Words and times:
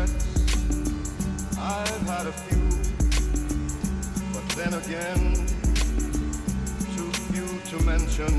regrets. 0.00 1.58
I've 1.58 2.02
had 2.02 2.26
a 2.26 2.32
few, 2.32 2.68
but 4.32 4.48
then 4.56 4.74
again, 4.74 5.46
too 6.96 7.10
few 7.32 7.78
to 7.78 7.84
mention. 7.84 8.34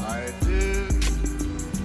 I 0.00 0.32
did 0.42 0.92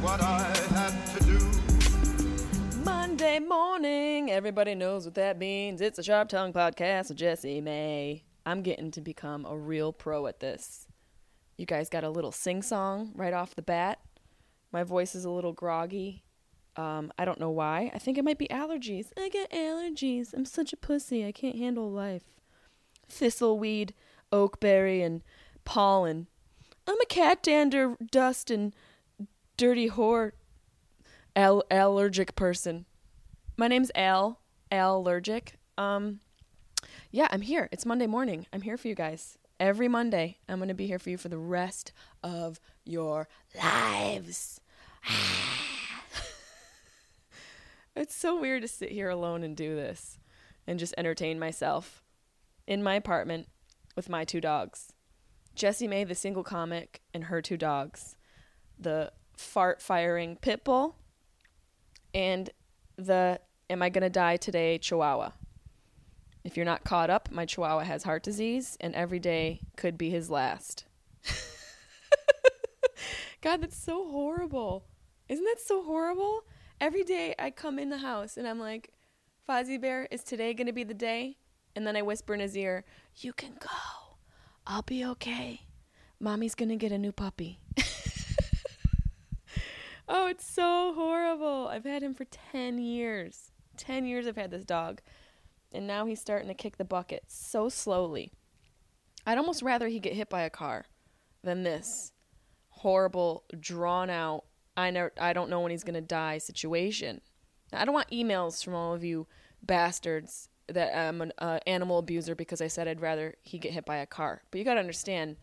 what 0.02 0.22
I 0.22 0.44
had 0.70 0.94
to 1.18 1.24
do. 1.26 2.84
Monday 2.84 3.40
morning. 3.40 4.32
Everybody 4.32 4.76
knows 4.76 5.06
what 5.06 5.16
that 5.16 5.38
means. 5.38 5.82
It's 5.82 6.00
a 6.00 6.04
Sharp 6.04 6.30
Tongue 6.30 6.54
podcast 6.54 7.10
with 7.10 7.18
Jessimae. 7.18 8.22
I'm 8.46 8.62
getting 8.62 8.92
to 8.92 9.02
become 9.02 9.46
a 9.46 9.58
real 9.58 9.94
pro 9.94 10.28
at 10.28 10.40
this. 10.40 10.88
You 11.58 11.66
guys 11.66 11.90
got 11.90 12.04
a 12.04 12.10
little 12.10 12.32
sing 12.32 12.62
song 12.62 13.12
right 13.16 13.34
off 13.34 13.56
the 13.56 13.62
bat. 13.62 14.00
My 14.72 14.84
voice 14.84 15.16
is 15.16 15.24
a 15.24 15.30
little 15.30 15.54
groggy. 15.54 16.24
Um, 16.76 17.12
I 17.18 17.26
don't 17.26 17.40
know 17.40 17.52
why. 17.52 17.92
I 17.94 18.00
think 18.00 18.18
it 18.18 18.24
might 18.24 18.38
be 18.38 18.48
allergies. 18.48 19.08
I 19.18 19.30
get 19.30 19.52
allergies. 19.52 20.34
I'm 20.34 20.46
such 20.46 20.74
a 20.74 20.78
pussy. 20.78 21.26
I 21.26 21.32
can't 21.32 21.58
handle 21.58 21.92
life. 21.92 22.24
Thistleweed, 23.10 23.92
oakberry, 24.32 25.06
and 25.06 25.22
pollen. 25.66 26.28
I'm 26.88 27.00
a 27.00 27.06
cat 27.06 27.44
dander, 27.44 27.96
dust, 28.12 28.50
and 28.50 28.74
dirty 29.56 29.90
whore 29.90 30.32
al- 31.36 31.64
allergic 31.70 32.36
person. 32.36 32.86
My 33.56 33.68
name's 33.68 33.92
Al. 33.96 34.40
Al 34.72 34.98
allergic. 34.98 35.54
Um, 35.78 36.20
yeah, 37.12 37.28
I'm 37.32 37.42
here. 37.42 37.70
It's 37.72 37.86
Monday 37.86 38.08
morning. 38.08 38.48
I'm 38.52 38.62
here 38.62 38.78
for 38.78 38.88
you 38.88 38.96
guys. 38.96 39.38
Every 39.60 39.88
Monday, 39.88 40.40
I'm 40.50 40.58
going 40.58 40.70
to 40.70 40.74
be 40.74 40.88
here 40.88 41.00
for 41.00 41.12
you 41.12 41.18
for 41.18 41.30
the 41.30 41.38
rest 41.38 41.94
of 42.24 42.60
your 42.84 43.28
lives. 43.56 44.60
it's 47.96 48.16
so 48.16 48.40
weird 48.40 48.62
to 48.64 48.68
sit 48.68 48.92
here 48.92 49.10
alone 49.10 49.44
and 49.44 49.56
do 49.56 49.76
this 49.76 50.18
and 50.66 50.80
just 50.80 50.94
entertain 50.98 51.40
myself 51.40 52.04
in 52.68 52.82
my 52.84 52.96
apartment 52.96 53.48
with 53.96 54.10
my 54.10 54.24
two 54.24 54.42
dogs. 54.42 54.94
Jessimae, 55.56 56.08
the 56.08 56.16
single 56.16 56.44
comic, 56.44 57.02
and 57.14 57.26
her 57.26 57.42
two 57.42 57.58
dogs. 57.58 58.16
The 58.80 59.12
fart 59.38 59.82
firing 59.82 60.38
pit 60.38 60.64
bull 60.64 60.96
and 62.14 62.50
the 62.98 63.40
am 63.70 63.82
I 63.82 63.90
to 63.90 64.10
die 64.10 64.38
today 64.38 64.78
chihuahua. 64.78 65.32
If 66.44 66.58
you're 66.58 66.66
not 66.66 66.84
caught 66.84 67.10
up, 67.10 67.32
my 67.32 67.46
chihuahua 67.46 67.84
has 67.84 68.04
heart 68.04 68.24
disease 68.24 68.78
and 68.82 68.94
every 68.96 69.20
day 69.20 69.62
could 69.78 69.98
be 69.98 70.10
his 70.10 70.30
last. 70.30 70.86
God, 73.42 73.62
that's 73.62 73.78
so 73.78 74.10
horrible. 74.10 74.86
Isn't 75.30 75.46
that 75.46 75.60
so 75.60 75.84
horrible? 75.84 76.44
Every 76.80 77.04
day 77.04 77.36
I 77.40 77.52
come 77.52 77.80
in 77.80 77.90
the 77.90 78.00
house 78.00 78.38
and 78.38 78.48
I'm 78.48 78.60
like, 78.60 78.92
Fozzie 79.48 79.80
Bear, 79.80 80.08
is 80.12 80.24
today 80.24 80.54
going 80.54 80.68
to 80.68 80.74
be 80.74 80.84
the 80.84 80.94
day? 80.94 81.38
And 81.76 81.88
then 81.88 81.96
I 81.96 82.02
whisper 82.02 82.34
in 82.34 82.40
his 82.40 82.56
ear, 82.58 82.84
You 83.16 83.34
can 83.34 83.54
go. 83.60 84.18
I'll 84.66 84.82
be 84.82 85.04
okay. 85.06 85.62
Mommy's 86.20 86.56
going 86.56 86.70
to 86.70 86.76
get 86.76 86.92
a 86.92 86.98
new 86.98 87.12
puppy. 87.12 87.60
oh, 90.08 90.28
it's 90.28 90.46
so 90.46 90.94
horrible. 90.94 91.68
I've 91.70 91.84
had 91.84 92.02
him 92.04 92.14
for 92.14 92.26
10 92.26 92.80
years. 92.80 93.52
10 93.78 94.06
years 94.06 94.28
I've 94.28 94.38
had 94.38 94.52
this 94.52 94.64
dog. 94.64 95.02
And 95.74 95.88
now 95.88 96.06
he's 96.06 96.22
starting 96.22 96.48
to 96.48 96.54
kick 96.54 96.78
the 96.78 96.86
bucket 96.86 97.24
so 97.28 97.68
slowly. 97.68 98.32
I'd 99.26 99.38
almost 99.38 99.62
rather 99.62 99.88
he 99.88 100.00
get 100.00 100.14
hit 100.14 100.30
by 100.30 100.42
a 100.42 100.50
car 100.50 100.86
than 101.44 101.64
this 101.64 102.14
horrible, 102.70 103.44
drawn 103.60 104.10
out, 104.10 104.44
I 104.76 104.90
know 104.90 105.10
I 105.20 105.34
don't 105.34 105.50
know 105.50 105.62
when 105.62 105.72
he's 105.72 105.84
going 105.84 105.94
to 105.96 106.02
die 106.02 106.38
situation. 106.38 107.22
Now, 107.72 107.82
I 107.82 107.86
don't 107.86 107.94
want 107.94 108.10
emails 108.12 108.64
from 108.64 108.74
all 108.74 108.94
of 108.94 109.04
you 109.04 109.28
bastards 109.62 110.50
that 110.68 110.98
I'm 110.98 111.22
an 111.22 111.34
uh, 111.38 111.60
animal 111.68 112.00
abuser 112.00 112.36
because 112.36 112.62
I 112.62 112.68
said 112.68 112.88
I'd 112.88 113.02
rather 113.02 113.36
he 113.42 113.58
get 113.60 113.74
hit 113.74 113.86
by 113.86 113.98
a 113.98 114.06
car. 114.06 114.44
But 114.50 114.60
you 114.60 114.66
got 114.66 114.76
to 114.76 114.80
understand 114.80 115.38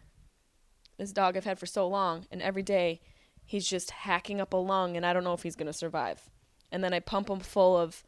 this 0.97 1.13
dog 1.13 1.37
I've 1.37 1.45
had 1.45 1.59
for 1.59 1.67
so 1.67 1.87
long 1.87 2.27
and 2.31 2.43
every 2.43 2.63
day 2.63 3.01
he's 3.45 3.67
just 3.67 3.91
hacking 3.91 4.41
up 4.41 4.53
a 4.53 4.57
lung 4.57 4.97
and 4.97 5.05
I 5.05 5.13
don't 5.13 5.25
know 5.25 5.35
if 5.35 5.43
he's 5.43 5.57
going 5.57 5.67
to 5.67 5.73
survive. 5.73 6.29
And 6.73 6.85
then 6.85 6.95
I 6.95 7.01
pump 7.01 7.29
him 7.29 7.41
full 7.41 7.77
of 7.77 8.03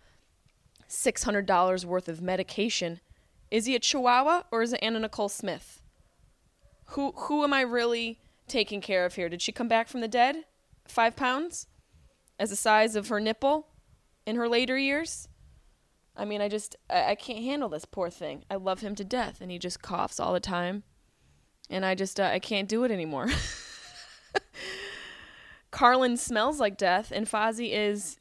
$600 0.89 1.85
worth 1.85 2.09
of 2.09 2.23
medication. 2.23 3.01
Is 3.51 3.67
he 3.67 3.75
a 3.75 3.81
chihuahua 3.81 4.43
or 4.51 4.63
is 4.63 4.73
it 4.73 4.81
Anna 4.83 5.01
Nicole 5.01 5.29
Smith? 5.29 5.81
Who 6.87 7.13
who 7.13 7.45
am 7.45 7.53
I 7.53 7.63
really 7.63 8.19
taking 8.47 8.81
care 8.81 9.05
of 9.05 9.15
here? 9.15 9.29
Did 9.29 9.43
she 9.43 9.53
come 9.53 9.69
back 9.69 9.89
from 9.89 10.01
the 10.01 10.09
dead? 10.09 10.45
Five 10.87 11.17
pounds? 11.17 11.67
As 12.39 12.51
the 12.51 12.57
size 12.57 12.97
of 12.97 13.09
her 13.09 13.21
nipple 13.21 13.69
in 14.27 14.37
her 14.37 14.49
later 14.49 14.77
years? 14.77 15.29
I 16.17 16.25
mean, 16.25 16.41
I 16.41 16.49
just, 16.49 16.77
I, 16.91 17.11
I 17.11 17.15
can't 17.15 17.45
handle 17.45 17.69
this 17.69 17.85
poor 17.85 18.11
thing. 18.11 18.45
I 18.51 18.57
love 18.57 18.81
him 18.81 18.95
to 18.97 19.05
death, 19.05 19.41
and 19.41 19.51
he 19.51 19.59
just 19.59 19.83
coughs 19.83 20.21
all 20.21 20.33
the 20.33 20.41
time. 20.41 20.83
And 21.71 21.87
I 21.87 21.95
just, 21.95 22.21
uh, 22.21 22.25
I 22.25 22.39
can't 22.39 22.69
do 22.69 22.85
it 22.85 22.91
anymore. 22.91 23.29
Carlin 25.71 26.17
smells 26.17 26.61
like 26.61 26.77
death, 26.77 27.13
and 27.15 27.27
Fozzie 27.27 27.73
is 27.73 28.19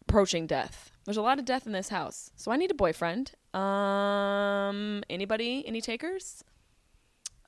approaching 0.00 0.46
death. 0.46 0.90
There's 1.04 1.16
a 1.16 1.22
lot 1.22 1.38
of 1.38 1.44
death 1.44 1.66
in 1.66 1.72
this 1.72 1.90
house. 1.90 2.30
So 2.36 2.50
I 2.50 2.56
need 2.56 2.70
a 2.70 2.74
boyfriend. 2.74 3.32
Um, 3.54 5.02
anybody? 5.08 5.64
Any 5.66 5.80
takers? 5.80 6.42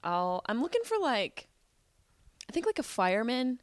I'll, 0.02 0.42
I'm 0.46 0.60
looking 0.60 0.82
for 0.84 0.98
like, 0.98 1.48
I 2.48 2.52
think 2.52 2.66
like 2.66 2.78
a 2.78 2.84
fireman 2.84 3.60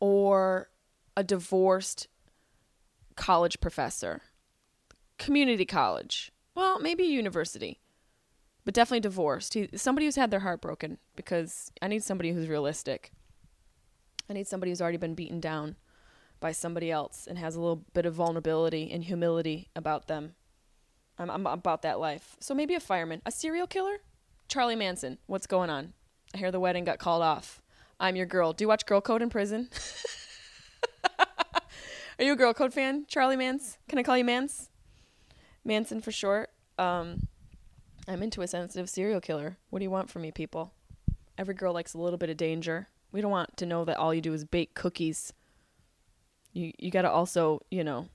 or 0.00 0.70
a 1.16 1.24
divorced 1.24 2.08
college 3.16 3.60
professor. 3.60 4.22
Community 5.18 5.64
college. 5.64 6.32
Well, 6.54 6.78
maybe 6.78 7.04
university. 7.04 7.80
But 8.64 8.74
definitely 8.74 9.00
divorced. 9.00 9.54
He, 9.54 9.68
somebody 9.74 10.06
who's 10.06 10.16
had 10.16 10.30
their 10.30 10.40
heart 10.40 10.60
broken 10.60 10.98
because 11.16 11.72
I 11.80 11.88
need 11.88 12.02
somebody 12.02 12.32
who's 12.32 12.48
realistic. 12.48 13.12
I 14.28 14.34
need 14.34 14.46
somebody 14.46 14.70
who's 14.70 14.82
already 14.82 14.98
been 14.98 15.14
beaten 15.14 15.40
down 15.40 15.76
by 16.40 16.52
somebody 16.52 16.90
else 16.90 17.26
and 17.26 17.38
has 17.38 17.56
a 17.56 17.60
little 17.60 17.84
bit 17.94 18.06
of 18.06 18.14
vulnerability 18.14 18.90
and 18.92 19.04
humility 19.04 19.70
about 19.74 20.06
them. 20.06 20.34
I'm, 21.18 21.30
I'm 21.30 21.46
about 21.46 21.82
that 21.82 21.98
life. 21.98 22.36
So 22.38 22.54
maybe 22.54 22.74
a 22.74 22.80
fireman. 22.80 23.22
A 23.26 23.32
serial 23.32 23.66
killer? 23.66 23.98
Charlie 24.46 24.76
Manson. 24.76 25.18
What's 25.26 25.46
going 25.46 25.70
on? 25.70 25.94
I 26.34 26.38
hear 26.38 26.52
the 26.52 26.60
wedding 26.60 26.84
got 26.84 26.98
called 26.98 27.22
off. 27.22 27.62
I'm 28.00 28.16
your 28.16 28.26
girl. 28.26 28.52
Do 28.52 28.62
you 28.64 28.68
watch 28.68 28.86
Girl 28.86 29.00
Code 29.00 29.22
in 29.22 29.30
prison? 29.30 29.68
Are 32.18 32.24
you 32.24 32.32
a 32.32 32.36
Girl 32.36 32.54
Code 32.54 32.72
fan, 32.72 33.04
Charlie 33.08 33.36
Mans? 33.36 33.78
Can 33.88 33.98
I 33.98 34.02
call 34.02 34.16
you 34.16 34.24
Mans? 34.24 34.70
Manson 35.64 36.00
for 36.00 36.12
short. 36.12 36.50
Um, 36.78 37.26
I'm 38.06 38.22
into 38.22 38.42
a 38.42 38.46
sensitive 38.46 38.88
serial 38.88 39.20
killer. 39.20 39.58
What 39.70 39.80
do 39.80 39.84
you 39.84 39.90
want 39.90 40.10
from 40.10 40.22
me, 40.22 40.30
people? 40.30 40.72
Every 41.36 41.54
girl 41.54 41.72
likes 41.72 41.94
a 41.94 41.98
little 41.98 42.18
bit 42.18 42.30
of 42.30 42.36
danger. 42.36 42.88
We 43.12 43.20
don't 43.20 43.30
want 43.30 43.56
to 43.56 43.66
know 43.66 43.84
that 43.84 43.96
all 43.96 44.14
you 44.14 44.20
do 44.20 44.32
is 44.32 44.44
bake 44.44 44.74
cookies. 44.74 45.32
You 46.52 46.72
you 46.78 46.90
got 46.90 47.02
to 47.02 47.10
also, 47.10 47.62
you 47.70 47.84
know, 47.84 48.08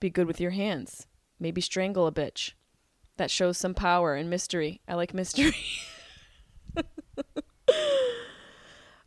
be 0.00 0.10
good 0.10 0.26
with 0.26 0.40
your 0.40 0.50
hands. 0.50 1.06
Maybe 1.38 1.60
strangle 1.60 2.06
a 2.06 2.12
bitch. 2.12 2.52
That 3.16 3.30
shows 3.30 3.56
some 3.56 3.74
power 3.74 4.14
and 4.14 4.28
mystery. 4.28 4.80
I 4.88 4.94
like 4.94 5.14
mystery. 5.14 5.56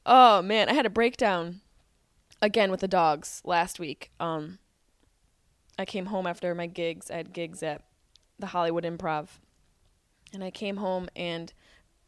oh 0.10 0.42
man, 0.42 0.68
I 0.68 0.74
had 0.74 0.86
a 0.86 0.90
breakdown 0.90 1.62
again 2.42 2.72
with 2.72 2.82
the 2.82 2.88
dogs 2.88 3.42
last 3.46 3.80
week. 3.80 4.12
Um 4.20 4.60
I 5.78 5.86
came 5.86 6.08
home 6.08 6.28
after 6.28 6.54
my 6.54 6.68
gigs. 6.68 7.10
I 7.10 7.16
had 7.16 7.32
gigs 7.32 7.64
at 7.64 7.84
the 8.38 8.48
Hollywood 8.48 8.84
Improv. 8.84 9.28
And 10.34 10.44
I 10.44 10.52
came 10.52 10.78
home 10.78 11.08
and 11.16 11.54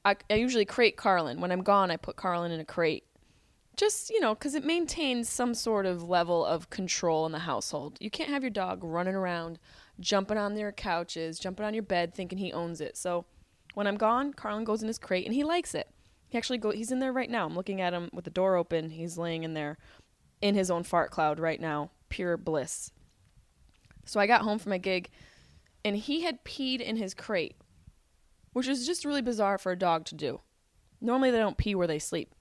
I, 0.03 0.17
I 0.29 0.35
usually 0.35 0.65
crate 0.65 0.97
Carlin. 0.97 1.39
When 1.39 1.51
I'm 1.51 1.63
gone, 1.63 1.89
I 1.89 1.97
put 1.97 2.17
Carlin 2.17 2.51
in 2.51 2.59
a 2.59 2.65
crate. 2.65 3.05
Just, 3.77 4.09
you 4.09 4.19
know, 4.19 4.35
because 4.35 4.55
it 4.55 4.65
maintains 4.65 5.29
some 5.29 5.53
sort 5.53 5.85
of 5.85 6.03
level 6.03 6.45
of 6.45 6.69
control 6.69 7.25
in 7.25 7.31
the 7.31 7.39
household. 7.39 7.97
You 8.01 8.11
can't 8.11 8.29
have 8.29 8.43
your 8.43 8.49
dog 8.49 8.83
running 8.83 9.15
around, 9.15 9.57
jumping 9.99 10.37
on 10.37 10.55
their 10.55 10.71
couches, 10.71 11.39
jumping 11.39 11.65
on 11.65 11.73
your 11.73 11.83
bed, 11.83 12.13
thinking 12.13 12.37
he 12.37 12.51
owns 12.51 12.81
it. 12.81 12.97
So 12.97 13.25
when 13.73 13.87
I'm 13.87 13.95
gone, 13.95 14.33
Carlin 14.33 14.65
goes 14.65 14.81
in 14.81 14.87
his 14.87 14.99
crate 14.99 15.25
and 15.25 15.33
he 15.33 15.43
likes 15.43 15.73
it. 15.73 15.89
He 16.31 16.37
actually 16.37 16.59
go. 16.59 16.71
He's 16.71 16.93
in 16.93 16.99
there 16.99 17.11
right 17.11 17.29
now. 17.29 17.45
I'm 17.45 17.55
looking 17.55 17.81
at 17.81 17.91
him 17.91 18.09
with 18.13 18.23
the 18.23 18.31
door 18.31 18.55
open. 18.55 18.91
He's 18.91 19.17
laying 19.17 19.43
in 19.43 19.53
there, 19.53 19.77
in 20.41 20.55
his 20.55 20.71
own 20.71 20.83
fart 20.83 21.11
cloud 21.11 21.41
right 21.41 21.59
now, 21.59 21.91
pure 22.07 22.37
bliss. 22.37 22.89
So 24.05 24.17
I 24.17 24.27
got 24.27 24.43
home 24.43 24.57
from 24.57 24.69
my 24.69 24.77
gig, 24.77 25.09
and 25.83 25.97
he 25.97 26.21
had 26.21 26.45
peed 26.45 26.79
in 26.79 26.95
his 26.95 27.13
crate, 27.13 27.57
which 28.53 28.69
is 28.69 28.87
just 28.87 29.03
really 29.03 29.21
bizarre 29.21 29.57
for 29.57 29.73
a 29.73 29.77
dog 29.77 30.05
to 30.05 30.15
do. 30.15 30.39
Normally 31.01 31.31
they 31.31 31.37
don't 31.37 31.57
pee 31.57 31.75
where 31.75 31.85
they 31.85 31.99
sleep. 31.99 32.33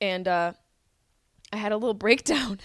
And 0.00 0.28
uh, 0.28 0.52
I 1.52 1.56
had 1.56 1.72
a 1.72 1.76
little 1.76 1.92
breakdown. 2.06 2.60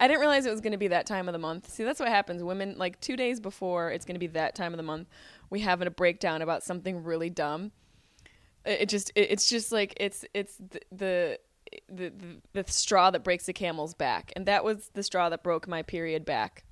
I 0.00 0.08
didn't 0.08 0.20
realize 0.20 0.46
it 0.46 0.50
was 0.50 0.62
going 0.62 0.72
to 0.72 0.78
be 0.78 0.88
that 0.88 1.04
time 1.04 1.28
of 1.28 1.34
the 1.34 1.38
month. 1.38 1.68
See, 1.68 1.84
that's 1.84 2.00
what 2.00 2.08
happens. 2.08 2.42
Women, 2.42 2.76
like 2.78 3.00
two 3.02 3.16
days 3.16 3.38
before 3.38 3.90
it's 3.90 4.06
going 4.06 4.14
to 4.14 4.20
be 4.20 4.28
that 4.28 4.54
time 4.54 4.72
of 4.72 4.78
the 4.78 4.82
month, 4.82 5.08
we 5.50 5.60
having 5.60 5.86
a 5.86 5.90
breakdown 5.90 6.40
about 6.40 6.62
something 6.62 7.04
really 7.04 7.28
dumb. 7.28 7.72
It, 8.64 8.88
just, 8.88 9.10
it, 9.14 9.30
it's 9.30 9.48
just 9.48 9.72
like 9.72 9.94
it's, 9.98 10.24
it's 10.34 10.56
the, 10.56 10.80
the 10.90 11.38
the, 11.88 12.10
the 12.10 12.62
the 12.62 12.72
straw 12.72 13.10
that 13.10 13.22
breaks 13.22 13.46
the 13.46 13.52
camel's 13.52 13.94
back, 13.94 14.32
and 14.34 14.46
that 14.46 14.64
was 14.64 14.90
the 14.94 15.02
straw 15.02 15.28
that 15.28 15.42
broke 15.42 15.68
my 15.68 15.82
period 15.82 16.24
back. 16.24 16.64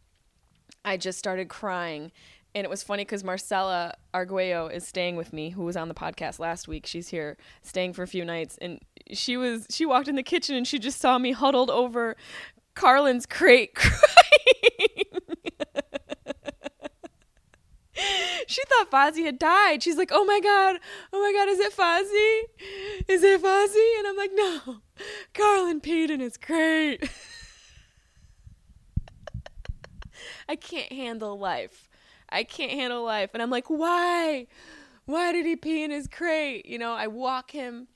I 0.84 0.96
just 0.96 1.18
started 1.18 1.48
crying. 1.48 2.12
And 2.54 2.64
it 2.64 2.70
was 2.70 2.82
funny 2.82 3.04
because 3.04 3.22
Marcella 3.22 3.92
Arguello 4.14 4.68
is 4.68 4.86
staying 4.86 5.16
with 5.16 5.30
me, 5.30 5.50
who 5.50 5.62
was 5.62 5.76
on 5.76 5.88
the 5.88 5.94
podcast 5.94 6.38
last 6.38 6.68
week. 6.68 6.86
She's 6.86 7.08
here 7.08 7.36
staying 7.60 7.92
for 7.92 8.02
a 8.02 8.06
few 8.06 8.24
nights, 8.24 8.56
and 8.62 8.80
she 9.12 9.36
was 9.36 9.66
she 9.68 9.84
walked 9.84 10.08
in 10.08 10.16
the 10.16 10.22
kitchen 10.22 10.56
and 10.56 10.66
she 10.66 10.78
just 10.78 10.98
saw 10.98 11.18
me 11.18 11.32
huddled 11.32 11.68
over 11.68 12.16
Carlin's 12.74 13.26
crate 13.26 13.74
crying. 13.74 14.85
she 18.46 18.62
thought 18.64 18.90
Fozzie 18.90 19.24
had 19.24 19.38
died. 19.38 19.82
She's 19.82 19.96
like, 19.96 20.10
"Oh 20.12 20.24
my 20.24 20.40
god, 20.40 20.78
oh 21.12 21.20
my 21.20 21.32
god, 21.32 21.48
is 21.48 21.58
it 21.60 21.72
Fozzie? 21.72 22.42
Is 23.08 23.22
it 23.22 23.42
Fozzie?" 23.42 23.98
And 23.98 24.06
I'm 24.06 24.16
like, 24.16 24.32
"No, 24.34 24.78
Carlin 25.34 25.80
peed 25.80 26.10
in 26.10 26.20
his 26.20 26.36
crate." 26.36 27.08
I 30.48 30.56
can't 30.56 30.92
handle 30.92 31.38
life. 31.38 31.88
I 32.28 32.44
can't 32.44 32.72
handle 32.72 33.04
life, 33.04 33.30
and 33.34 33.42
I'm 33.42 33.50
like, 33.50 33.68
"Why? 33.68 34.46
Why 35.06 35.32
did 35.32 35.46
he 35.46 35.56
pee 35.56 35.82
in 35.82 35.90
his 35.90 36.06
crate?" 36.06 36.66
You 36.66 36.78
know, 36.78 36.92
I 36.92 37.06
walk 37.06 37.50
him 37.52 37.88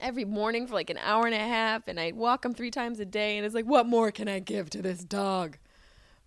every 0.00 0.24
morning 0.24 0.66
for 0.66 0.74
like 0.74 0.90
an 0.90 0.98
hour 0.98 1.26
and 1.26 1.34
a 1.34 1.38
half, 1.38 1.88
and 1.88 1.98
I 1.98 2.12
walk 2.12 2.44
him 2.44 2.54
three 2.54 2.70
times 2.70 3.00
a 3.00 3.04
day, 3.04 3.36
and 3.36 3.44
it's 3.44 3.54
like, 3.54 3.66
"What 3.66 3.86
more 3.86 4.12
can 4.12 4.28
I 4.28 4.38
give 4.38 4.70
to 4.70 4.82
this 4.82 5.02
dog? 5.04 5.58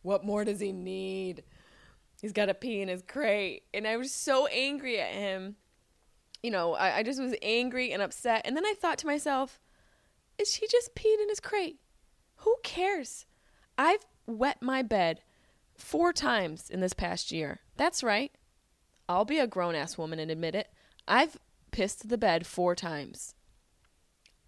What 0.01 0.25
more 0.25 0.44
does 0.44 0.59
he 0.59 0.74
need?" 0.74 1.44
He's 2.22 2.34
got 2.34 2.46
to 2.46 2.54
pee 2.54 2.81
in 2.81 2.88
his 2.88 3.04
crate. 3.04 3.64
And 3.74 3.88
I 3.88 3.98
was 3.98 4.14
so 4.14 4.48
angry 4.48 5.00
at 5.00 5.14
him. 5.14 5.56
You 6.44 6.52
know, 6.52 6.74
I, 6.74 6.98
I 6.98 7.04
just 7.04 7.22
was 7.22 7.36
angry 7.42 7.92
and 7.92 8.02
upset. 8.02 8.42
And 8.46 8.56
then 8.56 8.66
I 8.66 8.74
thought 8.80 8.98
to 9.00 9.08
myself, 9.08 9.60
is 10.38 10.56
he 10.56 10.68
just 10.68 10.96
peed 10.96 11.22
in 11.22 11.30
his 11.30 11.40
crate? 11.40 11.80
Who 12.38 12.56
cares? 12.64 13.25
I've 13.78 14.06
wet 14.25 14.62
my 14.62 14.81
bed 14.81 15.22
four 15.75 16.14
times 16.14 16.69
in 16.69 16.80
this 16.80 16.94
past 16.94 17.31
year. 17.31 17.60
That's 17.75 18.04
right. 18.04 18.31
I'll 19.10 19.25
be 19.25 19.40
a 19.40 19.48
grown 19.48 19.75
ass 19.75 19.98
woman 19.98 20.19
and 20.19 20.30
admit 20.30 20.56
it. 20.56 20.68
I've 21.08 21.38
pissed 21.72 22.10
the 22.10 22.18
bed 22.18 22.46
four 22.46 22.75
times. 22.75 23.36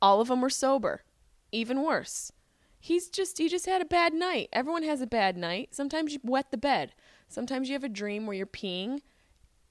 All 0.02 0.22
of 0.22 0.28
them 0.28 0.42
were 0.42 0.50
sober. 0.50 1.04
Even 1.52 1.82
worse. 1.84 2.32
He's 2.80 3.10
just 3.10 3.38
he 3.38 3.50
just 3.50 3.66
had 3.66 3.82
a 3.82 3.86
bad 3.86 4.14
night. 4.14 4.50
Everyone 4.54 4.84
has 4.84 5.02
a 5.02 5.08
bad 5.08 5.36
night. 5.38 5.76
Sometimes 5.76 6.14
you 6.14 6.20
wet 6.24 6.52
the 6.52 6.58
bed. 6.58 6.94
Sometimes 7.30 7.70
you 7.70 7.74
have 7.74 7.84
a 7.84 7.90
dream 7.90 8.26
where 8.26 8.36
you're 8.36 8.48
peeing 8.48 9.02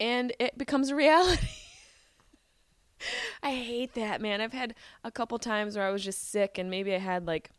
and 0.01 0.33
it 0.39 0.57
becomes 0.57 0.89
a 0.91 0.95
reality. 0.95 1.49
I 3.43 3.51
hate 3.51 3.95
that, 3.95 4.21
man. 4.21 4.41
I've 4.41 4.53
had 4.53 4.75
a 5.05 5.11
couple 5.11 5.39
times 5.39 5.77
where 5.77 5.87
I 5.87 5.91
was 5.91 6.03
just 6.03 6.31
sick 6.31 6.57
and 6.57 6.71
maybe 6.71 6.95
I 6.95 6.99
had 6.99 7.27
like 7.27 7.51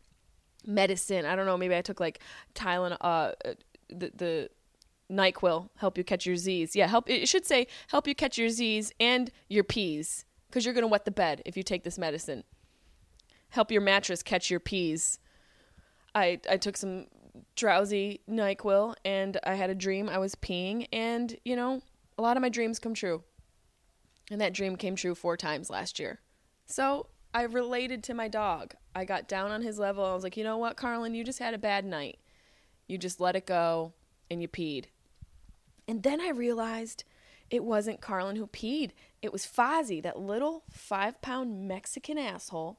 medicine. 0.66 1.26
I 1.26 1.36
don't 1.36 1.46
know, 1.46 1.56
maybe 1.56 1.76
I 1.76 1.82
took 1.82 2.00
like 2.00 2.20
Tylenol 2.54 2.96
uh 3.00 3.32
the 3.88 4.10
the 4.14 4.50
NyQuil 5.10 5.68
help 5.76 5.98
you 5.98 6.04
catch 6.04 6.24
your 6.24 6.36
Z's. 6.36 6.74
Yeah, 6.74 6.86
help 6.86 7.08
it 7.08 7.28
should 7.28 7.46
say 7.46 7.66
help 7.88 8.08
you 8.08 8.14
catch 8.14 8.38
your 8.38 8.48
Z's 8.48 8.92
and 8.98 9.30
your 9.48 9.64
peas 9.64 10.24
cuz 10.50 10.64
you're 10.64 10.74
going 10.74 10.82
to 10.82 10.88
wet 10.88 11.04
the 11.04 11.10
bed 11.10 11.42
if 11.44 11.56
you 11.56 11.62
take 11.62 11.84
this 11.84 11.98
medicine. 11.98 12.44
Help 13.50 13.70
your 13.70 13.82
mattress 13.82 14.22
catch 14.22 14.50
your 14.50 14.60
peas. 14.60 15.18
I 16.14 16.40
I 16.48 16.56
took 16.56 16.76
some 16.76 17.06
drowsy 17.56 18.20
NyQuil 18.28 18.94
and 19.04 19.38
I 19.44 19.54
had 19.54 19.70
a 19.70 19.74
dream 19.74 20.08
I 20.08 20.18
was 20.18 20.34
peeing 20.34 20.86
and, 20.92 21.36
you 21.44 21.56
know, 21.56 21.82
a 22.18 22.22
lot 22.22 22.36
of 22.36 22.40
my 22.40 22.48
dreams 22.48 22.78
come 22.78 22.94
true. 22.94 23.22
And 24.30 24.40
that 24.40 24.52
dream 24.52 24.76
came 24.76 24.96
true 24.96 25.14
four 25.14 25.36
times 25.36 25.70
last 25.70 25.98
year. 25.98 26.20
So 26.66 27.06
I 27.34 27.42
related 27.42 28.02
to 28.04 28.14
my 28.14 28.28
dog. 28.28 28.74
I 28.94 29.04
got 29.04 29.28
down 29.28 29.50
on 29.50 29.62
his 29.62 29.78
level. 29.78 30.04
I 30.04 30.14
was 30.14 30.22
like, 30.22 30.36
you 30.36 30.44
know 30.44 30.58
what, 30.58 30.76
Carlin, 30.76 31.14
you 31.14 31.24
just 31.24 31.38
had 31.38 31.54
a 31.54 31.58
bad 31.58 31.84
night. 31.84 32.18
You 32.86 32.98
just 32.98 33.20
let 33.20 33.36
it 33.36 33.46
go 33.46 33.92
and 34.30 34.42
you 34.42 34.48
peed. 34.48 34.86
And 35.88 36.02
then 36.02 36.20
I 36.20 36.30
realized 36.30 37.04
it 37.50 37.64
wasn't 37.64 38.00
Carlin 38.00 38.36
who 38.36 38.46
peed. 38.46 38.92
It 39.22 39.32
was 39.32 39.44
Fozzie, 39.46 40.02
that 40.02 40.18
little 40.18 40.64
five 40.70 41.20
pound 41.20 41.66
Mexican 41.66 42.18
asshole 42.18 42.78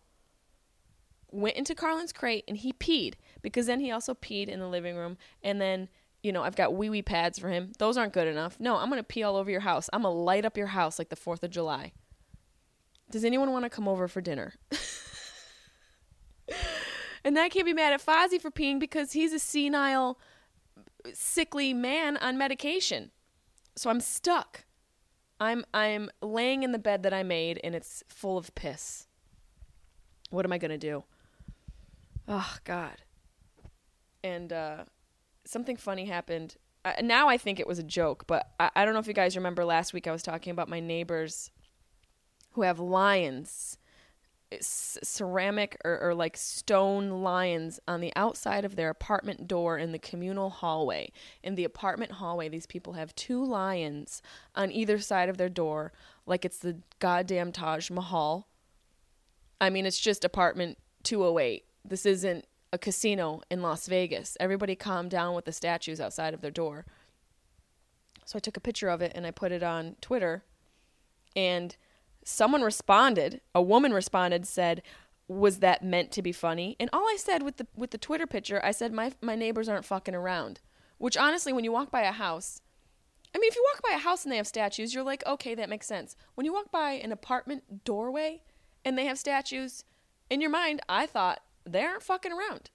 went 1.31 1.55
into 1.55 1.75
Carlin's 1.75 2.13
crate 2.13 2.43
and 2.47 2.57
he 2.57 2.73
peed 2.73 3.15
because 3.41 3.65
then 3.65 3.79
he 3.79 3.91
also 3.91 4.13
peed 4.13 4.47
in 4.47 4.59
the 4.59 4.67
living 4.67 4.95
room 4.95 5.17
and 5.43 5.59
then 5.59 5.89
you 6.23 6.31
know 6.31 6.43
I've 6.43 6.55
got 6.55 6.73
wee 6.75 6.89
wee 6.89 7.01
pads 7.01 7.39
for 7.39 7.49
him. 7.49 7.71
Those 7.77 7.97
aren't 7.97 8.13
good 8.13 8.27
enough. 8.27 8.59
No, 8.59 8.77
I'm 8.77 8.89
gonna 8.89 9.03
pee 9.03 9.23
all 9.23 9.35
over 9.35 9.49
your 9.49 9.61
house. 9.61 9.89
I'm 9.91 10.03
gonna 10.03 10.15
light 10.15 10.45
up 10.45 10.57
your 10.57 10.67
house 10.67 10.99
like 10.99 11.09
the 11.09 11.15
Fourth 11.15 11.43
of 11.43 11.51
July. 11.51 11.93
Does 13.11 13.25
anyone 13.25 13.51
want 13.51 13.65
to 13.65 13.69
come 13.69 13.87
over 13.87 14.07
for 14.07 14.21
dinner? 14.21 14.53
and 17.25 17.37
I 17.37 17.49
can't 17.49 17.65
be 17.65 17.73
mad 17.73 17.93
at 17.93 18.05
Fozzie 18.05 18.39
for 18.39 18.51
peeing 18.51 18.79
because 18.79 19.11
he's 19.11 19.33
a 19.33 19.39
senile, 19.39 20.17
sickly 21.13 21.73
man 21.73 22.15
on 22.17 22.37
medication. 22.37 23.11
So 23.75 23.89
I'm 23.89 23.99
stuck. 23.99 24.63
I'm 25.39 25.65
I'm 25.73 26.09
laying 26.21 26.63
in 26.63 26.71
the 26.71 26.79
bed 26.79 27.03
that 27.03 27.13
I 27.13 27.23
made 27.23 27.59
and 27.63 27.73
it's 27.75 28.03
full 28.07 28.37
of 28.37 28.53
piss. 28.55 29.07
What 30.29 30.45
am 30.45 30.53
I 30.53 30.57
gonna 30.57 30.77
do? 30.77 31.03
Oh 32.27 32.55
God. 32.63 33.01
And 34.23 34.53
uh, 34.53 34.83
something 35.45 35.77
funny 35.77 36.05
happened. 36.05 36.57
Now 37.01 37.29
I 37.29 37.37
think 37.37 37.59
it 37.59 37.67
was 37.67 37.79
a 37.79 37.83
joke, 37.83 38.25
but 38.27 38.51
I, 38.59 38.71
I 38.75 38.85
don't 38.85 38.93
know 38.93 38.99
if 38.99 39.07
you 39.07 39.13
guys 39.13 39.35
remember 39.35 39.63
last 39.63 39.93
week 39.93 40.07
I 40.07 40.11
was 40.11 40.23
talking 40.23 40.51
about 40.51 40.69
my 40.69 40.79
neighbors 40.79 41.51
who 42.53 42.63
have 42.63 42.79
lions, 42.79 43.77
c- 44.51 44.99
ceramic 45.03 45.77
or, 45.85 45.99
or 46.01 46.15
like 46.15 46.35
stone 46.35 47.21
lions 47.21 47.79
on 47.87 48.01
the 48.01 48.11
outside 48.15 48.65
of 48.65 48.75
their 48.75 48.89
apartment 48.89 49.47
door 49.47 49.77
in 49.77 49.91
the 49.91 49.99
communal 49.99 50.49
hallway. 50.49 51.11
In 51.43 51.53
the 51.53 51.65
apartment 51.65 52.13
hallway, 52.13 52.49
these 52.49 52.65
people 52.65 52.93
have 52.93 53.13
two 53.15 53.43
lions 53.45 54.23
on 54.55 54.71
either 54.71 54.97
side 54.97 55.29
of 55.29 55.37
their 55.37 55.49
door, 55.49 55.93
like 56.25 56.43
it's 56.43 56.57
the 56.57 56.79
goddamn 56.97 57.51
Taj 57.51 57.91
Mahal. 57.91 58.47
I 59.59 59.69
mean, 59.69 59.85
it's 59.85 59.99
just 59.99 60.25
apartment 60.25 60.79
208 61.03 61.65
this 61.83 62.05
isn't 62.05 62.45
a 62.73 62.77
casino 62.77 63.41
in 63.49 63.61
Las 63.61 63.87
Vegas. 63.87 64.37
Everybody 64.39 64.75
calmed 64.75 65.11
down 65.11 65.35
with 65.35 65.45
the 65.45 65.51
statues 65.51 65.99
outside 65.99 66.33
of 66.33 66.41
their 66.41 66.51
door. 66.51 66.85
So 68.25 68.37
I 68.37 68.39
took 68.39 68.57
a 68.57 68.61
picture 68.61 68.89
of 68.89 69.01
it 69.01 69.11
and 69.13 69.25
I 69.25 69.31
put 69.31 69.51
it 69.51 69.63
on 69.63 69.95
Twitter. 70.01 70.43
And 71.35 71.75
someone 72.23 72.61
responded, 72.61 73.41
a 73.53 73.61
woman 73.61 73.93
responded, 73.93 74.47
said, 74.47 74.81
was 75.27 75.59
that 75.59 75.83
meant 75.83 76.11
to 76.11 76.21
be 76.21 76.31
funny? 76.31 76.75
And 76.79 76.89
all 76.91 77.05
I 77.07 77.17
said 77.17 77.41
with 77.41 77.57
the 77.57 77.67
with 77.75 77.91
the 77.91 77.97
Twitter 77.97 78.27
picture, 78.27 78.63
I 78.63 78.71
said 78.71 78.91
my 78.91 79.13
my 79.21 79.35
neighbors 79.35 79.69
aren't 79.69 79.85
fucking 79.85 80.15
around. 80.15 80.59
Which 80.97 81.17
honestly, 81.17 81.53
when 81.53 81.63
you 81.63 81.71
walk 81.71 81.89
by 81.89 82.01
a 82.01 82.11
house, 82.11 82.61
I 83.33 83.39
mean, 83.39 83.47
if 83.47 83.55
you 83.55 83.65
walk 83.73 83.81
by 83.81 83.95
a 83.95 83.99
house 83.99 84.23
and 84.23 84.31
they 84.31 84.37
have 84.37 84.47
statues, 84.47 84.93
you're 84.93 85.03
like, 85.03 85.25
okay, 85.25 85.55
that 85.55 85.69
makes 85.69 85.87
sense. 85.87 86.15
When 86.35 86.45
you 86.45 86.53
walk 86.53 86.71
by 86.71 86.91
an 86.91 87.11
apartment 87.11 87.85
doorway 87.85 88.43
and 88.83 88.97
they 88.97 89.05
have 89.05 89.17
statues, 89.17 89.83
in 90.29 90.41
your 90.41 90.49
mind, 90.49 90.81
I 90.89 91.05
thought 91.05 91.41
they 91.65 91.83
aren't 91.83 92.03
fucking 92.03 92.31
around. 92.31 92.69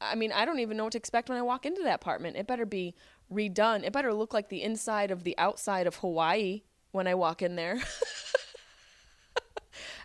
I 0.00 0.14
mean, 0.14 0.32
I 0.32 0.44
don't 0.44 0.58
even 0.58 0.76
know 0.76 0.84
what 0.84 0.92
to 0.92 0.98
expect 0.98 1.28
when 1.28 1.38
I 1.38 1.42
walk 1.42 1.64
into 1.64 1.82
that 1.82 1.96
apartment. 1.96 2.36
It 2.36 2.46
better 2.46 2.66
be 2.66 2.94
redone. 3.32 3.82
It 3.82 3.92
better 3.92 4.12
look 4.12 4.34
like 4.34 4.48
the 4.48 4.62
inside 4.62 5.10
of 5.10 5.24
the 5.24 5.36
outside 5.38 5.86
of 5.86 5.96
Hawaii 5.96 6.62
when 6.92 7.06
I 7.06 7.14
walk 7.14 7.42
in 7.42 7.56
there. 7.56 7.80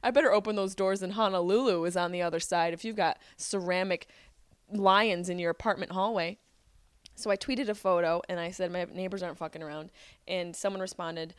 I 0.03 0.11
better 0.11 0.31
open 0.31 0.55
those 0.55 0.75
doors 0.75 1.01
and 1.01 1.13
Honolulu 1.13 1.83
is 1.85 1.95
on 1.95 2.11
the 2.11 2.21
other 2.21 2.39
side 2.39 2.73
if 2.73 2.83
you've 2.83 2.95
got 2.95 3.19
ceramic 3.37 4.07
lions 4.71 5.29
in 5.29 5.39
your 5.39 5.51
apartment 5.51 5.91
hallway. 5.91 6.39
So 7.15 7.29
I 7.29 7.37
tweeted 7.37 7.69
a 7.69 7.75
photo 7.75 8.21
and 8.27 8.39
I 8.39 8.51
said, 8.51 8.71
My 8.71 8.85
neighbors 8.85 9.21
aren't 9.21 9.37
fucking 9.37 9.61
around. 9.61 9.91
And 10.27 10.55
someone 10.55 10.81
responded, 10.81 11.35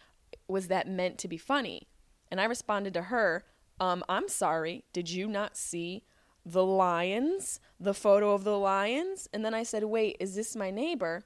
Was 0.47 0.69
that 0.69 0.87
meant 0.87 1.19
to 1.19 1.29
be 1.29 1.39
funny? 1.39 1.89
And 2.31 2.41
I 2.41 2.45
responded 2.45 2.95
to 2.95 3.03
her, 3.03 3.45
um, 3.81 4.05
I'm 4.09 4.29
sorry. 4.29 4.85
Did 4.93 5.11
you 5.11 5.27
not 5.27 5.57
see 5.57 6.05
the 6.45 6.65
lions, 6.65 7.61
the 7.79 7.95
photo 7.95 8.33
of 8.33 8.45
the 8.45 8.59
lions. 8.59 9.29
And 9.33 9.45
then 9.45 9.55
I 9.55 9.63
said, 9.63 9.85
Wait, 9.85 10.17
is 10.21 10.35
this 10.35 10.57
my 10.57 10.71
neighbor? 10.71 11.25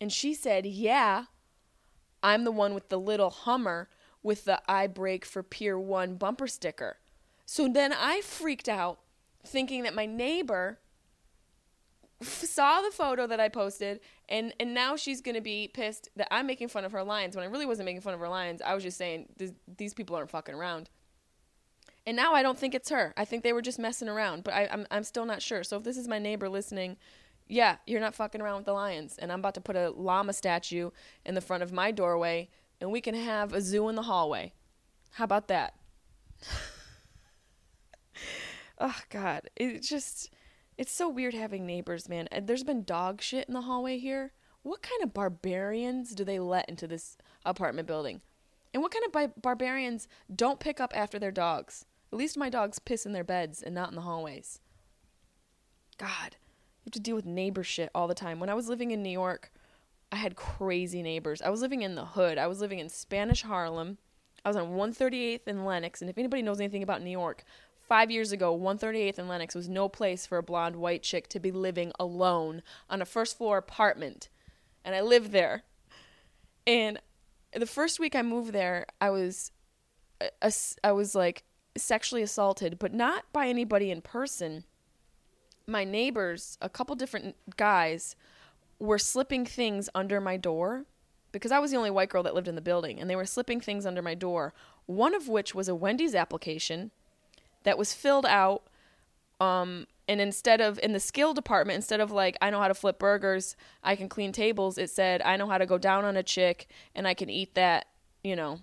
And 0.00 0.12
she 0.12 0.34
said, 0.34 0.66
Yeah, 0.66 1.24
I'm 2.22 2.44
the 2.44 2.52
one 2.52 2.74
with 2.74 2.88
the 2.88 2.98
little 2.98 3.30
Hummer 3.30 3.88
with 4.22 4.44
the 4.44 4.60
I 4.66 4.86
Brake 4.86 5.24
for 5.24 5.42
Pier 5.42 5.78
1 5.78 6.16
bumper 6.16 6.46
sticker. 6.46 6.98
So 7.46 7.68
then 7.68 7.92
I 7.92 8.22
freaked 8.22 8.68
out 8.68 9.00
thinking 9.44 9.82
that 9.82 9.94
my 9.94 10.06
neighbor 10.06 10.78
saw 12.22 12.80
the 12.80 12.90
photo 12.90 13.26
that 13.26 13.38
I 13.38 13.50
posted 13.50 14.00
and 14.28 14.54
and 14.58 14.72
now 14.72 14.96
she's 14.96 15.20
to 15.20 15.40
be 15.40 15.68
pissed 15.68 16.08
that 16.16 16.28
I'm 16.30 16.46
making 16.46 16.68
fun 16.68 16.84
of 16.84 16.92
her 16.92 17.04
lions 17.04 17.36
when 17.36 17.44
I 17.44 17.48
really 17.48 17.66
wasn't 17.66 17.86
making 17.86 18.00
fun 18.00 18.14
of 18.14 18.20
her 18.20 18.28
lions. 18.28 18.62
I 18.62 18.74
was 18.74 18.82
just 18.82 18.96
saying 18.96 19.28
these 19.76 19.92
people 19.92 20.16
aren't 20.16 20.30
fucking 20.30 20.54
around. 20.54 20.88
And 22.06 22.16
now 22.16 22.34
I 22.34 22.42
don't 22.42 22.58
think 22.58 22.74
it's 22.74 22.90
her. 22.90 23.14
I 23.16 23.24
think 23.24 23.42
they 23.42 23.52
were 23.52 23.62
just 23.62 23.78
messing 23.78 24.08
around, 24.08 24.44
but 24.44 24.52
I, 24.52 24.68
I'm 24.70 24.86
I'm 24.90 25.04
still 25.04 25.24
not 25.24 25.40
sure. 25.40 25.64
So 25.64 25.78
if 25.78 25.84
this 25.84 25.96
is 25.96 26.06
my 26.06 26.18
neighbor 26.18 26.48
listening, 26.48 26.98
yeah, 27.48 27.76
you're 27.86 28.00
not 28.00 28.14
fucking 28.14 28.40
around 28.40 28.56
with 28.56 28.66
the 28.66 28.72
lions. 28.72 29.16
And 29.18 29.32
I'm 29.32 29.38
about 29.38 29.54
to 29.54 29.60
put 29.60 29.76
a 29.76 29.90
llama 29.90 30.34
statue 30.34 30.90
in 31.24 31.34
the 31.34 31.40
front 31.40 31.62
of 31.62 31.72
my 31.72 31.90
doorway, 31.90 32.50
and 32.80 32.92
we 32.92 33.00
can 33.00 33.14
have 33.14 33.52
a 33.54 33.60
zoo 33.60 33.88
in 33.88 33.94
the 33.94 34.02
hallway. 34.02 34.52
How 35.12 35.24
about 35.24 35.48
that? 35.48 35.74
oh 38.78 39.00
god, 39.08 39.48
it 39.56 39.82
just 39.82 40.30
it's 40.76 40.92
so 40.92 41.08
weird 41.08 41.34
having 41.34 41.64
neighbors, 41.64 42.08
man. 42.08 42.28
There's 42.42 42.64
been 42.64 42.84
dog 42.84 43.22
shit 43.22 43.48
in 43.48 43.54
the 43.54 43.62
hallway 43.62 43.98
here. 43.98 44.32
What 44.62 44.82
kind 44.82 45.02
of 45.02 45.14
barbarians 45.14 46.14
do 46.14 46.24
they 46.24 46.38
let 46.38 46.68
into 46.68 46.86
this 46.86 47.16
apartment 47.44 47.86
building? 47.86 48.22
And 48.72 48.82
what 48.82 48.92
kind 48.92 49.04
of 49.04 49.12
bi- 49.12 49.40
barbarians 49.40 50.08
don't 50.34 50.58
pick 50.58 50.80
up 50.80 50.92
after 50.96 51.18
their 51.18 51.30
dogs? 51.30 51.86
At 52.14 52.18
least 52.18 52.38
my 52.38 52.48
dogs 52.48 52.78
piss 52.78 53.04
in 53.04 53.12
their 53.12 53.24
beds 53.24 53.60
and 53.60 53.74
not 53.74 53.88
in 53.88 53.96
the 53.96 54.02
hallways. 54.02 54.60
God, 55.98 56.36
you 56.84 56.86
have 56.86 56.92
to 56.92 57.00
deal 57.00 57.16
with 57.16 57.26
neighbor 57.26 57.64
shit 57.64 57.90
all 57.92 58.06
the 58.06 58.14
time. 58.14 58.38
When 58.38 58.48
I 58.48 58.54
was 58.54 58.68
living 58.68 58.92
in 58.92 59.02
New 59.02 59.10
York, 59.10 59.50
I 60.12 60.16
had 60.16 60.36
crazy 60.36 61.02
neighbors. 61.02 61.42
I 61.42 61.50
was 61.50 61.60
living 61.60 61.82
in 61.82 61.96
the 61.96 62.04
hood. 62.04 62.38
I 62.38 62.46
was 62.46 62.60
living 62.60 62.78
in 62.78 62.88
Spanish 62.88 63.42
Harlem. 63.42 63.98
I 64.44 64.48
was 64.48 64.56
on 64.56 64.76
138th 64.76 65.48
and 65.48 65.66
Lenox. 65.66 66.02
And 66.02 66.08
if 66.08 66.16
anybody 66.16 66.40
knows 66.40 66.60
anything 66.60 66.84
about 66.84 67.02
New 67.02 67.10
York, 67.10 67.42
five 67.80 68.12
years 68.12 68.30
ago, 68.30 68.56
138th 68.56 69.18
and 69.18 69.28
Lenox 69.28 69.56
was 69.56 69.68
no 69.68 69.88
place 69.88 70.24
for 70.24 70.38
a 70.38 70.42
blonde 70.44 70.76
white 70.76 71.02
chick 71.02 71.26
to 71.30 71.40
be 71.40 71.50
living 71.50 71.90
alone 71.98 72.62
on 72.88 73.02
a 73.02 73.06
first 73.06 73.36
floor 73.36 73.58
apartment. 73.58 74.28
And 74.84 74.94
I 74.94 75.00
lived 75.00 75.32
there. 75.32 75.64
And 76.64 77.00
the 77.52 77.66
first 77.66 77.98
week 77.98 78.14
I 78.14 78.22
moved 78.22 78.52
there, 78.52 78.86
I 79.00 79.10
was, 79.10 79.50
uh, 80.20 80.50
I 80.84 80.92
was 80.92 81.16
like 81.16 81.42
sexually 81.76 82.22
assaulted, 82.22 82.78
but 82.78 82.92
not 82.92 83.24
by 83.32 83.48
anybody 83.48 83.90
in 83.90 84.00
person. 84.00 84.64
My 85.66 85.84
neighbors, 85.84 86.58
a 86.60 86.68
couple 86.68 86.94
different 86.94 87.36
guys, 87.56 88.16
were 88.78 88.98
slipping 88.98 89.46
things 89.46 89.88
under 89.94 90.20
my 90.20 90.36
door 90.36 90.84
because 91.32 91.50
I 91.50 91.58
was 91.58 91.72
the 91.72 91.76
only 91.76 91.90
white 91.90 92.10
girl 92.10 92.22
that 92.22 92.34
lived 92.34 92.46
in 92.46 92.54
the 92.54 92.60
building, 92.60 93.00
and 93.00 93.10
they 93.10 93.16
were 93.16 93.26
slipping 93.26 93.60
things 93.60 93.84
under 93.84 94.02
my 94.02 94.14
door. 94.14 94.54
One 94.86 95.14
of 95.14 95.28
which 95.28 95.54
was 95.54 95.68
a 95.68 95.74
Wendy's 95.74 96.14
application 96.14 96.92
that 97.64 97.76
was 97.76 97.92
filled 97.92 98.26
out. 98.26 98.62
Um, 99.40 99.86
and 100.06 100.20
instead 100.20 100.60
of 100.60 100.78
in 100.80 100.92
the 100.92 101.00
skill 101.00 101.34
department, 101.34 101.76
instead 101.76 102.00
of 102.00 102.12
like 102.12 102.36
I 102.40 102.50
know 102.50 102.60
how 102.60 102.68
to 102.68 102.74
flip 102.74 102.98
burgers, 102.98 103.56
I 103.82 103.96
can 103.96 104.08
clean 104.08 104.32
tables, 104.32 104.78
it 104.78 104.90
said 104.90 105.22
I 105.22 105.36
know 105.36 105.48
how 105.48 105.58
to 105.58 105.66
go 105.66 105.78
down 105.78 106.04
on 106.04 106.16
a 106.16 106.22
chick 106.22 106.68
and 106.94 107.08
I 107.08 107.14
can 107.14 107.28
eat 107.28 107.54
that, 107.54 107.86
you 108.22 108.36
know, 108.36 108.60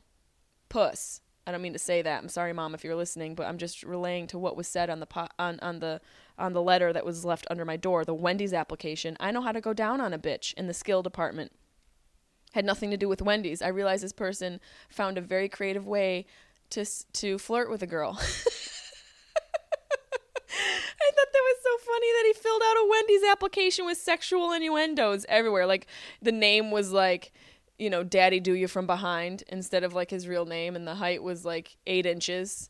puss. 0.70 1.21
I 1.46 1.52
don't 1.52 1.62
mean 1.62 1.74
to 1.74 1.80
say 1.80 2.02
that. 2.02 2.22
I'm 2.22 2.30
sorry, 2.30 2.54
mom, 2.54 2.76
if 2.76 2.84
you're 2.84 2.96
listening, 2.96 3.34
but 3.34 3.48
I'm 3.48 3.58
just 3.58 3.84
relaying 3.84 4.28
to 4.28 4.38
what 4.38 4.56
was 4.56 4.68
said 4.68 4.90
on 4.90 5.00
the 5.00 5.08
po- 5.08 5.28
on 5.40 5.60
on 5.62 5.80
the 5.80 6.00
on 6.38 6.54
the 6.54 6.62
letter 6.62 6.94
that 6.94 7.06
was 7.06 7.26
left 7.26 7.48
under 7.50 7.66
my 7.66 7.78
door, 7.78 8.06
the 8.06 8.14
Wendy's 8.14 8.54
application. 8.54 9.18
I 9.20 9.32
know 9.32 9.42
how 9.42 9.52
to 9.52 9.62
go 9.62 9.74
down 9.74 10.02
on 10.02 10.14
a 10.14 10.20
bitch 10.20 10.54
in 10.54 10.68
the 10.68 10.74
skill 10.74 11.02
department. 11.02 11.52
Had 12.54 12.66
nothing 12.66 12.92
to 12.92 12.98
do 12.98 13.08
with 13.08 13.22
Wendy's. 13.22 13.62
I 13.62 13.70
realized 13.70 14.04
this 14.04 14.14
person 14.14 14.60
found 14.90 15.18
a 15.18 15.22
very 15.22 15.50
creative 15.50 15.88
way 15.88 16.26
to 16.72 16.86
to 17.14 17.38
flirt 17.40 17.72
with 17.72 17.82
a 17.82 17.88
girl. 17.88 18.20
I 21.04 21.12
thought 21.14 21.32
that 21.34 21.44
was 21.44 21.58
so 21.64 21.78
funny 21.86 22.08
that 22.12 22.26
he 22.28 22.34
filled 22.34 22.62
out 22.64 22.78
a 22.78 22.88
Wendy's 22.90 23.24
application 23.24 23.86
with 23.86 23.98
sexual 23.98 24.52
innuendos 24.52 25.26
everywhere. 25.28 25.66
Like 25.66 25.88
the 26.22 26.32
name 26.32 26.70
was 26.70 26.92
like, 26.92 27.34
you 27.82 27.90
know, 27.90 28.04
Daddy 28.04 28.40
Do 28.40 28.54
You 28.54 28.68
from 28.68 28.86
Behind 28.86 29.44
instead 29.48 29.84
of 29.84 29.96
like 29.96 30.12
his 30.12 30.28
real 30.28 30.46
name, 30.46 30.76
and 30.76 30.88
the 30.88 30.94
height 30.94 31.24
was 31.24 31.44
like 31.44 31.78
eight 31.88 32.06
inches. 32.06 32.70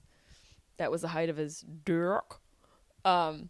That 0.77 0.89
was 0.89 1.01
the 1.01 1.10
height 1.10 1.27
of 1.30 1.36
his 1.36 1.65
dick. 1.84 2.39
Um, 3.03 3.50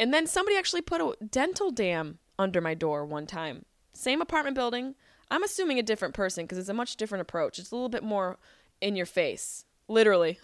and 0.00 0.14
then 0.14 0.26
somebody 0.26 0.56
actually 0.56 0.80
put 0.80 1.02
a 1.02 1.22
dental 1.22 1.70
dam 1.70 2.18
under 2.38 2.62
my 2.62 2.72
door 2.72 3.04
one 3.04 3.26
time. 3.26 3.66
Same 3.92 4.22
apartment 4.22 4.56
building. 4.56 4.94
I'm 5.30 5.42
assuming 5.42 5.78
a 5.78 5.82
different 5.82 6.14
person 6.14 6.44
because 6.44 6.56
it's 6.56 6.70
a 6.70 6.74
much 6.74 6.96
different 6.96 7.20
approach. 7.20 7.58
It's 7.58 7.72
a 7.72 7.74
little 7.74 7.90
bit 7.90 8.02
more 8.02 8.38
in 8.80 8.96
your 8.96 9.06
face, 9.06 9.66
literally. 9.88 10.38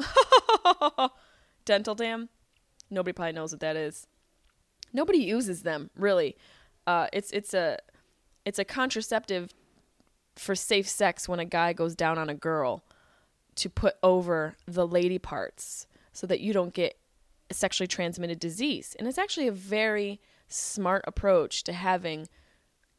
dental 1.64 1.94
dam. 1.94 2.28
Nobody 2.90 3.14
probably 3.14 3.32
knows 3.32 3.52
what 3.52 3.60
that 3.60 3.76
is. 3.76 4.06
Nobody 4.92 5.18
uses 5.18 5.62
them 5.62 5.88
really. 5.96 6.36
Uh, 6.86 7.06
it's 7.10 7.30
it's 7.30 7.54
a 7.54 7.78
it's 8.44 8.58
a 8.58 8.66
contraceptive 8.66 9.54
for 10.38 10.54
safe 10.54 10.88
sex 10.88 11.28
when 11.28 11.40
a 11.40 11.44
guy 11.44 11.72
goes 11.72 11.94
down 11.94 12.18
on 12.18 12.28
a 12.28 12.34
girl 12.34 12.84
to 13.56 13.68
put 13.68 13.96
over 14.02 14.54
the 14.66 14.86
lady 14.86 15.18
parts 15.18 15.86
so 16.12 16.26
that 16.26 16.40
you 16.40 16.52
don't 16.52 16.74
get 16.74 16.98
sexually 17.50 17.88
transmitted 17.88 18.38
disease. 18.38 18.94
And 18.98 19.08
it's 19.08 19.18
actually 19.18 19.48
a 19.48 19.52
very 19.52 20.20
smart 20.48 21.04
approach 21.06 21.64
to 21.64 21.72
having 21.72 22.28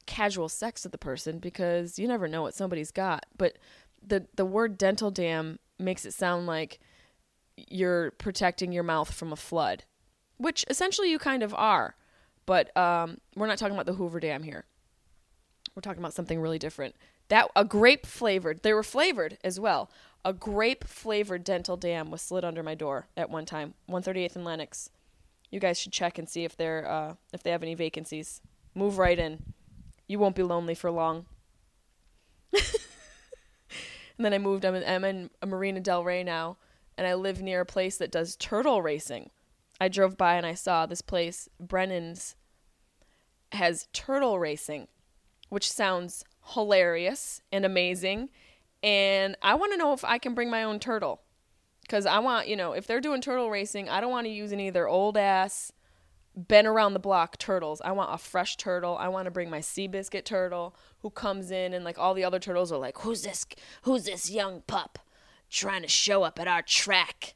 casual 0.06 0.50
sex 0.50 0.84
with 0.84 0.92
the 0.92 0.98
person 0.98 1.40
because 1.40 2.00
you 2.00 2.08
never 2.08 2.28
know 2.28 2.42
what 2.42 2.54
somebody's 2.54 2.92
got. 2.92 3.26
But 3.38 3.58
the 4.06 4.26
the 4.36 4.46
word 4.46 4.78
dental 4.78 5.12
dam 5.12 5.60
makes 5.78 6.06
it 6.06 6.14
sound 6.14 6.48
like 6.48 6.80
you're 7.56 8.12
protecting 8.12 8.72
your 8.72 8.84
mouth 8.84 9.14
from 9.14 9.32
a 9.32 9.36
flood, 9.36 9.84
which 10.38 10.66
essentially 10.70 11.12
you 11.12 11.20
kind 11.20 11.44
of 11.44 11.54
are. 11.54 11.96
But 12.46 12.76
um, 12.76 13.20
we're 13.36 13.48
not 13.48 13.58
talking 13.58 13.76
about 13.76 13.86
the 13.86 13.94
Hoover 13.94 14.20
Dam 14.20 14.44
here. 14.44 14.66
We're 15.76 15.82
talking 15.82 16.02
about 16.02 16.14
something 16.14 16.42
really 16.42 16.58
different. 16.60 16.96
That 17.30 17.50
a 17.56 17.64
grape 17.64 18.06
flavored. 18.06 18.64
They 18.64 18.74
were 18.74 18.84
flavored 18.84 19.38
as 19.44 19.60
well. 19.60 19.90
A 20.26 20.34
grape 20.34 20.84
flavored 20.84 21.44
dental 21.44 21.78
dam 21.78 22.12
was 22.12 22.22
slid 22.22 22.44
under 22.44 22.62
my 22.62 22.76
door 22.76 23.08
at 23.16 23.30
one 23.30 23.46
time. 23.46 23.76
138th 23.90 24.36
and 24.36 24.46
Lenox. 24.46 24.90
You 25.50 25.60
guys 25.60 25.80
should 25.80 25.94
check 25.94 26.18
and 26.18 26.28
see 26.28 26.44
if 26.44 26.58
they're 26.58 26.88
uh, 26.88 27.16
if 27.32 27.42
they 27.42 27.52
have 27.52 27.64
any 27.64 27.76
vacancies. 27.76 28.42
Move 28.76 28.98
right 28.98 29.18
in. 29.18 29.54
You 30.08 30.20
won't 30.20 30.36
be 30.36 30.44
lonely 30.44 30.76
for 30.76 30.92
long. 30.92 31.26
and 32.54 32.64
then 34.18 34.34
I 34.34 34.38
moved. 34.38 34.66
I'm 34.66 34.76
in, 34.76 34.84
I'm 34.84 35.04
in 35.04 35.30
Marina 35.46 35.80
Del 35.80 36.04
Rey 36.04 36.24
now, 36.24 36.58
and 36.98 37.08
I 37.08 37.14
live 37.14 37.42
near 37.42 37.62
a 37.62 37.66
place 37.66 37.98
that 37.98 38.12
does 38.12 38.36
turtle 38.36 38.82
racing. 38.82 39.30
I 39.80 39.88
drove 39.88 40.18
by 40.18 40.36
and 40.36 40.46
I 40.46 40.56
saw 40.56 40.86
this 40.86 41.02
place, 41.02 41.48
Brennan's, 41.60 42.36
has 43.54 43.88
turtle 43.94 44.38
racing, 44.38 44.88
which 45.48 45.72
sounds 45.72 46.24
hilarious 46.54 47.42
and 47.52 47.66
amazing. 47.66 48.30
And 48.82 49.36
I 49.42 49.56
want 49.56 49.74
to 49.74 49.78
know 49.78 49.94
if 49.94 50.06
I 50.06 50.18
can 50.18 50.34
bring 50.34 50.50
my 50.50 50.64
own 50.64 50.80
turtle. 50.80 51.22
Because 51.82 52.06
I 52.06 52.20
want, 52.20 52.48
you 52.48 52.56
know, 52.56 52.74
if 52.74 52.86
they're 52.86 53.02
doing 53.02 53.20
turtle 53.20 53.50
racing, 53.50 53.90
I 53.90 54.00
don't 54.00 54.12
want 54.12 54.26
to 54.26 54.32
use 54.32 54.54
any 54.54 54.68
of 54.68 54.76
their 54.76 54.88
old 54.88 55.18
ass, 55.18 55.72
been 56.48 56.68
around 56.68 56.94
the 56.94 57.00
block 57.00 57.40
turtles. 57.40 57.82
I 57.84 57.92
want 57.94 58.14
a 58.14 58.18
fresh 58.20 58.58
turtle. 58.58 58.96
I 58.98 59.08
want 59.08 59.26
to 59.26 59.32
bring 59.32 59.50
my 59.50 59.60
Seabiscuit 59.60 60.24
turtle 60.24 60.76
who 61.00 61.10
comes 61.10 61.50
in 61.50 61.74
and 61.74 61.84
like 61.84 61.98
all 61.98 62.14
the 62.14 62.24
other 62.24 62.38
turtles 62.38 62.72
are 62.72 62.78
like, 62.78 63.00
who's 63.00 63.24
this? 63.24 63.46
Who's 63.82 64.06
this 64.06 64.30
young 64.30 64.62
pup 64.68 65.00
trying 65.50 65.82
to 65.82 65.88
show 65.88 66.22
up 66.22 66.40
at 66.40 66.48
our 66.48 66.62
track? 66.62 67.34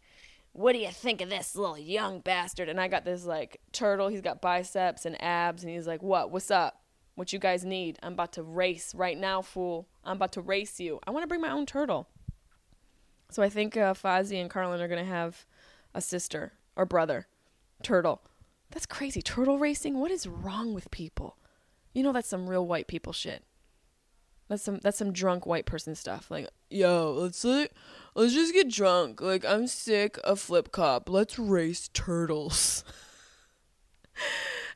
What 0.51 0.74
do 0.74 0.79
you 0.79 0.91
think 0.91 1.20
of 1.20 1.32
this 1.32 1.55
little 1.55 1.79
young 1.79 2.20
bastard? 2.20 2.70
And 2.70 2.79
I 2.79 2.88
got 2.88 3.05
this 3.05 3.25
like 3.25 3.60
turtle. 3.72 4.08
He's 4.08 4.22
got 4.22 4.39
biceps 4.39 5.03
and 5.08 5.20
abs, 5.22 5.63
and 5.63 5.74
he's 5.74 5.88
like, 5.88 6.03
what? 6.03 6.29
What's 6.29 6.51
up? 6.51 6.83
What 7.15 7.32
you 7.32 7.39
guys 7.39 7.63
need? 7.63 8.00
I'm 8.01 8.13
about 8.13 8.34
to 8.34 8.43
race 8.43 8.96
right 8.96 9.17
now, 9.17 9.41
fool. 9.41 9.88
I'm 10.03 10.15
about 10.15 10.32
to 10.34 10.41
race 10.41 10.79
you. 10.79 11.00
I 11.05 11.12
want 11.12 11.24
to 11.24 11.27
bring 11.27 11.41
my 11.41 11.51
own 11.51 11.65
turtle. 11.65 12.08
So 13.29 13.43
I 13.43 13.50
think 13.50 13.77
uh, 13.77 13.93
Fozzie 13.93 14.39
and 14.39 14.50
Carlin 14.50 14.82
are 14.82 14.88
gonna 14.88 15.03
have 15.03 15.46
a 15.93 16.01
sister 16.01 16.53
or 16.75 16.86
brother 16.86 17.27
turtle. 17.82 18.22
That's 18.72 18.86
crazy. 18.86 19.22
Turtle 19.22 19.60
racing? 19.60 20.00
What 20.00 20.12
is 20.12 20.27
wrong 20.27 20.74
with 20.74 20.91
people? 20.91 21.38
You 21.93 22.03
know 22.03 22.12
that's 22.12 22.27
some 22.27 22.50
real 22.50 22.65
white 22.65 22.88
people 22.88 23.13
shit. 23.13 23.43
That's 24.50 24.63
some 24.63 24.79
that's 24.79 24.98
some 24.98 25.13
drunk 25.13 25.46
white 25.46 25.65
person 25.65 25.96
stuff. 25.96 26.29
Like, 26.29 26.48
yo, 26.70 27.13
let's 27.17 27.43
let's 27.43 28.34
just 28.34 28.53
get 28.53 28.70
drunk. 28.70 29.22
Like, 29.22 29.46
I'm 29.46 29.67
sick 29.67 30.20
of 30.24 30.39
flip 30.39 30.72
cup. 30.72 31.10
Let's 31.10 31.38
race 31.39 31.89
turtles. 31.93 32.84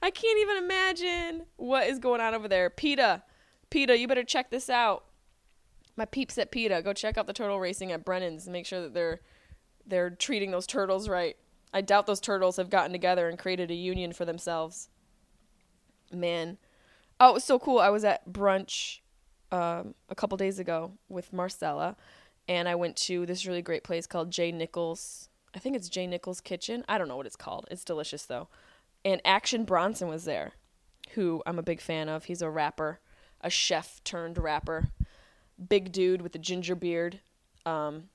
I 0.02 0.12
can't 0.12 0.40
even 0.40 0.58
imagine 0.58 1.46
what 1.56 1.88
is 1.88 2.00
going 2.00 2.22
on 2.22 2.34
over 2.34 2.48
there. 2.48 2.70
PETA, 2.70 3.24
PETA, 3.70 3.98
you 3.98 4.08
better 4.08 4.24
check 4.24 4.50
this 4.50 4.70
out. 4.70 5.06
My 5.96 6.06
peeps 6.06 6.38
at 6.38 6.52
PETA, 6.52 6.82
go 6.84 6.94
check 6.94 7.18
out 7.18 7.28
the 7.28 7.34
turtle 7.34 7.60
racing 7.60 7.92
at 7.92 8.06
Brennan's 8.06 8.46
and 8.46 8.54
make 8.54 8.66
sure 8.66 8.82
that 8.82 8.94
they're 8.94 9.20
they're 9.86 10.10
treating 10.10 10.52
those 10.52 10.68
turtles 10.68 11.08
right. 11.08 11.38
I 11.74 11.82
doubt 11.82 12.08
those 12.08 12.20
turtles 12.20 12.58
have 12.58 12.70
gotten 12.70 12.92
together 12.92 13.30
and 13.30 13.40
created 13.40 13.72
a 13.72 13.76
union 13.76 14.14
for 14.14 14.26
themselves. 14.26 14.90
Man. 16.12 16.58
Oh, 17.20 17.32
it 17.32 17.34
was 17.34 17.44
so 17.44 17.58
cool. 17.58 17.80
I 17.80 17.90
was 17.90 18.04
at 18.04 18.30
brunch 18.30 19.00
um, 19.52 19.96
a 20.10 20.16
couple 20.16 20.38
days 20.38 20.60
ago 20.60 20.92
with 21.10 21.34
Marcella, 21.34 21.96
and 22.48 22.70
I 22.70 22.76
went 22.76 22.96
to 22.98 23.26
this 23.26 23.46
really 23.46 23.62
great 23.62 23.84
place 23.84 24.06
called 24.06 24.30
J. 24.30 24.52
Nichols. 24.52 25.30
I 25.56 25.60
think 25.60 25.76
it's 25.76 25.90
J. 25.90 26.06
Nichols 26.06 26.42
Kitchen. 26.42 26.86
I 26.88 26.98
don't 26.98 27.08
know 27.08 27.18
what 27.18 27.26
it's 27.26 27.36
called. 27.36 27.68
It's 27.72 27.84
delicious, 27.84 28.26
though. 28.26 28.50
And 29.06 29.22
Action 29.24 29.64
Bronson 29.64 30.08
was 30.08 30.26
there, 30.26 30.54
who 31.12 31.42
I'm 31.46 31.60
a 31.60 31.64
big 31.64 31.82
fan 31.82 32.10
of. 32.10 32.26
He's 32.26 32.42
a 32.42 32.50
rapper, 32.50 33.00
a 33.42 33.50
chef 33.50 34.04
turned 34.04 34.38
rapper. 34.38 34.90
Big 35.70 35.92
dude 35.92 36.22
with 36.22 36.36
a 36.36 36.40
ginger 36.40 36.76
beard. 36.76 37.22
Um, 37.66 38.10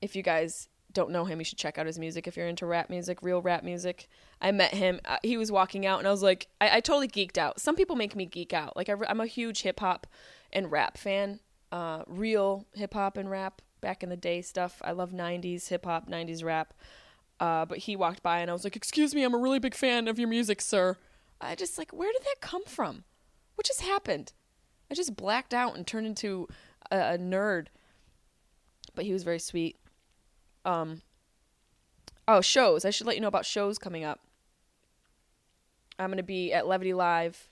if 0.00 0.16
you 0.16 0.22
guys 0.22 0.68
don't 0.94 1.10
know 1.10 1.24
him, 1.24 1.40
you 1.40 1.44
should 1.44 1.58
check 1.58 1.76
out 1.76 1.86
his 1.86 1.98
music 1.98 2.26
if 2.26 2.36
you're 2.36 2.46
into 2.46 2.66
rap 2.66 2.88
music, 2.88 3.18
real 3.20 3.42
rap 3.42 3.64
music. 3.64 4.08
I 4.40 4.52
met 4.52 4.72
him. 4.72 5.00
Uh, 5.04 5.18
he 5.22 5.36
was 5.36 5.52
walking 5.52 5.84
out, 5.84 5.98
and 5.98 6.08
I 6.08 6.10
was 6.10 6.22
like, 6.22 6.46
I, 6.60 6.76
I 6.76 6.80
totally 6.80 7.08
geeked 7.08 7.36
out. 7.36 7.60
Some 7.60 7.76
people 7.76 7.96
make 7.96 8.16
me 8.16 8.24
geek 8.24 8.52
out. 8.52 8.76
Like, 8.76 8.88
I, 8.88 8.94
am 9.08 9.20
a 9.20 9.26
huge 9.26 9.62
hip 9.62 9.80
hop 9.80 10.06
and 10.52 10.70
rap 10.70 10.96
fan, 10.96 11.40
uh, 11.72 12.04
real 12.06 12.66
hip 12.74 12.94
hop 12.94 13.16
and 13.16 13.30
rap, 13.30 13.60
back 13.80 14.02
in 14.02 14.08
the 14.08 14.16
day 14.16 14.40
stuff. 14.40 14.80
I 14.84 14.92
love 14.92 15.10
90s 15.10 15.68
hip 15.68 15.84
hop, 15.84 16.08
90s 16.08 16.44
rap. 16.44 16.72
Uh, 17.40 17.64
but 17.64 17.78
he 17.78 17.96
walked 17.96 18.22
by 18.22 18.38
and 18.38 18.50
I 18.50 18.52
was 18.52 18.64
like, 18.64 18.76
"Excuse 18.76 19.14
me, 19.14 19.22
I'm 19.22 19.34
a 19.34 19.38
really 19.38 19.58
big 19.58 19.74
fan 19.74 20.08
of 20.08 20.18
your 20.18 20.28
music, 20.28 20.60
sir." 20.60 20.96
I 21.40 21.54
just 21.54 21.76
like, 21.78 21.92
where 21.92 22.12
did 22.12 22.22
that 22.22 22.40
come 22.40 22.64
from? 22.64 23.04
What 23.54 23.66
just 23.66 23.82
happened? 23.82 24.32
I 24.90 24.94
just 24.94 25.16
blacked 25.16 25.52
out 25.52 25.76
and 25.76 25.86
turned 25.86 26.06
into 26.06 26.48
a, 26.90 27.14
a 27.14 27.18
nerd. 27.18 27.66
But 28.94 29.04
he 29.04 29.12
was 29.12 29.24
very 29.24 29.38
sweet. 29.38 29.76
Um. 30.64 31.02
Oh, 32.26 32.40
shows. 32.40 32.84
I 32.84 32.90
should 32.90 33.06
let 33.06 33.16
you 33.16 33.22
know 33.22 33.28
about 33.28 33.44
shows 33.44 33.78
coming 33.78 34.04
up. 34.04 34.20
I'm 35.98 36.08
going 36.08 36.16
to 36.16 36.22
be 36.22 36.52
at 36.52 36.66
Levity 36.66 36.94
Live 36.94 37.48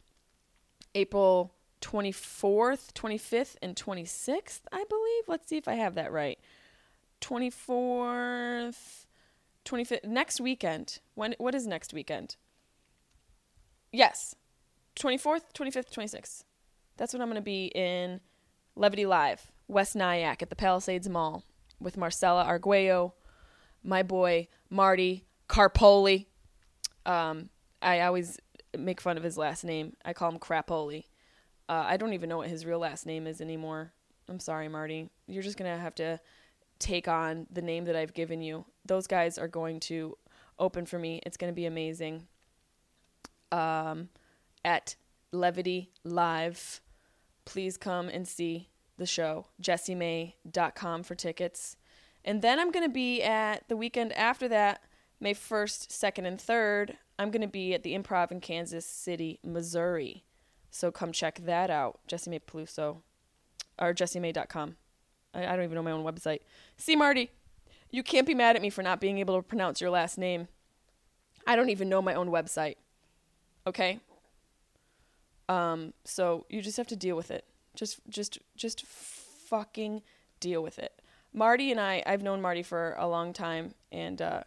April 0.95 1.53
24th, 1.81 2.93
25th, 2.93 3.57
and 3.61 3.77
26th, 3.77 4.61
I 4.73 4.85
believe. 4.89 5.25
Let's 5.29 5.49
see 5.49 5.57
if 5.59 5.69
I 5.69 5.75
have 5.75 5.95
that 5.97 6.12
right. 6.12 6.39
24th, 7.21 9.01
25th, 9.64 10.04
next 10.04 10.40
weekend. 10.40 10.99
When 11.14 11.35
what 11.38 11.54
is 11.54 11.66
next 11.66 11.92
weekend? 11.92 12.37
Yes. 13.92 14.35
24th, 14.97 15.52
25th, 15.54 15.92
26th. 15.92 16.45
That's 16.97 17.12
when 17.12 17.23
I'm 17.23 17.28
going 17.28 17.37
to 17.37 17.42
be 17.42 17.66
in 17.66 18.21
Levity 18.76 19.07
Live, 19.07 19.50
West 19.69 19.97
Nyack 19.97 20.42
at 20.42 20.50
the 20.50 20.57
Palisades 20.57 21.09
Mall 21.09 21.45
with 21.81 21.97
Marcella 21.97 22.45
Arguello, 22.45 23.14
my 23.83 24.02
boy 24.02 24.49
Marty 24.71 25.25
Carpoli. 25.49 26.28
Um, 27.07 27.49
I 27.81 28.00
always 28.00 28.38
make 28.76 29.00
fun 29.00 29.16
of 29.16 29.23
his 29.23 29.37
last 29.37 29.64
name. 29.64 29.95
I 30.04 30.12
call 30.12 30.31
him 30.31 30.38
Crapoli. 30.38 31.04
Uh, 31.69 31.85
I 31.87 31.97
don't 31.97 32.12
even 32.12 32.28
know 32.28 32.38
what 32.38 32.49
his 32.49 32.66
real 32.66 32.78
last 32.78 33.07
name 33.07 33.26
is 33.26 33.40
anymore. 33.40 33.92
I'm 34.28 34.40
sorry, 34.40 34.69
Marty. 34.69 35.11
You're 35.26 35.42
just 35.42 35.59
going 35.59 35.71
to 35.71 35.83
have 35.83 35.95
to 35.97 36.21
take 36.83 37.09
on 37.09 37.47
the 37.51 37.62
name 37.62 37.85
that 37.85 37.97
I've 37.97 38.15
given 38.15 38.43
you. 38.43 38.65
Those 38.85 39.07
guys 39.07 39.39
are 39.39 39.49
going 39.49 39.81
to 39.81 40.17
open 40.59 40.85
for 40.87 40.99
me. 40.99 41.21
It's 41.25 41.37
going 41.37 41.53
to 41.53 41.55
be 41.55 41.67
amazing. 41.67 42.27
Um, 43.51 44.09
at 44.65 44.97
Levity 45.33 45.91
Live, 46.05 46.81
please 47.45 47.77
come 47.77 48.09
and 48.09 48.27
see 48.27 48.69
the 48.99 49.07
show. 49.07 49.47
Jessimae.com 49.62 51.03
for 51.03 51.15
tickets. 51.15 51.77
And 52.25 52.43
then 52.43 52.59
I'm 52.59 52.71
going 52.71 52.87
to 52.87 52.93
be 52.93 53.23
at 53.23 53.69
the 53.69 53.77
weekend 53.77 54.12
after 54.12 54.49
that, 54.49 54.83
May 55.21 55.35
1st, 55.35 55.89
2nd, 55.89 56.27
and 56.27 56.39
3rd. 56.39 56.97
I'm 57.19 57.31
going 57.31 57.43
to 57.43 57.49
be 57.49 57.75
at 57.75 57.83
the 57.83 57.97
Improv 57.97 58.31
in 58.31 58.41
Kansas 58.41 58.87
City, 58.87 59.39
Missouri. 59.45 60.25
So 60.71 60.91
come 60.91 61.12
check 61.12 61.41
that 61.45 61.71
out. 61.71 62.01
Jessimae 62.09 62.41
Peluso 62.41 62.99
or 63.79 63.93
Jessimae.com. 63.93 64.77
I, 65.35 65.47
I 65.47 65.57
don't 65.57 65.65
even 65.65 65.75
know 65.75 65.83
my 65.83 65.91
own 65.91 66.05
website. 66.05 66.41
See, 66.77 66.97
Marty, 66.97 67.31
you 67.91 68.03
can't 68.03 68.27
be 68.27 68.35
mad 68.35 68.57
at 68.57 68.62
me 68.62 68.71
for 68.71 68.83
not 68.83 69.01
being 69.01 69.19
able 69.19 69.37
to 69.37 69.43
pronounce 69.43 69.81
your 69.81 69.91
last 69.91 70.19
name. 70.19 70.49
I 71.47 71.57
don't 71.57 71.71
even 71.71 71.89
know 71.89 72.03
my 72.03 72.15
own 72.15 72.29
website. 72.29 72.77
Okay? 73.67 74.01
Um, 75.49 75.93
so 76.05 76.47
you 76.49 76.62
just 76.62 76.77
have 76.77 76.87
to 76.89 76.97
deal 76.97 77.17
with 77.17 77.31
it. 77.31 77.45
Just 77.75 78.01
just 78.09 78.39
just 78.57 78.85
fucking 78.87 80.03
deal 80.41 80.62
with 80.62 80.79
it. 80.79 81.01
Marty 81.33 81.71
and 81.71 81.81
I 81.81 82.03
I've 82.07 82.23
known 82.23 82.41
Marty 82.41 82.62
for 82.62 82.95
a 82.99 83.09
long 83.09 83.33
time 83.33 83.75
and 83.91 84.21
uh, 84.21 84.43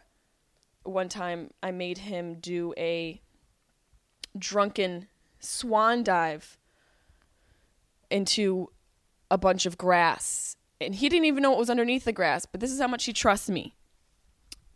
one 0.84 1.08
time 1.08 1.50
I 1.62 1.70
made 1.70 1.98
him 1.98 2.36
do 2.36 2.72
a 2.76 3.20
drunken 4.38 5.08
swan 5.40 6.02
dive 6.02 6.58
into 8.10 8.70
a 9.30 9.38
bunch 9.38 9.66
of 9.66 9.76
grass 9.76 10.56
and 10.80 10.94
he 10.94 11.08
didn't 11.08 11.26
even 11.26 11.42
know 11.42 11.50
what 11.50 11.58
was 11.58 11.70
underneath 11.70 12.04
the 12.04 12.12
grass, 12.12 12.46
but 12.46 12.60
this 12.60 12.72
is 12.72 12.80
how 12.80 12.88
much 12.88 13.04
he 13.04 13.12
trusts 13.12 13.48
me. 13.48 13.74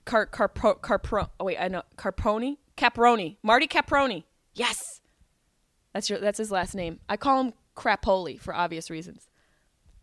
Car 0.05 0.27
Carpro 0.27 0.81
Carpro 0.81 1.29
oh 1.39 1.45
wait, 1.45 1.59
I 1.59 1.69
know 1.69 1.83
Carponi? 1.97 2.57
Caproni. 2.77 3.37
Marty 3.43 3.67
Caproni. 3.67 4.25
Yes. 4.55 5.01
That's 5.93 6.09
your 6.09 6.19
that's 6.19 6.39
his 6.39 6.51
last 6.51 6.75
name. 6.75 7.01
I 7.09 7.17
call 7.17 7.41
him 7.41 7.53
Crapoli 7.77 8.41
for 8.41 8.55
obvious 8.55 8.91
reasons. 8.91 9.29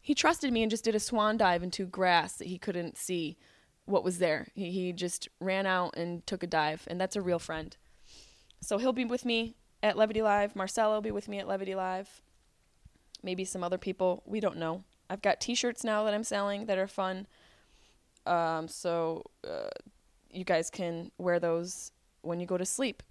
He 0.01 0.15
trusted 0.15 0.53
me 0.53 0.61
and 0.61 0.71
just 0.71 0.83
did 0.83 0.95
a 0.95 0.99
swan 0.99 1.37
dive 1.37 1.63
into 1.63 1.85
grass 1.85 2.37
that 2.37 2.47
he 2.47 2.57
couldn't 2.57 2.97
see 2.97 3.37
what 3.85 4.03
was 4.03 4.19
there. 4.19 4.47
He, 4.53 4.71
he 4.71 4.93
just 4.93 5.27
ran 5.39 5.65
out 5.65 5.95
and 5.97 6.25
took 6.25 6.43
a 6.43 6.47
dive, 6.47 6.83
and 6.87 6.99
that's 6.99 7.15
a 7.15 7.21
real 7.21 7.39
friend. 7.39 7.75
So 8.61 8.77
he'll 8.77 8.93
be 8.93 9.05
with 9.05 9.25
me 9.25 9.55
at 9.83 9.97
Levity 9.97 10.21
Live. 10.21 10.55
Marcella 10.55 10.95
will 10.95 11.01
be 11.01 11.11
with 11.11 11.27
me 11.27 11.39
at 11.39 11.47
Levity 11.47 11.75
Live. 11.75 12.21
Maybe 13.23 13.43
some 13.43 13.63
other 13.63 13.77
people. 13.77 14.23
We 14.25 14.39
don't 14.39 14.57
know. 14.57 14.83
I've 15.09 15.21
got 15.21 15.39
T-shirts 15.39 15.83
now 15.83 16.03
that 16.03 16.13
I'm 16.13 16.23
selling 16.23 16.65
that 16.65 16.77
are 16.77 16.87
fun. 16.87 17.27
Um, 18.25 18.67
so 18.67 19.23
uh, 19.47 19.69
you 20.29 20.43
guys 20.43 20.69
can 20.69 21.11
wear 21.17 21.39
those 21.39 21.91
when 22.21 22.39
you 22.39 22.45
go 22.45 22.57
to 22.57 22.65
sleep, 22.65 23.03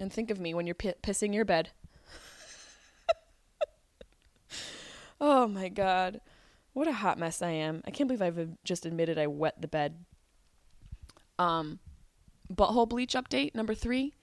and 0.00 0.12
think 0.12 0.30
of 0.30 0.40
me 0.40 0.54
when 0.54 0.66
you're 0.66 0.74
p- 0.74 0.92
pissing 1.02 1.32
your 1.32 1.44
bed. 1.44 1.70
oh 5.20 5.46
my 5.46 5.68
god, 5.68 6.20
what 6.72 6.88
a 6.88 6.92
hot 6.92 7.18
mess 7.18 7.42
I 7.42 7.50
am! 7.50 7.82
I 7.86 7.90
can't 7.90 8.08
believe 8.08 8.22
I've 8.22 8.56
just 8.64 8.84
admitted 8.84 9.18
I 9.18 9.28
wet 9.28 9.60
the 9.60 9.68
bed. 9.68 10.04
Um, 11.38 11.78
butthole 12.52 12.88
bleach 12.88 13.14
update 13.14 13.54
number 13.54 13.74
three. 13.74 14.14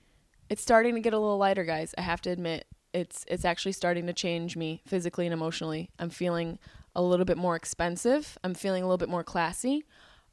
It's 0.50 0.62
starting 0.62 0.96
to 0.96 1.02
get 1.02 1.14
a 1.14 1.20
little 1.20 1.38
lighter, 1.38 1.64
guys. 1.64 1.96
I 1.98 2.02
have 2.02 2.22
to 2.24 2.30
admit, 2.30 2.66
it's 2.94 3.26
it's 3.28 3.46
actually 3.46 3.72
starting 3.72 4.08
to 4.08 4.14
change 4.14 4.56
me 4.58 4.82
physically 4.86 5.26
and 5.26 5.34
emotionally. 5.34 5.90
I'm 5.98 6.10
feeling 6.10 6.60
a 6.96 7.02
little 7.02 7.26
bit 7.26 7.38
more 7.38 7.56
expensive. 7.56 8.38
I'm 8.44 8.54
feeling 8.54 8.84
a 8.84 8.86
little 8.86 8.98
bit 8.98 9.10
more 9.10 9.24
classy. 9.24 9.86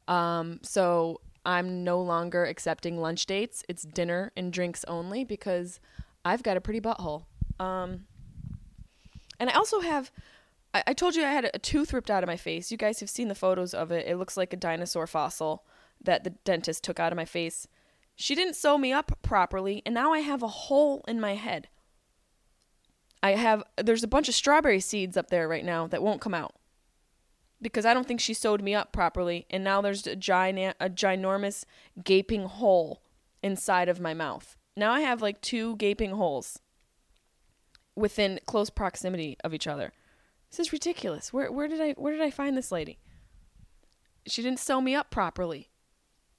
Um, 0.07 0.59
so 0.61 1.21
I'm 1.45 1.83
no 1.83 2.01
longer 2.01 2.45
accepting 2.45 2.99
lunch 2.99 3.25
dates. 3.25 3.63
It's 3.67 3.83
dinner 3.83 4.31
and 4.35 4.53
drinks 4.53 4.85
only 4.87 5.23
because 5.23 5.79
I've 6.23 6.43
got 6.43 6.57
a 6.57 6.61
pretty 6.61 6.81
butthole. 6.81 7.25
Um, 7.59 8.05
and 9.39 9.49
I 9.49 9.53
also 9.53 9.79
have. 9.79 10.11
I, 10.73 10.83
I 10.87 10.93
told 10.93 11.15
you 11.15 11.23
I 11.23 11.31
had 11.31 11.49
a 11.53 11.59
tooth 11.59 11.93
ripped 11.93 12.11
out 12.11 12.23
of 12.23 12.27
my 12.27 12.37
face. 12.37 12.71
You 12.71 12.77
guys 12.77 12.99
have 12.99 13.09
seen 13.09 13.27
the 13.27 13.35
photos 13.35 13.73
of 13.73 13.91
it. 13.91 14.07
It 14.07 14.17
looks 14.17 14.37
like 14.37 14.53
a 14.53 14.57
dinosaur 14.57 15.07
fossil 15.07 15.65
that 16.03 16.23
the 16.23 16.29
dentist 16.29 16.83
took 16.83 16.99
out 16.99 17.11
of 17.11 17.17
my 17.17 17.25
face. 17.25 17.67
She 18.15 18.35
didn't 18.35 18.55
sew 18.55 18.77
me 18.77 18.93
up 18.93 19.17
properly, 19.23 19.81
and 19.85 19.95
now 19.95 20.13
I 20.13 20.19
have 20.19 20.43
a 20.43 20.47
hole 20.47 21.03
in 21.07 21.19
my 21.19 21.35
head. 21.35 21.69
I 23.23 23.31
have 23.31 23.63
there's 23.77 24.03
a 24.03 24.07
bunch 24.07 24.29
of 24.29 24.35
strawberry 24.35 24.79
seeds 24.79 25.15
up 25.15 25.29
there 25.29 25.47
right 25.47 25.65
now 25.65 25.87
that 25.87 26.01
won't 26.01 26.21
come 26.21 26.33
out 26.33 26.55
because 27.61 27.85
I 27.85 27.93
don't 27.93 28.07
think 28.07 28.19
she 28.19 28.33
sewed 28.33 28.63
me 28.63 28.73
up 28.73 28.91
properly, 28.91 29.45
and 29.49 29.63
now 29.63 29.81
there's 29.81 30.07
a 30.07 30.15
giant 30.15 30.75
a 30.79 30.89
ginormous 30.89 31.65
gaping 32.03 32.45
hole 32.45 33.01
inside 33.43 33.89
of 33.89 33.99
my 33.99 34.13
mouth. 34.13 34.57
Now 34.75 34.91
I 34.91 35.01
have 35.01 35.21
like 35.21 35.41
two 35.41 35.75
gaping 35.75 36.11
holes 36.11 36.59
within 37.95 38.39
close 38.45 38.69
proximity 38.69 39.37
of 39.43 39.53
each 39.53 39.67
other. 39.67 39.93
This 40.49 40.59
is 40.59 40.73
ridiculous. 40.73 41.31
Where 41.31 41.51
where 41.51 41.67
did 41.67 41.81
I 41.81 41.91
where 41.91 42.13
did 42.13 42.21
I 42.21 42.31
find 42.31 42.57
this 42.57 42.71
lady? 42.71 42.99
She 44.25 44.41
didn't 44.41 44.59
sew 44.59 44.81
me 44.81 44.95
up 44.95 45.11
properly. 45.11 45.69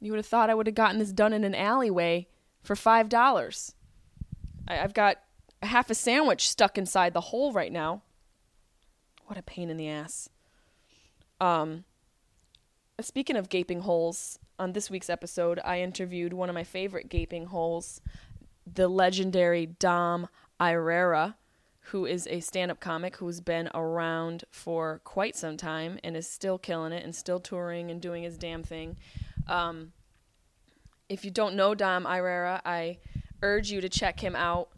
You 0.00 0.12
would 0.12 0.18
have 0.18 0.26
thought 0.26 0.50
I 0.50 0.54
would 0.54 0.66
have 0.66 0.74
gotten 0.74 0.98
this 0.98 1.12
done 1.12 1.32
in 1.32 1.44
an 1.44 1.54
alleyway 1.54 2.26
for 2.62 2.74
five 2.74 3.08
dollars. 3.08 3.74
I've 4.66 4.94
got 4.94 5.18
half 5.62 5.90
a 5.90 5.94
sandwich 5.94 6.48
stuck 6.48 6.76
inside 6.76 7.14
the 7.14 7.20
hole 7.20 7.52
right 7.52 7.72
now. 7.72 8.02
What 9.26 9.38
a 9.38 9.42
pain 9.42 9.70
in 9.70 9.76
the 9.76 9.88
ass. 9.88 10.28
Um, 11.40 11.84
speaking 13.00 13.36
of 13.36 13.48
gaping 13.48 13.80
holes, 13.80 14.38
on 14.58 14.72
this 14.72 14.90
week's 14.90 15.10
episode, 15.10 15.60
I 15.64 15.80
interviewed 15.80 16.32
one 16.32 16.48
of 16.48 16.54
my 16.54 16.64
favorite 16.64 17.08
gaping 17.08 17.46
holes, 17.46 18.00
the 18.72 18.86
legendary 18.88 19.66
Dom 19.66 20.28
Irrera, 20.60 21.34
who 21.86 22.06
is 22.06 22.28
a 22.28 22.38
stand 22.38 22.70
up 22.70 22.78
comic 22.78 23.16
who's 23.16 23.40
been 23.40 23.68
around 23.74 24.44
for 24.50 25.00
quite 25.02 25.34
some 25.34 25.56
time 25.56 25.98
and 26.04 26.16
is 26.16 26.28
still 26.28 26.58
killing 26.58 26.92
it 26.92 27.02
and 27.02 27.14
still 27.14 27.40
touring 27.40 27.90
and 27.90 28.00
doing 28.00 28.22
his 28.22 28.38
damn 28.38 28.62
thing. 28.62 28.96
Um, 29.48 29.92
if 31.08 31.24
you 31.24 31.32
don't 31.32 31.56
know 31.56 31.74
Dom 31.74 32.04
Irrera, 32.04 32.60
I 32.64 32.98
urge 33.42 33.72
you 33.72 33.80
to 33.80 33.88
check 33.88 34.20
him 34.20 34.36
out. 34.36 34.68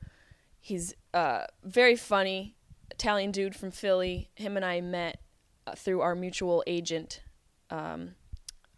He's 0.64 0.94
uh, 1.12 1.44
very 1.62 1.94
funny, 1.94 2.56
Italian 2.90 3.32
dude 3.32 3.54
from 3.54 3.70
Philly. 3.70 4.30
Him 4.34 4.56
and 4.56 4.64
I 4.64 4.80
met 4.80 5.20
uh, 5.66 5.74
through 5.74 6.00
our 6.00 6.14
mutual 6.14 6.64
agent. 6.66 7.20
Um, 7.68 8.14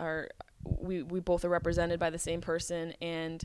our 0.00 0.28
we 0.64 1.04
we 1.04 1.20
both 1.20 1.44
are 1.44 1.48
represented 1.48 2.00
by 2.00 2.10
the 2.10 2.18
same 2.18 2.40
person, 2.40 2.92
and 3.00 3.40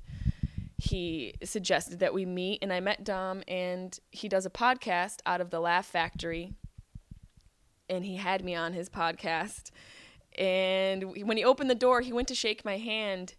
he 0.76 1.36
suggested 1.44 2.00
that 2.00 2.16
we 2.16 2.26
meet. 2.26 2.58
And 2.64 2.74
I 2.74 2.80
met 2.80 3.04
Dom, 3.04 3.44
and 3.48 3.96
he 4.10 4.28
does 4.28 4.48
a 4.48 4.50
podcast 4.50 5.18
out 5.28 5.40
of 5.40 5.52
the 5.52 5.60
Laugh 5.60 5.86
Factory, 5.86 6.56
and 7.88 8.04
he 8.04 8.16
had 8.16 8.44
me 8.44 8.56
on 8.56 8.74
his 8.74 8.90
podcast. 8.90 9.70
And 10.36 11.28
when 11.28 11.38
he 11.38 11.46
opened 11.46 11.70
the 11.70 11.76
door, 11.76 12.02
he 12.02 12.12
went 12.12 12.28
to 12.30 12.34
shake 12.34 12.66
my 12.66 12.80
hand, 12.80 13.36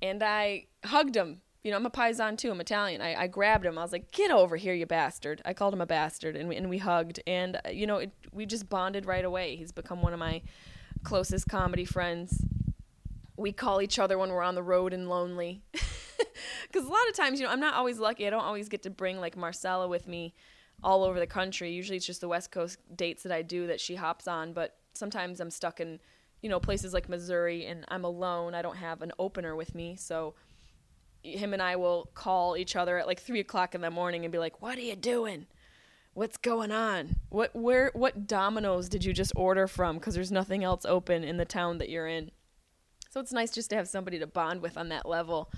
and 0.00 0.22
I 0.22 0.66
hugged 0.84 1.16
him 1.16 1.40
you 1.64 1.70
know, 1.70 1.76
I'm 1.76 1.86
a 1.86 1.90
paisan 1.90 2.38
too. 2.38 2.50
I'm 2.50 2.60
Italian. 2.60 3.00
I, 3.00 3.22
I 3.22 3.26
grabbed 3.26 3.64
him. 3.64 3.78
I 3.78 3.82
was 3.82 3.90
like, 3.90 4.12
"Get 4.12 4.30
over 4.30 4.56
here, 4.56 4.74
you 4.74 4.86
bastard!" 4.86 5.42
I 5.44 5.54
called 5.54 5.74
him 5.74 5.80
a 5.80 5.86
bastard, 5.86 6.36
and 6.36 6.48
we, 6.48 6.56
and 6.56 6.68
we 6.70 6.78
hugged, 6.78 7.20
and 7.26 7.56
uh, 7.56 7.70
you 7.70 7.86
know, 7.86 7.96
it, 7.96 8.12
we 8.32 8.46
just 8.46 8.68
bonded 8.68 9.06
right 9.06 9.24
away. 9.24 9.56
He's 9.56 9.72
become 9.72 10.02
one 10.02 10.12
of 10.12 10.18
my 10.18 10.42
closest 11.02 11.48
comedy 11.48 11.84
friends. 11.84 12.44
we 13.36 13.50
call 13.50 13.82
each 13.82 13.98
other 13.98 14.16
when 14.18 14.30
we're 14.30 14.42
on 14.42 14.54
the 14.54 14.62
road 14.62 14.92
and 14.92 15.08
lonely. 15.08 15.62
Because 16.74 16.88
a 16.88 16.90
lot 16.90 17.08
of 17.08 17.14
times, 17.14 17.38
you 17.38 17.46
know, 17.46 17.52
I'm 17.52 17.60
not 17.60 17.74
always 17.74 18.00
lucky. 18.00 18.26
I 18.26 18.30
don't 18.30 18.42
always 18.42 18.68
get 18.68 18.82
to 18.82 18.90
bring 18.90 19.20
like 19.20 19.36
Marcella 19.36 19.86
with 19.86 20.08
me 20.08 20.34
all 20.82 21.04
over 21.04 21.20
the 21.20 21.26
country. 21.26 21.70
Usually 21.70 21.96
it's 21.96 22.06
just 22.06 22.20
the 22.20 22.28
West 22.28 22.50
Coast 22.50 22.78
dates 22.96 23.22
that 23.22 23.30
I 23.30 23.42
do 23.42 23.68
that 23.68 23.80
she 23.80 23.94
hops 23.94 24.26
on. 24.26 24.52
But 24.52 24.76
sometimes 24.92 25.38
I'm 25.38 25.50
stuck 25.50 25.78
in, 25.78 26.00
you 26.42 26.48
know, 26.48 26.58
places 26.58 26.92
like 26.92 27.08
Missouri 27.08 27.66
and 27.66 27.84
I'm 27.88 28.04
alone. 28.04 28.54
I 28.54 28.62
don't 28.62 28.76
have 28.76 29.02
an 29.02 29.12
opener 29.20 29.54
with 29.54 29.74
me. 29.74 29.94
So 29.94 30.34
him 31.24 31.52
and 31.52 31.62
I 31.62 31.76
will 31.76 32.10
call 32.14 32.56
each 32.56 32.76
other 32.76 32.98
at 32.98 33.06
like 33.06 33.20
three 33.20 33.40
o'clock 33.40 33.74
in 33.74 33.80
the 33.80 33.90
morning 33.90 34.24
and 34.24 34.30
be 34.30 34.38
like, 34.38 34.62
"What 34.62 34.78
are 34.78 34.82
you 34.82 34.96
doing? 34.96 35.46
What's 36.12 36.36
going 36.36 36.70
on? 36.70 37.16
What 37.30 37.54
where 37.56 37.90
what 37.94 38.26
Domino's 38.26 38.88
did 38.88 39.04
you 39.04 39.12
just 39.12 39.32
order 39.34 39.66
from? 39.66 39.96
Because 39.96 40.14
there's 40.14 40.30
nothing 40.30 40.62
else 40.62 40.84
open 40.84 41.24
in 41.24 41.38
the 41.38 41.44
town 41.44 41.78
that 41.78 41.88
you're 41.88 42.06
in." 42.06 42.30
So 43.10 43.20
it's 43.20 43.32
nice 43.32 43.52
just 43.52 43.70
to 43.70 43.76
have 43.76 43.88
somebody 43.88 44.18
to 44.18 44.26
bond 44.26 44.60
with 44.60 44.76
on 44.76 44.88
that 44.90 45.06
level. 45.06 45.50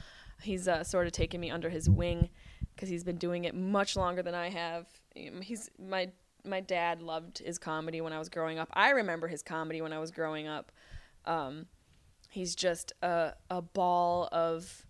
He's 0.43 0.69
uh, 0.69 0.85
sort 0.85 1.07
of 1.07 1.13
taken 1.13 1.41
me 1.41 1.51
under 1.51 1.71
his 1.71 1.89
wing 1.89 2.29
because 2.75 2.89
he's 2.89 3.05
been 3.05 3.17
doing 3.17 3.45
it 3.45 3.55
much 3.55 3.97
longer 3.97 4.23
than 4.23 4.35
I 4.35 4.51
have. 4.51 4.87
Um, 5.17 5.41
He's 5.41 5.71
my 5.79 6.11
my 6.45 6.61
dad 6.61 7.03
loved 7.03 7.39
his 7.39 7.59
comedy 7.59 8.01
when 8.01 8.13
I 8.13 8.19
was 8.19 8.29
growing 8.29 8.59
up. 8.59 8.69
I 8.73 8.91
remember 8.91 9.27
his 9.27 9.43
comedy 9.43 9.81
when 9.83 9.93
I 9.93 9.99
was 9.99 10.13
growing 10.13 10.47
up. 10.47 10.71
Um, 11.25 11.67
he's 12.31 12.55
just 12.55 12.93
a 13.03 13.33
a 13.51 13.61
ball 13.61 14.29
of 14.31 14.86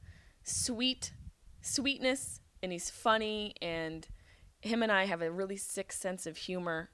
sweet 0.46 1.12
sweetness 1.60 2.40
and 2.62 2.72
he's 2.72 2.88
funny 2.88 3.54
and 3.60 4.06
him 4.60 4.82
and 4.82 4.90
I 4.90 5.04
have 5.04 5.20
a 5.20 5.30
really 5.30 5.56
sick 5.56 5.92
sense 5.92 6.26
of 6.26 6.36
humor. 6.36 6.90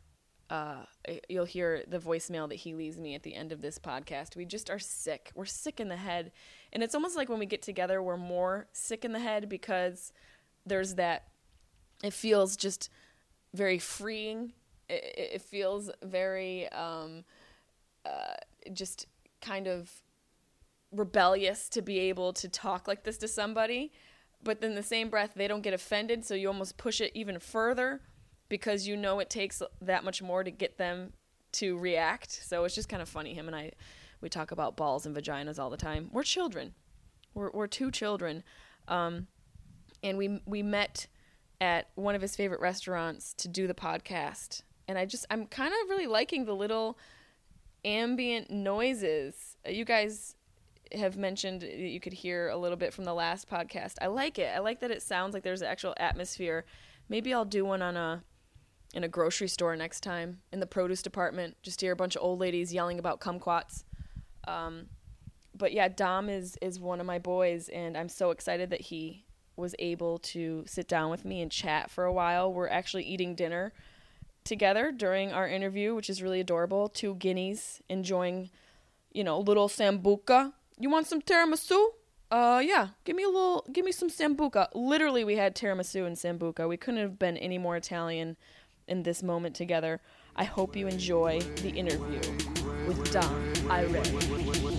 Uh, 0.51 0.85
you'll 1.29 1.45
hear 1.45 1.83
the 1.87 1.99
voicemail 1.99 2.49
that 2.49 2.57
he 2.57 2.75
leaves 2.75 2.99
me 2.99 3.15
at 3.15 3.23
the 3.23 3.35
end 3.35 3.53
of 3.53 3.63
this 3.63 3.79
podcast. 3.79 4.37
We 4.37 4.45
just 4.45 4.69
are 4.71 4.79
sick. 4.79 5.31
We're 5.35 5.45
sick 5.45 5.81
in 5.81 5.89
the 5.89 5.97
head. 5.97 6.33
And 6.73 6.83
it's 6.83 6.95
almost 6.95 7.17
like 7.17 7.29
when 7.29 7.39
we 7.39 7.47
get 7.47 7.63
together, 7.63 8.03
we're 8.03 8.17
more 8.17 8.67
sick 8.73 9.05
in 9.05 9.13
the 9.13 9.19
head 9.19 9.49
because 9.49 10.13
there's 10.67 10.97
that, 10.97 11.29
it 12.03 12.13
feels 12.13 12.57
just 12.57 12.91
very 13.55 13.79
freeing. 13.79 14.53
It, 14.89 15.33
it 15.35 15.43
feels 15.43 15.91
very 16.03 16.71
um, 16.73 17.25
uh, 18.05 18.35
just 18.73 19.07
kind 19.41 19.67
of 19.67 20.02
rebellious 20.93 21.69
to 21.69 21.83
be 21.83 21.99
able 21.99 22.33
to 22.33 22.49
talk 22.49 22.87
like 22.87 23.05
this 23.05 23.19
to 23.19 23.27
somebody 23.27 23.93
but 24.45 24.61
then 24.61 24.75
the 24.75 24.83
same 24.83 25.09
breath 25.09 25.33
they 25.35 25.49
don't 25.49 25.63
get 25.63 25.73
offended 25.73 26.25
so 26.25 26.35
you 26.35 26.49
almost 26.49 26.77
push 26.77 27.01
it 27.01 27.11
even 27.15 27.39
further 27.39 28.01
because 28.53 28.87
you 28.87 28.99
know 28.99 29.19
it 29.19 29.31
takes 29.31 29.63
that 29.81 30.05
much 30.05 30.21
more 30.21 30.45
to 30.45 30.51
get 30.51 30.77
them 30.77 31.15
to 31.53 31.79
react. 31.79 32.31
So 32.45 32.65
it's 32.65 32.75
just 32.75 32.87
kind 32.87 33.01
of 33.01 33.09
funny 33.09 33.33
him 33.33 33.47
and 33.47 33.57
i 33.57 33.71
we 34.21 34.29
talk 34.29 34.53
about 34.53 34.77
balls 34.77 35.07
and 35.07 35.17
vaginas 35.17 35.59
all 35.59 35.71
the 35.71 35.77
time. 35.77 36.09
We're 36.13 36.23
children. 36.23 36.75
We're, 37.35 37.51
we're 37.51 37.67
two 37.67 37.91
children. 37.91 38.45
Um, 38.87 39.27
and 40.03 40.19
we 40.19 40.41
we 40.45 40.63
met 40.63 41.07
at 41.63 41.89
one 41.95 42.15
of 42.15 42.21
his 42.21 42.37
favorite 42.37 42.61
restaurants 42.61 43.33
to 43.35 43.49
do 43.49 43.67
the 43.67 43.75
podcast. 43.75 44.63
And 44.87 44.99
i 44.99 45.07
just 45.07 45.25
i'm 45.31 45.47
kind 45.47 45.73
of 45.73 45.89
really 45.89 46.07
liking 46.07 46.45
the 46.45 46.55
little 46.55 46.99
ambient 47.87 48.51
noises. 48.51 49.57
Uh, 49.67 49.71
you 49.71 49.87
guys 49.87 50.37
have 50.95 51.17
mentioned 51.17 51.63
that 51.63 51.77
you 51.77 52.01
could 52.01 52.13
hear 52.13 52.49
a 52.49 52.57
little 52.57 52.77
bit 52.77 52.93
from 52.93 53.05
the 53.05 53.15
last 53.15 53.49
podcast. 53.49 53.95
I 54.01 54.07
like 54.07 54.39
it. 54.39 54.53
I 54.55 54.59
like 54.59 54.81
that 54.81 54.91
it 54.91 55.03
sounds 55.03 55.35
like 55.35 55.43
there's 55.43 55.63
an 55.63 55.69
actual 55.69 55.95
atmosphere. 55.99 56.65
Maybe 57.09 57.33
I'll 57.33 57.45
do 57.45 57.65
one 57.65 57.83
on 57.83 57.97
a 57.97 58.23
in 58.95 59.05
a 59.05 59.09
grocery 59.09 59.49
store 59.49 59.75
next 59.75 60.01
time 60.01 60.41
in 60.53 60.61
the 60.61 60.67
produce 60.67 61.03
department. 61.03 61.57
Just 61.63 61.81
hear 61.81 61.93
a 61.93 61.97
bunch 61.97 62.17
of 62.17 62.23
old 62.23 62.41
ladies 62.41 62.73
yelling 62.75 62.99
about 62.99 63.21
kumquats. 63.21 63.85
Um, 64.47 64.87
but 65.55 65.73
yeah, 65.73 65.89
Dom 65.89 66.29
is 66.29 66.57
is 66.61 66.81
one 66.81 67.01
of 67.01 67.07
my 67.07 67.19
boys, 67.19 67.69
and 67.69 67.97
I'm 67.97 68.09
so 68.09 68.31
excited 68.31 68.71
that 68.71 68.81
he 68.83 69.25
was 69.57 69.75
able 69.79 70.19
to 70.19 70.65
sit 70.67 70.89
down 70.89 71.11
with 71.11 71.25
me 71.25 71.41
and 71.41 71.51
chat 71.51 71.91
for 71.91 72.05
a 72.05 72.13
while. 72.13 72.53
We're 72.53 72.69
actually 72.69 73.05
eating 73.05 73.35
dinner 73.35 73.73
together 74.45 74.93
during 74.93 75.33
our 75.33 75.47
interview, 75.47 75.95
which 75.95 76.11
is 76.11 76.23
really 76.23 76.41
adorable. 76.41 76.89
Two 76.89 77.15
guineas 77.15 77.81
enjoying, 77.89 78.51
you 79.13 79.25
know, 79.25 79.39
little 79.39 79.69
sambuca. 79.69 80.53
You 80.83 80.91
want 80.91 81.07
some 81.07 81.23
tiramisu? 81.23 81.91
Uh, 82.29 82.61
yeah. 82.65 82.89
Give 83.05 83.15
me 83.15 83.23
a 83.23 83.29
little. 83.29 83.65
Give 83.73 83.85
me 83.85 83.93
some 83.93 84.11
sambuca. 84.11 84.67
Literally, 84.75 85.23
we 85.23 85.37
had 85.37 85.55
tiramisu 85.55 86.05
and 86.05 86.17
sambuca. 86.17 86.69
We 86.69 86.77
couldn't 86.77 86.99
have 86.99 87.21
been 87.21 87.37
any 87.37 87.57
more 87.57 87.77
Italian 87.77 88.37
in 88.89 89.05
this 89.05 89.23
moment 89.23 89.55
together. 89.55 90.01
I 90.35 90.43
hope 90.43 90.75
you 90.75 90.89
enjoy 90.89 91.39
the 91.63 91.71
interview 91.71 92.19
with 92.89 93.13
Dom 93.13 93.53
Irrera. 93.71 94.72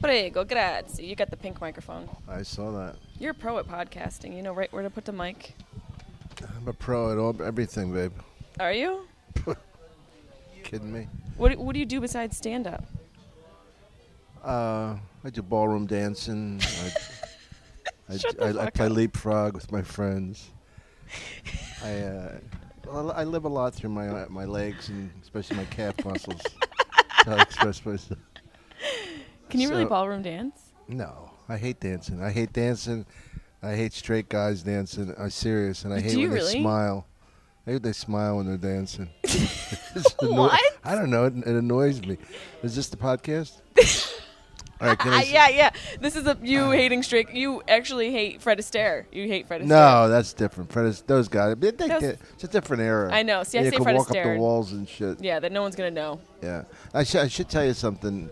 Prego, 0.00 0.44
grazie. 0.44 1.04
You 1.06 1.16
got 1.16 1.30
the 1.30 1.36
pink 1.36 1.60
microphone. 1.60 2.08
I 2.28 2.42
saw 2.42 2.70
that. 2.72 2.96
You're 3.18 3.32
a 3.32 3.34
pro 3.34 3.58
at 3.58 3.66
podcasting. 3.66 4.36
You 4.36 4.42
know 4.42 4.52
right 4.52 4.72
where 4.72 4.82
to 4.82 4.90
put 4.90 5.04
the 5.04 5.12
mic. 5.12 5.54
I'm 6.56 6.68
a 6.68 6.72
pro 6.72 7.10
at 7.12 7.18
all, 7.18 7.40
everything, 7.42 7.92
babe. 7.92 8.12
Are 8.60 8.72
you? 8.72 9.06
Kidding 10.62 10.92
me? 10.92 11.08
What 11.36 11.52
do- 11.52 11.58
What 11.58 11.72
do 11.72 11.80
you 11.80 11.86
do 11.86 12.00
besides 12.00 12.36
stand 12.36 12.66
up? 12.66 12.84
Uh, 14.44 14.96
I 15.24 15.30
do 15.30 15.42
ballroom 15.42 15.86
dancing. 15.86 16.60
I, 16.62 16.92
I, 18.14 18.16
Shut 18.18 18.36
the 18.38 18.44
I, 18.44 18.48
I 18.50 18.52
fuck 18.66 18.74
play 18.74 18.86
up. 18.86 18.92
leapfrog 18.92 19.54
with 19.54 19.72
my 19.72 19.82
friends. 19.82 20.50
I 21.84 21.92
uh, 22.02 22.38
well, 22.86 23.10
I 23.12 23.24
live 23.24 23.44
a 23.44 23.48
lot 23.48 23.74
through 23.74 23.90
my 23.90 24.08
uh, 24.08 24.26
my 24.28 24.44
legs 24.44 24.88
and 24.90 25.10
especially 25.22 25.56
my 25.56 25.64
calf 25.64 25.94
muscles. 26.04 26.40
to 27.24 27.36
express 27.40 27.84
myself. 27.84 28.20
Can 29.50 29.60
you 29.60 29.68
really 29.68 29.84
ballroom 29.84 30.22
dance? 30.22 30.72
No, 30.88 31.30
I 31.48 31.56
hate 31.56 31.80
dancing. 31.80 32.22
I 32.22 32.30
hate 32.30 32.52
dancing. 32.52 33.06
I 33.62 33.74
hate 33.74 33.92
straight 33.92 34.28
guys 34.28 34.62
dancing. 34.62 35.14
I'm 35.18 35.30
serious, 35.30 35.84
and 35.84 35.92
I 35.92 36.00
hate 36.00 36.12
you 36.16 36.28
when 36.28 36.38
really? 36.38 36.52
they 36.54 36.60
smile. 36.60 37.06
I 37.66 37.72
hate 37.72 37.82
they 37.82 37.92
smile 37.92 38.36
when 38.36 38.46
they're 38.46 38.56
dancing. 38.56 39.08
What? 40.20 40.60
I 40.84 40.94
don't 40.94 41.10
know. 41.10 41.24
It, 41.24 41.36
it 41.38 41.46
annoys 41.46 42.00
me. 42.02 42.18
Is 42.62 42.76
this 42.76 42.88
the 42.88 42.96
podcast? 42.96 43.60
All 44.80 44.86
right, 44.88 45.06
I? 45.06 45.10
Ah, 45.10 45.22
yeah, 45.28 45.48
yeah. 45.48 45.70
This 46.00 46.14
is 46.14 46.26
a 46.26 46.38
you 46.40 46.70
hating 46.70 47.02
straight. 47.02 47.30
You 47.32 47.62
actually 47.66 48.12
hate 48.12 48.40
Fred 48.40 48.58
Astaire. 48.58 49.06
You 49.10 49.26
hate 49.26 49.48
Fred 49.48 49.62
Astaire. 49.62 49.66
No, 49.66 50.08
that's 50.08 50.32
different. 50.32 50.70
Fred 50.70 50.86
is, 50.86 51.02
those 51.02 51.26
guys. 51.26 51.56
They, 51.58 51.72
they, 51.72 51.88
Those- 51.88 52.00
they- 52.00 52.16
it's 52.34 52.44
a 52.44 52.48
different 52.48 52.82
era. 52.82 53.12
I 53.12 53.24
know. 53.24 53.42
See, 53.42 53.58
I 53.58 53.62
you 53.62 53.70
say 53.70 53.76
Fred 53.78 53.96
walk 53.96 54.10
up 54.10 54.22
the 54.22 54.36
walls 54.38 54.72
and 54.72 54.88
shit. 54.88 55.22
Yeah, 55.22 55.40
that 55.40 55.50
no 55.50 55.62
one's 55.62 55.74
gonna 55.74 55.90
know. 55.90 56.20
Yeah. 56.42 56.62
I, 56.94 57.02
sh- 57.02 57.16
I 57.16 57.26
should 57.28 57.48
tell 57.48 57.64
you 57.64 57.74
something. 57.74 58.30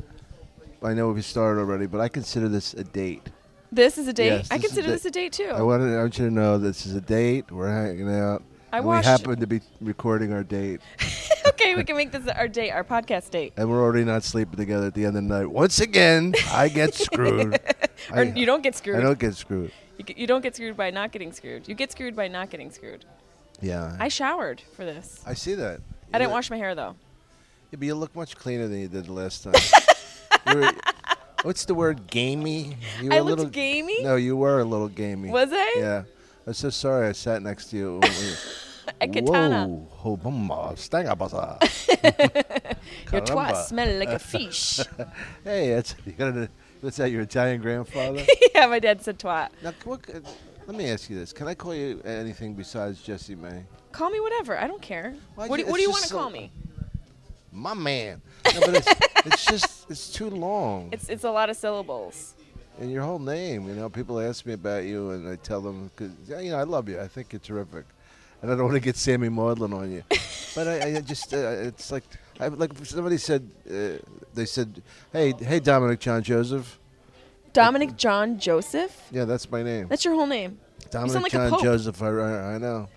I 0.83 0.95
know 0.95 1.09
we've 1.11 1.25
started 1.25 1.61
already, 1.61 1.87
but 1.87 2.01
I 2.01 2.09
consider 2.09 2.49
this 2.49 2.75
a 2.75 2.85
date. 2.85 3.29
This 3.73 3.99
is 3.99 4.07
a 4.09 4.12
date. 4.12 4.27
Yes, 4.27 4.49
I 4.51 4.59
this 4.59 4.67
consider 4.69 4.89
this 4.93 5.05
a 5.05 5.11
date 5.11 5.33
too. 5.33 5.51
I 5.53 5.62
wanted, 5.62 5.95
I 5.97 6.03
want 6.03 6.19
you 6.19 6.27
to 6.27 6.31
know 6.31 6.57
this 6.59 6.87
is 6.87 6.95
a 6.95 7.01
date. 7.01 7.51
We're 7.51 7.71
hanging 7.73 8.09
out. 8.12 8.43
I 8.73 8.81
watched- 8.81 9.07
we 9.07 9.11
happen 9.11 9.41
to 9.41 9.47
be 9.47 9.61
recording 9.81 10.33
our 10.33 10.43
date, 10.43 10.81
okay, 11.49 11.75
we 11.77 11.85
can 11.85 11.97
make 11.97 12.11
this 12.12 12.27
our 12.29 12.49
date, 12.49 12.71
our 12.73 12.85
podcast 12.85 13.31
date. 13.31 13.53
and 13.57 13.71
we're 13.71 13.81
already 13.83 14.05
not 14.05 14.23
sleeping 14.25 14.57
together 14.57 14.87
at 14.89 14.95
the 14.95 15.05
end 15.05 15.17
of 15.17 15.23
the 15.23 15.29
night. 15.29 15.47
Once 15.47 15.81
again, 15.81 16.35
I 16.51 16.69
get 16.69 16.93
screwed. 17.07 17.55
Or 17.55 18.19
I, 18.19 18.23
you 18.23 18.45
don't 18.45 18.62
get 18.62 18.75
screwed. 18.75 18.97
I 18.99 19.03
don't 19.03 19.19
get 19.19 19.35
screwed. 19.35 19.71
You, 19.99 20.05
g- 20.05 20.15
you 20.19 20.27
don't 20.27 20.43
get 20.43 20.55
screwed 20.57 20.77
by 20.77 20.91
not 20.91 21.11
getting 21.12 21.33
screwed. 21.33 21.67
You 21.69 21.75
get 21.75 21.91
screwed 21.93 22.15
by 22.17 22.29
not 22.29 22.51
getting 22.51 22.71
screwed. 22.71 23.05
Yeah. 23.62 23.97
I 23.99 24.09
showered 24.09 24.61
for 24.75 24.85
this. 24.85 25.23
I 25.27 25.35
see 25.35 25.55
that. 25.55 25.81
I 26.12 26.19
didn't 26.19 26.33
wash 26.33 26.51
my 26.51 26.57
hair 26.59 26.75
though. 26.75 26.97
Yeah, 27.71 27.79
but 27.79 27.87
you 27.87 27.95
look 27.95 28.15
much 28.15 28.37
cleaner 28.37 28.69
than 28.69 28.81
you 28.81 28.89
did 28.89 29.07
the 29.07 29.12
last 29.12 29.43
time. 29.45 29.55
Were- 30.55 30.73
what's 31.43 31.65
the 31.65 31.75
word? 31.75 32.07
Gamey? 32.07 32.77
You 33.01 33.11
I 33.13 33.17
were 33.17 33.21
a 33.21 33.25
looked 33.25 33.39
little, 33.39 33.51
gamey? 33.51 34.03
No, 34.03 34.17
you 34.17 34.37
were 34.37 34.61
a 34.61 34.65
little 34.65 34.89
gamey. 34.89 35.31
Was 35.31 35.51
I? 35.53 35.75
Yeah. 35.77 36.03
I'm 36.47 36.55
so 36.55 36.71
sorry 36.71 37.09
I 37.09 37.13
sat 37.13 37.43
next 37.43 37.71
to 37.71 37.77
you. 37.77 38.01
A 39.01 39.09
katana. 39.09 39.67
Whoa, 39.67 40.17
hobamba, 40.17 40.73
stangabasa. 40.79 41.59
Your 43.13 43.21
twat 43.23 43.65
smell 43.67 43.99
like 43.99 44.11
a 44.11 44.19
fish. 44.33 44.79
Hey, 45.43 45.71
that's 45.75 45.97
you 46.07 46.13
gotta, 46.13 46.49
what's 46.81 46.97
that? 46.99 47.11
Your 47.11 47.23
Italian 47.23 47.61
grandfather? 47.61 48.23
yeah, 48.55 48.67
my 48.69 48.79
dad 48.79 49.03
said 49.03 49.19
twat. 49.19 49.49
now, 49.63 49.73
what, 49.85 50.07
c- 50.07 50.13
let 50.69 50.77
me 50.77 50.89
ask 50.89 51.11
you 51.11 51.17
this: 51.19 51.33
Can 51.33 51.49
I 51.49 51.55
call 51.55 51.75
you 51.75 52.01
anything 52.05 52.55
besides 52.55 53.03
Jessimae? 53.05 53.65
Call 53.91 54.09
me 54.11 54.21
whatever. 54.21 54.57
I 54.57 54.69
don't 54.69 54.81
care. 54.81 55.15
Why 55.35 55.49
what 55.49 55.59
do, 55.59 55.67
what 55.67 55.77
do 55.77 55.83
you 55.83 55.91
want 55.91 56.03
just 56.03 56.13
to 56.13 56.19
call 56.19 56.31
me? 56.31 56.53
My 57.51 57.75
man. 57.75 58.23
No, 58.55 58.61
but 58.61 58.77
it's, 58.77 58.89
it's 59.27 59.45
just 59.45 59.91
it's 59.91 60.12
too 60.12 60.31
long. 60.31 60.89
It's 60.93 61.09
it's 61.09 61.25
a 61.25 61.31
lot 61.31 61.51
of 61.51 61.57
syllables. 61.57 62.35
and 62.79 62.91
your 62.91 63.03
whole 63.03 63.19
name. 63.19 63.67
You 63.69 63.75
know, 63.75 63.89
people 63.89 64.21
ask 64.21 64.45
me 64.47 64.53
about 64.55 64.85
you, 64.85 65.11
and 65.11 65.29
I 65.29 65.37
tell 65.37 65.61
them, 65.61 65.91
cause, 65.97 66.11
yeah, 66.29 66.41
you 66.41 66.51
know, 66.51 66.59
I 66.59 66.65
love 66.65 66.89
you. 66.89 67.01
I 67.01 67.09
think 67.09 67.33
you're 67.33 67.41
terrific, 67.41 67.85
and 68.43 68.51
I 68.51 68.55
don't 68.55 68.65
want 68.65 68.75
to 68.75 68.81
get 68.81 68.97
Sammy 68.97 69.29
Maudlin 69.29 69.73
on 69.73 69.91
you. 69.91 70.03
but 70.55 70.69
I, 70.69 70.97
I 70.97 71.01
just, 71.01 71.33
uh, 71.33 71.39
it's 71.69 71.91
like, 71.91 72.05
I, 72.39 72.49
like 72.49 72.73
somebody 72.85 73.17
said, 73.17 73.49
uh, 73.71 73.99
they 74.35 74.45
said, 74.45 74.83
hey, 75.12 75.33
hey, 75.39 75.59
Dominic 75.61 76.01
John 76.01 76.23
Joseph. 76.23 76.79
Dominic 77.55 77.97
John 77.97 78.39
Joseph. 78.39 79.09
Yeah, 79.11 79.25
that's 79.25 79.51
my 79.51 79.62
name. 79.62 79.89
That's 79.89 80.05
your 80.05 80.15
whole 80.15 80.27
name. 80.27 80.59
Dominic 80.91 81.33
like 81.33 81.51
John. 81.51 81.62
Joseph. 81.62 82.03
I, 82.03 82.09
I 82.09 82.55
I 82.55 82.59
know. 82.59 82.89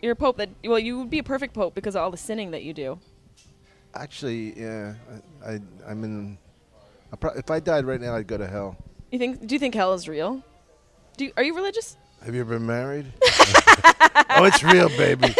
You're 0.00 0.12
a 0.12 0.16
pope. 0.16 0.36
That 0.38 0.48
well, 0.64 0.78
you 0.78 1.00
would 1.00 1.10
be 1.10 1.18
a 1.18 1.22
perfect 1.24 1.52
pope 1.52 1.74
because 1.74 1.96
of 1.96 2.02
all 2.02 2.10
the 2.12 2.16
sinning 2.16 2.52
that 2.52 2.62
you 2.62 2.72
do. 2.72 3.00
Actually, 3.94 4.58
yeah, 4.58 4.94
I, 5.44 5.52
I 5.52 5.60
I'm 5.88 6.04
in. 6.04 6.38
I 7.12 7.16
pro- 7.16 7.32
if 7.32 7.50
I 7.50 7.58
died 7.58 7.84
right 7.84 8.00
now, 8.00 8.14
I'd 8.14 8.26
go 8.26 8.38
to 8.38 8.46
hell. 8.46 8.76
You 9.10 9.18
think? 9.18 9.46
Do 9.46 9.54
you 9.54 9.58
think 9.58 9.74
hell 9.74 9.94
is 9.94 10.08
real? 10.08 10.42
Do 11.16 11.24
you, 11.24 11.32
are 11.36 11.42
you 11.42 11.54
religious? 11.54 11.96
Have 12.24 12.34
you 12.34 12.42
ever 12.42 12.58
been 12.58 12.66
married? 12.66 13.06
oh, 14.30 14.44
it's 14.44 14.62
real, 14.62 14.88
baby. 14.90 15.34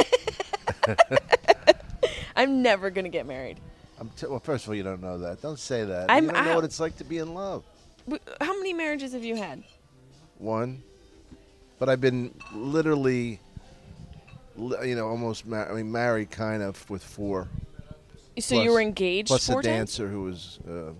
I'm 2.36 2.62
never 2.62 2.90
gonna 2.90 3.08
get 3.08 3.26
married. 3.26 3.60
I'm 3.98 4.10
t- 4.16 4.26
well, 4.26 4.40
first 4.40 4.64
of 4.64 4.70
all, 4.70 4.74
you 4.74 4.82
don't 4.82 5.02
know 5.02 5.18
that. 5.18 5.42
Don't 5.42 5.58
say 5.58 5.84
that. 5.84 6.10
I'm 6.10 6.24
you 6.24 6.30
don't 6.32 6.44
know 6.44 6.54
what 6.56 6.64
it's 6.64 6.80
like 6.80 6.96
to 6.96 7.04
be 7.04 7.18
in 7.18 7.34
love. 7.34 7.62
How 8.40 8.56
many 8.56 8.72
marriages 8.72 9.12
have 9.12 9.22
you 9.22 9.36
had? 9.36 9.62
One, 10.38 10.82
but 11.78 11.88
I've 11.88 12.00
been 12.00 12.34
literally, 12.52 13.38
you 14.56 14.94
know, 14.96 15.06
almost. 15.06 15.46
Mar- 15.46 15.70
I 15.70 15.74
mean, 15.76 15.92
married 15.92 16.30
kind 16.30 16.62
of 16.62 16.88
with 16.90 17.04
four. 17.04 17.46
So 18.38 18.54
Plus- 18.54 18.64
you 18.64 18.72
were 18.72 18.80
engaged 18.80 19.28
Plus 19.28 19.46
four 19.46 19.60
a 19.60 19.62
times. 19.62 19.76
dancer 19.96 20.08
who 20.08 20.22
was 20.22 20.58
uh, 20.68 20.92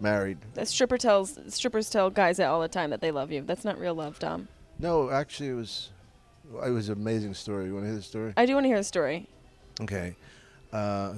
married. 0.00 0.38
That 0.54 0.68
stripper 0.68 0.96
tells 0.98 1.38
strippers 1.48 1.90
tell 1.90 2.08
guys 2.10 2.38
all 2.40 2.60
the 2.60 2.68
time 2.68 2.90
that 2.90 3.00
they 3.00 3.10
love 3.10 3.30
you. 3.32 3.42
That's 3.42 3.64
not 3.64 3.78
real 3.78 3.94
love, 3.94 4.18
Dom. 4.18 4.48
No, 4.78 5.10
actually, 5.10 5.48
it 5.50 5.54
was. 5.54 5.90
It 6.64 6.70
was 6.70 6.88
an 6.88 6.94
amazing 6.94 7.34
story. 7.34 7.66
You 7.66 7.74
want 7.74 7.84
to 7.84 7.88
hear 7.88 7.96
the 7.96 8.02
story? 8.02 8.32
I 8.36 8.46
do 8.46 8.54
want 8.54 8.64
to 8.64 8.68
hear 8.68 8.78
the 8.78 8.84
story. 8.84 9.28
Okay. 9.82 10.16
Uh, 10.72 11.14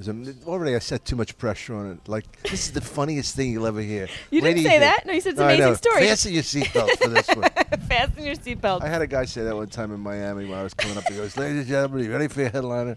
already, 0.46 0.74
I 0.76 0.78
set 0.78 1.04
too 1.04 1.14
much 1.16 1.36
pressure 1.38 1.74
on 1.74 1.90
it. 1.92 2.08
Like, 2.08 2.24
this 2.42 2.66
is 2.66 2.72
the 2.72 2.80
funniest 2.80 3.34
thing 3.36 3.50
you'll 3.52 3.66
ever 3.66 3.80
hear. 3.80 4.08
You 4.30 4.40
didn't 4.40 4.62
say 4.62 4.78
that. 4.80 5.06
No, 5.06 5.12
you 5.12 5.20
said 5.20 5.30
it's 5.32 5.40
an 5.40 5.46
No, 5.48 5.54
amazing 5.54 5.74
story. 5.76 6.02
Fasten 6.06 6.32
your 6.32 6.42
seatbelts 6.42 6.98
for 7.02 7.08
this 7.08 7.28
one. 7.28 7.50
Fasten 7.88 8.24
your 8.24 8.34
seatbelt. 8.36 8.82
I 8.82 8.88
had 8.88 9.02
a 9.02 9.06
guy 9.08 9.24
say 9.24 9.42
that 9.42 9.54
one 9.54 9.66
time 9.68 9.92
in 9.92 10.00
Miami 10.00 10.46
when 10.48 10.56
I 10.58 10.62
was 10.62 10.74
coming 10.74 10.96
up. 10.96 11.04
He 11.08 11.16
goes, 11.16 11.36
"Ladies 11.36 11.58
and 11.60 11.66
gentlemen, 11.68 12.04
you 12.04 12.12
ready 12.12 12.28
for 12.28 12.40
your 12.40 12.50
headliner?" 12.50 12.96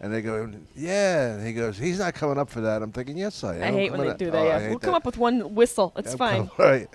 And 0.00 0.12
they 0.12 0.20
go, 0.20 0.50
"Yeah." 0.74 1.32
And 1.32 1.46
he 1.46 1.52
goes, 1.54 1.78
"He's 1.78 1.98
not 1.98 2.12
coming 2.14 2.38
up 2.38 2.50
for 2.50 2.60
that." 2.60 2.82
I'm 2.82 2.92
thinking, 2.92 3.16
"Yes, 3.16 3.42
I 3.42 3.56
am." 3.56 3.62
I 3.62 3.66
hate 3.72 3.92
I'm 3.92 3.98
when 3.98 4.08
they 4.08 4.14
do 4.14 4.30
that. 4.30 4.38
Oh, 4.38 4.44
yeah, 4.46 4.68
we'll 4.68 4.78
come 4.78 4.94
up 4.94 5.06
with 5.06 5.16
one 5.16 5.54
whistle. 5.54 5.92
It's 5.96 6.12
I'm 6.12 6.18
fine. 6.18 6.48
coming- 6.48 6.50
Right. 6.58 6.88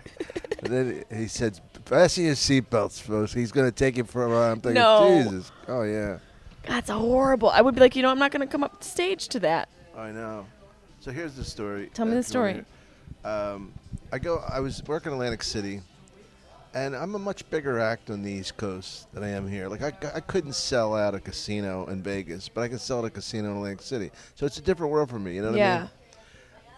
and 0.63 0.71
then 0.73 1.03
he 1.11 1.27
said, 1.27 1.59
"Fasten 1.85 2.25
your 2.25 2.35
seatbelts, 2.35 3.01
folks. 3.01 3.33
He's 3.33 3.51
going 3.51 3.67
to 3.67 3.71
take 3.71 4.05
for 4.05 4.23
a 4.23 4.27
ride." 4.27 4.51
I'm 4.51 4.61
thinking, 4.61 4.75
No. 4.81 5.23
"Jesus, 5.23 5.51
oh 5.67 5.81
yeah, 5.81 6.19
That's 6.67 6.91
horrible. 6.91 7.49
I 7.49 7.61
would 7.61 7.73
be 7.73 7.81
like, 7.81 7.95
you 7.95 8.03
know, 8.03 8.09
I'm 8.09 8.19
not 8.19 8.31
going 8.31 8.47
to 8.47 8.51
come 8.51 8.63
up 8.63 8.83
stage 8.83 9.27
to 9.29 9.39
that. 9.39 9.67
I 9.97 10.11
know." 10.11 10.45
So 10.99 11.09
here's 11.11 11.33
the 11.33 11.43
story. 11.43 11.89
Tell 11.95 12.05
me 12.05 12.11
the 12.13 12.19
if 12.19 12.31
you 12.31 12.39
wanna 12.39 12.63
story. 13.23 13.45
Um, 13.55 13.71
I 14.11 14.19
go. 14.19 14.43
I 14.47 14.59
was 14.59 14.83
working 14.85 15.11
in 15.11 15.13
Atlantic 15.15 15.41
City, 15.41 15.81
and 16.73 16.95
I'm 16.95 17.15
a 17.15 17.19
much 17.19 17.49
bigger 17.49 17.79
act 17.79 18.09
on 18.09 18.21
the 18.21 18.31
East 18.31 18.57
Coast 18.57 19.11
than 19.13 19.23
I 19.23 19.29
am 19.29 19.47
here. 19.47 19.67
Like 19.67 19.81
I, 19.83 19.93
I 20.15 20.19
couldn't 20.21 20.53
sell 20.53 20.95
out 20.95 21.13
a 21.15 21.19
casino 21.19 21.85
in 21.87 22.01
Vegas, 22.01 22.47
but 22.49 22.61
I 22.61 22.67
can 22.67 22.79
sell 22.79 22.99
at 22.99 23.05
a 23.05 23.09
casino 23.09 23.51
in 23.51 23.57
Atlantic 23.57 23.81
City. 23.81 24.11
So 24.35 24.45
it's 24.45 24.57
a 24.57 24.61
different 24.61 24.91
world 24.91 25.09
for 25.09 25.19
me. 25.19 25.35
You 25.35 25.41
know 25.41 25.51
what 25.51 25.61
I 25.61 25.79
mean? 25.79 25.89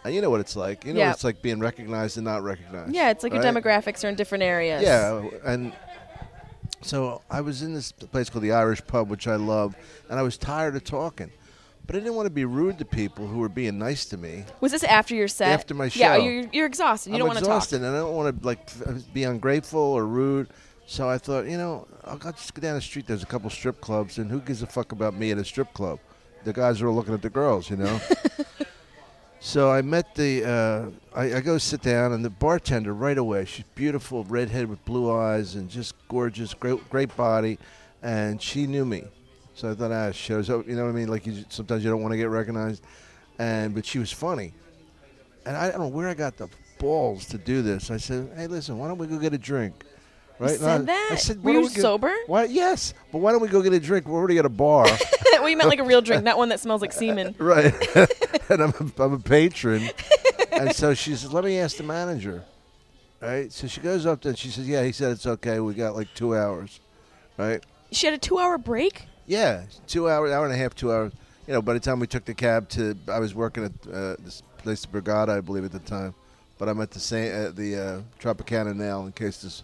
And 0.05 0.13
you 0.15 0.21
know 0.21 0.29
what 0.29 0.41
it's 0.41 0.55
like. 0.55 0.83
You 0.85 0.93
know 0.93 0.99
Yeah. 0.99 1.07
what 1.07 1.15
it's 1.15 1.23
like 1.23 1.41
being 1.41 1.59
recognized 1.59 2.17
and 2.17 2.25
not 2.25 2.43
recognized. 2.43 2.93
Yeah, 2.93 3.09
it's 3.11 3.23
like 3.23 3.33
your 3.33 3.43
demographics 3.43 4.03
are 4.03 4.09
in 4.09 4.15
different 4.15 4.43
areas. 4.43 4.83
Yeah, 4.83 5.27
and 5.45 5.73
so 6.81 7.21
I 7.29 7.41
was 7.41 7.61
in 7.61 7.73
this 7.73 7.91
place 7.91 8.29
called 8.29 8.43
the 8.43 8.51
Irish 8.51 8.85
Pub, 8.85 9.09
which 9.09 9.27
I 9.27 9.35
love, 9.35 9.75
and 10.09 10.19
I 10.19 10.21
was 10.23 10.37
tired 10.37 10.75
of 10.75 10.83
talking, 10.83 11.31
but 11.85 11.95
I 11.95 11.99
didn't 11.99 12.15
want 12.15 12.25
to 12.27 12.31
be 12.31 12.45
rude 12.45 12.77
to 12.79 12.85
people 12.85 13.27
who 13.27 13.39
were 13.39 13.49
being 13.49 13.77
nice 13.77 14.05
to 14.05 14.17
me. 14.17 14.45
Was 14.61 14.71
this 14.71 14.83
after 14.83 15.15
your 15.15 15.27
set? 15.27 15.49
After 15.49 15.73
my 15.73 15.85
Yeah, 15.93 16.15
show. 16.17 16.23
you're, 16.23 16.43
you're 16.51 16.65
exhausted. 16.65 17.09
You 17.09 17.15
I'm 17.15 17.19
don't 17.19 17.27
want 17.29 17.39
to 17.39 17.45
talk. 17.45 17.55
exhausted, 17.57 17.81
and 17.83 17.95
I 17.95 17.99
don't 17.99 18.15
want 18.15 18.39
to 18.41 18.45
like 18.45 18.59
f- 18.67 19.03
be 19.13 19.23
ungrateful 19.23 19.79
or 19.79 20.05
rude. 20.05 20.47
So 20.85 21.09
I 21.09 21.17
thought, 21.17 21.45
you 21.45 21.57
know, 21.57 21.87
I'll, 22.03 22.19
I'll 22.23 22.31
just 22.33 22.53
go 22.53 22.61
down 22.61 22.75
the 22.75 22.81
street. 22.81 23.07
There's 23.07 23.23
a 23.23 23.25
couple 23.27 23.49
strip 23.49 23.79
clubs, 23.81 24.17
and 24.17 24.29
who 24.29 24.39
gives 24.41 24.61
a 24.61 24.67
fuck 24.67 24.91
about 24.91 25.13
me 25.13 25.31
at 25.31 25.37
a 25.37 25.45
strip 25.45 25.73
club? 25.73 25.99
The 26.43 26.51
guys 26.53 26.81
are 26.81 26.89
looking 26.89 27.13
at 27.13 27.21
the 27.21 27.29
girls, 27.29 27.69
you 27.69 27.77
know. 27.77 27.99
so 29.39 29.71
I 29.71 29.81
met 29.81 30.15
the. 30.15 30.43
Uh, 31.15 31.17
I, 31.19 31.35
I 31.35 31.39
go 31.41 31.57
sit 31.57 31.81
down, 31.81 32.11
and 32.13 32.23
the 32.23 32.29
bartender 32.29 32.93
right 32.93 33.17
away. 33.17 33.45
She's 33.45 33.65
beautiful, 33.75 34.23
redhead 34.25 34.67
with 34.69 34.83
blue 34.85 35.11
eyes, 35.11 35.55
and 35.55 35.69
just 35.69 35.95
gorgeous, 36.07 36.53
great, 36.53 36.89
great 36.89 37.15
body, 37.15 37.59
and 38.01 38.41
she 38.41 38.67
knew 38.67 38.85
me. 38.85 39.05
So 39.55 39.71
I 39.71 39.75
thought, 39.75 39.91
ah, 39.91 40.11
shows 40.11 40.49
up. 40.49 40.67
You 40.67 40.75
know 40.75 40.83
what 40.83 40.89
I 40.89 40.93
mean? 40.93 41.07
Like 41.07 41.25
you, 41.27 41.45
sometimes 41.49 41.83
you 41.83 41.89
don't 41.91 42.01
want 42.01 42.11
to 42.13 42.17
get 42.17 42.29
recognized, 42.29 42.83
and 43.39 43.73
but 43.75 43.85
she 43.85 43.99
was 43.99 44.11
funny, 44.11 44.53
and 45.45 45.55
I 45.55 45.69
don't 45.69 45.79
know 45.79 45.87
where 45.87 46.07
I 46.07 46.13
got 46.15 46.37
the 46.37 46.49
balls 46.79 47.25
to 47.27 47.37
do 47.37 47.61
this. 47.61 47.91
I 47.91 47.97
said, 47.97 48.31
hey, 48.35 48.47
listen, 48.47 48.77
why 48.77 48.87
don't 48.87 48.97
we 48.97 49.07
go 49.07 49.17
get 49.17 49.33
a 49.33 49.37
drink? 49.37 49.75
Right? 50.39 50.59
You 50.59 50.65
And 50.65 50.65
I- 50.65 50.77
said 50.77 50.85
that? 50.87 51.09
I 51.11 51.15
said, 51.15 51.43
Were 51.43 51.51
why 51.53 51.59
you 51.59 51.65
we 51.67 51.73
go- 51.73 51.81
sober? 51.81 52.13
Why? 52.25 52.45
Yes, 52.45 52.93
but 53.11 53.19
why 53.19 53.31
don't 53.31 53.41
we 53.41 53.47
go 53.47 53.61
get 53.61 53.73
a 53.73 53.79
drink? 53.79 54.07
We're 54.07 54.17
already 54.17 54.39
at 54.39 54.45
a 54.45 54.49
bar, 54.49 54.85
well, 55.33 55.47
you 55.49 55.55
meant 55.55 55.69
like 55.69 55.79
a 55.79 55.83
real 55.83 56.01
drink, 56.01 56.23
not 56.23 56.37
one 56.37 56.49
that 56.49 56.59
smells 56.59 56.81
like 56.81 56.91
semen. 56.91 57.35
right? 57.39 57.73
and 58.49 58.61
I'm 58.63 58.73
a, 58.97 59.03
I'm 59.03 59.13
a 59.13 59.19
patron, 59.19 59.87
and 60.51 60.75
so 60.75 60.95
she 60.95 61.11
says, 61.15 61.31
let 61.31 61.43
me 61.45 61.59
ask 61.59 61.77
the 61.77 61.83
manager. 61.83 62.43
Right? 63.21 63.53
So 63.53 63.67
she 63.67 63.79
goes 63.79 64.05
up 64.05 64.21
there 64.21 64.31
and 64.31 64.37
she 64.39 64.49
says, 64.49 64.67
yeah. 64.67 64.83
He 64.83 64.91
said 64.91 65.11
it's 65.13 65.25
okay. 65.25 65.61
We 65.61 65.75
got 65.75 65.95
like 65.95 66.13
two 66.13 66.35
hours, 66.35 66.81
right? 67.37 67.63
She 67.91 68.05
had 68.07 68.13
a 68.13 68.17
two-hour 68.17 68.57
break. 68.57 69.05
Yeah, 69.25 69.63
two 69.87 70.09
hours, 70.09 70.31
hour 70.31 70.45
and 70.45 70.53
a 70.53 70.57
half, 70.57 70.75
two 70.75 70.91
hours. 70.91 71.13
You 71.47 71.53
know, 71.53 71.61
by 71.61 71.73
the 71.73 71.79
time 71.79 71.99
we 71.99 72.07
took 72.07 72.25
the 72.25 72.33
cab 72.33 72.69
to, 72.69 72.97
I 73.07 73.19
was 73.19 73.33
working 73.35 73.65
at 73.65 73.71
uh, 73.87 74.15
this 74.19 74.43
place, 74.57 74.85
Borgata, 74.85 75.29
I 75.29 75.41
believe 75.41 75.65
at 75.65 75.71
the 75.71 75.79
time, 75.79 76.13
but 76.57 76.69
I'm 76.69 76.79
at 76.81 76.91
the 76.91 76.99
same 76.99 77.33
at 77.33 77.55
the 77.55 77.75
uh, 77.75 78.01
Tropicana 78.19 78.75
now 78.75 79.05
in 79.05 79.11
case 79.11 79.41
this, 79.41 79.63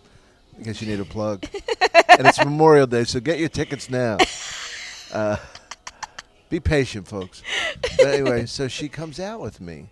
in 0.58 0.66
case 0.66 0.82
you 0.82 0.88
need 0.88 1.00
a 1.00 1.06
plug. 1.06 1.44
and 2.18 2.28
it's 2.28 2.44
Memorial 2.44 2.88
Day, 2.88 3.04
so 3.04 3.20
get 3.20 3.40
your 3.40 3.50
tickets 3.50 3.90
now. 3.90 4.18
Uh, 5.12 5.38
be 6.50 6.60
patient, 6.60 7.08
folks. 7.08 7.42
But 7.98 8.06
anyway, 8.06 8.46
so 8.46 8.68
she 8.68 8.88
comes 8.90 9.20
out 9.20 9.40
with 9.40 9.60
me, 9.60 9.88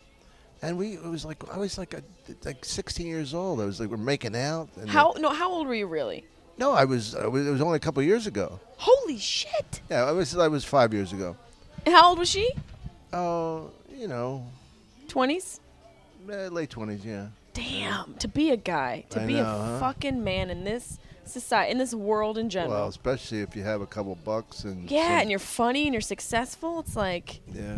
and 0.62 0.78
we 0.78 0.94
it 0.94 1.04
was 1.06 1.26
like 1.26 1.42
I 1.52 1.58
was 1.58 1.80
like 1.80 1.96
a, 1.96 2.04
like 2.46 2.64
16 2.64 3.08
years 3.08 3.34
old. 3.34 3.60
I 3.60 3.66
was 3.66 3.80
like 3.80 3.90
we're 3.90 3.98
making 3.98 4.36
out. 4.36 4.70
And 4.80 4.88
How? 4.88 5.16
No, 5.18 5.32
how 5.32 5.52
old 5.52 5.66
were 5.66 5.74
you 5.74 5.88
really? 5.88 6.24
No, 6.58 6.72
I 6.74 6.86
was, 6.86 7.14
I 7.16 7.28
was. 7.28 7.46
It 7.48 7.52
was 7.52 7.62
only 7.62 7.78
a 7.78 7.80
couple 7.80 8.02
years 8.04 8.26
ago. 8.28 8.60
Holy 8.78 9.18
shit! 9.18 9.82
Yeah, 9.90 10.06
I 10.06 10.12
was. 10.12 10.36
I 10.38 10.48
was 10.48 10.64
five 10.66 10.94
years 10.94 11.14
ago. 11.14 11.36
And 11.86 11.94
how 11.96 12.10
old 12.10 12.20
was 12.20 12.30
she? 12.30 12.50
Oh, 13.14 13.70
you 13.94 14.08
know, 14.08 14.46
Twenties. 15.08 15.60
eh, 16.30 16.50
late 16.50 16.70
twenties. 16.70 17.06
Yeah. 17.06 17.28
Damn, 17.54 18.14
to 18.20 18.28
be 18.28 18.52
a 18.52 18.58
guy, 18.58 19.06
to 19.10 19.22
I 19.22 19.26
be 19.26 19.34
know, 19.34 19.42
a 19.42 19.46
huh? 19.46 19.80
fucking 19.80 20.24
man 20.24 20.50
in 20.52 20.64
this 20.64 21.00
society, 21.26 21.72
in 21.72 21.78
this 21.80 21.94
world 21.94 22.38
in 22.38 22.50
general. 22.50 22.74
Well, 22.74 22.88
especially 22.88 23.42
if 23.42 23.56
you 23.56 23.64
have 23.64 23.82
a 23.82 23.88
couple 23.88 24.14
bucks 24.24 24.64
and 24.64 24.90
yeah, 24.92 25.08
some- 25.08 25.22
and 25.22 25.30
you're 25.32 25.40
funny 25.40 25.86
and 25.86 25.94
you're 25.94 26.02
successful. 26.02 26.80
It's 26.82 26.96
like 26.96 27.40
yeah. 27.54 27.78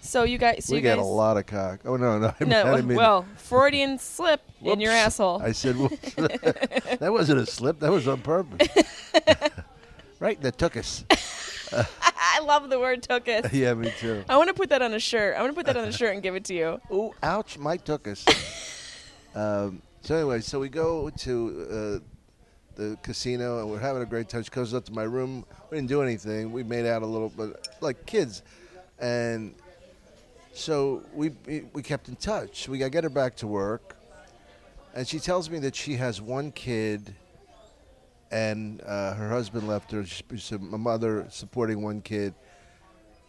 so 0.00 0.24
you 0.24 0.38
guys. 0.38 0.64
So 0.64 0.72
we 0.72 0.78
you 0.78 0.82
got 0.82 0.96
guys, 0.96 1.04
a 1.04 1.08
lot 1.08 1.36
of 1.36 1.46
cock. 1.46 1.80
Oh 1.84 1.96
no, 1.96 2.18
no. 2.18 2.34
I 2.40 2.44
No, 2.44 2.76
mean- 2.82 2.96
well, 2.96 3.26
Freudian 3.36 3.98
slip 3.98 4.40
in 4.62 4.80
your 4.80 4.92
asshole. 4.92 5.42
I 5.42 5.52
said 5.52 5.76
that 5.76 7.08
wasn't 7.10 7.40
a 7.40 7.46
slip. 7.46 7.80
That 7.80 7.90
was 7.90 8.06
on 8.08 8.20
purpose. 8.20 8.68
right, 10.20 10.40
that 10.42 10.58
took 10.58 10.76
us. 10.76 11.04
I 11.72 12.40
love 12.40 12.70
the 12.70 12.78
word 12.78 13.02
took 13.02 13.28
it. 13.28 13.52
yeah, 13.54 13.74
me 13.74 13.92
too. 13.98 14.24
I 14.28 14.36
want 14.36 14.48
to 14.48 14.54
put 14.54 14.70
that 14.70 14.82
on 14.82 14.94
a 14.94 14.98
shirt. 14.98 15.36
I 15.36 15.40
want 15.42 15.52
to 15.52 15.54
put 15.54 15.66
that 15.66 15.76
on 15.76 15.86
a 15.86 15.92
shirt 15.92 16.14
and 16.14 16.22
give 16.22 16.34
it 16.34 16.44
to 16.46 16.54
you. 16.54 16.80
Ooh, 16.90 17.12
ouch! 17.22 17.58
My 17.58 17.76
took 17.76 18.06
us. 18.08 18.24
um, 19.34 19.82
so 20.02 20.16
anyway, 20.16 20.40
so 20.40 20.60
we 20.60 20.68
go 20.68 21.10
to 21.10 21.66
uh, 21.70 22.76
the 22.76 22.96
casino 23.02 23.60
and 23.60 23.70
we're 23.70 23.78
having 23.78 24.02
a 24.02 24.06
great 24.06 24.28
time. 24.28 24.42
She 24.42 24.50
goes 24.50 24.74
up 24.74 24.84
to 24.86 24.92
my 24.92 25.02
room. 25.02 25.44
We 25.70 25.76
didn't 25.76 25.88
do 25.88 26.02
anything. 26.02 26.52
We 26.52 26.62
made 26.62 26.86
out 26.86 27.02
a 27.02 27.06
little, 27.06 27.28
but 27.28 27.68
like 27.80 28.06
kids, 28.06 28.42
and 28.98 29.54
so 30.52 31.02
we 31.14 31.30
we, 31.46 31.64
we 31.72 31.82
kept 31.82 32.08
in 32.08 32.16
touch. 32.16 32.68
We 32.68 32.78
got 32.78 32.86
to 32.86 32.90
get 32.90 33.04
her 33.04 33.10
back 33.10 33.36
to 33.36 33.46
work, 33.46 33.96
and 34.94 35.06
she 35.06 35.18
tells 35.18 35.50
me 35.50 35.58
that 35.60 35.74
she 35.74 35.96
has 35.96 36.20
one 36.20 36.52
kid. 36.52 37.14
And 38.30 38.80
uh, 38.86 39.12
her 39.12 39.28
husband 39.28 39.68
left 39.68 39.90
her. 39.90 40.06
She's 40.06 40.52
a 40.52 40.58
mother 40.58 41.26
supporting 41.28 41.82
one 41.82 42.00
kid, 42.00 42.32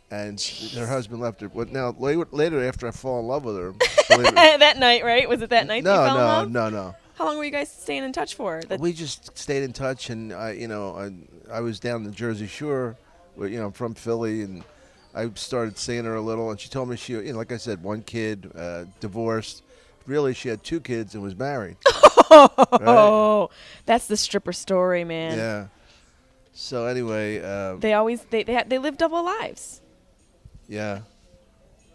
and 0.10 0.39
her 0.76 0.88
husband 0.88 1.19
left 1.19 1.41
her. 1.41 1.49
But 1.49 1.73
now 1.73 1.93
later, 1.99 2.26
later 2.32 2.65
after 2.65 2.88
I 2.88 2.91
fall 2.91 3.19
in 3.19 3.28
love 3.28 3.43
with 3.43 3.58
her, 3.58 3.73
that 4.10 4.78
night, 4.80 5.04
right? 5.04 5.28
Was 5.28 5.41
it 5.41 5.49
that 5.49 5.67
night 5.67 5.84
that 5.84 5.93
no, 5.93 6.04
you 6.04 6.08
fell 6.08 6.15
in 6.15 6.21
no, 6.21 6.26
love? 6.26 6.52
no, 6.52 6.69
no. 6.69 6.95
How 7.15 7.26
long 7.26 7.38
were 7.38 7.43
you 7.43 7.52
guys 7.52 7.71
staying 7.71 8.04
in 8.04 8.13
touch 8.13 8.36
for? 8.36 8.62
That- 8.67 8.80
we 8.80 8.93
just 8.93 9.38
stayed 9.38 9.63
in 9.63 9.73
touch, 9.73 10.10
and 10.10 10.32
I, 10.34 10.52
you 10.52 10.67
know, 10.67 10.95
I, 10.95 11.58
I 11.58 11.60
was 11.60 11.80
down 11.80 12.04
the 12.04 12.12
Jersey 12.12 12.47
Shore, 12.47 12.95
where, 13.36 13.49
you 13.49 13.60
know, 13.60 13.67
I'm 13.67 13.71
from 13.71 13.93
Philly, 13.93 14.41
and 14.41 14.63
I 15.13 15.30
started 15.36 15.78
seeing 15.78 16.06
her 16.06 16.15
a 16.15 16.21
little, 16.21 16.49
and 16.49 16.60
she 16.60 16.69
told 16.69 16.89
me 16.89 16.95
she, 16.95 17.13
you 17.13 17.34
know, 17.34 17.38
like 17.38 17.52
I 17.52 17.58
said, 17.58 17.84
one 17.84 18.02
kid, 18.02 18.52
uh, 18.56 18.86
divorced. 18.99 19.63
Really, 20.05 20.33
she 20.33 20.49
had 20.49 20.63
two 20.63 20.79
kids 20.81 21.13
and 21.15 21.23
was 21.23 21.35
married. 21.35 21.77
oh, 22.31 23.49
that's 23.85 24.07
the 24.07 24.17
stripper 24.17 24.53
story, 24.53 25.03
man. 25.03 25.37
Yeah. 25.37 25.67
So 26.53 26.85
anyway, 26.85 27.41
uh, 27.41 27.75
They 27.77 27.93
always 27.93 28.21
they 28.25 28.43
they, 28.43 28.53
ha- 28.55 28.63
they 28.67 28.77
live 28.77 28.97
double 28.97 29.23
lives. 29.23 29.81
yeah. 30.67 30.99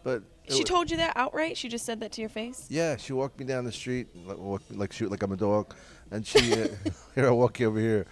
But 0.04 0.22
it 0.46 0.52
She 0.54 0.60
wa- 0.60 0.64
told 0.64 0.90
you 0.90 0.96
that 0.98 1.12
outright. 1.16 1.56
She 1.56 1.68
just 1.68 1.84
said 1.84 2.00
that 2.00 2.12
to 2.12 2.20
your 2.22 2.30
face. 2.30 2.66
Yeah, 2.70 2.96
she 2.96 3.12
walked 3.12 3.38
me 3.38 3.44
down 3.44 3.64
the 3.64 3.72
street, 3.72 4.08
like, 4.26 4.38
walk, 4.38 4.62
like 4.70 4.92
shoot, 4.92 5.10
like 5.10 5.22
I'm 5.22 5.32
a 5.32 5.36
dog, 5.36 5.74
and 6.10 6.26
she 6.26 6.52
uh, 6.54 6.68
here 7.14 7.26
I 7.26 7.30
walk 7.30 7.60
you 7.60 7.68
over 7.68 7.78
here, 7.80 8.06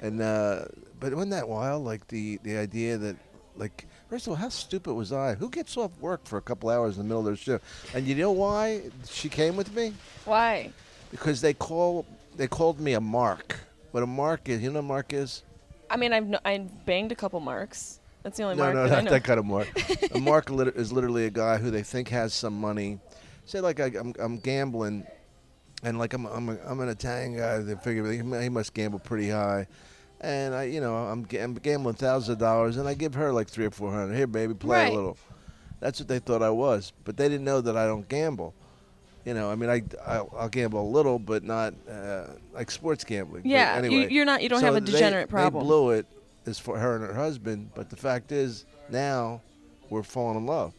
and 0.00 0.20
uh, 0.20 0.64
but 0.98 1.14
wasn't 1.14 1.30
that 1.32 1.48
wild? 1.48 1.84
Like 1.84 2.06
the 2.08 2.38
the 2.42 2.56
idea 2.58 2.98
that 2.98 3.16
like 3.56 3.86
first 4.10 4.26
of 4.26 4.32
all, 4.32 4.36
how 4.36 4.48
stupid 4.48 4.92
was 4.92 5.12
I? 5.12 5.34
Who 5.34 5.48
gets 5.48 5.76
off 5.76 5.96
work 6.00 6.26
for 6.26 6.36
a 6.36 6.42
couple 6.42 6.68
hours 6.68 6.96
in 6.96 7.02
the 7.02 7.04
middle 7.04 7.20
of 7.20 7.26
their 7.26 7.36
shift? 7.36 7.64
And 7.94 8.06
you 8.06 8.16
know 8.16 8.32
why 8.32 8.82
she 9.08 9.28
came 9.28 9.56
with 9.56 9.74
me? 9.74 9.94
Why? 10.24 10.72
Because 11.12 11.40
they 11.40 11.54
call 11.54 12.04
they 12.36 12.48
called 12.48 12.80
me 12.80 12.94
a 12.94 13.00
mark. 13.00 13.60
What 13.92 14.02
a 14.02 14.06
mark 14.06 14.48
is? 14.48 14.62
You 14.62 14.70
know 14.70 14.74
what 14.74 14.80
a 14.80 14.88
mark 14.88 15.12
is? 15.12 15.44
I 15.88 15.96
mean, 15.96 16.12
I've 16.12 16.26
no, 16.26 16.38
I 16.44 16.58
banged 16.58 17.12
a 17.12 17.14
couple 17.14 17.40
marks. 17.40 18.00
That's 18.22 18.36
the 18.36 18.42
only 18.42 18.56
no, 18.56 18.64
mark 18.64 18.74
no, 18.74 18.88
that 18.88 19.04
not 19.04 19.10
that 19.10 19.24
kind 19.24 19.38
of 19.38 19.46
mark. 19.46 19.68
a 20.12 20.18
mark 20.20 20.50
lit- 20.50 20.76
is 20.76 20.92
literally 20.92 21.26
a 21.26 21.30
guy 21.30 21.56
who 21.56 21.70
they 21.70 21.82
think 21.82 22.08
has 22.08 22.34
some 22.34 22.60
money. 22.60 22.98
Say 23.46 23.60
like 23.60 23.80
I, 23.80 23.86
I'm, 23.98 24.12
I'm 24.18 24.38
gambling, 24.38 25.06
and 25.82 25.98
like 25.98 26.12
I'm, 26.12 26.26
I'm, 26.26 26.48
a, 26.50 26.58
I'm 26.66 26.80
an 26.80 26.88
Italian 26.88 27.36
guy. 27.36 27.58
They 27.58 27.74
figure 27.76 28.10
he 28.10 28.18
he 28.18 28.48
must 28.48 28.74
gamble 28.74 28.98
pretty 28.98 29.30
high, 29.30 29.66
and 30.20 30.54
I, 30.54 30.64
you 30.64 30.80
know, 30.80 30.94
I'm, 30.96 31.26
I'm 31.40 31.54
gambling 31.54 31.94
thousands 31.96 32.28
of 32.30 32.38
dollars, 32.38 32.76
and 32.76 32.88
I 32.88 32.94
give 32.94 33.14
her 33.14 33.32
like 33.32 33.48
three 33.48 33.64
or 33.66 33.70
four 33.70 33.90
hundred. 33.92 34.16
Here, 34.16 34.26
baby, 34.26 34.54
play 34.54 34.84
Right. 34.84 34.92
a 34.92 34.94
little. 34.94 35.16
That's 35.80 35.98
what 35.98 36.08
they 36.08 36.18
thought 36.18 36.42
I 36.42 36.50
was, 36.50 36.92
but 37.04 37.16
they 37.16 37.28
didn't 37.28 37.44
know 37.44 37.60
that 37.62 37.76
I 37.76 37.86
don't 37.86 38.06
gamble. 38.08 38.54
You 39.24 39.34
know, 39.34 39.50
I 39.50 39.54
mean, 39.54 39.68
I, 39.70 39.82
I'll, 40.06 40.32
I'll 40.36 40.48
gamble 40.48 40.80
a 40.80 40.90
little, 40.90 41.18
but 41.18 41.42
not 41.44 41.74
uh, 41.90 42.26
like 42.54 42.70
sports 42.70 43.04
gambling. 43.04 43.42
But 43.42 43.50
yeah, 43.50 43.74
anyway, 43.76 43.94
you, 44.04 44.08
you're 44.08 44.24
not. 44.24 44.42
You 44.42 44.48
don't 44.48 44.60
so 44.60 44.66
have 44.66 44.76
a 44.76 44.80
they- 44.80 44.92
degenerate 44.92 45.28
problem. 45.28 45.62
They 45.64 45.66
blew 45.68 45.90
it 45.90 46.06
as 46.46 46.58
for 46.58 46.78
her 46.78 46.96
and 46.96 47.04
her 47.04 47.14
husband, 47.14 47.70
but 47.74 47.90
the 47.90 47.96
fact 47.96 48.32
is 48.32 48.64
now 48.88 49.40
we're 49.90 50.02
falling 50.02 50.38
in 50.38 50.46
love. 50.46 50.72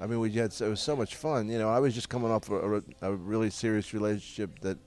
I 0.00 0.06
mean, 0.06 0.20
we 0.20 0.30
had 0.32 0.52
so, 0.52 0.66
it 0.66 0.70
was 0.70 0.80
so 0.80 0.94
much 0.94 1.16
fun. 1.16 1.48
You 1.48 1.58
know, 1.58 1.68
I 1.70 1.80
was 1.80 1.94
just 1.94 2.08
coming 2.08 2.30
off 2.30 2.48
a, 2.50 2.76
a, 2.76 2.82
a 3.02 3.12
really 3.12 3.50
serious 3.50 3.92
relationship 3.92 4.58
that 4.60 4.78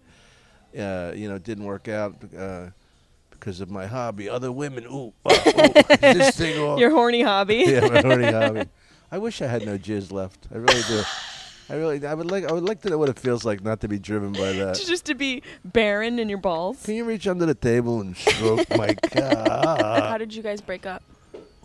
uh, 0.77 1.13
you 1.13 1.27
know 1.29 1.37
didn't 1.37 1.65
work 1.65 1.87
out 1.89 2.15
uh, 2.37 2.67
because 3.41 3.59
of 3.59 3.69
my 3.71 3.87
hobby. 3.87 4.29
Other 4.29 4.51
women, 4.51 4.85
ooh, 4.85 5.11
oh, 5.25 5.43
ooh, 5.47 5.97
this 5.99 6.37
thing. 6.37 6.77
Your 6.77 6.91
horny 6.91 7.23
hobby. 7.23 7.65
yeah, 7.67 7.87
my 7.87 7.99
horny 8.01 8.31
hobby. 8.31 8.63
I 9.11 9.17
wish 9.17 9.41
I 9.41 9.47
had 9.47 9.65
no 9.65 9.77
jizz 9.77 10.11
left. 10.13 10.47
I 10.53 10.57
really 10.57 10.81
do. 10.87 11.01
I 11.69 11.73
really, 11.75 12.05
I 12.05 12.13
would 12.13 12.29
like, 12.29 12.45
I 12.45 12.53
would 12.53 12.63
like 12.63 12.81
to 12.81 12.89
know 12.89 12.97
what 12.97 13.09
it 13.09 13.17
feels 13.19 13.43
like 13.43 13.63
not 13.63 13.81
to 13.81 13.87
be 13.87 13.97
driven 13.97 14.31
by 14.33 14.51
that. 14.53 14.75
just 14.85 15.05
to 15.05 15.15
be 15.15 15.41
barren 15.65 16.19
in 16.19 16.29
your 16.29 16.37
balls. 16.37 16.83
Can 16.83 16.95
you 16.95 17.03
reach 17.03 17.27
under 17.27 17.45
the 17.45 17.55
table 17.55 17.99
and 18.01 18.15
stroke 18.15 18.69
my 18.77 18.93
god 19.13 19.47
How 19.81 19.99
cock? 19.99 20.19
did 20.19 20.33
you 20.33 20.43
guys 20.43 20.61
break 20.61 20.85
up? 20.85 21.03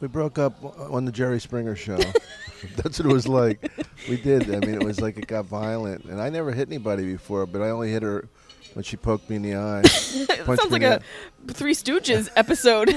We 0.00 0.08
broke 0.08 0.38
up 0.38 0.62
on 0.92 1.04
the 1.06 1.12
Jerry 1.12 1.40
Springer 1.40 1.74
show. 1.74 1.98
That's 2.76 2.98
what 2.98 3.10
it 3.10 3.12
was 3.12 3.26
like. 3.26 3.70
We 4.08 4.16
did. 4.20 4.54
I 4.54 4.60
mean, 4.60 4.74
it 4.74 4.82
was 4.84 5.00
like 5.00 5.16
it 5.16 5.26
got 5.26 5.46
violent, 5.46 6.04
and 6.04 6.20
I 6.20 6.28
never 6.28 6.52
hit 6.52 6.68
anybody 6.68 7.10
before, 7.10 7.46
but 7.46 7.62
I 7.62 7.70
only 7.70 7.90
hit 7.90 8.02
her 8.02 8.28
when 8.76 8.82
she 8.82 8.98
poked 8.98 9.30
me 9.30 9.36
in 9.36 9.42
the 9.42 9.56
eye. 9.56 9.80
It 10.28 10.44
sounds 10.44 10.70
like 10.70 10.82
a 10.82 11.00
Three 11.48 11.72
Stooges 11.72 12.28
episode. 12.36 12.88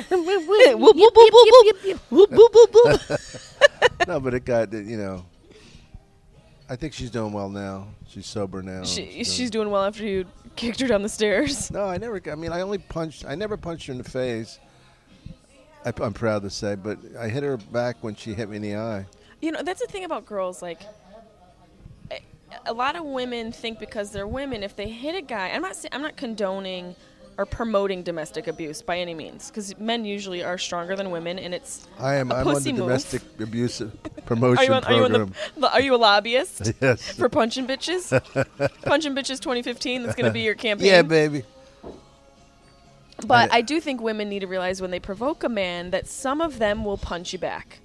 No, 4.08 4.20
but 4.20 4.34
it 4.34 4.46
got 4.46 4.74
you 4.74 4.98
know. 4.98 5.26
I 6.70 6.76
think 6.76 6.94
she's 6.94 7.10
doing 7.10 7.32
well 7.32 7.50
now. 7.50 7.88
She's 8.08 8.26
sober 8.26 8.62
now. 8.62 8.84
She, 8.84 9.24
she's 9.24 9.50
doing 9.50 9.70
well 9.72 9.84
after 9.84 10.04
you 10.06 10.26
kicked 10.56 10.80
her 10.82 10.88
down 10.88 11.02
the 11.02 11.10
stairs. 11.10 11.72
No, 11.72 11.86
I 11.86 11.98
never. 11.98 12.22
I 12.30 12.36
mean, 12.36 12.52
I 12.52 12.62
only 12.62 12.78
punched. 12.78 13.26
I 13.26 13.36
never 13.36 13.56
punched 13.56 13.88
her 13.88 13.94
in 13.94 13.98
the 13.98 14.10
face. 14.10 14.60
I, 15.86 15.94
I'm 16.02 16.14
proud 16.14 16.44
to 16.44 16.50
say, 16.50 16.76
but 16.76 17.00
I 17.18 17.30
hit 17.30 17.44
her 17.44 17.56
back 17.58 17.98
when 18.02 18.16
she 18.16 18.34
hit 18.34 18.50
me 18.50 18.58
in 18.58 18.64
the 18.64 18.76
eye. 18.76 19.06
You 19.42 19.54
know, 19.54 19.64
that's 19.64 19.80
the 19.80 19.88
thing 19.88 20.04
about 20.04 20.26
girls. 20.26 20.62
Like, 20.62 20.82
a- 22.66 22.74
lot 22.74 22.96
of 22.96 23.04
women 23.04 23.52
think 23.52 23.80
because 23.80 24.12
they're 24.12 24.28
women, 24.28 24.64
if 24.64 24.76
they 24.76 24.90
hit 24.90 25.16
a 25.16 25.22
guy, 25.22 25.50
I'm 25.50 25.62
not. 25.62 25.76
sa- 25.76 25.90
I'm 25.92 26.02
not 26.02 26.16
condoning 26.18 26.96
or 27.38 27.46
promoting 27.46 28.04
domestic 28.04 28.48
abuse 28.48 28.82
by 28.82 28.98
any 29.00 29.14
means, 29.14 29.48
because 29.50 29.78
men 29.80 30.04
usually 30.04 30.44
are 30.44 30.58
stronger 30.58 30.96
than 30.96 31.10
women, 31.10 31.40
and 31.40 31.54
it's. 31.54 31.88
I 31.98 32.16
am. 32.16 32.32
A 32.32 32.36
I'm 32.36 32.48
on 32.48 32.62
the 32.64 32.72
move. 32.74 32.82
domestic 32.82 33.22
abuse 33.40 33.82
Are 33.82 33.88
promotion 34.26 34.66
you 34.66 34.74
on? 34.74 34.84
Are 34.84 34.94
you 34.94 35.04
on 35.06 35.10
program. 35.12 35.34
the? 35.58 35.72
Are 35.74 35.82
you 35.82 35.96
a 35.96 35.98
lobbyist 35.98 36.74
yes. 36.82 37.12
for 37.18 37.30
punching 37.30 37.66
bitches? 37.68 38.10
punching 38.84 39.16
bitches 39.16 39.40
2015. 39.40 40.04
That's 40.04 40.16
going 40.16 40.26
to 40.26 40.32
be 40.32 40.42
your 40.42 40.56
campaign. 40.56 40.88
yeah, 40.88 41.02
baby. 41.02 41.44
But 43.26 43.52
I- 43.52 43.58
I 43.58 43.62
do 43.62 43.80
think 43.82 44.02
women 44.02 44.30
need 44.30 44.40
to 44.40 44.48
realize 44.48 44.82
when 44.82 44.92
they 44.92 45.00
provoke 45.00 45.44
a 45.44 45.50
man 45.50 45.92
that 45.92 46.08
some 46.08 46.40
of 46.42 46.58
them 46.60 46.86
will 46.86 46.98
punch 46.98 47.34
you 47.34 47.40
back. 47.40 47.80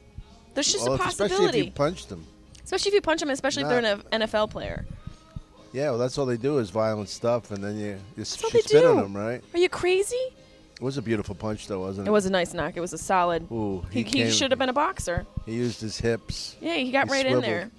There's 0.55 0.70
just 0.72 0.85
Well, 0.85 0.92
a 0.92 0.94
if- 0.96 1.07
especially 1.09 1.29
possibility, 1.29 1.59
if 1.61 1.64
you 1.66 1.70
punched 1.72 2.09
them. 2.09 2.27
Especially 2.64 2.88
if 2.90 2.94
you 2.94 3.00
punch 3.00 3.20
them, 3.20 3.31
especially 3.31 3.62
if 3.62 3.68
they're 3.68 3.85
an 4.12 4.20
NFL 4.20 4.50
player. 4.50 4.85
Yeah, 5.72 5.90
well, 5.90 5.98
that's 5.98 6.16
all 6.18 6.27
they 6.27 6.37
do 6.37 6.59
is 6.59 6.70
violent 6.70 7.09
stuff, 7.09 7.50
and 7.50 7.62
then 7.62 7.77
you 7.79 7.98
you 8.16 8.20
all 8.20 8.24
she 8.24 8.50
they 8.53 8.61
spit 8.61 8.85
on 8.85 8.96
do. 8.96 9.03
them, 9.03 9.16
right? 9.16 9.42
Are 9.55 9.59
you 9.59 9.68
crazy? 9.68 10.16
It 10.77 10.81
was 10.83 10.98
a 10.98 11.03
beautiful 11.03 11.35
punch, 11.35 11.66
though, 11.68 11.81
wasn't 11.81 12.07
it? 12.07 12.11
It 12.11 12.12
was 12.12 12.27
a 12.27 12.31
nice 12.31 12.53
knock. 12.55 12.77
It 12.77 12.81
was 12.81 12.92
a 12.92 12.98
solid. 12.98 13.46
Ooh, 13.50 13.85
He, 13.90 14.03
he, 14.03 14.05
he 14.05 14.11
came- 14.24 14.31
should 14.33 14.50
have 14.53 14.59
been 14.59 14.68
a 14.68 14.72
boxer. 14.72 15.24
He 15.46 15.53
used 15.55 15.81
his 15.81 15.98
hips. 15.98 16.57
Yeah, 16.61 16.74
he 16.77 16.90
got 16.90 17.07
He 17.07 17.12
right 17.12 17.27
in 17.27 17.40
there. 17.40 17.70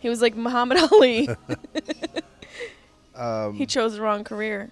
He 0.00 0.08
was 0.08 0.20
like 0.22 0.34
Muhammad 0.36 0.78
Ali. 0.92 1.28
Um, 3.14 3.54
he 3.54 3.66
chose 3.66 3.94
the 3.96 4.00
wrong 4.00 4.24
career. 4.24 4.70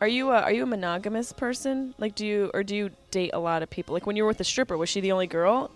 Are 0.00 0.06
you 0.06 0.30
a, 0.30 0.40
are 0.42 0.52
you 0.52 0.62
a 0.62 0.66
monogamous 0.66 1.32
person? 1.32 1.94
Like, 1.98 2.14
do 2.14 2.24
you 2.26 2.50
or 2.54 2.62
do 2.62 2.76
you 2.76 2.90
date 3.10 3.30
a 3.32 3.38
lot 3.40 3.62
of 3.62 3.70
people? 3.70 3.92
Like 3.92 4.06
when 4.06 4.14
you 4.16 4.22
were 4.22 4.28
with 4.28 4.38
the 4.38 4.44
stripper, 4.44 4.76
was 4.76 4.88
she 4.88 5.00
the 5.00 5.10
only 5.12 5.26
girl? 5.26 5.70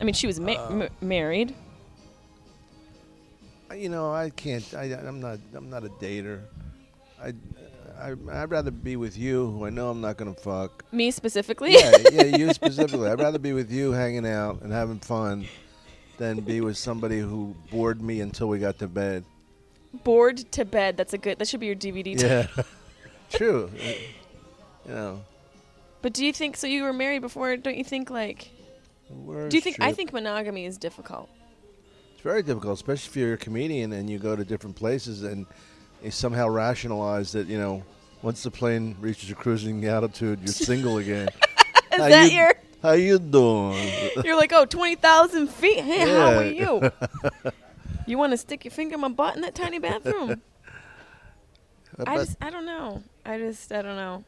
I 0.00 0.04
mean, 0.04 0.14
she 0.14 0.26
was 0.26 0.38
ma- 0.40 0.52
Uh, 0.52 0.68
m- 0.82 0.88
married. 1.00 1.54
You 3.76 3.88
know, 3.88 4.12
I 4.12 4.30
can't. 4.30 4.64
I, 4.74 4.84
I'm 4.94 5.20
not. 5.20 5.38
I'm 5.54 5.68
not 5.70 5.84
a 5.84 5.88
dater. 5.88 6.40
I, 7.22 7.32
I, 8.00 8.10
I'd 8.32 8.50
rather 8.50 8.70
be 8.70 8.96
with 8.96 9.16
you, 9.16 9.50
who 9.50 9.64
I 9.66 9.70
know 9.70 9.90
I'm 9.90 10.00
not 10.00 10.16
gonna 10.16 10.34
fuck. 10.34 10.84
Me 10.92 11.10
specifically. 11.10 11.72
yeah, 11.74 11.92
yeah, 12.12 12.22
you 12.36 12.52
specifically. 12.52 13.08
I'd 13.08 13.20
rather 13.20 13.38
be 13.38 13.52
with 13.52 13.70
you, 13.70 13.92
hanging 13.92 14.26
out 14.26 14.62
and 14.62 14.72
having 14.72 14.98
fun, 14.98 15.46
than 16.18 16.40
be 16.40 16.60
with 16.60 16.76
somebody 16.76 17.20
who 17.20 17.54
bored 17.70 18.02
me 18.02 18.20
until 18.20 18.48
we 18.48 18.58
got 18.58 18.78
to 18.80 18.88
bed. 18.88 19.24
Bored 20.02 20.38
to 20.52 20.64
bed. 20.64 20.96
That's 20.96 21.12
a 21.12 21.18
good. 21.18 21.38
That 21.38 21.46
should 21.48 21.60
be 21.60 21.66
your 21.66 21.76
DVD. 21.76 22.18
title. 22.18 22.28
Yeah, 22.56 22.62
true. 23.30 23.70
Uh, 23.78 23.82
You 24.88 24.94
know, 24.94 25.20
But 26.02 26.12
do 26.12 26.26
you 26.26 26.32
think 26.32 26.56
so? 26.56 26.66
You 26.66 26.82
were 26.82 26.92
married 26.92 27.20
before. 27.22 27.56
Don't 27.56 27.76
you 27.76 27.84
think 27.84 28.10
like? 28.10 28.50
where's 29.08 29.50
Do 29.50 29.56
you 29.56 29.60
think? 29.62 29.76
I 29.80 29.92
think 29.92 30.12
monogamy 30.12 30.66
is 30.66 30.76
difficult. 30.78 31.30
Very 32.24 32.42
difficult, 32.42 32.74
especially 32.74 33.10
if 33.10 33.16
you're 33.16 33.34
a 33.34 33.38
comedian 33.38 33.92
and 33.92 34.08
you 34.10 34.18
go 34.18 34.34
to 34.34 34.44
different 34.44 34.74
places 34.74 35.22
and 35.22 35.46
you 36.02 36.10
somehow 36.10 36.48
rationalize 36.48 37.32
that 37.32 37.46
you 37.46 37.58
know 37.58 37.84
once 38.22 38.42
the 38.42 38.50
plane 38.50 38.96
reaches 38.98 39.30
a 39.30 39.34
cruising 39.34 39.86
altitude, 39.86 40.40
you're 40.40 40.48
single 40.48 40.96
again. 40.98 41.28
Is 41.92 42.00
How 42.00 42.08
that 42.08 42.32
you- 42.32 42.38
your? 42.38 42.54
How 42.82 42.92
you 42.92 43.18
doing? 43.18 43.90
You're 44.24 44.36
like, 44.36 44.52
oh, 44.52 44.66
20,000 44.66 45.48
feet. 45.48 45.80
Hey, 45.80 46.00
how 46.00 46.34
are 46.34 46.44
you? 46.44 46.92
you 48.06 48.18
want 48.18 48.32
to 48.32 48.36
stick 48.36 48.62
your 48.62 48.72
finger 48.72 48.96
in 48.96 49.00
my 49.00 49.08
butt 49.08 49.36
in 49.36 49.40
that 49.40 49.54
tiny 49.54 49.78
bathroom? 49.78 50.42
I 52.06 52.16
just, 52.16 52.36
I 52.42 52.50
don't 52.50 52.66
know. 52.66 53.02
I 53.24 53.38
just, 53.38 53.72
I 53.72 53.80
don't 53.80 53.96
know. 53.96 54.22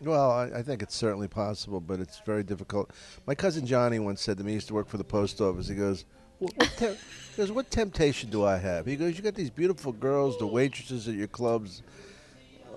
Well, 0.00 0.30
I, 0.30 0.44
I 0.58 0.62
think 0.62 0.80
it's 0.80 0.94
certainly 0.94 1.26
possible, 1.26 1.80
but 1.80 1.98
it's 1.98 2.20
very 2.20 2.44
difficult. 2.44 2.92
My 3.26 3.34
cousin 3.34 3.66
Johnny 3.66 3.98
once 3.98 4.20
said 4.22 4.38
to 4.38 4.44
me, 4.44 4.52
he 4.52 4.54
used 4.54 4.68
to 4.68 4.74
work 4.74 4.88
for 4.88 4.98
the 4.98 5.02
post 5.02 5.40
office. 5.40 5.66
He 5.66 5.74
goes, 5.74 6.04
"What, 6.38 6.56
what 6.56 6.72
te- 6.76 6.86
he 6.86 7.36
goes, 7.36 7.50
what 7.52 7.70
temptation 7.70 8.30
do 8.30 8.44
I 8.44 8.56
have?" 8.56 8.86
He 8.86 8.96
goes, 8.96 9.16
"You 9.16 9.22
got 9.22 9.34
these 9.34 9.50
beautiful 9.50 9.92
girls, 9.92 10.38
the 10.38 10.46
waitresses 10.46 11.08
at 11.08 11.14
your 11.14 11.28
clubs," 11.28 11.82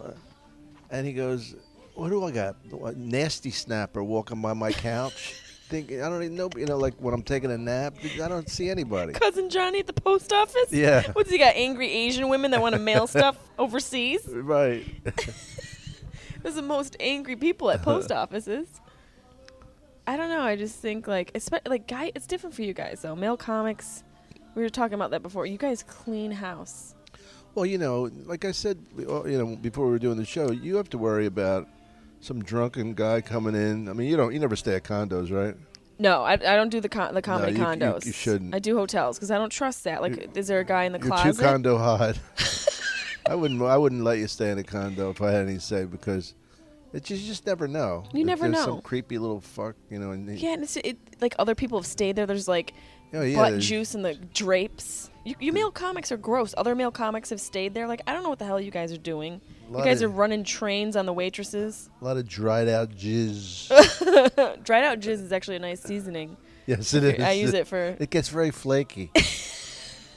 Uh, 0.03 0.11
and 0.89 1.05
he 1.05 1.13
goes, 1.13 1.55
"What 1.95 2.09
do 2.09 2.23
I 2.23 2.31
got? 2.31 2.55
A 2.83 2.91
nasty 2.93 3.51
snapper 3.51 4.03
walking 4.03 4.41
by 4.41 4.53
my 4.53 4.71
couch." 4.71 5.35
Thinking, 5.69 6.01
I 6.01 6.09
don't 6.09 6.21
even 6.21 6.35
know, 6.35 6.49
you 6.57 6.65
know, 6.65 6.75
like 6.77 6.95
when 6.95 7.13
I'm 7.13 7.23
taking 7.23 7.49
a 7.49 7.57
nap, 7.57 7.95
I 8.21 8.27
don't 8.27 8.49
see 8.49 8.69
anybody. 8.69 9.13
Cousin 9.13 9.49
Johnny 9.49 9.79
at 9.79 9.87
the 9.87 9.93
post 9.93 10.33
office? 10.33 10.69
Yeah. 10.69 11.09
What's 11.13 11.29
he 11.29 11.37
got? 11.37 11.55
Angry 11.55 11.89
Asian 11.89 12.27
women 12.27 12.51
that 12.51 12.59
want 12.61 12.75
to 12.75 12.79
mail 12.81 13.07
stuff 13.15 13.37
overseas? 13.57 14.27
Right. 14.27 14.83
There's 16.43 16.55
the 16.55 16.61
most 16.61 16.97
angry 16.99 17.37
people 17.37 17.71
at 17.71 17.83
post 17.83 18.11
offices. 18.11 18.67
I 20.11 20.17
don't 20.17 20.27
know. 20.27 20.41
I 20.41 20.57
just 20.57 20.75
think 20.81 21.07
like, 21.07 21.31
espe- 21.31 21.65
like 21.65 21.87
guy, 21.87 22.11
it's 22.13 22.27
different 22.27 22.53
for 22.53 22.63
you 22.63 22.73
guys 22.73 23.01
though. 23.01 23.15
Male 23.15 23.37
comics, 23.37 24.03
we 24.55 24.61
were 24.61 24.69
talking 24.69 24.95
about 24.95 25.11
that 25.11 25.23
before. 25.23 25.45
You 25.45 25.57
guys 25.57 25.83
clean 25.83 26.31
house. 26.31 26.95
Well, 27.55 27.65
you 27.65 27.77
know, 27.77 28.09
like 28.25 28.43
I 28.43 28.51
said, 28.51 28.77
uh, 28.99 29.23
you 29.23 29.37
know, 29.37 29.55
before 29.55 29.85
we 29.85 29.91
were 29.91 29.99
doing 29.99 30.17
the 30.17 30.25
show, 30.25 30.51
you 30.51 30.75
have 30.75 30.89
to 30.89 30.97
worry 30.97 31.27
about 31.27 31.65
some 32.19 32.43
drunken 32.43 32.93
guy 32.93 33.21
coming 33.21 33.55
in. 33.55 33.87
I 33.87 33.93
mean, 33.93 34.09
you 34.09 34.17
don't, 34.17 34.33
you 34.33 34.39
never 34.41 34.57
stay 34.57 34.75
at 34.75 34.83
condos, 34.83 35.31
right? 35.31 35.55
No, 35.97 36.23
I, 36.23 36.33
I 36.33 36.37
don't 36.57 36.69
do 36.69 36.81
the 36.81 36.89
con- 36.89 37.13
the 37.13 37.21
comedy 37.21 37.53
you- 37.53 37.59
you- 37.59 37.63
condos. 37.63 38.05
you 38.05 38.11
shouldn't. 38.11 38.53
I 38.53 38.59
do 38.59 38.75
hotels 38.75 39.17
because 39.17 39.31
I 39.31 39.37
don't 39.37 39.49
trust 39.49 39.85
that. 39.85 40.01
Like, 40.01 40.17
You- 40.17 40.29
is 40.35 40.47
there 40.47 40.59
a 40.59 40.65
guy 40.65 40.83
in 40.83 40.91
the 40.91 40.99
You're 40.99 41.07
closet? 41.07 41.37
too 41.37 41.41
condo 41.41 41.77
hot. 41.77 42.19
I 43.29 43.35
wouldn't, 43.35 43.61
I 43.61 43.77
wouldn't 43.77 44.03
let 44.03 44.17
you 44.17 44.27
stay 44.27 44.49
in 44.51 44.57
a 44.57 44.63
condo 44.63 45.09
if 45.11 45.21
I 45.21 45.31
had 45.31 45.47
any 45.47 45.59
say 45.59 45.85
because 45.85 46.33
it 46.93 47.03
just, 47.03 47.21
you 47.21 47.27
just 47.27 47.45
never 47.45 47.67
know. 47.67 48.03
You 48.13 48.25
never 48.25 48.43
there's 48.49 48.53
know. 48.65 48.65
Some 48.73 48.81
creepy 48.81 49.17
little 49.17 49.41
fuck, 49.41 49.75
you 49.89 49.99
know. 49.99 50.11
And 50.11 50.29
yeah, 50.37 50.53
and 50.53 50.63
it's, 50.63 50.75
it 50.77 50.97
like 51.21 51.35
other 51.39 51.55
people 51.55 51.77
have 51.79 51.85
stayed 51.85 52.15
there. 52.15 52.25
There's 52.25 52.47
like 52.47 52.73
Oh 53.13 53.21
yeah. 53.21 53.35
butt 53.37 53.49
there's- 53.51 53.65
juice 53.65 53.95
and 53.95 54.03
the 54.05 54.15
drapes. 54.15 55.09
You, 55.23 55.35
you 55.39 55.53
male 55.53 55.69
comics 55.69 56.11
are 56.11 56.17
gross. 56.17 56.55
Other 56.57 56.73
male 56.73 56.89
comics 56.89 57.29
have 57.29 57.39
stayed 57.39 57.73
there. 57.75 57.87
Like 57.87 58.01
I 58.07 58.13
don't 58.13 58.23
know 58.23 58.29
what 58.29 58.39
the 58.39 58.45
hell 58.45 58.59
you 58.59 58.71
guys 58.71 58.91
are 58.91 58.97
doing. 58.97 59.39
You 59.69 59.77
guys 59.77 60.01
are 60.03 60.09
running 60.09 60.43
trains 60.43 60.95
on 60.97 61.05
the 61.05 61.13
waitresses. 61.13 61.89
A 62.01 62.03
lot 62.05 62.17
of 62.17 62.27
dried 62.27 62.67
out 62.67 62.89
jizz. 62.89 63.69
Dried 64.63 64.83
out 64.83 64.99
jizz 64.99 65.23
is 65.23 65.31
actually 65.31 65.55
a 65.57 65.59
nice 65.59 65.81
seasoning. 65.81 66.35
yes, 66.65 66.93
it 66.93 67.03
is. 67.03 67.23
I 67.23 67.31
use 67.31 67.53
it 67.53 67.67
for. 67.67 67.95
It 67.99 68.09
gets 68.09 68.27
very 68.29 68.51
flaky. 68.51 69.11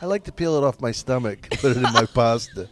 I 0.03 0.07
like 0.07 0.25
to 0.25 0.33
peel 0.33 0.57
it 0.57 0.65
off 0.65 0.81
my 0.81 0.91
stomach, 0.91 1.49
put 1.61 1.71
it 1.73 1.77
in 1.77 1.83
my 1.85 2.05
pasta. 2.13 2.69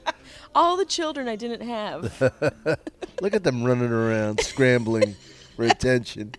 All 0.54 0.76
the 0.76 0.84
children 0.84 1.28
I 1.28 1.36
didn't 1.36 1.66
have. 1.66 2.20
Look 3.20 3.34
at 3.34 3.44
them 3.44 3.64
running 3.64 3.90
around, 3.90 4.40
scrambling 4.40 5.14
for 5.56 5.64
attention. 5.64 6.34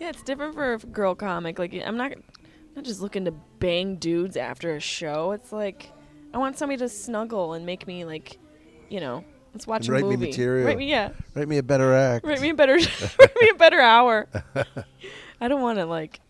Yeah, 0.00 0.08
it's 0.10 0.22
different 0.22 0.54
for 0.54 0.74
a 0.74 0.78
girl 0.78 1.14
comic. 1.14 1.58
Like 1.58 1.74
I'm 1.84 1.96
not, 1.96 2.12
I'm 2.12 2.22
not 2.74 2.84
just 2.84 3.00
looking 3.00 3.24
to 3.26 3.32
bang 3.58 3.96
dudes 3.96 4.36
after 4.36 4.74
a 4.74 4.80
show. 4.80 5.32
It's 5.32 5.52
like 5.52 5.90
I 6.32 6.38
want 6.38 6.58
somebody 6.58 6.78
to 6.78 6.88
snuggle 6.88 7.52
and 7.54 7.64
make 7.66 7.86
me 7.86 8.04
like, 8.04 8.38
you 8.88 9.00
know, 9.00 9.24
let's 9.52 9.66
watch 9.66 9.88
And 9.88 9.90
a 9.90 9.92
write 10.02 10.06
me 10.06 10.16
material. 10.16 10.66
Write 10.66 10.78
me, 10.78 10.90
yeah, 10.90 11.10
Write 11.34 11.48
me 11.48 11.58
a 11.58 11.62
better 11.62 11.92
act. 11.94 12.24
write 12.26 12.40
me 12.40 12.50
a 12.50 12.54
better, 12.54 12.74
write 13.18 13.36
me 13.40 13.48
a 13.50 13.54
better 13.54 13.80
hour. 13.80 14.26
I 15.40 15.48
don't 15.48 15.62
want 15.62 15.78
to 15.78 15.86
like 15.86 16.20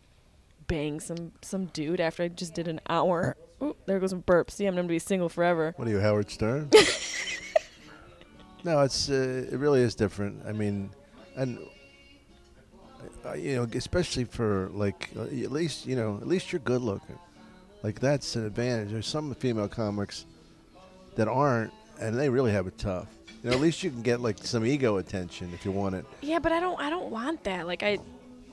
bang 0.67 0.99
some 1.01 1.33
some 1.43 1.67
dude 1.67 2.01
after 2.01 2.23
I 2.25 2.29
just 2.29 2.55
did 2.55 2.69
an 2.69 2.81
hour. 2.89 3.37
Ooh, 3.65 3.77
there 3.87 3.99
goes 3.99 4.13
a 4.13 4.17
burp. 4.17 4.51
See, 4.51 4.67
I'm 4.67 4.75
gonna 4.75 4.87
be 4.89 4.99
single 4.99 5.29
forever. 5.29 5.73
What 5.77 5.89
are 5.89 5.91
you, 5.91 6.01
Howard 6.01 6.31
Stern? 6.31 6.71
no, 8.65 8.81
it's 8.81 9.09
uh, 9.11 9.47
it 9.51 9.59
really 9.59 9.81
is 9.81 9.95
different. 9.95 10.43
I 10.47 10.53
mean, 10.53 10.91
and 11.37 11.59
uh, 13.25 13.35
you 13.35 13.57
know, 13.57 13.67
especially 13.75 14.25
for 14.25 14.69
like 14.73 15.11
uh, 15.17 15.23
at 15.23 15.53
least 15.53 15.87
you 15.87 15.97
know 15.97 16.17
at 16.21 16.27
least 16.27 16.53
you're 16.53 16.61
good 16.61 16.83
looking. 16.83 17.19
Like 17.83 18.01
that's 18.01 18.37
an 18.37 18.47
advantage. 18.47 18.91
There's 18.93 19.07
some 19.07 19.35
female 19.35 19.69
comics 19.69 20.25
that 21.17 21.29
aren't, 21.29 21.73
and 22.01 22.19
they 22.19 22.29
really 22.29 22.53
have 22.53 22.67
it 22.67 22.79
tough. 22.79 23.09
You 23.43 23.51
know, 23.51 23.57
at 23.57 23.63
least 23.63 23.83
you 23.83 23.91
can 23.91 24.03
get 24.03 24.21
like 24.21 24.39
some 24.39 24.65
ego 24.65 24.97
attention 24.97 25.51
if 25.53 25.65
you 25.65 25.71
want 25.71 25.95
it. 25.95 26.05
Yeah, 26.23 26.39
but 26.39 26.53
I 26.53 26.61
don't. 26.61 26.81
I 26.81 26.89
don't 26.91 27.11
want 27.11 27.45
that. 27.45 27.67
Like 27.67 27.83
I, 27.83 27.99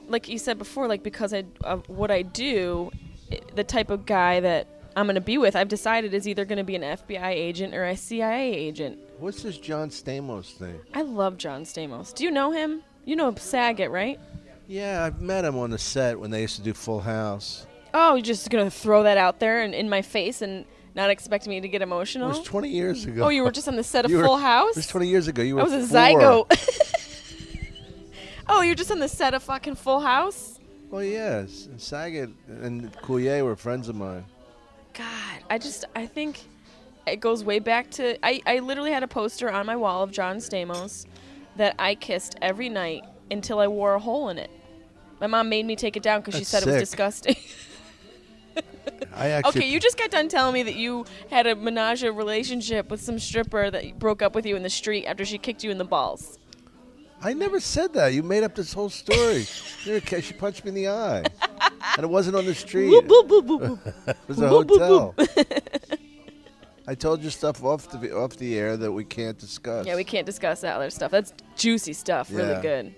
like 0.07 0.27
you 0.27 0.37
said 0.37 0.57
before. 0.57 0.87
Like 0.87 1.03
because 1.03 1.33
I 1.33 1.45
of 1.63 1.87
what 1.89 2.11
I 2.11 2.21
do, 2.23 2.91
i- 3.31 3.39
the 3.55 3.63
type 3.63 3.89
of 3.89 4.05
guy 4.05 4.41
that 4.41 4.67
I'm 4.95 5.05
gonna 5.07 5.21
be 5.21 5.37
with, 5.37 5.55
I've 5.55 5.67
decided 5.69 6.13
is 6.13 6.27
either 6.27 6.43
gonna 6.45 6.63
be 6.63 6.75
an 6.75 6.81
FBI 6.81 7.29
agent 7.29 7.73
or 7.73 7.85
a 7.85 7.95
CIA 7.95 8.53
agent. 8.53 8.99
What's 9.19 9.43
this 9.43 9.57
John 9.57 9.89
Stamos 9.89 10.51
thing? 10.51 10.79
I 10.93 11.01
love 11.03 11.37
John 11.37 11.63
Stamos. 11.63 12.13
Do 12.13 12.23
you 12.23 12.31
know 12.31 12.51
him? 12.51 12.81
You 13.05 13.15
know 13.15 13.33
Saget, 13.35 13.89
right? 13.89 14.19
Yeah, 14.67 15.03
I've 15.05 15.21
met 15.21 15.45
him 15.45 15.57
on 15.57 15.69
the 15.69 15.77
set 15.77 16.19
when 16.19 16.31
they 16.31 16.41
used 16.41 16.55
to 16.57 16.61
do 16.61 16.73
Full 16.73 16.99
House. 16.99 17.65
Oh, 17.93 18.15
you're 18.15 18.23
just 18.23 18.49
gonna 18.49 18.69
throw 18.71 19.03
that 19.03 19.17
out 19.17 19.39
there 19.39 19.61
and 19.61 19.73
in 19.73 19.89
my 19.89 20.01
face 20.01 20.41
and 20.41 20.65
not 20.95 21.09
expect 21.09 21.47
me 21.47 21.61
to 21.61 21.67
get 21.69 21.81
emotional? 21.81 22.27
It 22.29 22.37
was 22.39 22.43
20 22.43 22.67
years 22.69 23.05
ago. 23.05 23.23
oh, 23.25 23.29
you 23.29 23.43
were 23.43 23.51
just 23.51 23.67
on 23.67 23.75
the 23.77 23.83
set 23.83 24.03
of 24.05 24.11
You 24.11 24.17
were- 24.17 24.25
Full 24.25 24.37
House. 24.37 24.71
It 24.71 24.77
was 24.77 24.87
20 24.87 25.07
years 25.07 25.27
ago. 25.27 25.41
You 25.41 25.55
were 25.55 25.61
I 25.61 25.63
was 25.65 25.73
a 25.73 25.87
four. 25.87 25.97
zygote. 25.97 27.67
oh, 28.49 28.61
you're 28.61 28.75
just 28.75 28.91
on 28.91 28.99
the 28.99 29.07
set 29.07 29.33
of 29.33 29.43
fucking 29.43 29.75
Full 29.75 29.99
House. 30.01 30.59
Well, 30.89 31.03
yes. 31.03 31.69
Saget 31.77 32.29
and 32.47 32.91
Coulier 32.97 33.43
were 33.45 33.55
friends 33.55 33.87
of 33.87 33.95
mine. 33.95 34.25
God, 34.93 35.43
I 35.49 35.57
just 35.57 35.85
I 35.95 36.05
think 36.05 36.41
it 37.07 37.19
goes 37.19 37.43
way 37.43 37.59
back 37.59 37.89
to 37.91 38.23
I, 38.25 38.41
I 38.45 38.59
literally 38.59 38.91
had 38.91 39.03
a 39.03 39.07
poster 39.07 39.49
on 39.49 39.65
my 39.65 39.75
wall 39.75 40.03
of 40.03 40.11
John 40.11 40.37
Stamos 40.37 41.05
that 41.55 41.75
I 41.79 41.95
kissed 41.95 42.35
every 42.41 42.69
night 42.69 43.03
until 43.29 43.59
I 43.59 43.67
wore 43.67 43.95
a 43.95 43.99
hole 43.99 44.29
in 44.29 44.37
it. 44.37 44.51
My 45.19 45.27
mom 45.27 45.49
made 45.49 45.65
me 45.65 45.75
take 45.75 45.95
it 45.95 46.03
down 46.03 46.21
because 46.21 46.35
she 46.35 46.43
said 46.43 46.63
it 46.63 46.67
was 46.67 46.77
disgusting. 46.79 47.35
Okay, 49.45 49.65
you 49.67 49.79
just 49.79 49.97
got 49.97 50.09
done 50.09 50.29
telling 50.29 50.53
me 50.53 50.63
that 50.63 50.75
you 50.75 51.05
had 51.29 51.45
a 51.47 51.55
menage 51.55 52.03
a 52.03 52.11
relationship 52.11 52.89
with 52.89 53.01
some 53.01 53.19
stripper 53.19 53.69
that 53.69 53.99
broke 53.99 54.21
up 54.21 54.33
with 54.35 54.45
you 54.45 54.55
in 54.55 54.63
the 54.63 54.69
street 54.69 55.05
after 55.05 55.25
she 55.25 55.37
kicked 55.37 55.63
you 55.63 55.71
in 55.71 55.77
the 55.77 55.85
balls. 55.85 56.39
I 57.23 57.33
never 57.33 57.59
said 57.59 57.93
that. 57.93 58.13
You 58.13 58.23
made 58.23 58.43
up 58.43 58.55
this 58.55 58.73
whole 58.73 58.89
story. 58.89 59.45
You're 59.83 59.97
a 59.97 60.01
ca- 60.01 60.21
she 60.21 60.33
punched 60.33 60.63
me 60.65 60.69
in 60.69 60.75
the 60.75 60.87
eye, 60.89 61.23
and 61.95 62.03
it 62.03 62.09
wasn't 62.09 62.35
on 62.35 62.45
the 62.45 62.55
street. 62.65 62.91
It 63.03 64.17
was 64.27 64.39
a 64.41 64.47
hotel. 64.47 65.15
I 66.87 66.95
told 66.95 67.21
you 67.23 67.29
stuff 67.29 67.63
off 67.63 67.89
the 67.89 68.15
off 68.17 68.37
the 68.37 68.57
air 68.57 68.75
that 68.75 68.91
we 68.91 69.03
can't 69.05 69.37
discuss. 69.37 69.85
yeah, 69.85 69.95
we 69.95 70.03
can't 70.03 70.25
discuss 70.25 70.61
that 70.61 70.75
other 70.75 70.89
stuff. 70.89 71.11
That's 71.11 71.31
juicy 71.55 71.93
stuff. 71.93 72.29
Really 72.31 72.59
good. 72.61 72.95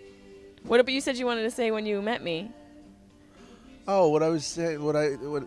What 0.63 0.79
about 0.79 0.93
you 0.93 1.01
said 1.01 1.17
you 1.17 1.25
wanted 1.25 1.43
to 1.43 1.51
say 1.51 1.71
when 1.71 1.85
you 1.85 2.01
met 2.01 2.23
me? 2.23 2.49
Oh, 3.87 4.07
what 4.09 4.23
I 4.23 4.29
was 4.29 4.45
saying, 4.45 4.81
what 4.81 4.95
I 4.95 5.09
what 5.15 5.43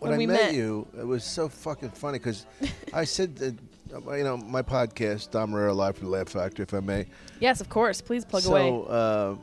when, 0.00 0.10
When 0.10 0.12
I 0.14 0.26
met, 0.26 0.26
met. 0.46 0.54
you, 0.54 0.86
it 0.98 1.06
was 1.06 1.22
so 1.24 1.48
fucking 1.48 1.90
funny 1.90 2.18
because 2.18 2.46
I 2.92 3.04
said 3.04 3.36
that 3.36 3.54
you 3.90 4.24
know 4.24 4.36
my 4.36 4.62
podcast, 4.62 5.30
Dom 5.30 5.52
Irrera 5.52 5.74
Live 5.74 5.96
from 5.96 6.06
the 6.06 6.12
Laugh 6.12 6.28
Factory, 6.28 6.62
if 6.62 6.74
I 6.74 6.80
may. 6.80 7.06
Yes, 7.40 7.60
of 7.60 7.68
course. 7.68 8.00
Please 8.00 8.24
plug 8.24 8.42
so, 8.42 8.54
away. 8.54 8.86
uh, 8.88 9.34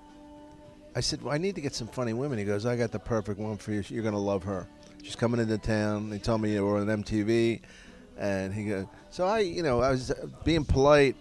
I 0.95 1.01
said, 1.01 1.21
well, 1.21 1.33
I 1.33 1.37
need 1.37 1.55
to 1.55 1.61
get 1.61 1.75
some 1.75 1.87
funny 1.87 2.13
women. 2.13 2.37
He 2.37 2.45
goes, 2.45 2.65
I 2.65 2.75
got 2.75 2.91
the 2.91 2.99
perfect 2.99 3.39
one 3.39 3.57
for 3.57 3.71
you. 3.71 3.83
You're 3.89 4.03
gonna 4.03 4.17
love 4.17 4.43
her. 4.43 4.67
She's 5.03 5.15
coming 5.15 5.39
into 5.39 5.57
town. 5.57 6.09
They 6.09 6.19
told 6.19 6.41
me 6.41 6.53
you 6.53 6.65
were 6.65 6.77
on 6.77 6.87
MTV, 6.87 7.61
and 8.17 8.53
he 8.53 8.65
goes, 8.65 8.85
so 9.09 9.25
I, 9.25 9.39
you 9.39 9.63
know, 9.63 9.81
I 9.81 9.91
was 9.91 10.11
uh, 10.11 10.27
being 10.43 10.65
polite. 10.65 11.15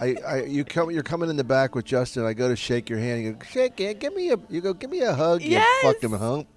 I, 0.00 0.16
I, 0.26 0.42
you 0.42 0.64
come, 0.64 0.90
you're 0.90 1.02
coming 1.02 1.28
in 1.28 1.36
the 1.36 1.44
back 1.44 1.74
with 1.74 1.84
Justin. 1.84 2.24
I 2.24 2.34
go 2.34 2.48
to 2.48 2.56
shake 2.56 2.88
your 2.88 2.98
hand. 2.98 3.22
You 3.22 3.32
go, 3.32 3.44
shake 3.44 3.80
it. 3.80 3.98
Give 3.98 4.14
me 4.14 4.30
a, 4.30 4.36
you 4.48 4.60
go, 4.60 4.72
give 4.72 4.90
me 4.90 5.00
a 5.00 5.12
hug. 5.12 5.42
Yes. 5.42 5.66
You 5.82 5.92
fucking 5.92 6.18
hump. 6.18 6.48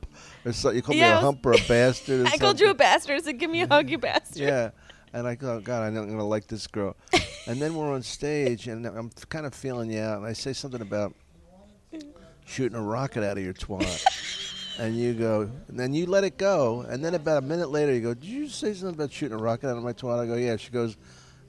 Or 0.46 0.54
so, 0.54 0.70
you 0.70 0.82
called 0.82 0.96
me 0.96 1.02
Yeah, 1.02 1.16
I 1.16 1.20
a 1.20 1.22
hump 1.22 1.46
or 1.46 1.54
a 1.54 1.68
bastard. 1.68 2.28
I 2.32 2.38
called 2.38 2.60
you 2.60 2.70
a 2.70 2.74
bastard. 2.74 3.16
I 3.16 3.24
said, 3.24 3.40
"Give 3.40 3.50
me 3.50 3.62
a 3.62 3.68
hug, 3.68 3.90
you 3.90 3.98
bastard." 3.98 4.38
Yeah. 4.38 4.70
And 5.16 5.26
I 5.26 5.36
go, 5.36 5.62
God, 5.62 5.82
I 5.82 5.90
know 5.92 6.02
I'm 6.02 6.08
going 6.08 6.18
to 6.18 6.26
like 6.26 6.48
this 6.48 6.68
girl. 6.68 6.98
and 7.48 7.62
then 7.62 7.74
we're 7.74 7.90
on 7.94 8.04
stage, 8.04 8.68
and 8.68 8.86
I'm 8.86 9.10
kind 9.30 9.46
of 9.46 9.56
feeling 9.56 9.90
you 9.90 10.02
out. 10.02 10.18
And 10.18 10.28
I 10.28 10.34
say 10.34 10.52
something 10.52 10.82
about 10.82 11.16
shooting 12.46 12.78
a 12.78 12.82
rocket 12.82 13.24
out 13.24 13.38
of 13.38 13.44
your 13.44 13.54
twat. 13.54 14.04
and 14.78 14.98
you 14.98 15.14
go, 15.14 15.50
and 15.70 15.80
then 15.80 15.94
you 15.94 16.06
let 16.06 16.26
it 16.26 16.38
go. 16.38 16.82
And 16.82 17.04
then 17.04 17.16
about 17.16 17.38
a 17.38 17.42
minute 17.42 17.72
later, 17.72 17.94
you 17.94 18.02
go, 18.02 18.14
Did 18.14 18.26
you 18.26 18.50
say 18.50 18.74
something 18.74 18.96
about 18.96 19.14
shooting 19.14 19.40
a 19.40 19.42
rocket 19.42 19.70
out 19.70 19.78
of 19.78 19.84
my 19.84 19.94
twat? 19.94 20.20
I 20.20 20.26
go, 20.26 20.36
Yeah. 20.36 20.58
She 20.58 20.70
goes, 20.70 20.98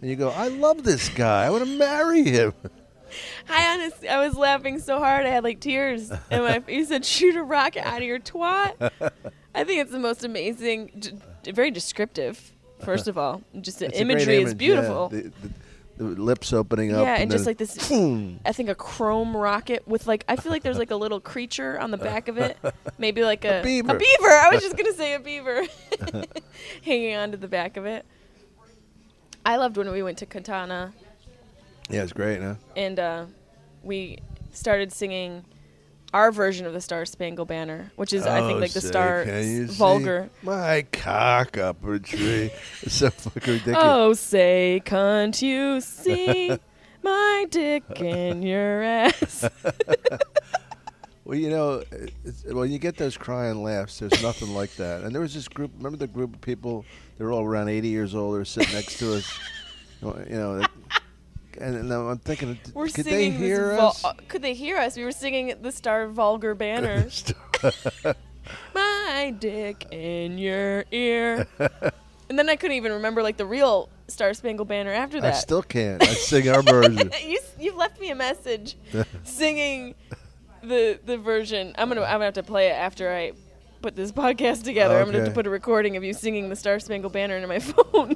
and 0.00 0.08
you 0.08 0.14
go, 0.14 0.30
I 0.30 0.46
love 0.46 0.84
this 0.84 1.08
guy. 1.08 1.44
I 1.44 1.50
want 1.50 1.64
to 1.64 1.76
marry 1.76 2.22
him. 2.22 2.54
I 3.48 3.74
honestly, 3.74 4.08
I 4.08 4.24
was 4.24 4.36
laughing 4.36 4.78
so 4.78 5.00
hard 5.00 5.26
I 5.26 5.30
had 5.30 5.42
like 5.42 5.58
tears. 5.58 6.12
And 6.30 6.44
my, 6.44 6.62
you 6.68 6.84
said, 6.84 7.04
"Shoot 7.04 7.36
a 7.36 7.42
rocket 7.42 7.86
out 7.86 7.98
of 7.98 8.02
your 8.02 8.18
twat." 8.18 8.74
I 9.54 9.64
think 9.64 9.80
it's 9.80 9.92
the 9.92 10.00
most 10.00 10.24
amazing, 10.24 10.90
d- 11.42 11.52
very 11.52 11.70
descriptive. 11.70 12.52
First 12.84 13.08
of 13.08 13.16
all, 13.18 13.42
just 13.60 13.78
the 13.78 13.86
It's 13.86 13.98
a 14.00 14.04
great 14.04 14.12
imagery 14.12 14.36
is 14.38 14.50
image, 14.50 14.58
beautiful. 14.58 15.10
Yeah. 15.12 15.20
The, 15.22 15.32
the, 15.98 16.14
the 16.14 16.22
lips 16.22 16.52
opening 16.52 16.92
up. 16.94 17.02
Yeah, 17.06 17.14
and 17.16 17.30
just 17.30 17.44
then 17.44 17.50
like 17.50 17.58
this- 17.58 17.88
boom. 17.88 18.38
I 18.44 18.52
think 18.52 18.68
a 18.68 18.74
chrome 18.74 19.34
rocket 19.36 19.88
with 19.88 20.06
like 20.06 20.24
I 20.28 20.36
feel 20.36 20.52
like 20.52 20.62
there's 20.62 20.76
like 20.78 20.90
a 20.90 20.96
little 20.96 21.20
creature 21.20 21.78
on 21.80 21.90
the 21.90 21.96
back 21.96 22.28
of 22.28 22.36
it, 22.36 22.58
maybe 22.98 23.22
like 23.24 23.44
a, 23.46 23.60
A 23.60 23.62
beaver. 23.62 23.96
A 23.96 23.98
beaver. 23.98 24.28
I 24.30 24.50
was 24.52 24.62
just 24.62 24.76
gonna 24.78 24.92
say 24.92 25.14
a 25.14 25.18
beaver 25.20 25.62
hanging 26.84 27.14
onto 27.16 27.38
the 27.38 27.48
back 27.48 27.76
of 27.78 27.86
it. 27.86 28.04
I 29.44 29.56
loved 29.56 29.76
when 29.76 29.90
we 29.90 30.02
went 30.02 30.18
to 30.18 30.26
Katana 30.26 30.92
Yeah, 31.88 32.02
it's 32.02 32.12
great, 32.12 32.42
huh? 32.42 32.56
and 32.76 32.98
uh, 32.98 33.24
we 33.82 34.18
started 34.52 34.92
singing 34.92 35.44
our 36.14 36.30
version 36.32 36.66
of 36.66 36.72
the 36.72 36.80
Star 36.80 37.04
Spangled 37.04 37.48
Banner, 37.48 37.90
which 37.96 38.12
is 38.12 38.26
I 38.26 38.40
think 38.40 38.56
Oh, 38.56 38.60
like 38.60 38.72
the 38.72 38.80
say, 38.80 38.88
Star 38.88 39.24
can 39.24 39.34
you 39.48 39.66
see 39.68 39.74
vulgar. 39.74 40.30
My 40.42 40.86
cock 40.92 41.58
up 41.58 41.84
a 41.84 41.98
tree. 41.98 42.50
it's 42.82 42.94
so 42.94 43.10
fucking 43.10 43.52
ridiculous. 43.54 43.78
Oh, 43.82 44.12
say, 44.14 44.80
can't 44.84 45.40
you 45.42 45.80
see 45.80 46.56
my 47.02 47.46
dick 47.50 47.84
in 48.00 48.42
your 48.42 48.82
ass? 48.82 49.48
Well, 51.24 51.36
you 51.36 51.50
know, 51.50 51.82
it's, 52.24 52.44
when 52.44 52.70
you 52.70 52.78
get 52.78 52.96
those 52.98 53.16
crying 53.16 53.60
laughs, 53.64 53.98
there's 53.98 54.22
nothing 54.22 54.54
like 54.54 54.76
that. 54.76 55.02
And 55.02 55.12
there 55.12 55.20
was 55.22 55.34
this 55.34 55.48
group. 55.48 55.72
Remember 55.76 55.98
the 55.98 56.06
group 56.06 56.32
of 56.36 56.40
people? 56.40 56.84
They 57.18 57.24
were 57.24 57.32
all 57.32 57.42
around 57.44 57.68
80 57.68 57.88
years 57.88 58.14
old. 58.14 58.34
They 58.34 58.38
were 58.38 58.44
sitting 58.44 58.72
next 58.72 58.98
to 59.00 59.14
us. 59.16 59.38
You 60.02 60.14
know, 60.30 60.58
that- 60.60 60.70
and, 61.60 61.76
and 61.76 61.92
I'm 61.92 62.18
thinking, 62.18 62.58
We're 62.74 62.86
could 62.88 63.04
they 63.04 63.30
singing 63.30 63.38
hear 63.38 63.68
this 63.70 63.76
vul- 63.78 63.88
us? 63.88 64.04
uh, 64.04 64.12
could 64.28 64.42
they 64.42 64.54
hear 64.54 64.76
us? 64.78 64.96
We 64.96 65.04
were 65.04 65.12
singing 65.12 65.54
the 65.62 65.72
Star 65.72 66.06
Vulgar 66.08 66.54
Banner. 66.54 67.08
my 68.74 69.34
dick 69.38 69.86
in 69.90 70.38
your 70.38 70.84
ear. 70.92 71.46
and 72.28 72.38
then 72.38 72.48
I 72.48 72.56
couldn't 72.56 72.76
even 72.76 72.92
remember 72.92 73.22
like 73.22 73.36
the 73.36 73.46
real 73.46 73.88
Star 74.08 74.34
Spangled 74.34 74.68
Banner 74.68 74.92
after 74.92 75.20
that. 75.20 75.26
I 75.26 75.30
that. 75.30 75.36
still 75.36 75.62
can't. 75.62 76.02
I 76.02 76.06
sing 76.14 76.48
our 76.48 76.62
version. 76.62 77.10
you 77.24 77.40
you 77.58 77.76
left 77.76 78.00
me 78.00 78.10
a 78.10 78.14
message 78.14 78.76
singing 79.24 79.94
the 80.62 80.98
the 81.04 81.18
version. 81.18 81.74
I'm 81.78 81.88
gonna 81.88 82.02
I'm 82.02 82.14
gonna 82.14 82.24
have 82.26 82.34
to 82.34 82.42
play 82.42 82.68
it 82.68 82.72
after 82.74 83.12
I 83.12 83.32
put 83.82 83.96
this 83.96 84.12
podcast 84.12 84.62
together. 84.64 84.98
I'm 84.98 85.06
gonna 85.06 85.18
have 85.18 85.24
to 85.26 85.30
Okay. 85.30 85.34
put 85.34 85.46
a 85.46 85.50
recording 85.50 85.96
of 85.96 86.04
you 86.04 86.12
singing 86.12 86.48
the 86.48 86.56
Star 86.56 86.78
Spangled 86.78 87.12
Banner 87.12 87.36
into 87.36 87.48
my 87.48 87.58
phone. 87.58 88.14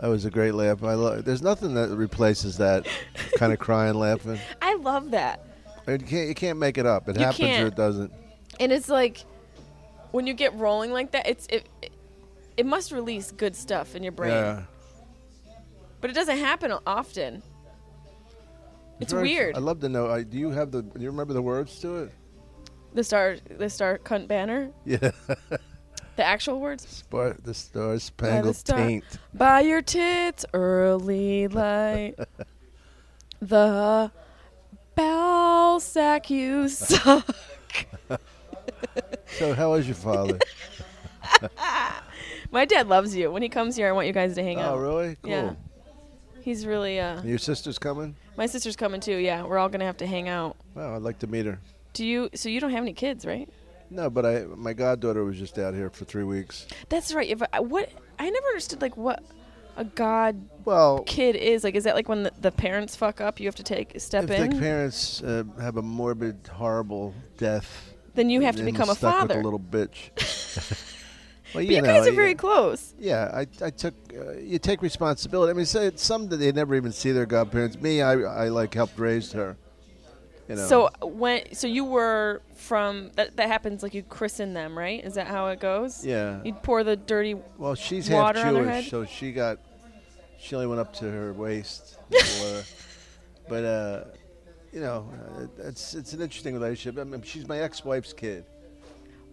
That 0.00 0.08
was 0.08 0.24
a 0.24 0.30
great 0.30 0.54
laugh. 0.54 0.82
I 0.84 0.94
lo- 0.94 1.20
There's 1.20 1.42
nothing 1.42 1.74
that 1.74 1.88
replaces 1.90 2.56
that 2.58 2.86
kind 3.36 3.52
of 3.52 3.58
crying 3.66 3.94
laughing. 3.94 4.38
I 4.62 4.74
love 4.76 5.10
that. 5.10 5.44
You 5.88 5.98
can't, 5.98 6.28
you 6.28 6.34
can't 6.34 6.58
make 6.58 6.78
it 6.78 6.86
up. 6.86 7.08
It 7.08 7.16
You 7.18 7.24
happens 7.24 7.40
or 7.40 7.46
can't. 7.46 7.68
it 7.68 7.74
doesn't. 7.76 8.12
And 8.60 8.70
it's 8.72 8.88
like 8.88 9.24
when 10.12 10.26
you 10.26 10.34
get 10.34 10.54
rolling 10.54 10.92
like 10.92 11.10
that, 11.12 11.26
it's 11.28 11.46
it 11.50 11.68
it, 11.82 11.90
it 12.56 12.66
must 12.66 12.92
release 12.92 13.32
good 13.32 13.56
stuff 13.56 13.94
in 13.96 14.02
your 14.02 14.12
brain. 14.12 14.30
Yeah. 14.30 14.62
But 16.00 16.10
it 16.10 16.12
doesn't 16.12 16.38
happen 16.38 16.72
often. 16.86 17.42
It's 19.00 19.12
very- 19.12 19.28
weird. 19.28 19.56
I'd 19.56 19.62
love 19.62 19.80
to 19.80 19.88
know. 19.88 20.08
I, 20.08 20.22
do 20.22 20.38
you 20.38 20.50
have 20.50 20.70
the? 20.70 20.82
Do 20.82 21.00
you 21.00 21.10
remember 21.10 21.32
the 21.34 21.42
words 21.42 21.78
to 21.80 21.96
it? 22.04 22.12
The 22.94 23.02
star 23.04 23.36
the 23.58 23.68
star 23.70 23.98
cunt 23.98 24.28
banner? 24.28 24.70
Yeah. 24.84 25.10
The 26.18 26.24
actual 26.24 26.58
words? 26.58 26.84
Spar- 26.88 27.36
the 27.44 27.54
Star 27.54 27.96
Spangled 28.00 28.56
Star- 28.56 28.76
Taint. 28.76 29.04
Buy 29.32 29.60
your 29.60 29.80
tits 29.80 30.44
early 30.52 31.46
light. 31.46 32.16
the 33.40 34.10
bell 34.96 35.78
sack 35.78 36.28
you 36.28 36.68
suck. 36.68 37.24
So 39.38 39.54
how 39.54 39.74
is 39.74 39.86
your 39.86 39.94
father? 39.94 40.40
My 42.50 42.64
dad 42.64 42.88
loves 42.88 43.14
you. 43.14 43.30
When 43.30 43.42
he 43.42 43.48
comes 43.48 43.76
here, 43.76 43.86
I 43.86 43.92
want 43.92 44.08
you 44.08 44.12
guys 44.12 44.34
to 44.34 44.42
hang 44.42 44.58
out. 44.58 44.74
oh, 44.74 44.78
really? 44.78 45.16
Cool. 45.22 45.30
Yeah. 45.30 45.52
He's 46.40 46.66
really 46.66 46.98
uh 46.98 47.22
Your 47.22 47.38
sister's 47.38 47.78
coming? 47.78 48.16
my 48.36 48.46
sister's 48.46 48.74
coming 48.74 49.00
too. 49.00 49.18
Yeah, 49.18 49.44
we're 49.44 49.58
all 49.58 49.68
going 49.68 49.80
to 49.80 49.86
have 49.86 49.98
to 49.98 50.06
hang 50.08 50.28
out. 50.28 50.56
Wow, 50.74 50.96
I'd 50.96 51.02
like 51.02 51.20
to 51.20 51.28
meet 51.28 51.46
her. 51.46 51.60
Do 51.92 52.04
you 52.04 52.28
so 52.34 52.48
you 52.48 52.58
don't 52.58 52.72
have 52.72 52.82
any 52.82 52.92
kids, 52.92 53.24
right? 53.24 53.48
No, 53.90 54.10
but 54.10 54.26
I 54.26 54.44
my 54.56 54.72
goddaughter 54.72 55.24
was 55.24 55.38
just 55.38 55.58
out 55.58 55.74
here 55.74 55.90
for 55.90 56.04
three 56.04 56.24
weeks. 56.24 56.66
That's 56.88 57.14
right. 57.14 57.28
If 57.28 57.42
I, 57.52 57.60
what 57.60 57.90
I 58.18 58.28
never 58.28 58.46
understood 58.48 58.82
like 58.82 58.96
what 58.96 59.22
a 59.76 59.84
god 59.84 60.48
Well, 60.64 61.04
kid 61.04 61.36
is. 61.36 61.64
Like 61.64 61.74
is 61.74 61.84
that 61.84 61.94
like 61.94 62.08
when 62.08 62.24
the, 62.24 62.32
the 62.40 62.52
parents 62.52 62.96
fuck 62.96 63.20
up, 63.20 63.40
you 63.40 63.46
have 63.46 63.54
to 63.56 63.62
take 63.62 63.98
step 64.00 64.24
in? 64.24 64.32
if 64.32 64.40
in? 64.40 64.50
the 64.50 64.60
parents 64.60 65.22
uh, 65.22 65.44
have 65.60 65.76
a 65.76 65.82
morbid, 65.82 66.48
horrible 66.52 67.14
death, 67.38 67.94
then 68.14 68.28
you 68.28 68.40
have 68.42 68.56
to 68.56 68.64
become 68.64 68.90
a 68.90 68.94
stuck 68.94 69.14
father. 69.14 69.36
With 69.36 69.44
a 69.44 69.48
little 69.48 69.60
bitch. 69.60 70.10
well, 71.54 71.64
but 71.64 71.66
you, 71.66 71.80
guys 71.80 72.06
are 72.06 72.12
very 72.12 72.34
close. 72.34 72.94
Yeah, 72.98 73.30
I, 73.32 73.46
I 73.64 73.70
took. 73.70 73.94
Uh, 74.14 74.32
you 74.32 74.58
take 74.58 74.82
responsibility. 74.82 75.50
I 75.50 75.54
mean, 75.54 75.66
say 75.66 75.90
some 75.94 76.28
that 76.28 76.36
they 76.36 76.52
never 76.52 76.74
even 76.74 76.92
see 76.92 77.12
their 77.12 77.26
godparents. 77.26 77.80
Me, 77.80 78.02
I, 78.02 78.14
I 78.14 78.48
like 78.48 78.74
helped 78.74 78.98
raise 78.98 79.32
her. 79.32 79.56
You 80.48 80.56
know. 80.56 80.66
So 80.66 80.90
when 81.02 81.54
so 81.54 81.66
you 81.66 81.84
were 81.84 82.42
from 82.68 83.10
that 83.16 83.36
that 83.36 83.48
happens 83.48 83.82
like 83.82 83.94
you 83.94 84.02
christen 84.02 84.52
them, 84.52 84.76
right? 84.76 85.02
Is 85.02 85.14
that 85.14 85.26
how 85.26 85.48
it 85.48 85.58
goes? 85.58 86.04
yeah. 86.04 86.40
You'd 86.44 86.62
pour 86.62 86.84
the 86.84 86.96
dirty 86.96 87.34
Well, 87.56 87.74
she's 87.74 88.10
water 88.10 88.38
half 88.38 88.48
on 88.48 88.54
her 88.56 88.62
Jewish, 88.64 88.74
head? 88.74 88.90
so 88.90 89.04
she 89.06 89.32
got. 89.32 89.58
She 90.38 90.54
only 90.54 90.68
went 90.68 90.80
up 90.80 90.92
to 90.94 91.10
her 91.10 91.32
waist. 91.32 91.98
before- 92.10 92.62
but 93.48 93.64
uh, 93.64 94.04
you 94.72 94.80
know, 94.80 95.08
uh, 95.38 95.46
it's 95.68 95.94
it's 95.94 96.12
an 96.12 96.20
interesting 96.20 96.54
relationship. 96.54 97.00
I 97.00 97.04
mean, 97.04 97.22
she's 97.22 97.48
my 97.48 97.58
ex-wife's 97.58 98.12
kid. 98.12 98.44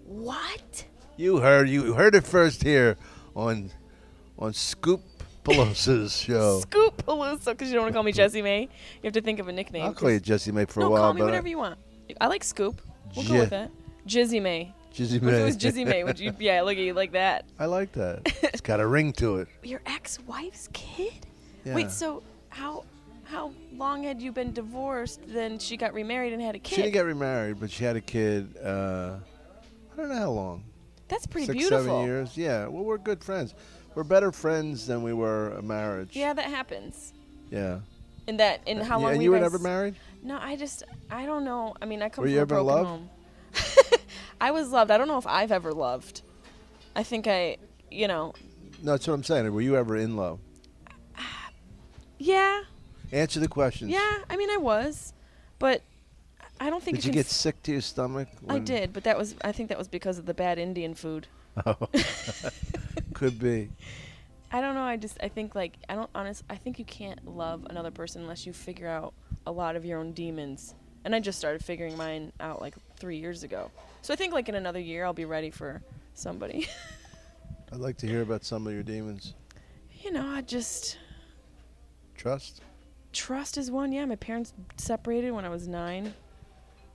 What? 0.05 0.85
You 1.17 1.37
heard 1.37 1.69
you 1.69 1.93
heard 1.93 2.15
it 2.15 2.25
first 2.25 2.63
here 2.63 2.95
on 3.35 3.71
on 4.39 4.53
Scoop 4.53 5.01
Pelosa's 5.43 6.15
show. 6.25 6.61
Scoop 6.61 7.05
Palooza, 7.05 7.47
because 7.47 7.67
you 7.69 7.73
don't 7.75 7.83
want 7.83 7.93
to 7.93 7.97
call 7.97 8.03
me 8.03 8.13
Jessimae. 8.13 8.61
You 8.61 8.69
have 9.03 9.13
to 9.13 9.21
think 9.21 9.39
of 9.39 9.47
a 9.47 9.51
nickname. 9.51 9.83
I'll 9.83 9.93
call 9.93 10.11
you 10.11 10.19
Jessimae 10.19 10.69
for 10.69 10.79
no, 10.81 10.87
a 10.87 10.89
while, 10.89 11.01
call 11.01 11.13
me 11.13 11.19
but 11.21 11.25
whatever 11.25 11.47
I, 11.47 11.49
you 11.49 11.57
want. 11.57 11.77
I 12.21 12.27
like 12.27 12.43
Scoop. 12.43 12.81
We'll 13.15 13.27
go 13.27 13.39
with 13.39 13.49
that. 13.51 13.71
Jizzy 14.07 14.41
May. 14.41 14.73
Jizzy 14.93 15.21
What 15.21 15.33
if 15.33 15.39
May. 15.39 15.41
it 15.41 15.45
was 15.45 15.57
Jizzy 15.57 15.85
May? 15.85 16.03
Would 16.03 16.19
you? 16.19 16.33
Yeah, 16.39 16.61
look 16.61 16.77
at 16.77 16.83
you 16.83 16.93
like 16.93 17.11
that. 17.13 17.45
I 17.59 17.65
like 17.65 17.91
that. 17.93 18.21
It's 18.43 18.61
got 18.61 18.79
a 18.79 18.87
ring 18.87 19.11
to 19.13 19.37
it. 19.37 19.47
Your 19.63 19.81
ex-wife's 19.85 20.69
kid? 20.73 21.25
Yeah. 21.65 21.75
Wait, 21.75 21.91
so 21.91 22.23
how 22.49 22.83
how 23.23 23.51
long 23.75 24.03
had 24.03 24.21
you 24.21 24.31
been 24.31 24.53
divorced? 24.53 25.19
Then 25.27 25.57
she 25.59 25.75
got 25.77 25.93
remarried 25.93 26.31
and 26.33 26.41
had 26.41 26.55
a 26.55 26.59
kid. 26.59 26.75
she 26.75 26.81
didn't 26.83 26.93
get 26.93 27.05
remarried, 27.05 27.59
but 27.59 27.71
she 27.71 27.83
had 27.83 27.95
a 27.95 28.01
kid. 28.01 28.55
Uh, 28.63 29.15
I 29.93 29.97
don't 29.97 30.09
know 30.09 30.15
how 30.15 30.31
long. 30.31 30.63
That's 31.07 31.25
pretty 31.25 31.47
Six, 31.47 31.57
beautiful. 31.57 31.85
seven 31.85 32.05
years. 32.05 32.37
Yeah. 32.37 32.67
Well, 32.67 32.83
we're 32.83 32.97
good 32.97 33.23
friends. 33.23 33.53
We're 33.95 34.03
better 34.03 34.31
friends 34.31 34.85
than 34.87 35.03
we 35.03 35.13
were 35.13 35.51
a 35.53 35.61
marriage. 35.61 36.15
Yeah, 36.15 36.33
that 36.33 36.45
happens. 36.45 37.13
Yeah. 37.51 37.79
And 38.27 38.39
that 38.39 38.61
and 38.67 38.81
how 38.81 38.97
Yeah, 38.99 39.03
long 39.03 39.11
and 39.11 39.17
were 39.19 39.23
you 39.23 39.31
were 39.31 39.37
guys- 39.37 39.51
never 39.51 39.59
married? 39.59 39.95
No, 40.25 40.39
I 40.41 40.55
just 40.55 40.83
I 41.09 41.25
don't 41.25 41.43
know. 41.45 41.75
I 41.81 41.85
mean, 41.85 42.01
I 42.01 42.09
come 42.09 42.23
Were 42.23 42.27
from 42.27 42.33
you 42.33 42.39
a 42.39 42.41
ever 42.41 42.55
broken 42.55 42.67
love? 42.67 42.85
home. 42.87 43.09
I 44.41 44.51
was 44.51 44.69
loved. 44.71 44.91
I 44.91 44.97
don't 44.97 45.07
know 45.07 45.17
if 45.17 45.27
I've 45.27 45.51
ever 45.51 45.71
loved. 45.71 46.21
I 46.95 47.03
think 47.03 47.27
I, 47.27 47.57
you 47.91 48.07
know, 48.07 48.33
No, 48.81 48.91
that's 48.93 49.07
what 49.07 49.13
I'm 49.13 49.23
saying. 49.23 49.53
Were 49.53 49.61
you 49.61 49.75
ever 49.77 49.95
in 49.95 50.15
love? 50.17 50.39
yeah, 52.17 52.61
Answer 53.11 53.39
the 53.39 53.47
questions. 53.47 53.91
yeah. 53.91 54.19
I 54.29 54.35
mean, 54.35 54.49
I 54.49 54.57
was, 54.57 55.13
but 55.59 55.81
I 56.59 56.69
don't 56.69 56.81
think 56.81 56.97
Did 56.97 57.05
you 57.05 57.11
can 57.11 57.19
get 57.19 57.27
sick 57.27 57.61
to 57.63 57.71
your 57.71 57.81
stomach? 57.81 58.27
I 58.49 58.53
when- 58.53 58.63
did, 58.65 58.93
but 58.93 59.03
that 59.03 59.17
was 59.17 59.35
I 59.43 59.51
think 59.51 59.69
that 59.69 59.77
was 59.77 59.87
because 59.87 60.17
of 60.17 60.25
the 60.25 60.33
bad 60.33 60.57
Indian 60.59 60.93
food. 60.95 61.27
Oh. 61.65 61.77
Could 63.13 63.39
be. 63.39 63.69
I 64.51 64.59
don't 64.59 64.75
know. 64.75 64.83
I 64.83 64.97
just 64.97 65.17
I 65.23 65.29
think 65.29 65.55
like 65.55 65.77
I 65.87 65.95
don't 65.95 66.09
honest. 66.13 66.43
I 66.49 66.55
think 66.55 66.77
you 66.79 66.83
can't 66.85 67.25
love 67.25 67.65
another 67.69 67.91
person 67.91 68.21
unless 68.23 68.45
you 68.45 68.51
figure 68.51 68.87
out 68.89 69.13
a 69.45 69.51
lot 69.51 69.75
of 69.75 69.85
your 69.85 69.99
own 69.99 70.11
demons. 70.13 70.73
And 71.03 71.13
I 71.15 71.19
just 71.19 71.37
started 71.37 71.63
figuring 71.63 71.95
mine 71.97 72.31
out 72.39 72.61
like 72.61 72.75
three 72.97 73.17
years 73.17 73.43
ago. 73.43 73.69
So 74.01 74.13
I 74.13 74.15
think 74.17 74.33
like 74.33 74.49
in 74.49 74.55
another 74.55 74.79
year 74.79 75.05
I'll 75.05 75.13
be 75.13 75.25
ready 75.25 75.51
for 75.51 75.81
somebody. 76.13 76.67
I'd 77.71 77.79
like 77.79 77.97
to 77.97 78.07
hear 78.07 78.21
about 78.21 78.43
some 78.43 78.65
of 78.67 78.73
your 78.73 78.83
demons. 78.83 79.33
you 80.01 80.11
know, 80.11 80.25
I 80.25 80.41
just 80.41 80.97
Trust? 82.15 82.61
trust 83.13 83.57
is 83.57 83.69
one. 83.71 83.91
Yeah, 83.91 84.05
my 84.05 84.15
parents 84.15 84.53
separated 84.77 85.31
when 85.31 85.45
I 85.45 85.49
was 85.49 85.67
nine. 85.67 86.13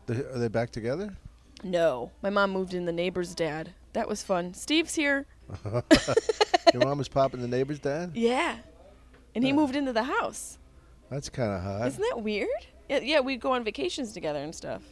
They- 0.06 0.16
Are 0.24 0.38
they 0.38 0.48
back 0.48 0.70
together? 0.70 1.14
No, 1.62 2.10
my 2.22 2.30
mom 2.30 2.50
moved 2.52 2.72
in 2.74 2.86
the 2.86 2.92
neighbor's 2.92 3.34
dad. 3.34 3.74
That 3.92 4.08
was 4.08 4.22
fun. 4.22 4.54
Steve's 4.54 4.94
here. 4.94 5.26
Your 6.72 6.82
mom 6.84 6.98
was 6.98 7.08
popping 7.08 7.40
the 7.42 7.48
neighbor's 7.48 7.78
dad? 7.80 8.12
Yeah, 8.14 8.56
and 9.34 9.44
he 9.44 9.50
Yeah. 9.50 9.56
moved 9.56 9.76
into 9.76 9.92
the 9.92 10.04
house. 10.04 10.56
That's 11.10 11.28
kind 11.28 11.52
of 11.52 11.62
hot. 11.62 11.86
Isn't 11.88 12.02
that 12.02 12.22
weird? 12.22 12.48
Yeah, 12.88 13.00
yeah, 13.00 13.20
we'd 13.20 13.40
go 13.40 13.52
on 13.52 13.64
vacations 13.64 14.12
together 14.12 14.40
and 14.40 14.54
stuff. 14.54 14.82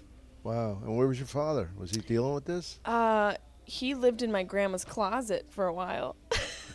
Wow. 0.43 0.79
And 0.85 0.97
where 0.97 1.07
was 1.07 1.19
your 1.19 1.27
father? 1.27 1.71
Was 1.77 1.91
he 1.91 2.01
dealing 2.01 2.35
with 2.35 2.45
this? 2.45 2.79
Uh, 2.85 3.35
he 3.65 3.95
lived 3.95 4.23
in 4.23 4.33
my 4.33 4.43
grandma's 4.43 4.85
closet 4.85 5.47
for 5.51 5.67
a 5.67 5.73
while. 5.73 6.17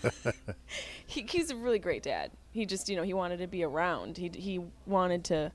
he, 1.08 1.26
he's 1.30 1.50
a 1.50 1.56
really 1.56 1.80
great 1.80 2.04
dad. 2.04 2.32
He 2.52 2.66
just, 2.66 2.88
you 2.89 2.96
know, 2.96 3.04
he 3.04 3.14
wanted 3.14 3.38
to 3.38 3.48
be 3.48 3.64
around. 3.64 4.18
He 4.18 4.30
he 4.36 4.60
wanted 4.86 5.24
to 5.26 5.52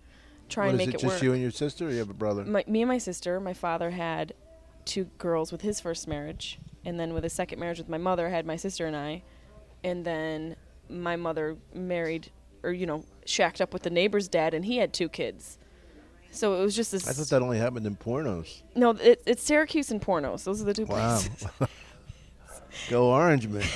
try 0.48 0.64
What, 0.64 0.70
and 0.70 0.78
make 0.78 0.88
it 0.88 0.94
it, 0.94 1.00
just 1.00 1.14
work. 1.14 1.22
you 1.22 1.32
and 1.32 1.40
your 1.42 1.50
sister, 1.50 1.86
or 1.88 1.90
you 1.90 1.98
have 1.98 2.10
a 2.10 2.14
brother? 2.14 2.44
my, 2.44 2.64
me 2.66 2.82
and 2.82 2.88
my 2.88 2.98
sister, 2.98 3.38
my 3.40 3.54
father 3.54 3.90
had 3.90 4.32
two 4.84 5.04
girls 5.18 5.52
with 5.52 5.60
his 5.60 5.80
first 5.80 6.08
marriage, 6.08 6.58
and 6.84 6.98
then 6.98 7.12
with 7.14 7.22
his 7.24 7.32
second 7.34 7.60
marriage 7.60 7.78
with 7.78 7.88
my 7.88 7.98
mother, 7.98 8.30
had 8.30 8.46
my 8.46 8.56
sister 8.56 8.86
and 8.86 8.96
I, 8.96 9.22
and 9.84 10.04
then 10.04 10.56
my 10.88 11.14
mother 11.16 11.56
married, 11.74 12.30
or 12.62 12.72
you 12.72 12.86
know, 12.86 13.04
shacked 13.28 13.60
up 13.60 13.72
with 13.72 13.82
the 13.82 13.90
neighbor's 13.90 14.28
dad, 14.28 14.54
and 14.54 14.64
he 14.64 14.78
had 14.78 14.92
two 14.92 15.08
kids. 15.08 15.58
So 16.30 16.54
it 16.60 16.62
was 16.62 16.76
just 16.76 16.92
this. 16.92 17.08
I 17.08 17.12
thought 17.12 17.28
that 17.28 17.42
only 17.42 17.58
happened 17.58 17.86
in 17.86 17.96
pornos. 17.96 18.62
no, 18.74 18.90
it, 18.90 19.22
it's 19.26 19.42
Syracuse 19.42 19.90
and 19.90 20.00
pornos. 20.00 20.44
Those 20.44 20.60
are 20.60 20.64
the 20.64 20.74
two 20.74 20.84
Wow. 20.86 21.18
places. 21.20 21.46
Go 22.90 23.10
Orange 23.10 23.46
Man. 23.48 23.64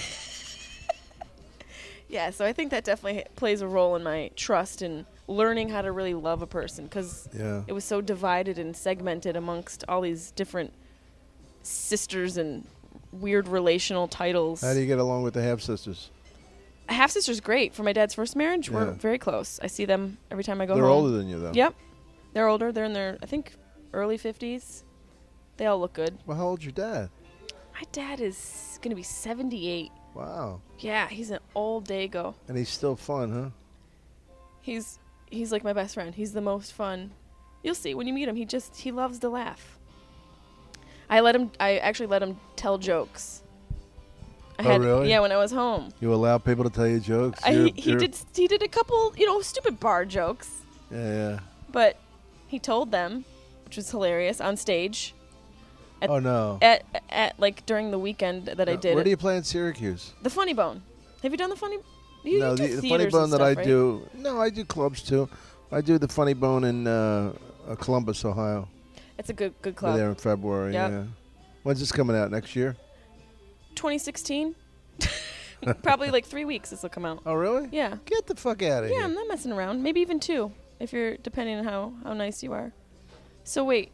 Yeah, 2.09 2.29
so 2.29 2.45
I 2.45 2.53
think 2.53 2.71
that 2.73 2.85
definitely 2.85 3.25
plays 3.37 3.63
a 3.63 3.67
role 3.67 3.97
in 3.97 4.03
my 4.03 4.31
trust 4.37 4.83
and 4.83 5.07
learning 5.29 5.71
how 5.71 5.81
to 5.81 5.91
really 5.91 6.13
love 6.13 6.43
a 6.43 6.47
person 6.47 6.85
because 6.85 7.27
Yeah. 7.35 7.63
it 7.67 7.73
was 7.73 7.87
so 7.87 8.03
divided 8.03 8.59
and 8.59 8.77
segmented 8.77 9.35
amongst 9.35 9.83
all 9.89 10.03
these 10.03 10.31
different 10.33 10.75
sisters 11.63 12.37
and 12.37 12.67
weird 13.13 13.49
relational 13.49 14.09
titles. 14.09 14.61
How 14.61 14.75
do 14.75 14.81
you 14.81 14.87
get 14.87 14.99
along 14.99 15.23
with 15.23 15.33
the 15.33 15.43
half 15.43 15.63
sisters? 15.63 16.11
Half 16.93 17.11
sister's 17.11 17.41
great 17.41 17.75
for 17.75 17.83
my 17.83 17.93
dad's 17.93 18.15
first 18.15 18.37
marriage. 18.37 18.71
We're 18.71 18.87
Yeah. 18.87 18.93
very 18.93 19.19
close. 19.19 19.59
I 19.63 19.67
see 19.67 19.85
them 19.85 20.19
every 20.31 20.45
time 20.45 20.61
I 20.61 20.67
go 20.67 20.75
home. 20.75 20.81
They're 20.83 20.91
home. 20.91 21.05
older 21.05 21.17
than 21.17 21.29
you, 21.29 21.39
though. 21.41 21.53
Yep, 21.53 21.75
they're 22.35 22.49
older. 22.49 22.71
They're 22.73 22.85
in 22.85 22.93
their 22.93 23.19
I 23.23 23.27
think 23.27 23.55
early 23.93 24.17
fifties. 24.19 24.85
They 25.57 25.67
all 25.67 25.79
look 25.81 25.93
good. 25.93 26.19
Well, 26.27 26.37
how 26.37 26.47
old's 26.49 26.65
your 26.65 26.73
dad? 26.73 27.11
My 27.75 27.83
dad 27.93 28.21
is 28.21 28.79
gonna 28.83 28.95
be 28.95 29.03
seventy-eight. 29.03 29.91
Wow. 30.15 30.61
Yeah, 30.79 31.09
he's 31.09 31.31
an 31.31 31.41
old 31.55 31.89
dago. 31.89 32.35
And 32.49 32.57
he's 32.59 32.69
still 32.69 32.97
fun, 32.97 33.33
huh? 33.33 33.51
He's 34.61 34.99
he's 35.31 35.51
like 35.53 35.65
my 35.65 35.73
best 35.73 35.95
friend. 35.95 36.15
He's 36.15 36.33
the 36.33 36.41
most 36.41 36.73
fun. 36.73 37.13
You'll 37.63 37.75
see 37.75 37.95
when 37.95 38.07
you 38.07 38.13
meet 38.13 38.29
him. 38.29 38.37
He 38.37 38.45
just 38.45 38.77
he 38.77 38.93
loves 38.93 39.19
to 39.21 39.29
laugh. 39.29 39.79
I 41.09 41.21
let 41.21 41.35
him. 41.35 41.51
I 41.61 41.79
actually 41.79 42.07
let 42.07 42.23
him 42.23 42.39
tell 42.57 42.79
jokes. 42.79 43.42
I 44.59 44.63
Oh, 44.65 44.69
had, 44.71 44.81
really? 44.83 45.09
Yeah, 45.11 45.21
when 45.21 45.33
I 45.33 45.37
was 45.37 45.51
home, 45.53 45.93
You 46.01 46.13
allow 46.15 46.39
people 46.39 46.65
to 46.65 46.71
tell 46.71 46.87
you 46.87 47.01
jokes? 47.01 47.41
I, 47.45 47.51
You're- 47.51 47.73
he, 47.75 47.91
you're- 47.91 48.01
did 48.01 48.17
he 48.35 48.47
did 48.47 48.63
a 48.63 48.69
couple 48.69 49.13
you 49.17 49.27
know 49.27 49.41
stupid 49.41 49.81
bar 49.81 50.05
jokes, 50.05 50.51
Yeah, 50.91 50.99
yeah. 51.15 51.39
but 51.71 51.97
he 52.49 52.59
told 52.59 52.91
them, 52.91 53.25
which 53.65 53.77
was 53.77 53.91
hilarious 53.91 54.41
on 54.41 54.57
stage. 54.57 55.15
At- 56.03 56.11
oh, 56.11 56.19
no. 56.19 56.59
At 56.61 56.85
at 57.11 57.39
like 57.41 57.65
during 57.67 57.91
the 57.91 57.99
weekend 57.99 58.47
that 58.47 58.69
I 58.69 58.73
Uh, 58.75 58.77
did 58.77 58.95
Where 58.95 59.01
it. 59.01 59.05
do 59.05 59.11
you 59.11 59.17
play 59.17 59.37
in 59.37 59.43
Syracuse? 59.45 60.13
the 60.23 60.31
Funny 60.31 60.53
Bone. 60.53 60.83
Have 61.23 61.33
you 61.33 61.39
done 61.39 61.51
the 61.51 61.57
Funny? 61.57 61.79
You, 62.25 62.39
no, 62.39 62.51
you 62.51 62.57
the, 62.57 62.81
the 62.81 62.89
funny 62.89 63.07
bone 63.07 63.25
and 63.25 63.33
that 63.33 63.41
I 63.43 63.55
right? 63.55 63.67
do. 63.67 64.09
No, 64.15 64.41
I 64.41 64.49
do 64.51 64.65
clubs 64.65 65.03
too. 65.03 65.29
I 65.73 65.81
do 65.81 65.99
the 65.99 66.07
funny 66.07 66.35
bone 66.35 66.63
in 66.65 66.87
uh, 66.87 67.33
uh, 67.69 67.75
Columbus, 67.77 68.25
Ohio. 68.25 68.69
It's 69.19 69.29
a 69.31 69.33
good 69.33 69.55
good 69.63 69.75
We're 69.75 69.79
club. 69.81 69.97
there 69.97 70.09
in 70.11 70.15
February. 70.15 70.73
Yep. 70.73 70.91
Yeah. 70.91 71.05
When's 71.65 71.81
this 71.81 71.91
coming 71.91 72.15
out 72.17 72.31
next 72.31 72.55
year? 72.55 72.77
2016. 73.75 74.55
Probably 75.83 76.11
like 76.11 76.25
three 76.25 76.45
weeks. 76.45 76.71
This 76.71 76.83
will 76.83 76.91
come 76.91 77.05
out. 77.05 77.23
Oh, 77.25 77.35
really? 77.35 77.69
Yeah. 77.71 77.97
Get 78.05 78.27
the 78.27 78.35
fuck 78.35 78.63
out 78.63 78.85
of 78.85 78.91
here. 78.91 78.99
Yeah. 78.99 79.05
I'm 79.05 79.15
not 79.15 79.29
messing 79.29 79.53
around. 79.53 79.83
Maybe 79.83 80.01
even 80.01 80.19
two, 80.19 80.53
if 80.81 80.93
you're 80.93 81.17
depending 81.19 81.59
on 81.59 81.65
how 81.65 81.93
how 82.05 82.15
nice 82.15 82.43
you 82.43 82.53
are. 82.53 82.73
So 83.45 83.65
wait, 83.65 83.93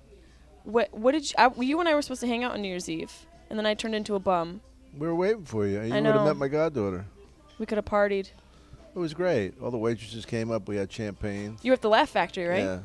what 0.64 0.92
what 0.92 1.12
did 1.12 1.28
you? 1.28 1.34
I, 1.38 1.50
you 1.60 1.80
and 1.80 1.88
I 1.88 1.94
were 1.94 2.02
supposed 2.02 2.20
to 2.22 2.26
hang 2.26 2.44
out 2.44 2.52
on 2.52 2.62
New 2.62 2.68
Year's 2.68 2.88
Eve, 2.88 3.12
and 3.50 3.58
then 3.58 3.66
I 3.66 3.74
turned 3.74 3.94
into 3.94 4.14
a 4.14 4.18
bum. 4.18 4.60
We 4.96 5.06
were 5.06 5.14
waiting 5.14 5.44
for 5.44 5.66
you. 5.66 5.82
You 5.82 5.94
I 5.94 6.00
would 6.00 6.06
have 6.06 6.26
met 6.26 6.36
my 6.36 6.48
goddaughter. 6.48 7.04
We 7.58 7.66
could 7.66 7.76
have 7.76 7.84
partied. 7.84 8.30
It 8.94 8.98
was 8.98 9.14
great. 9.14 9.54
All 9.62 9.70
the 9.70 9.78
waitresses 9.78 10.24
came 10.24 10.50
up. 10.50 10.68
We 10.68 10.76
had 10.76 10.90
champagne. 10.90 11.56
You 11.62 11.72
were 11.72 11.74
at 11.74 11.82
the 11.82 11.88
Laugh 11.88 12.08
Factory, 12.08 12.46
right? 12.46 12.64
Yeah. 12.64 12.80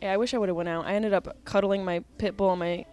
Yeah, 0.00 0.12
I 0.12 0.16
wish 0.16 0.34
I 0.34 0.38
would 0.38 0.48
have 0.48 0.56
went 0.56 0.68
out. 0.68 0.86
I 0.86 0.94
ended 0.94 1.12
up 1.12 1.36
cuddling 1.44 1.84
my 1.84 2.02
pit 2.18 2.36
bull 2.36 2.50
and 2.50 2.58
my 2.58 2.86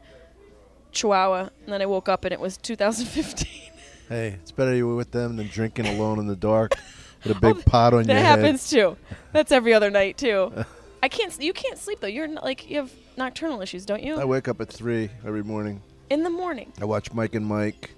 chihuahua, 0.91 1.49
and 1.63 1.73
then 1.73 1.81
I 1.81 1.85
woke 1.85 2.09
up 2.09 2.25
and 2.25 2.33
it 2.33 2.39
was 2.39 2.57
2015. 2.57 3.47
Hey, 4.09 4.29
it's 4.41 4.49
better 4.51 4.73
you 4.73 4.87
were 4.87 4.95
with 4.95 5.11
them 5.11 5.35
than 5.35 5.45
drinking 5.49 5.85
alone 5.85 6.17
in 6.17 6.25
the 6.25 6.35
dark 6.35 6.71
with 7.23 7.37
a 7.37 7.39
big 7.39 7.57
Oh, 7.57 7.61
pot 7.63 7.93
on 7.93 8.07
your 8.07 8.15
head. 8.15 8.25
that 8.25 8.39
happens 8.39 8.67
too. 8.67 8.97
That's 9.33 9.51
every 9.51 9.71
other 9.71 9.91
night 9.91 10.17
too. 10.17 10.51
I 11.03 11.09
can't. 11.09 11.39
You 11.39 11.53
can't 11.53 11.77
sleep 11.77 11.99
though. 11.99 12.07
You're 12.07 12.23
n- 12.25 12.39
like 12.41 12.67
you 12.67 12.77
have 12.77 12.91
nocturnal 13.17 13.61
issues, 13.61 13.85
don't 13.85 14.01
you? 14.01 14.19
I 14.19 14.25
wake 14.25 14.47
up 14.47 14.61
at 14.61 14.69
three 14.69 15.11
every 15.23 15.43
morning. 15.43 15.83
In 16.09 16.23
the 16.23 16.31
morning. 16.31 16.73
I 16.81 16.85
watch 16.85 17.13
Mike 17.13 17.35
and 17.35 17.45
Mike. 17.45 17.91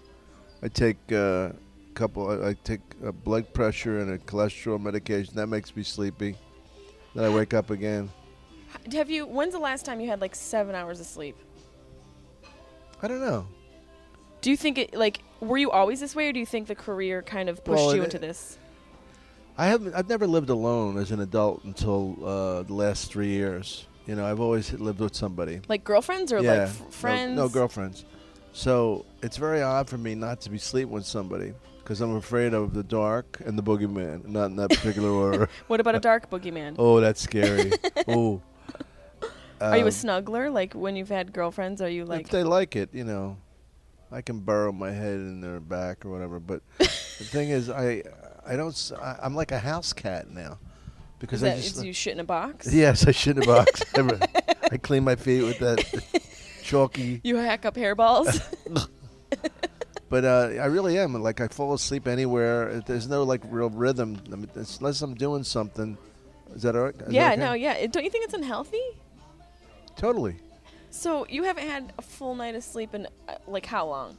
I 0.61 0.67
take 0.67 0.97
uh, 1.13 1.15
a 1.15 1.53
couple. 1.93 2.29
I, 2.29 2.49
I 2.49 2.55
take 2.65 2.81
a 3.05 3.13
blood 3.13 3.53
pressure 3.53 3.99
and 4.01 4.11
a 4.11 4.17
cholesterol 4.17 4.81
medication. 4.81 5.37
That 5.37 5.47
makes 5.47 5.73
me 5.77 5.83
sleepy. 5.83 6.35
Then 7.15 7.23
I 7.23 7.29
wake 7.29 7.53
up 7.53 7.69
again. 7.69 8.09
Have 8.91 9.09
you? 9.09 9.25
When's 9.25 9.53
the 9.53 9.59
last 9.59 9.85
time 9.85 10.01
you 10.01 10.09
had 10.09 10.19
like 10.19 10.35
seven 10.35 10.75
hours 10.75 10.99
of 10.99 11.05
sleep? 11.05 11.37
I 13.01 13.07
don't 13.07 13.21
know. 13.21 13.47
Do 14.41 14.49
you 14.49 14.57
think 14.57 14.77
it 14.77 14.93
like 14.95 15.21
were 15.39 15.57
you 15.57 15.71
always 15.71 15.99
this 15.99 16.15
way, 16.15 16.29
or 16.29 16.33
do 16.33 16.39
you 16.39 16.45
think 16.45 16.67
the 16.67 16.75
career 16.75 17.21
kind 17.21 17.49
of 17.49 17.63
pushed 17.63 17.77
Well, 17.77 17.95
you 17.95 18.01
it- 18.01 18.05
into 18.05 18.19
this? 18.19 18.57
I 19.57 19.67
haven't. 19.67 19.93
I've 19.93 20.07
never 20.09 20.25
lived 20.27 20.49
alone 20.49 20.97
as 20.97 21.11
an 21.11 21.19
adult 21.19 21.63
until 21.65 22.17
uh, 22.25 22.63
the 22.63 22.73
last 22.73 23.11
three 23.11 23.27
years. 23.29 23.85
You 24.07 24.15
know, 24.15 24.25
I've 24.25 24.39
always 24.39 24.71
lived 24.73 24.99
with 24.99 25.13
somebody. 25.15 25.61
Like 25.67 25.83
girlfriends 25.83 26.31
or 26.31 26.37
like 26.37 26.45
no- 26.45 26.63
f- 26.63 26.93
friends? 26.93 27.35
No, 27.35 27.47
girlfriends. 27.49 28.05
So 28.53 29.05
it's 29.21 29.37
very 29.37 29.61
odd 29.61 29.87
for 29.89 29.97
me 29.97 30.15
not 30.15 30.41
to 30.41 30.49
be 30.49 30.57
sleeping 30.57 30.91
with 30.93 31.05
somebody 31.05 31.53
because 31.79 32.01
I'm 32.01 32.15
afraid 32.15 32.53
of 32.53 32.73
the 32.73 32.83
dark 32.83 33.41
and 33.45 33.57
the 33.57 33.63
boogeyman. 33.63 34.25
Not 34.25 34.45
in 34.45 34.55
that 34.55 34.69
particular 34.71 35.09
order. 35.25 35.49
What 35.67 35.79
about 35.79 35.95
a 35.95 35.99
dark 35.99 36.29
boogeyman? 36.29 36.75
Oh, 36.79 36.99
that's 36.99 37.21
scary. 37.21 37.71
oh. 38.07 38.41
Are 39.61 39.77
you 39.77 39.83
a 39.83 39.87
Um, 39.87 39.91
snuggler? 39.93 40.51
Like 40.51 40.73
when 40.73 40.95
you've 40.95 41.09
had 41.09 41.31
girlfriends, 41.33 41.81
are 41.81 41.89
you 41.89 42.05
like? 42.05 42.21
if 42.21 42.29
they 42.29 42.43
like 42.43 42.75
it, 42.75 42.89
you 42.93 43.03
know, 43.03 43.37
I 44.11 44.21
can 44.21 44.39
burrow 44.39 44.71
my 44.71 44.91
head 44.91 45.13
in 45.15 45.41
their 45.41 45.59
back 45.59 46.05
or 46.05 46.09
whatever. 46.09 46.39
But 46.39 46.61
the 46.77 46.85
thing 46.85 47.49
is, 47.49 47.69
I, 47.69 48.03
I 48.45 48.55
don't. 48.55 48.69
s- 48.69 48.91
I, 48.91 49.19
am 49.25 49.35
like 49.35 49.51
a 49.51 49.59
house 49.59 49.93
cat 49.93 50.29
now, 50.29 50.57
because 51.19 51.41
Is 51.41 51.43
I 51.43 51.55
that 51.55 51.61
just. 51.63 51.77
is 51.77 51.83
you 51.83 51.93
shit 51.93 52.13
in 52.13 52.19
a 52.19 52.23
box? 52.25 52.73
yes, 52.73 53.07
I 53.07 53.11
shit 53.11 53.37
in 53.37 53.43
a 53.43 53.45
box. 53.45 53.81
I, 53.95 54.55
I 54.73 54.77
clean 54.77 55.03
my 55.03 55.15
feet 55.15 55.43
with 55.43 55.59
that 55.59 55.83
chalky. 56.63 57.21
You 57.23 57.37
hack 57.37 57.65
up 57.65 57.75
hairballs. 57.75 58.41
But 60.09 60.25
uh, 60.25 60.49
I 60.61 60.65
really 60.65 60.97
am. 60.97 61.13
Like 61.23 61.39
I 61.39 61.47
fall 61.47 61.73
asleep 61.73 62.05
anywhere. 62.05 62.81
There's 62.85 63.07
no 63.07 63.23
like 63.23 63.39
real 63.45 63.69
rhythm 63.69 64.21
I 64.27 64.35
mean, 64.35 64.43
it's- 64.43 64.79
unless 64.79 65.01
I'm 65.01 65.15
doing 65.15 65.43
something. 65.43 65.97
Is 66.53 66.63
that 66.63 66.75
all 66.75 66.83
right? 66.83 66.93
Is 66.95 66.99
that 66.99 67.13
yeah, 67.13 67.31
okay? 67.31 67.39
no, 67.39 67.53
yeah. 67.53 67.73
It- 67.75 67.93
Don't 67.93 68.03
you 68.03 68.09
think 68.09 68.25
it's 68.25 68.33
unhealthy? 68.33 68.81
Totally. 70.01 70.33
So 70.89 71.27
you 71.29 71.43
haven't 71.43 71.67
had 71.67 71.93
a 71.99 72.01
full 72.01 72.33
night 72.33 72.55
of 72.55 72.63
sleep 72.63 72.95
in 72.95 73.05
uh, 73.29 73.35
like 73.45 73.67
how 73.67 73.85
long? 73.85 74.17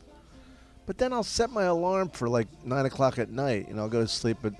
But 0.86 0.96
then 0.96 1.12
I'll 1.12 1.24
set 1.24 1.50
my 1.50 1.64
alarm 1.64 2.10
for 2.10 2.28
like 2.28 2.46
nine 2.64 2.86
o'clock 2.86 3.18
at 3.18 3.30
night, 3.30 3.66
and 3.66 3.80
I'll 3.80 3.88
go 3.88 4.00
to 4.00 4.06
sleep 4.06 4.44
at 4.44 4.52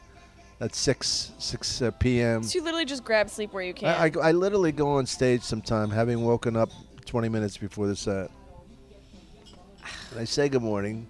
at 0.61 0.75
six 0.75 1.31
six 1.39 1.81
uh, 1.81 1.93
p.m. 1.93 2.43
So 2.43 2.59
you 2.59 2.65
literally 2.65 2.87
just 2.87 3.05
grab 3.05 3.31
sleep 3.31 3.53
where 3.53 3.63
you 3.63 3.73
can. 3.73 3.91
I, 3.91 4.07
I, 4.07 4.31
I 4.31 4.33
literally 4.33 4.73
go 4.73 4.89
on 4.95 5.07
stage 5.07 5.43
sometime 5.43 5.91
having 5.91 6.25
woken 6.25 6.57
up 6.57 6.71
20 7.07 7.29
minutes 7.29 7.57
before 7.57 7.87
the 7.87 7.95
set. 7.95 8.29
And 10.11 10.19
I 10.19 10.25
say 10.25 10.49
good 10.49 10.63
morning. 10.63 11.09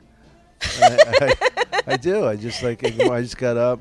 I, 0.60 0.98
I, 1.20 1.80
I 1.86 1.96
do. 1.96 2.26
I 2.26 2.36
just 2.36 2.62
like 2.62 2.84
I 2.84 2.90
just 3.22 3.38
got 3.38 3.56
up. 3.56 3.80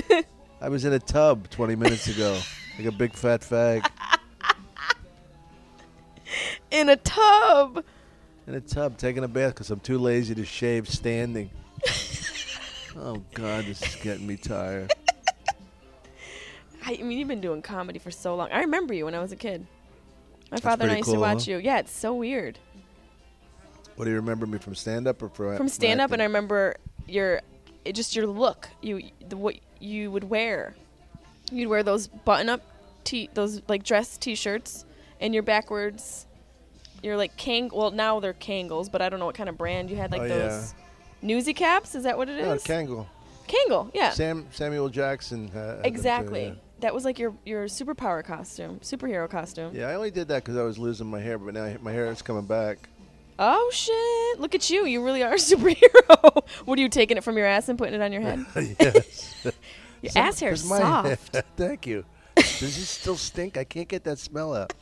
I 0.62 0.70
was 0.70 0.86
in 0.86 0.94
a 0.94 0.98
tub 0.98 1.50
20 1.50 1.76
minutes 1.76 2.08
ago, 2.08 2.40
like 2.78 2.86
a 2.86 2.92
big 2.92 3.12
fat 3.12 3.42
fag 3.42 3.86
in 6.70 6.88
a 6.88 6.96
tub. 6.96 7.84
in 8.46 8.54
a 8.54 8.60
tub 8.60 8.96
taking 8.98 9.24
a 9.24 9.28
bath 9.28 9.54
because 9.54 9.70
I'm 9.70 9.80
too 9.80 9.98
lazy 9.98 10.34
to 10.34 10.44
shave 10.44 10.88
standing. 10.88 11.50
oh 12.96 13.22
God, 13.34 13.64
this 13.64 13.82
is 13.82 13.96
getting 14.02 14.26
me 14.26 14.36
tired. 14.36 14.92
I, 16.84 16.96
mean, 17.02 17.18
you've 17.18 17.28
been 17.28 17.40
doing 17.40 17.60
comedy 17.60 17.98
for 17.98 18.10
so 18.10 18.34
long. 18.34 18.50
I 18.50 18.60
remember 18.60 18.94
you 18.94 19.04
when 19.04 19.14
I 19.14 19.20
was 19.20 19.32
a 19.32 19.36
kid. 19.36 19.66
My 20.50 20.58
father 20.58 20.84
and 20.84 20.92
I 20.92 20.96
used 20.96 21.10
to 21.10 21.18
watch 21.18 21.44
huh? 21.44 21.52
you. 21.52 21.58
Yeah, 21.58 21.78
it's 21.80 21.92
so 21.92 22.14
weird. 22.14 22.58
What 23.96 24.06
do 24.06 24.10
you 24.10 24.16
remember 24.16 24.46
me 24.46 24.58
from 24.58 24.74
stand 24.74 25.06
up 25.06 25.22
or 25.22 25.28
from 25.28 25.56
From 25.56 25.68
stand 25.68 26.00
up, 26.00 26.12
and 26.12 26.22
I 26.22 26.24
remember 26.24 26.76
your, 27.06 27.42
it 27.84 27.94
just 27.94 28.16
your 28.16 28.26
look. 28.26 28.68
You, 28.80 29.02
the 29.28 29.36
what 29.36 29.56
you 29.80 30.10
would 30.10 30.24
wear. 30.24 30.74
You'd 31.50 31.68
wear 31.68 31.82
those 31.82 32.06
button-up, 32.06 32.62
t 33.04 33.28
those 33.34 33.60
like 33.68 33.82
dress 33.82 34.16
t-shirts, 34.16 34.86
and 35.20 35.34
your 35.34 35.42
backwards. 35.42 36.26
You're 37.02 37.16
like 37.16 37.36
Kang. 37.36 37.70
Well, 37.72 37.90
now 37.92 38.18
they're 38.20 38.32
Kangles, 38.34 38.90
but 38.90 39.00
I 39.02 39.08
don't 39.08 39.20
know 39.20 39.26
what 39.26 39.34
kind 39.36 39.48
of 39.48 39.56
brand 39.56 39.90
you 39.90 39.96
had. 39.96 40.10
Like 40.10 40.22
Oh, 40.22 40.28
those 40.28 40.74
newsy 41.22 41.54
caps. 41.54 41.94
Is 41.94 42.02
that 42.04 42.16
what 42.18 42.28
it 42.28 42.38
is? 42.38 42.64
Kangol. 42.64 43.06
Kangle. 43.46 43.90
Yeah. 43.94 44.10
Sam 44.10 44.46
Samuel 44.50 44.88
Jackson. 44.88 45.50
Uh, 45.54 45.58
had 45.58 45.66
them 45.76 45.82
too, 45.82 45.88
exactly. 45.88 46.44
yeah. 46.46 46.54
That 46.80 46.94
was 46.94 47.04
like 47.04 47.18
your 47.18 47.34
your 47.44 47.64
superpower 47.66 48.24
costume, 48.24 48.78
superhero 48.80 49.28
costume. 49.28 49.74
Yeah, 49.74 49.88
I 49.88 49.94
only 49.94 50.10
did 50.10 50.28
that 50.28 50.44
because 50.44 50.56
I 50.56 50.62
was 50.62 50.78
losing 50.78 51.06
my 51.08 51.20
hair, 51.20 51.38
but 51.38 51.54
now 51.54 51.74
my 51.82 51.92
hair 51.92 52.06
is 52.06 52.22
coming 52.22 52.46
back. 52.46 52.88
Oh 53.40 53.70
shit! 53.72 54.40
Look 54.40 54.54
at 54.56 54.68
you. 54.70 54.84
You 54.86 55.04
really 55.04 55.22
are 55.22 55.32
a 55.32 55.36
superhero. 55.38 56.44
what 56.64 56.78
are 56.78 56.82
you 56.82 56.88
taking 56.88 57.16
it 57.16 57.24
from 57.24 57.36
your 57.36 57.46
ass 57.46 57.68
and 57.68 57.78
putting 57.78 57.94
it 57.94 58.00
on 58.02 58.12
your 58.12 58.22
head? 58.22 58.44
yes. 58.80 59.46
Your 60.02 60.12
ass 60.14 60.38
hair 60.38 60.52
is 60.52 60.64
my- 60.68 60.78
soft. 60.78 61.36
Thank 61.56 61.84
you. 61.86 62.04
Does 62.36 62.62
it 62.62 62.84
still 62.86 63.16
stink? 63.16 63.56
I 63.56 63.64
can't 63.64 63.88
get 63.88 64.04
that 64.04 64.20
smell 64.20 64.54
out. 64.54 64.72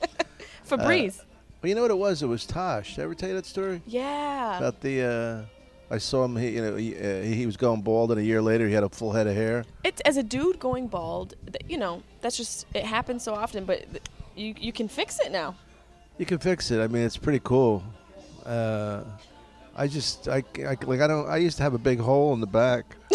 Febreze. 0.68 1.22
Well, 1.62 1.68
you 1.68 1.74
know 1.74 1.82
what 1.82 1.90
it 1.90 1.98
was? 1.98 2.22
It 2.22 2.26
was 2.26 2.44
Tosh. 2.46 2.96
Did 2.96 3.00
I 3.02 3.04
ever 3.04 3.14
tell 3.14 3.28
you 3.28 3.34
that 3.36 3.46
story 3.46 3.80
yeah. 3.86 4.58
about 4.58 4.80
the? 4.80 5.46
Uh, 5.90 5.94
I 5.94 5.98
saw 5.98 6.24
him. 6.24 6.36
He, 6.36 6.50
you 6.50 6.62
know, 6.62 6.76
he, 6.76 6.96
uh, 6.96 7.22
he 7.22 7.46
was 7.46 7.56
going 7.56 7.80
bald, 7.82 8.10
and 8.10 8.20
a 8.20 8.24
year 8.24 8.42
later, 8.42 8.66
he 8.66 8.74
had 8.74 8.82
a 8.82 8.88
full 8.88 9.12
head 9.12 9.26
of 9.26 9.34
hair. 9.34 9.64
It's 9.84 10.00
as 10.02 10.16
a 10.16 10.22
dude 10.22 10.58
going 10.58 10.88
bald. 10.88 11.34
th- 11.46 11.64
You 11.68 11.78
know, 11.78 12.02
that's 12.20 12.36
just 12.36 12.66
it 12.74 12.84
happens 12.84 13.22
so 13.22 13.34
often. 13.34 13.64
But 13.64 13.90
th- 13.90 14.02
you 14.34 14.54
you 14.58 14.72
can 14.72 14.88
fix 14.88 15.20
it 15.20 15.32
now. 15.32 15.54
You 16.18 16.26
can 16.26 16.38
fix 16.38 16.70
it. 16.70 16.80
I 16.80 16.88
mean, 16.88 17.02
it's 17.02 17.16
pretty 17.16 17.40
cool. 17.44 17.82
Uh, 18.44 19.02
I 19.76 19.86
just, 19.86 20.28
I, 20.28 20.42
I, 20.58 20.76
like, 20.86 21.00
I 21.00 21.06
don't. 21.06 21.28
I 21.28 21.36
used 21.36 21.58
to 21.58 21.62
have 21.62 21.74
a 21.74 21.78
big 21.78 22.00
hole 22.00 22.32
in 22.32 22.40
the 22.40 22.46
back. 22.46 22.96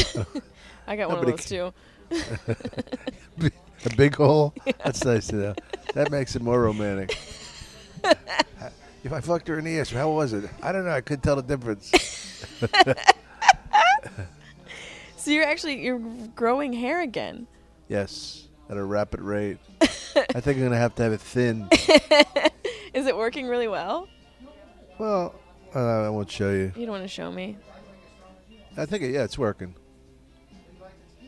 I 0.88 0.96
got 0.96 1.10
one 1.10 1.18
of 1.18 1.26
Nobody 1.26 1.32
those 1.32 1.46
too. 1.46 1.74
A 3.86 3.96
big 3.96 4.16
hole? 4.16 4.54
That's 4.84 5.04
nice 5.04 5.28
to 5.28 5.36
know. 5.36 5.56
That 5.94 6.12
makes 6.12 6.36
it 6.36 6.42
more 6.42 6.62
romantic. 6.62 7.18
If 9.04 9.12
I 9.14 9.20
fucked 9.22 9.48
her 9.48 9.60
in 9.60 9.66
the 9.66 9.80
ass, 9.80 9.90
how 9.92 10.10
was 10.12 10.34
it? 10.34 10.50
I 10.62 10.72
don't 10.72 10.86
know. 10.86 10.92
I 10.92 11.02
couldn't 11.02 11.22
tell 11.22 11.36
the 11.36 11.44
difference. 11.44 11.92
So 15.22 15.30
you're 15.30 15.46
actually 15.46 15.84
you're 15.84 16.02
growing 16.36 16.74
hair 16.74 17.02
again. 17.02 17.46
yes, 17.88 18.48
at 18.72 18.78
a 18.78 18.84
rapid 18.84 19.22
rate. 19.22 19.60
I 19.80 19.86
think 20.40 20.58
I'm 20.58 20.60
going 20.62 20.72
to 20.72 20.78
have 20.78 20.96
to 20.96 21.04
have 21.04 21.14
it 21.14 21.22
thin. 21.22 21.68
Is 22.92 23.06
it 23.06 23.16
working 23.16 23.46
really 23.46 23.68
well? 23.68 24.08
Well, 24.98 25.36
uh, 25.76 26.08
I 26.08 26.10
won't 26.10 26.32
show 26.32 26.50
you. 26.50 26.74
You 26.76 26.88
don't 26.88 26.94
want 26.94 27.04
to 27.04 27.08
show 27.08 27.32
me. 27.32 27.56
I 28.76 28.88
think, 28.88 29.04
it, 29.04 29.12
yeah, 29.12 29.24
it's 29.24 29.38
working. 29.38 29.76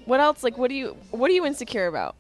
What 0.05 0.19
else? 0.19 0.43
Like, 0.43 0.57
what 0.57 0.69
do 0.69 0.75
you 0.75 0.97
what 1.11 1.29
are 1.29 1.33
you 1.35 1.45
insecure 1.45 1.85
about? 1.85 2.15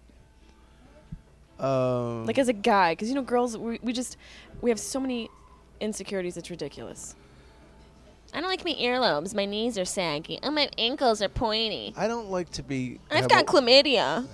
Um, 1.63 2.25
Like 2.25 2.37
as 2.37 2.47
a 2.49 2.53
guy, 2.53 2.91
because 2.93 3.09
you 3.09 3.15
know, 3.15 3.21
girls, 3.21 3.57
we, 3.57 3.79
we 3.81 3.93
just 3.93 4.17
we 4.61 4.69
have 4.69 4.79
so 4.79 4.99
many 4.99 5.29
insecurities. 5.79 6.37
It's 6.37 6.49
ridiculous. 6.49 7.15
I 8.33 8.41
don't 8.41 8.49
like 8.49 8.65
my 8.65 8.73
earlobes. 8.73 9.33
My 9.35 9.45
knees 9.45 9.77
are 9.77 9.85
saggy. 9.85 10.39
Oh, 10.43 10.49
my 10.51 10.67
ankles 10.77 11.21
are 11.21 11.29
pointy. 11.29 11.93
I 11.95 12.07
don't 12.07 12.29
like 12.29 12.49
to 12.51 12.63
be. 12.63 12.99
I've 13.11 13.29
got 13.29 13.43
a- 13.43 13.45
chlamydia. 13.45 14.27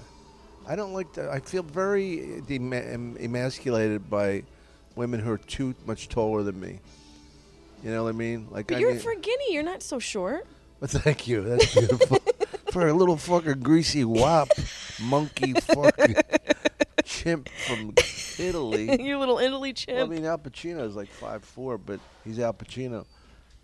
I 0.67 0.75
don't 0.75 0.93
like 0.93 1.11
to. 1.13 1.30
I 1.30 1.39
feel 1.39 1.63
very 1.63 2.41
dema- 2.47 2.93
em- 2.93 3.17
emasculated 3.19 4.09
by 4.09 4.43
women 4.95 5.19
who 5.19 5.32
are 5.32 5.38
too 5.38 5.75
much 5.86 6.09
taller 6.09 6.43
than 6.43 6.59
me. 6.59 6.80
You 7.84 7.91
know 7.91 8.03
what 8.03 8.09
I 8.09 8.17
mean? 8.17 8.47
Like 8.51 8.67
But 8.67 8.77
I 8.77 8.80
you're 8.80 8.91
mean, 8.91 8.99
for 8.99 9.13
guinea. 9.15 9.53
You're 9.53 9.63
not 9.63 9.84
so 9.84 9.99
short. 9.99 10.45
Well, 10.80 10.88
thank 10.88 11.27
you. 11.27 11.41
That's 11.41 11.73
beautiful. 11.75 12.19
For 12.71 12.88
a 12.88 12.93
little 12.93 13.17
fucking 13.17 13.59
greasy 13.59 14.05
wop, 14.05 14.47
monkey 15.01 15.51
fucking 15.51 16.15
chimp 17.10 17.49
from 17.49 17.93
Italy. 18.38 19.01
you 19.03 19.18
little 19.18 19.39
Italy 19.39 19.74
well, 19.88 20.05
I 20.05 20.07
mean, 20.07 20.26
Al 20.26 20.38
Pacino 20.38 20.82
is 20.86 20.95
like 20.95 21.10
five 21.10 21.43
four, 21.43 21.78
but 21.78 21.99
he's 22.24 22.39
Al 22.39 22.53
Pacino. 22.53 23.05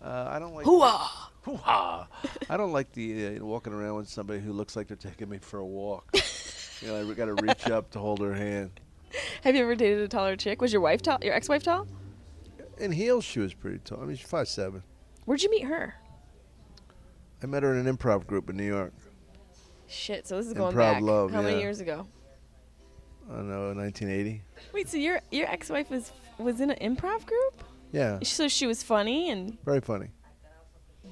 Uh, 0.02 0.28
I 0.30 0.38
don't 0.38 0.54
like. 0.54 0.64
Hoo-ah! 0.66 1.30
Hoo-ha. 1.42 2.08
I 2.50 2.56
don't 2.56 2.72
like 2.72 2.92
the 2.92 3.38
uh, 3.38 3.44
walking 3.44 3.72
around 3.72 3.94
with 3.96 4.08
somebody 4.08 4.40
who 4.40 4.52
looks 4.52 4.76
like 4.76 4.88
they're 4.88 4.96
taking 4.96 5.28
me 5.28 5.38
for 5.38 5.58
a 5.58 5.64
walk. 5.64 6.10
you 6.82 6.88
know, 6.88 7.08
I 7.08 7.14
got 7.14 7.26
to 7.26 7.34
reach 7.34 7.68
up 7.68 7.90
to 7.92 7.98
hold 7.98 8.20
her 8.20 8.34
hand. 8.34 8.80
Have 9.42 9.54
you 9.54 9.62
ever 9.62 9.74
dated 9.76 10.00
a 10.00 10.08
taller 10.08 10.36
chick? 10.36 10.60
Was 10.60 10.72
your 10.72 10.82
wife 10.82 11.00
tall? 11.00 11.18
Your 11.22 11.34
ex-wife 11.34 11.62
tall? 11.62 11.86
In 12.78 12.92
heels, 12.92 13.24
she 13.24 13.38
was 13.38 13.54
pretty 13.54 13.78
tall. 13.78 14.02
I 14.02 14.06
mean, 14.06 14.16
she's 14.16 14.28
five 14.28 14.48
seven. 14.48 14.82
Where'd 15.24 15.42
you 15.42 15.50
meet 15.50 15.64
her? 15.64 15.94
I 17.42 17.46
met 17.46 17.62
her 17.62 17.74
in 17.74 17.86
an 17.86 17.96
improv 17.96 18.26
group 18.26 18.50
in 18.50 18.56
New 18.56 18.66
York. 18.66 18.92
Shit. 19.86 20.26
So 20.26 20.36
this 20.36 20.46
is 20.46 20.52
going 20.52 20.74
Improv 20.74 20.94
back. 20.94 21.02
love, 21.02 21.30
How 21.30 21.42
many 21.42 21.60
years 21.60 21.80
ago? 21.80 22.06
I 23.30 23.34
don't 23.36 23.48
know, 23.50 23.72
1980. 23.74 24.42
Wait. 24.72 24.88
So 24.88 24.96
your 24.96 25.20
your 25.30 25.48
ex-wife 25.50 25.90
was 25.90 26.12
was 26.38 26.60
in 26.60 26.70
an 26.70 26.96
improv 26.96 27.24
group? 27.26 27.62
Yeah, 27.92 28.18
So 28.22 28.48
she 28.48 28.66
was 28.66 28.82
funny 28.82 29.30
and 29.30 29.56
very 29.64 29.80
funny. 29.80 30.08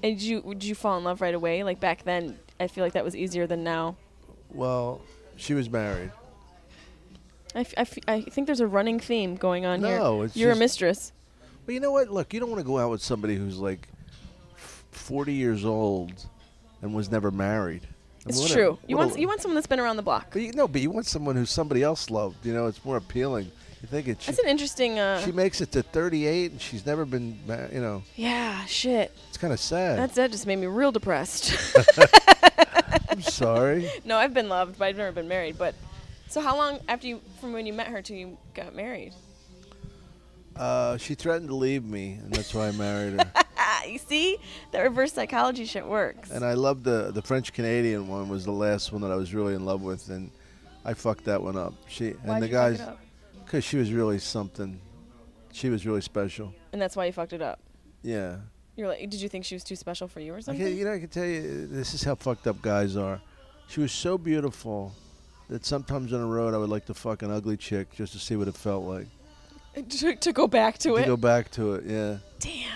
and 0.02 0.18
did 0.18 0.22
you 0.22 0.42
did 0.42 0.64
you 0.64 0.74
fall 0.74 0.98
in 0.98 1.04
love 1.04 1.20
right 1.20 1.34
away? 1.34 1.62
Like 1.64 1.80
back 1.80 2.02
then, 2.04 2.38
I 2.60 2.66
feel 2.66 2.84
like 2.84 2.92
that 2.94 3.04
was 3.04 3.16
easier 3.16 3.46
than 3.46 3.64
now. 3.64 3.96
Well, 4.50 5.00
she 5.36 5.54
was 5.54 5.70
married. 5.70 6.10
I, 7.54 7.60
f- 7.60 7.74
I, 7.76 7.80
f- 7.82 7.98
I 8.08 8.20
think 8.22 8.46
there's 8.46 8.60
a 8.60 8.66
running 8.66 8.98
theme 8.98 9.36
going 9.36 9.64
on 9.64 9.80
here. 9.82 9.96
No, 9.98 10.22
it's 10.22 10.36
You're 10.36 10.50
a 10.52 10.56
mistress. 10.56 11.12
But 11.64 11.74
you 11.74 11.80
know 11.80 11.92
what? 11.92 12.08
Look, 12.10 12.34
you 12.34 12.40
don't 12.40 12.50
want 12.50 12.60
to 12.60 12.66
go 12.66 12.78
out 12.78 12.90
with 12.90 13.00
somebody 13.02 13.36
who's 13.36 13.58
like 13.58 13.88
40 14.90 15.32
years 15.32 15.64
old 15.64 16.12
and 16.82 16.92
was 16.94 17.10
never 17.10 17.30
married. 17.30 17.86
It's 18.26 18.50
true. 18.50 18.78
You 18.86 18.96
want 18.96 19.18
you 19.18 19.26
want 19.28 19.42
someone 19.42 19.54
that's 19.54 19.66
been 19.66 19.80
around 19.80 19.96
the 19.96 20.02
block. 20.02 20.28
But 20.32 20.42
you, 20.42 20.52
no, 20.52 20.66
but 20.66 20.80
you 20.80 20.90
want 20.90 21.06
someone 21.06 21.36
who 21.36 21.44
somebody 21.44 21.82
else 21.82 22.08
loved. 22.10 22.44
You 22.46 22.54
know, 22.54 22.66
it's 22.66 22.82
more 22.84 22.96
appealing. 22.96 23.50
You 23.82 23.88
think 23.88 24.08
it's 24.08 24.24
That's 24.24 24.38
an 24.38 24.48
interesting. 24.48 24.98
Uh, 24.98 25.20
she 25.20 25.30
makes 25.30 25.60
it 25.60 25.70
to 25.72 25.82
38 25.82 26.52
and 26.52 26.60
she's 26.60 26.86
never 26.86 27.04
been. 27.04 27.38
ma- 27.46 27.66
You 27.70 27.80
know, 27.82 28.02
yeah, 28.16 28.64
shit. 28.64 29.12
it's 29.28 29.36
kind 29.36 29.52
of 29.52 29.60
sad. 29.60 29.98
That's 29.98 30.14
that 30.14 30.30
just 30.30 30.46
made 30.46 30.56
me 30.56 30.66
real 30.66 30.90
depressed. 30.90 31.54
I'm 33.10 33.20
sorry. 33.22 33.90
no, 34.06 34.16
I've 34.16 34.32
been 34.32 34.48
loved, 34.48 34.78
but 34.78 34.86
I've 34.86 34.96
never 34.96 35.12
been 35.12 35.28
married. 35.28 35.58
But 35.58 35.74
so 36.30 36.40
how 36.40 36.56
long 36.56 36.80
after 36.88 37.06
you 37.06 37.20
from 37.42 37.52
when 37.52 37.66
you 37.66 37.74
met 37.74 37.88
her 37.88 38.00
till 38.00 38.16
you 38.16 38.38
got 38.54 38.74
married? 38.74 39.12
Uh, 40.56 40.96
she 40.96 41.14
threatened 41.14 41.48
to 41.48 41.54
leave 41.54 41.84
me, 41.84 42.12
and 42.22 42.32
that's 42.32 42.54
why 42.54 42.68
I 42.68 42.72
married 42.72 43.20
her. 43.20 43.32
Ah, 43.56 43.84
you 43.84 43.98
see, 43.98 44.38
that 44.72 44.80
reverse 44.80 45.12
psychology 45.12 45.64
shit 45.64 45.86
works. 45.86 46.30
and 46.30 46.44
I 46.44 46.54
loved 46.54 46.84
the 46.84 47.10
the 47.12 47.22
French 47.22 47.52
Canadian 47.52 48.08
one 48.08 48.28
was 48.28 48.44
the 48.44 48.52
last 48.52 48.92
one 48.92 49.02
that 49.02 49.10
I 49.10 49.16
was 49.16 49.32
really 49.34 49.54
in 49.54 49.64
love 49.64 49.82
with, 49.82 50.08
and 50.08 50.30
I 50.84 50.94
fucked 50.94 51.24
that 51.24 51.42
one 51.42 51.56
up. 51.56 51.74
She 51.88 52.10
Why'd 52.10 52.34
and 52.34 52.42
the 52.42 52.46
you 52.48 52.52
guys, 52.52 52.82
because 53.44 53.64
she 53.64 53.76
was 53.76 53.92
really 53.92 54.18
something. 54.18 54.80
She 55.52 55.68
was 55.70 55.86
really 55.86 56.00
special. 56.00 56.52
and 56.72 56.82
that's 56.82 56.96
why 56.96 57.04
you 57.06 57.12
fucked 57.12 57.32
it 57.32 57.42
up. 57.42 57.60
Yeah. 58.02 58.36
You're 58.76 58.88
like, 58.88 59.08
did 59.08 59.20
you 59.20 59.28
think 59.28 59.44
she 59.44 59.54
was 59.54 59.62
too 59.62 59.76
special 59.76 60.08
for 60.08 60.18
you 60.18 60.34
or 60.34 60.38
I 60.38 60.40
something? 60.40 60.66
can, 60.66 60.76
you 60.76 60.84
know, 60.84 60.92
I 60.94 60.98
can 60.98 61.08
tell 61.08 61.24
you, 61.24 61.68
this 61.68 61.94
is 61.94 62.02
how 62.02 62.16
fucked 62.16 62.48
up 62.48 62.60
guys 62.60 62.96
are. 62.96 63.20
She 63.68 63.80
was 63.80 63.92
so 63.92 64.18
beautiful 64.18 64.92
that 65.48 65.64
sometimes 65.64 66.12
on 66.12 66.20
the 66.20 66.26
road 66.26 66.54
I 66.54 66.58
would 66.58 66.70
like 66.70 66.86
to 66.86 66.94
fuck 66.94 67.22
an 67.22 67.30
ugly 67.30 67.56
chick 67.56 67.92
just 67.94 68.12
to 68.14 68.18
see 68.18 68.34
what 68.34 68.48
it 68.48 68.56
felt 68.56 68.82
like. 68.84 69.06
to, 69.90 70.16
to 70.26 70.32
go 70.32 70.48
back 70.48 70.76
to 70.78 70.88
to 70.88 70.96
it. 70.96 71.00
To 71.02 71.06
go 71.06 71.16
back 71.16 71.52
to 71.52 71.74
it, 71.74 71.84
yeah. 71.86 72.16
Damn. 72.40 72.66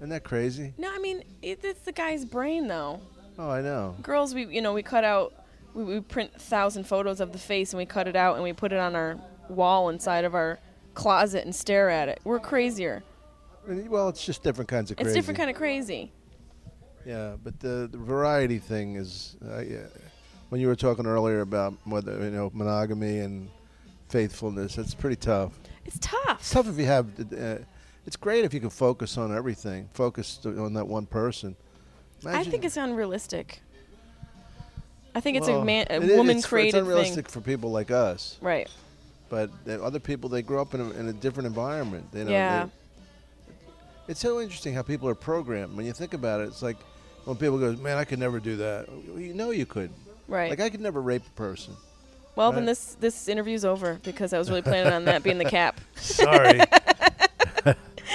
Isn't 0.00 0.08
that 0.10 0.24
crazy? 0.24 0.72
No, 0.78 0.90
I 0.90 0.98
mean 0.98 1.22
it, 1.42 1.60
it's 1.62 1.82
the 1.82 1.92
guy's 1.92 2.24
brain 2.24 2.68
though. 2.68 3.00
Oh, 3.38 3.50
I 3.50 3.60
know. 3.60 3.94
Girls, 4.02 4.34
we 4.34 4.46
you 4.46 4.62
know 4.62 4.72
we 4.72 4.82
cut 4.82 5.04
out, 5.04 5.34
we, 5.74 5.84
we 5.84 6.00
print 6.00 6.30
a 6.34 6.38
thousand 6.38 6.84
photos 6.84 7.20
of 7.20 7.32
the 7.32 7.38
face 7.38 7.72
and 7.72 7.78
we 7.78 7.84
cut 7.84 8.08
it 8.08 8.16
out 8.16 8.34
and 8.34 8.42
we 8.42 8.54
put 8.54 8.72
it 8.72 8.78
on 8.78 8.96
our 8.96 9.18
wall 9.50 9.90
inside 9.90 10.24
of 10.24 10.34
our 10.34 10.58
closet 10.94 11.44
and 11.44 11.54
stare 11.54 11.90
at 11.90 12.08
it. 12.08 12.20
We're 12.24 12.40
crazier. 12.40 13.02
Well, 13.66 14.08
it's 14.08 14.24
just 14.24 14.42
different 14.42 14.68
kinds 14.68 14.90
of 14.90 14.96
crazy. 14.96 15.10
It's 15.10 15.14
different 15.14 15.36
kind 15.36 15.50
of 15.50 15.56
crazy. 15.56 16.10
Yeah, 17.04 17.36
but 17.42 17.60
the, 17.60 17.88
the 17.90 17.98
variety 17.98 18.58
thing 18.58 18.96
is, 18.96 19.36
uh, 19.46 19.60
yeah, 19.60 19.86
when 20.48 20.60
you 20.60 20.66
were 20.66 20.76
talking 20.76 21.06
earlier 21.06 21.40
about 21.40 21.74
whether 21.84 22.18
you 22.24 22.30
know 22.30 22.50
monogamy 22.54 23.18
and 23.20 23.50
faithfulness, 24.08 24.78
it's 24.78 24.94
pretty 24.94 25.16
tough. 25.16 25.52
It's 25.84 25.98
tough. 26.00 26.40
It's 26.40 26.50
tough 26.50 26.68
if 26.68 26.78
you 26.78 26.86
have. 26.86 27.06
Uh, 27.32 27.58
it's 28.06 28.16
great 28.16 28.44
if 28.44 28.52
you 28.54 28.60
can 28.60 28.70
focus 28.70 29.16
on 29.18 29.34
everything, 29.36 29.88
focus 29.92 30.38
on 30.44 30.74
that 30.74 30.86
one 30.86 31.06
person. 31.06 31.56
I 32.26 32.44
think 32.44 32.64
it's 32.64 32.76
unrealistic. 32.76 33.60
I 35.14 35.20
think 35.20 35.36
it's 35.38 35.48
a 35.48 35.64
man, 35.64 35.86
a 35.90 35.94
it 35.96 36.02
is- 36.04 36.16
woman 36.16 36.36
it's, 36.38 36.46
created 36.46 36.68
It's 36.78 36.82
unrealistic 36.86 37.28
for 37.28 37.40
people 37.40 37.70
like 37.70 37.90
us. 37.90 38.38
Right. 38.40 38.68
but 39.28 39.50
the 39.64 39.82
other 39.82 39.98
people 40.00 40.28
they 40.28 40.42
grow 40.42 40.60
up 40.60 40.74
in 40.74 40.80
a, 40.80 40.90
in 40.90 41.08
a 41.08 41.12
different 41.12 41.46
environment. 41.46 42.06
You 42.12 42.24
know, 42.24 42.30
Yeah. 42.30 42.64
they- 42.64 42.70
it's 44.08 44.20
so 44.20 44.40
interesting 44.40 44.74
how 44.74 44.82
people 44.82 45.08
are 45.08 45.14
programmed. 45.14 45.76
When 45.76 45.86
you 45.86 45.92
think 45.92 46.14
about 46.14 46.40
it, 46.40 46.44
it's 46.48 46.62
like 46.62 46.76
when 47.24 47.36
people 47.36 47.58
go, 47.58 47.72
"Man, 47.76 47.96
I 47.96 48.04
could 48.04 48.18
never 48.18 48.40
do 48.40 48.56
that." 48.56 48.88
Well, 49.08 49.20
you 49.20 49.34
know, 49.34 49.50
you 49.50 49.66
could. 49.66 49.90
Right. 50.26 50.50
Like 50.50 50.58
I 50.60 50.68
could 50.70 50.80
never 50.80 51.00
rape 51.00 51.22
a 51.26 51.30
person. 51.30 51.76
well, 52.36 52.50
then 52.52 52.62
right. 52.62 52.66
this 52.66 52.96
this 53.00 53.28
interview's 53.28 53.64
over 53.64 54.00
because 54.02 54.32
I 54.32 54.38
was 54.38 54.48
really 54.50 54.62
planning 54.62 54.92
on 54.92 55.04
that 55.04 55.22
being 55.22 55.38
the 55.38 55.44
cap. 55.58 55.80
Sorry. 55.96 56.60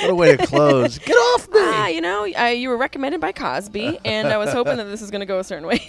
What 0.02 0.10
a 0.10 0.16
way 0.16 0.36
to 0.36 0.46
close. 0.46 0.98
Get 1.00 1.16
off 1.16 1.48
me. 1.50 1.60
ah, 1.60 1.88
you 1.88 2.02
know, 2.02 2.26
I, 2.26 2.52
you 2.52 2.70
were 2.70 2.78
recommended 2.78 3.22
by 3.22 3.32
Cosby, 3.32 4.00
and 4.06 4.28
I 4.28 4.38
was 4.38 4.52
hoping 4.52 4.78
that 4.78 4.86
this 4.86 5.02
was 5.02 5.12
going 5.12 5.22
to 5.22 5.26
go 5.26 5.40
a 5.40 5.44
certain 5.44 5.68
way. 5.68 5.86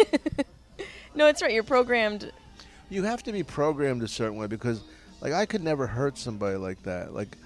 no, 1.14 1.26
it's 1.26 1.42
right. 1.42 1.52
You're 1.52 1.62
programmed. 1.62 2.30
You 2.88 3.02
have 3.02 3.22
to 3.24 3.32
be 3.32 3.42
programmed 3.42 4.02
a 4.02 4.08
certain 4.08 4.36
way 4.36 4.46
because, 4.46 4.82
like, 5.20 5.32
I 5.32 5.46
could 5.46 5.62
never 5.62 5.86
hurt 5.86 6.18
somebody 6.18 6.56
like 6.56 6.82
that. 6.84 7.12
Like, 7.14 7.36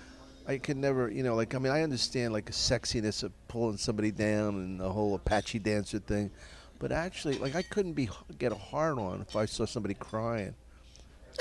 I 0.47 0.59
could 0.59 0.77
never, 0.77 1.11
you 1.11 1.23
know, 1.23 1.35
like, 1.35 1.55
I 1.55 1.59
mean, 1.59 1.73
I 1.73 1.83
understand, 1.83 2.33
like, 2.33 2.47
the 2.47 2.53
sexiness 2.53 3.23
of 3.23 3.33
pulling 3.49 3.77
somebody 3.77 4.11
down 4.11 4.57
and 4.57 4.81
the 4.81 4.91
whole 4.91 5.15
Apache 5.15 5.61
dancer 5.61 5.99
thing. 5.99 6.31
But 6.79 6.93
actually, 6.93 7.39
like, 7.39 7.55
I 7.55 7.63
couldn't 7.63 7.93
be 7.93 8.09
get 8.39 8.53
a 8.53 8.57
hard 8.57 8.99
on 8.99 9.21
if 9.21 9.37
I 9.37 9.45
saw 9.45 9.67
somebody 9.67 9.95
crying. 9.95 10.55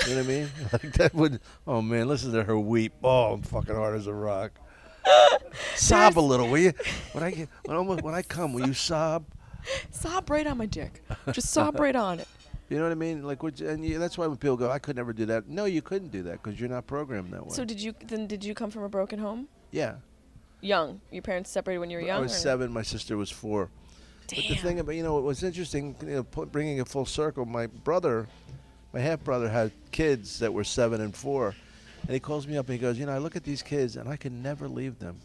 You 0.06 0.14
know 0.14 0.22
what 0.22 0.24
I 0.24 0.28
mean? 0.28 0.48
Like, 0.72 0.92
that 0.94 1.14
would, 1.14 1.40
oh, 1.66 1.82
man, 1.82 2.08
listen 2.08 2.32
to 2.32 2.44
her 2.44 2.58
weep. 2.58 2.92
Oh, 3.02 3.32
I'm 3.32 3.42
fucking 3.42 3.74
hard 3.74 3.96
as 3.96 4.06
a 4.06 4.14
rock. 4.14 4.52
sob 5.76 6.18
a 6.18 6.20
little, 6.20 6.48
will 6.48 6.58
you? 6.58 6.72
When 7.12 7.24
I 7.24 7.30
get, 7.30 7.48
when, 7.64 7.76
almost, 7.76 8.02
when 8.02 8.14
I 8.14 8.22
come, 8.22 8.52
will 8.52 8.66
you 8.66 8.74
sob? 8.74 9.24
Sob 9.90 10.30
right 10.30 10.46
on 10.46 10.58
my 10.58 10.66
dick. 10.66 11.02
Just 11.32 11.50
sob 11.50 11.78
right 11.78 11.94
on 11.96 12.20
it. 12.20 12.28
You 12.68 12.76
know 12.76 12.84
what 12.84 12.92
I 12.92 12.96
mean? 12.96 13.24
Like, 13.24 13.42
which, 13.42 13.60
and 13.60 13.84
you, 13.84 13.98
that's 13.98 14.16
why 14.16 14.26
when 14.28 14.36
people 14.36 14.56
go, 14.56 14.70
"I 14.70 14.78
could 14.78 14.94
never 14.94 15.12
do 15.12 15.26
that." 15.26 15.48
No, 15.48 15.64
you 15.64 15.82
couldn't 15.82 16.12
do 16.12 16.22
that 16.22 16.42
because 16.42 16.58
you're 16.60 16.68
not 16.68 16.86
programmed 16.86 17.32
that 17.32 17.44
way. 17.44 17.52
So 17.52 17.64
did 17.64 17.80
you 17.80 17.94
then? 18.06 18.26
Did 18.28 18.44
you 18.44 18.54
come 18.54 18.70
from 18.70 18.84
a 18.84 18.88
broken 18.88 19.18
home? 19.18 19.48
yeah, 19.72 19.96
Young. 20.60 21.00
Your 21.10 21.22
parents 21.22 21.50
separated 21.50 21.80
when 21.80 21.90
you 21.90 21.96
were 21.98 22.02
young. 22.02 22.18
I 22.18 22.20
was 22.20 22.32
or- 22.32 22.38
seven. 22.38 22.72
My 22.72 22.82
sister 22.82 23.16
was 23.16 23.30
four. 23.30 23.70
Damn. 24.28 24.40
But 24.42 24.48
the 24.48 24.54
thing 24.62 24.78
about 24.78 24.94
you 24.94 25.02
know 25.02 25.14
what 25.14 25.24
was 25.24 25.42
interesting, 25.42 25.96
you 26.02 26.06
know, 26.08 26.22
bringing 26.46 26.78
it 26.78 26.86
full 26.86 27.06
circle. 27.06 27.44
My 27.44 27.66
brother, 27.66 28.28
my 28.92 29.00
half 29.00 29.24
brother, 29.24 29.48
had 29.48 29.72
kids 29.90 30.38
that 30.38 30.52
were 30.52 30.62
seven 30.64 31.00
and 31.00 31.14
four, 31.14 31.56
and 32.10 32.14
he 32.14 32.18
calls 32.20 32.44
me 32.48 32.56
up 32.58 32.66
and 32.68 32.72
he 32.74 32.80
goes, 32.80 32.98
"You 32.98 33.06
know, 33.06 33.12
I 33.12 33.18
look 33.18 33.36
at 33.36 33.44
these 33.44 33.62
kids 33.62 33.94
and 33.94 34.08
I 34.08 34.16
can 34.16 34.42
never 34.42 34.66
leave 34.68 34.98
them. 34.98 35.16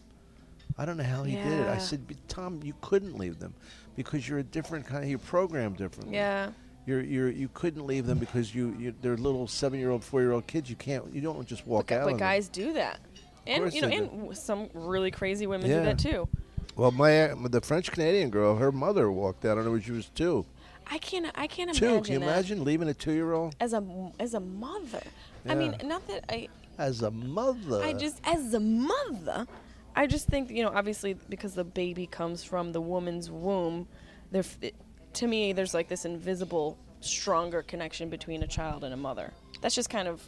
I 0.78 0.86
don't 0.86 0.98
know 0.98 1.04
how 1.04 1.24
he 1.24 1.36
did 1.36 1.48
it." 1.62 1.68
I 1.68 1.80
said, 1.80 2.08
"But 2.08 2.18
"Tom, 2.28 2.60
you 2.64 2.76
couldn't 2.82 3.18
leave 3.18 3.40
them 3.40 3.56
because 3.96 4.30
you're 4.30 4.38
a 4.38 4.44
different 4.44 4.86
kind. 4.86 5.04
Of, 5.04 5.10
you're 5.10 5.18
programmed 5.20 5.78
differently. 5.78 6.14
yeah. 6.16 6.52
You're, 6.86 7.02
you're 7.02 7.32
you 7.32 7.50
couldn't 7.56 7.88
leave 7.88 8.06
them 8.06 8.20
because 8.20 8.54
you, 8.54 8.76
you 8.78 8.94
they're 9.02 9.18
little 9.18 9.48
seven 9.48 9.80
year 9.80 9.90
old, 9.90 10.04
four 10.04 10.22
year 10.22 10.34
old 10.34 10.46
kids. 10.46 10.70
You 10.70 10.76
can't 10.76 11.12
you 11.12 11.20
don't 11.22 11.48
just 11.48 11.66
walk 11.66 11.88
But, 11.88 11.96
out. 11.96 12.00
but 12.02 12.06
on 12.06 12.12
them. 12.12 12.20
guys 12.20 12.48
do 12.48 12.74
that. 12.74 13.00
And 13.48 13.74
you 13.74 13.82
know, 13.82 13.88
and 13.88 14.10
w- 14.12 14.34
some 14.36 14.70
really 14.76 15.10
crazy 15.10 15.48
women 15.48 15.68
Yeah. 15.68 15.80
do 15.80 15.86
that 15.86 15.98
too. 15.98 16.28
Well, 16.76 16.92
my 16.92 17.34
the 17.50 17.62
French 17.62 17.92
Canadian 17.92 18.30
girl, 18.30 18.58
her 18.58 18.72
mother 18.72 19.10
walked 19.12 19.46
out 19.46 19.58
on 19.58 19.64
her 19.64 19.72
when 19.72 19.82
she 19.82 19.92
was 19.94 20.10
two. 20.10 20.46
I 20.86 21.00
can't. 21.00 21.26
I 21.34 21.48
can't 21.48 21.74
Two? 21.74 21.86
imagine. 21.86 22.04
Can 22.04 22.14
you 22.14 22.20
imagine 22.22 22.64
leaving 22.64 22.88
a 22.88 22.94
two 22.94 23.14
year 23.14 23.34
old 23.34 23.56
As 23.60 23.74
a 23.74 23.84
as 24.20 24.36
a 24.36 24.40
mother. 24.40 25.02
I 25.50 25.56
mean, 25.56 25.76
not 25.84 26.06
that 26.08 26.26
I. 26.30 26.50
as 26.78 27.02
a 27.02 27.12
mother? 27.12 27.82
I 27.84 27.94
just 27.94 28.20
as 28.26 28.54
a 28.54 28.60
mother, 28.60 29.48
I 29.96 30.08
just 30.08 30.28
think 30.28 30.50
you 30.52 30.64
know 30.64 30.72
obviously 30.74 31.14
because 31.30 31.54
the 31.54 31.64
baby 31.64 32.08
comes 32.08 32.44
from 32.44 32.72
the 32.72 32.82
woman's 32.82 33.30
womb, 33.32 33.88
there 34.32 34.44
it, 34.62 34.76
to 35.14 35.28
me 35.28 35.54
there's 35.54 35.74
like 35.74 35.88
this 35.88 36.06
invisible 36.06 36.78
stronger 37.02 37.62
connection 37.62 38.10
between 38.10 38.44
a 38.44 38.48
child 38.48 38.84
and 38.84 38.94
a 38.94 38.98
mother. 38.98 39.32
That's 39.62 39.76
just 39.76 39.90
kind 39.90 40.08
of 40.08 40.22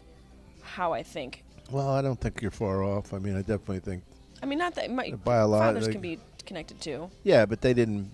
how 0.61 0.93
I 0.93 1.03
think. 1.03 1.43
Well, 1.71 1.89
I 1.89 2.01
don't 2.01 2.19
think 2.19 2.41
you're 2.41 2.51
far 2.51 2.83
off. 2.83 3.13
I 3.13 3.19
mean, 3.19 3.35
I 3.35 3.39
definitely 3.41 3.79
think. 3.79 4.03
I 4.41 4.45
mean, 4.45 4.59
not 4.59 4.75
that 4.75 4.89
my 4.91 5.09
The 5.11 5.17
biolo- 5.17 5.59
fathers 5.59 5.83
like- 5.83 5.91
can 5.93 6.01
be 6.01 6.19
connected 6.45 6.79
too. 6.79 7.09
Yeah, 7.23 7.45
but 7.45 7.59
they 7.61 7.73
didn't 7.73 8.09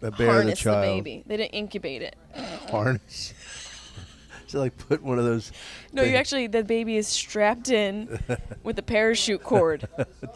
bear 0.00 0.10
Harness 0.30 0.58
the 0.58 0.64
child. 0.64 0.82
baby. 1.04 1.22
They 1.26 1.36
didn't 1.36 1.52
incubate 1.54 2.02
it. 2.02 2.16
Harness. 2.70 3.34
so 4.52 4.58
like 4.60 4.76
put 4.76 5.02
one 5.02 5.18
of 5.18 5.24
those. 5.24 5.50
No, 5.92 6.02
you 6.02 6.14
actually 6.16 6.46
the 6.46 6.62
baby 6.62 6.96
is 6.98 7.08
strapped 7.08 7.70
in 7.70 8.18
with 8.62 8.78
a 8.78 8.82
parachute 8.82 9.42
cord, 9.42 9.88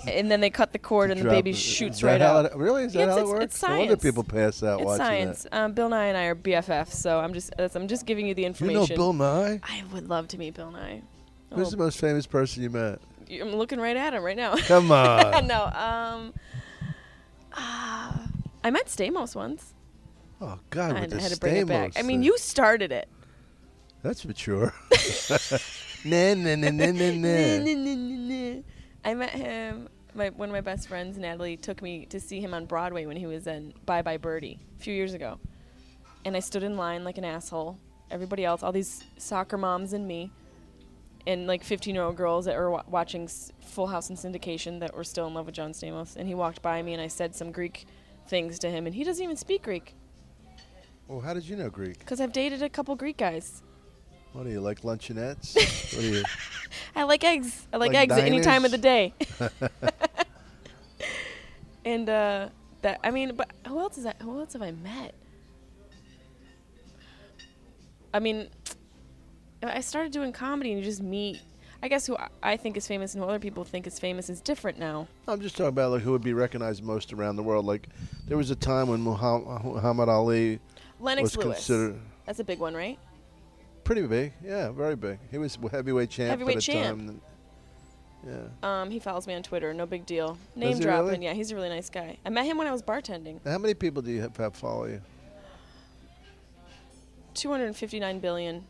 and 0.08 0.30
then 0.30 0.40
they 0.40 0.50
cut 0.50 0.72
the 0.72 0.78
cord 0.78 1.10
and 1.10 1.20
the 1.20 1.24
baby 1.28 1.50
it. 1.50 1.56
shoots 1.56 2.02
right 2.02 2.20
out. 2.22 2.46
it- 2.46 2.56
really? 2.56 2.84
Is 2.84 2.94
that 2.94 3.00
Yes, 3.00 3.10
how 3.10 3.18
it 3.18 3.26
works? 3.26 3.44
it's 3.44 3.62
No 3.62 3.78
wonder 3.78 3.96
people 3.96 4.24
pass 4.24 4.62
out 4.62 4.80
It's 4.80 4.86
watching 4.86 5.04
science. 5.04 5.46
Um, 5.52 5.72
Bill 5.74 5.88
Nye 5.90 6.06
and 6.06 6.16
I 6.16 6.24
are 6.24 6.34
BFFs, 6.34 6.92
so 6.94 7.18
I'm 7.20 7.32
just 7.34 7.52
I'm 7.58 7.86
just 7.88 8.06
giving 8.06 8.26
you 8.26 8.34
the 8.34 8.42
that. 8.44 8.60
You 8.60 8.66
information. 8.68 8.94
know 8.96 8.96
Bill 8.96 9.12
Nye? 9.12 9.60
I 9.62 9.82
would 9.92 10.08
love 10.08 10.28
to 10.28 10.38
meet 10.38 10.54
Bill 10.54 10.70
Nye. 10.70 11.02
Who's 11.54 11.68
Oh. 11.68 11.70
the 11.70 11.76
most 11.76 11.98
famous 12.00 12.26
person 12.26 12.62
you 12.62 12.70
met? 12.70 12.98
I'm 13.30 13.54
looking 13.54 13.78
right 13.78 13.96
at 13.96 14.14
him 14.14 14.22
right 14.22 14.36
now. 14.36 14.56
Come 14.56 14.90
on. 14.90 15.46
no, 15.46 15.64
um, 15.64 16.32
ah, 17.52 18.28
I 18.64 18.70
met 18.70 18.86
Stamos 18.86 19.34
once. 19.34 19.74
oh 20.40 20.58
God, 20.70 20.90
I 20.96 21.00
with 21.02 21.12
had, 21.12 21.30
the 21.30 21.34
to 21.34 21.40
bring 21.40 21.56
it 21.56 21.66
back. 21.68 21.92
I 21.96 22.02
mean, 22.02 22.22
you 22.22 22.36
started 22.38 22.92
it. 22.92 23.08
That's 24.06 24.24
mature. 24.24 24.72
nah, 26.04 26.34
nah, 26.34 26.54
nah, 26.54 26.70
nah, 26.70 26.92
nah, 26.92 27.10
nah. 27.10 28.62
I 29.04 29.14
met 29.14 29.30
him. 29.30 29.88
My 30.14 30.28
one 30.30 30.48
of 30.48 30.52
my 30.52 30.60
best 30.60 30.86
friends, 30.86 31.18
Natalie, 31.18 31.56
took 31.56 31.82
me 31.82 32.06
to 32.06 32.20
see 32.20 32.40
him 32.40 32.54
on 32.54 32.66
Broadway 32.66 33.04
when 33.06 33.16
he 33.16 33.26
was 33.26 33.48
in 33.48 33.74
Bye 33.84 34.02
Bye 34.02 34.16
Birdie 34.16 34.60
a 34.78 34.82
few 34.82 34.94
years 34.94 35.12
ago, 35.12 35.40
and 36.24 36.36
I 36.36 36.40
stood 36.40 36.62
in 36.62 36.76
line 36.76 37.02
like 37.02 37.18
an 37.18 37.24
asshole. 37.24 37.78
Everybody 38.10 38.44
else, 38.44 38.62
all 38.62 38.70
these 38.70 39.02
soccer 39.18 39.58
moms 39.58 39.92
and 39.92 40.06
me, 40.06 40.30
and 41.26 41.48
like 41.48 41.64
15-year-old 41.64 42.14
girls 42.16 42.44
that 42.44 42.56
were 42.56 42.70
wa- 42.70 42.84
watching 42.88 43.24
S- 43.24 43.50
Full 43.60 43.88
House 43.88 44.08
and 44.08 44.16
syndication 44.16 44.78
that 44.80 44.94
were 44.94 45.02
still 45.02 45.26
in 45.26 45.34
love 45.34 45.46
with 45.46 45.56
John 45.56 45.72
Stamos. 45.72 46.14
And 46.16 46.28
he 46.28 46.34
walked 46.36 46.62
by 46.62 46.80
me, 46.82 46.92
and 46.92 47.02
I 47.02 47.08
said 47.08 47.34
some 47.34 47.50
Greek 47.50 47.86
things 48.28 48.60
to 48.60 48.70
him, 48.70 48.86
and 48.86 48.94
he 48.94 49.02
doesn't 49.02 49.22
even 49.24 49.36
speak 49.36 49.64
Greek 49.64 49.94
Well, 51.08 51.18
how 51.20 51.34
did 51.34 51.48
you 51.48 51.56
know 51.56 51.68
Greek? 51.68 51.98
because 51.98 52.20
I've 52.20 52.32
dated 52.32 52.62
a 52.62 52.68
couple 52.68 52.94
Greek 52.94 53.16
guys. 53.16 53.62
What 54.36 54.44
do 54.44 54.50
you 54.50 54.60
like 54.60 54.82
luncheonettes? 54.82 55.56
what 55.94 56.02
do 56.02 56.06
you? 56.06 56.22
I 56.94 57.04
like 57.04 57.24
eggs. 57.24 57.66
I 57.72 57.78
like, 57.78 57.88
Like 57.88 57.96
eggs 57.96 58.18
at 58.18 58.24
any 58.24 58.42
time 58.42 58.66
of 58.66 58.70
the 58.70 58.76
day. 58.76 59.14
and 61.86 62.06
uh, 62.06 62.48
that 62.82 63.00
I 63.02 63.12
mean, 63.12 63.34
but 63.34 63.50
who 63.66 63.80
else 63.80 63.96
is 63.96 64.04
that? 64.04 64.20
Who 64.20 64.38
else 64.38 64.52
have 64.52 64.60
I 64.60 64.72
met? 64.72 65.14
I 68.12 68.18
mean, 68.18 68.48
I 69.62 69.80
started 69.80 70.12
doing 70.12 70.32
comedy 70.32 70.72
and 70.72 70.80
you 70.80 70.84
just 70.84 71.02
meet. 71.02 71.40
I 71.82 71.88
guess 71.88 72.06
who 72.06 72.18
I- 72.42 72.58
think 72.58 72.76
is 72.76 72.86
famous 72.86 73.14
and 73.14 73.22
who 73.22 73.28
other 73.28 73.38
people 73.38 73.64
think 73.64 73.86
is 73.86 73.98
famous 73.98 74.28
is 74.28 74.42
different 74.42 74.78
now. 74.78 75.08
I'm 75.26 75.40
just 75.40 75.56
talking 75.56 75.68
about 75.68 75.92
like 75.92 76.02
who 76.02 76.12
would 76.12 76.22
be 76.22 76.34
recognized 76.34 76.84
most 76.84 77.14
around 77.14 77.36
the 77.36 77.42
world. 77.42 77.64
Like 77.64 77.88
there 78.28 78.36
was 78.36 78.50
a 78.50 78.56
time 78.56 78.88
when 78.88 79.00
Muhammad, 79.00 79.64
Muhammad 79.64 80.10
Ali 80.10 80.60
Lennox 81.00 81.22
was 81.22 81.36
Lewis. 81.36 81.56
considered 81.56 81.98
That's 82.26 82.40
a 82.40 82.44
big 82.44 82.58
one, 82.58 82.74
right? 82.74 82.98
Pretty 83.86 84.02
big. 84.06 84.32
Yeah, 84.44 84.70
very 84.70 84.96
big. 84.96 85.18
He 85.30 85.38
was 85.38 85.56
heavyweight 85.70 86.10
champ 86.10 86.30
Heavyweight 86.30 86.56
at 86.56 86.62
the 86.62 86.72
champ. 86.72 86.98
time. 87.06 87.20
Yeah. 88.26 88.82
Um, 88.82 88.90
he 88.90 88.98
follows 88.98 89.26
me 89.26 89.34
on 89.34 89.42
Twitter. 89.44 89.72
No 89.72 89.86
big 89.86 90.04
deal. 90.04 90.36
Name 90.56 90.78
dropping. 90.80 91.06
really? 91.06 91.24
Yeah, 91.24 91.32
he's 91.32 91.52
a 91.52 91.54
really 91.54 91.68
nice 91.68 91.88
guy. 91.88 92.18
I 92.24 92.28
met 92.28 92.44
him 92.44 92.58
when 92.58 92.66
I 92.66 92.72
was 92.72 92.82
bartending. 92.82 93.38
How 93.46 93.58
many 93.58 93.74
people 93.74 94.02
do 94.02 94.10
you 94.10 94.20
have, 94.20 94.36
have 94.36 94.56
follow 94.56 94.86
you? 94.86 95.00
259 97.34 98.18
billion. 98.18 98.64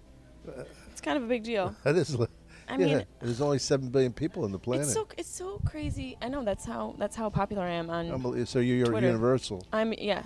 It's 0.93 1.01
kind 1.01 1.17
of 1.17 1.25
a 1.25 1.27
big 1.27 1.43
deal. 1.43 1.75
That 1.85 1.97
is. 1.97 2.17
li- 2.17 2.27
I 2.69 2.77
yeah, 2.79 2.87
mean, 2.97 3.05
there's 3.21 3.41
only 3.41 3.59
seven 3.61 3.89
billion 3.91 4.13
people 4.13 4.45
on 4.45 4.51
the 4.51 4.59
planet. 4.59 4.87
It's 4.87 4.93
so 4.93 5.07
it's 5.17 5.29
so 5.29 5.61
crazy. 5.65 6.19
I 6.21 6.29
know 6.29 6.45
that's 6.45 6.65
how 6.65 6.97
that's 6.99 7.15
how 7.15 7.31
popular 7.31 7.63
I 7.63 7.71
am 7.71 7.89
on. 7.91 8.45
So 8.45 8.59
you're 8.59 8.87
Twitter. 8.87 9.07
universal. 9.07 9.65
I'm 9.73 9.93
yeah, 9.93 10.25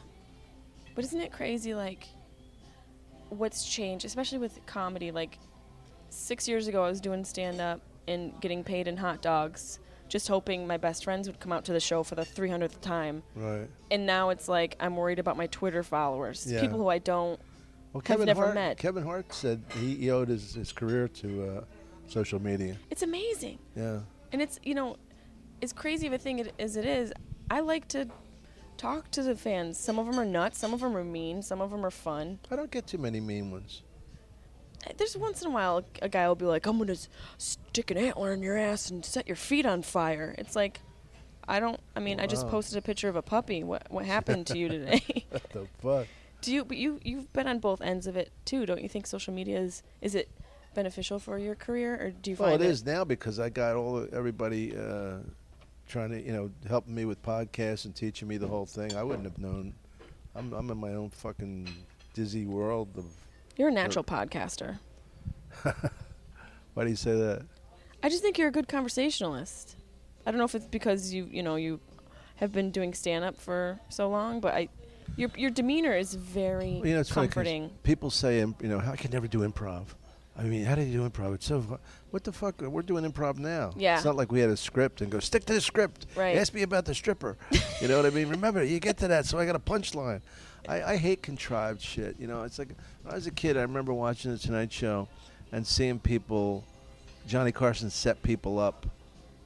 but 0.94 1.04
isn't 1.04 1.20
it 1.20 1.32
crazy? 1.32 1.74
Like, 1.74 2.08
what's 3.30 3.64
changed, 3.68 4.04
especially 4.04 4.38
with 4.38 4.64
comedy? 4.66 5.10
Like, 5.10 5.38
six 6.10 6.46
years 6.48 6.68
ago, 6.68 6.84
I 6.84 6.88
was 6.88 7.00
doing 7.00 7.24
stand 7.24 7.60
up 7.60 7.80
and 8.08 8.38
getting 8.40 8.62
paid 8.64 8.88
in 8.88 8.96
hot 8.96 9.22
dogs, 9.22 9.78
just 10.08 10.28
hoping 10.28 10.66
my 10.66 10.76
best 10.76 11.04
friends 11.04 11.28
would 11.28 11.38
come 11.40 11.52
out 11.52 11.64
to 11.66 11.72
the 11.72 11.80
show 11.80 12.02
for 12.02 12.14
the 12.16 12.22
300th 12.22 12.80
time. 12.80 13.22
Right. 13.36 13.68
And 13.90 14.06
now 14.06 14.30
it's 14.30 14.48
like 14.48 14.76
I'm 14.80 14.96
worried 14.96 15.18
about 15.18 15.36
my 15.36 15.46
Twitter 15.46 15.82
followers, 15.82 16.46
Yeah. 16.50 16.60
people 16.60 16.78
who 16.78 16.88
I 16.88 16.98
don't. 16.98 17.38
Well, 17.92 18.00
Have 18.00 18.04
Kevin 18.04 18.26
never 18.26 18.42
Hart. 18.42 18.54
met. 18.54 18.76
Kevin 18.78 19.02
Hart 19.04 19.32
said 19.32 19.62
he, 19.74 19.94
he 19.96 20.10
owed 20.10 20.28
his, 20.28 20.54
his 20.54 20.72
career 20.72 21.08
to 21.08 21.44
uh, 21.58 21.64
social 22.06 22.40
media. 22.40 22.76
It's 22.90 23.02
amazing. 23.02 23.58
Yeah. 23.76 24.00
And 24.32 24.40
it's, 24.40 24.60
you 24.62 24.74
know, 24.74 24.96
as 25.62 25.72
crazy 25.72 26.06
of 26.06 26.12
a 26.12 26.18
thing 26.18 26.38
it- 26.40 26.54
as 26.58 26.76
it 26.76 26.84
is, 26.84 27.12
I 27.50 27.60
like 27.60 27.88
to 27.88 28.06
talk 28.80 29.10
to 29.10 29.22
the 29.22 29.36
fans. 29.36 29.78
Some 29.78 29.98
of 29.98 30.06
them 30.06 30.18
are 30.18 30.24
nuts, 30.24 30.58
some 30.58 30.72
of 30.72 30.80
them 30.80 30.96
are 30.96 31.04
mean, 31.04 31.42
some 31.42 31.60
of 31.60 31.70
them 31.70 31.84
are 31.84 31.90
fun. 31.90 32.38
I 32.50 32.56
don't 32.56 32.70
get 32.70 32.86
too 32.86 32.98
many 32.98 33.20
mean 33.20 33.50
ones. 33.50 33.82
Uh, 34.86 34.92
There's 34.96 35.16
once 35.16 35.42
in 35.42 35.48
a 35.48 35.50
while 35.50 35.84
a 36.00 36.08
guy 36.08 36.26
will 36.26 36.34
be 36.34 36.46
like, 36.46 36.66
I'm 36.66 36.76
going 36.78 36.88
to 36.88 36.98
stick 37.38 37.90
an 37.90 37.98
antler 37.98 38.32
in 38.32 38.42
your 38.42 38.56
ass 38.56 38.90
and 38.90 39.04
set 39.04 39.26
your 39.28 39.36
feet 39.36 39.66
on 39.66 39.82
fire. 39.82 40.34
It's 40.38 40.56
like, 40.56 40.80
I 41.46 41.60
don't, 41.60 41.78
I 41.94 42.00
mean, 42.00 42.20
I 42.20 42.26
just 42.26 42.48
posted 42.48 42.78
a 42.78 42.82
picture 42.82 43.08
of 43.08 43.16
a 43.16 43.22
puppy. 43.22 43.62
What 43.64 43.90
what 43.90 44.04
happened 44.16 44.46
to 44.48 44.58
you 44.58 44.68
today? 44.68 45.26
What 45.30 45.50
the 45.50 45.66
fuck? 45.82 46.06
Do 46.42 46.54
you, 46.54 46.64
but 46.64 46.78
you, 46.78 47.00
you've 47.04 47.30
been 47.34 47.46
on 47.46 47.58
both 47.58 47.82
ends 47.82 48.06
of 48.06 48.16
it 48.16 48.32
too, 48.46 48.64
don't 48.64 48.80
you 48.82 48.88
think 48.88 49.06
social 49.06 49.34
media 49.34 49.58
is, 49.60 49.82
is 50.00 50.14
it 50.14 50.30
beneficial 50.72 51.18
for 51.18 51.38
your 51.38 51.54
career 51.54 51.94
or 52.00 52.10
do 52.12 52.30
you 52.30 52.36
Well, 52.38 52.48
find 52.52 52.62
it 52.62 52.66
is 52.70 52.82
now 52.86 53.04
because 53.04 53.38
I 53.38 53.50
got 53.50 53.76
all 53.76 54.00
the- 54.00 54.14
everybody 54.16 54.74
uh, 54.74 55.18
trying 55.90 56.10
to, 56.10 56.22
you 56.22 56.32
know, 56.32 56.50
helping 56.68 56.94
me 56.94 57.04
with 57.04 57.22
podcasts 57.22 57.84
and 57.84 57.94
teaching 57.94 58.28
me 58.28 58.36
the 58.36 58.48
whole 58.48 58.66
thing. 58.66 58.96
I 58.96 59.02
wouldn't 59.02 59.24
have 59.24 59.38
known. 59.38 59.74
I'm, 60.34 60.52
I'm 60.52 60.70
in 60.70 60.78
my 60.78 60.94
own 60.94 61.10
fucking 61.10 61.68
dizzy 62.14 62.46
world 62.46 62.88
of. 62.96 63.04
You're 63.56 63.68
a 63.68 63.72
er 63.72 63.74
natural 63.74 64.04
podcaster. 64.04 64.78
Why 66.74 66.84
do 66.84 66.90
you 66.90 66.96
say 66.96 67.12
that? 67.12 67.42
I 68.02 68.08
just 68.08 68.22
think 68.22 68.38
you're 68.38 68.48
a 68.48 68.52
good 68.52 68.68
conversationalist. 68.68 69.76
I 70.24 70.30
don't 70.30 70.38
know 70.38 70.44
if 70.44 70.54
it's 70.54 70.66
because 70.66 71.12
you 71.12 71.28
you 71.30 71.42
know 71.42 71.56
you 71.56 71.80
have 72.36 72.52
been 72.52 72.70
doing 72.70 72.94
stand 72.94 73.24
up 73.24 73.36
for 73.36 73.80
so 73.88 74.08
long, 74.08 74.40
but 74.40 74.54
I 74.54 74.68
your 75.16 75.30
your 75.36 75.50
demeanor 75.50 75.94
is 75.94 76.14
very 76.14 76.76
Well, 76.76 76.86
you 76.86 76.94
know, 76.94 77.00
it's 77.00 77.10
funny 77.10 77.28
comforting. 77.28 77.70
people 77.82 78.10
say, 78.10 78.38
you 78.38 78.54
know, 78.60 78.78
I 78.78 78.96
can 78.96 79.10
never 79.10 79.26
do 79.26 79.40
improv. 79.40 79.86
I 80.40 80.44
mean, 80.44 80.64
how 80.64 80.74
do 80.74 80.82
you 80.82 81.00
do 81.02 81.08
improv? 81.08 81.34
It's 81.34 81.46
so. 81.46 81.60
fu- 81.60 81.78
What 82.10 82.24
the 82.24 82.32
fuck? 82.32 82.62
We're 82.62 82.80
doing 82.80 83.04
improv 83.04 83.38
now. 83.38 83.72
Yeah. 83.76 83.96
It's 83.96 84.04
not 84.06 84.16
like 84.16 84.32
we 84.32 84.40
had 84.40 84.48
a 84.48 84.56
script 84.56 85.02
and 85.02 85.10
go 85.10 85.20
stick 85.20 85.44
to 85.44 85.52
the 85.52 85.60
script. 85.60 86.06
Right. 86.16 86.36
Ask 86.36 86.54
me 86.54 86.62
about 86.62 86.86
the 86.86 86.94
stripper. 86.94 87.36
you 87.80 87.88
know 87.88 87.98
what 87.98 88.06
I 88.06 88.10
mean? 88.10 88.28
Remember, 88.30 88.64
you 88.64 88.80
get 88.80 88.96
to 88.98 89.08
that, 89.08 89.26
so 89.26 89.38
I 89.38 89.44
got 89.44 89.54
a 89.54 89.58
punchline. 89.60 90.22
I, 90.66 90.82
I 90.92 90.96
hate 90.96 91.22
contrived 91.22 91.82
shit. 91.82 92.16
You 92.18 92.26
know, 92.26 92.42
it's 92.44 92.58
like 92.58 92.68
when 93.02 93.12
I 93.12 93.16
was 93.16 93.26
a 93.26 93.30
kid, 93.30 93.58
I 93.58 93.62
remember 93.62 93.92
watching 93.92 94.30
the 94.32 94.38
Tonight 94.38 94.72
Show 94.72 95.08
and 95.52 95.66
seeing 95.66 95.98
people, 95.98 96.64
Johnny 97.26 97.52
Carson 97.52 97.90
set 97.90 98.22
people 98.22 98.58
up. 98.58 98.86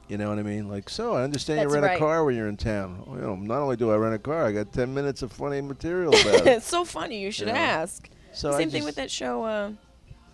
You 0.07 0.17
know 0.19 0.29
what 0.29 0.39
I 0.39 0.43
mean? 0.43 0.69
Like, 0.69 0.89
so 0.91 1.15
I 1.15 1.23
understand 1.23 1.59
That's 1.61 1.69
you 1.71 1.75
rent 1.75 1.87
right. 1.87 1.97
a 1.97 1.99
car 1.99 2.25
when 2.25 2.37
you're 2.37 2.49
in 2.49 2.57
town. 2.59 3.03
Well, 3.07 3.17
you 3.17 3.23
know, 3.23 3.37
not 3.37 3.61
only 3.63 3.77
do 3.77 3.91
I 3.91 3.97
rent 3.97 4.15
a 4.15 4.19
car, 4.19 4.45
I 4.45 4.53
got 4.53 4.71
ten 4.73 4.93
minutes 4.95 5.23
of 5.23 5.33
funny 5.33 5.61
material 5.63 6.11
about 6.15 6.35
it. 6.35 6.47
it's 6.47 6.69
so 6.77 6.85
funny. 6.85 7.21
You 7.21 7.31
should 7.33 7.49
Yeah. 7.49 7.55
ask. 7.57 8.09
So 8.33 8.53
Same 8.57 8.69
thing 8.71 8.85
with 8.85 8.97
that 8.97 9.11
show. 9.11 9.45
Uh, 9.45 9.71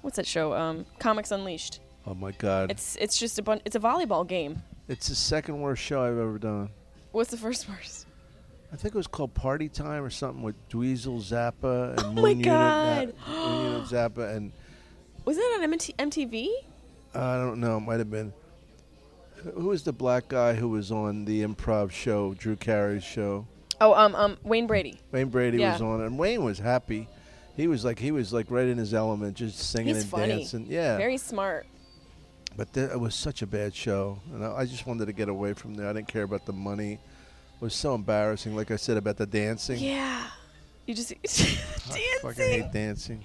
what's 0.02 0.16
that 0.16 0.26
show? 0.26 0.52
Um, 0.54 0.86
Comics 0.98 1.30
Unleashed. 1.30 1.80
Oh 2.06 2.14
my 2.14 2.32
God! 2.32 2.70
It's 2.70 2.96
it's 2.96 3.18
just 3.18 3.38
a 3.38 3.42
bun- 3.42 3.60
It's 3.64 3.76
a 3.76 3.80
volleyball 3.80 4.26
game. 4.26 4.62
It's 4.88 5.08
the 5.08 5.14
second 5.14 5.60
worst 5.60 5.82
show 5.82 6.02
I've 6.02 6.18
ever 6.18 6.38
done. 6.38 6.70
What's 7.12 7.30
the 7.30 7.36
first 7.36 7.68
worst? 7.68 8.06
I 8.72 8.76
think 8.76 8.94
it 8.94 8.98
was 8.98 9.06
called 9.06 9.34
Party 9.34 9.68
Time 9.68 10.02
or 10.04 10.10
something 10.10 10.42
with 10.42 10.54
Dweezil 10.68 11.20
Zappa 11.20 11.90
and 11.90 12.00
Oh 12.00 12.12
Moon 12.12 12.22
my 12.22 12.28
Unit, 12.30 12.44
God. 12.44 13.14
Na- 13.28 13.34
Moon 13.48 13.72
Unit 13.72 13.88
Zappa, 13.88 14.36
and 14.36 14.52
Was 15.24 15.36
that 15.36 15.54
on 15.58 15.64
MT- 15.64 15.94
MTV? 15.98 16.48
I 17.14 17.36
don't 17.36 17.60
know, 17.60 17.76
it 17.78 17.80
might 17.80 17.98
have 17.98 18.10
been. 18.10 18.32
Who 19.54 19.66
was 19.68 19.82
the 19.82 19.92
black 19.92 20.28
guy 20.28 20.54
who 20.54 20.68
was 20.68 20.92
on 20.92 21.24
the 21.24 21.42
improv 21.44 21.90
show, 21.90 22.34
Drew 22.34 22.56
Carey's 22.56 23.02
show? 23.04 23.46
Oh, 23.80 23.94
um, 23.94 24.14
um, 24.14 24.36
Wayne 24.44 24.66
Brady. 24.66 25.00
Wayne 25.10 25.28
Brady 25.30 25.58
Yeah. 25.58 25.72
was 25.72 25.82
on, 25.82 26.00
it, 26.02 26.06
and 26.06 26.18
Wayne 26.18 26.44
was 26.44 26.58
happy. 26.58 27.08
He 27.60 27.66
was 27.66 27.84
like 27.84 27.98
he 27.98 28.10
was 28.10 28.32
like 28.32 28.50
right 28.50 28.66
in 28.66 28.78
his 28.78 28.94
element, 28.94 29.36
just 29.36 29.58
singing 29.58 29.94
He's 29.94 30.04
and 30.04 30.10
funny. 30.10 30.28
dancing. 30.28 30.66
Yeah, 30.68 30.96
Very 30.96 31.18
smart. 31.18 31.66
But 32.56 32.72
th- 32.72 32.90
it 32.90 32.98
was 32.98 33.14
such 33.14 33.42
a 33.42 33.46
bad 33.46 33.74
show, 33.74 34.18
and 34.32 34.44
I, 34.44 34.60
I 34.60 34.64
just 34.64 34.86
wanted 34.86 35.06
to 35.06 35.12
get 35.12 35.28
away 35.28 35.52
from 35.52 35.74
there. 35.74 35.86
I 35.86 35.92
didn't 35.92 36.08
care 36.08 36.22
about 36.22 36.46
the 36.46 36.52
money. 36.54 36.94
It 36.94 37.60
was 37.60 37.74
so 37.74 37.94
embarrassing. 37.94 38.56
Like 38.56 38.70
I 38.70 38.76
said 38.76 38.96
about 38.96 39.18
the 39.18 39.26
dancing. 39.26 39.78
Yeah. 39.78 40.26
You 40.86 40.94
just 40.94 41.10
dancing. 41.22 41.58
I 41.90 42.18
fucking 42.22 42.42
hate 42.48 42.72
dancing. 42.72 43.22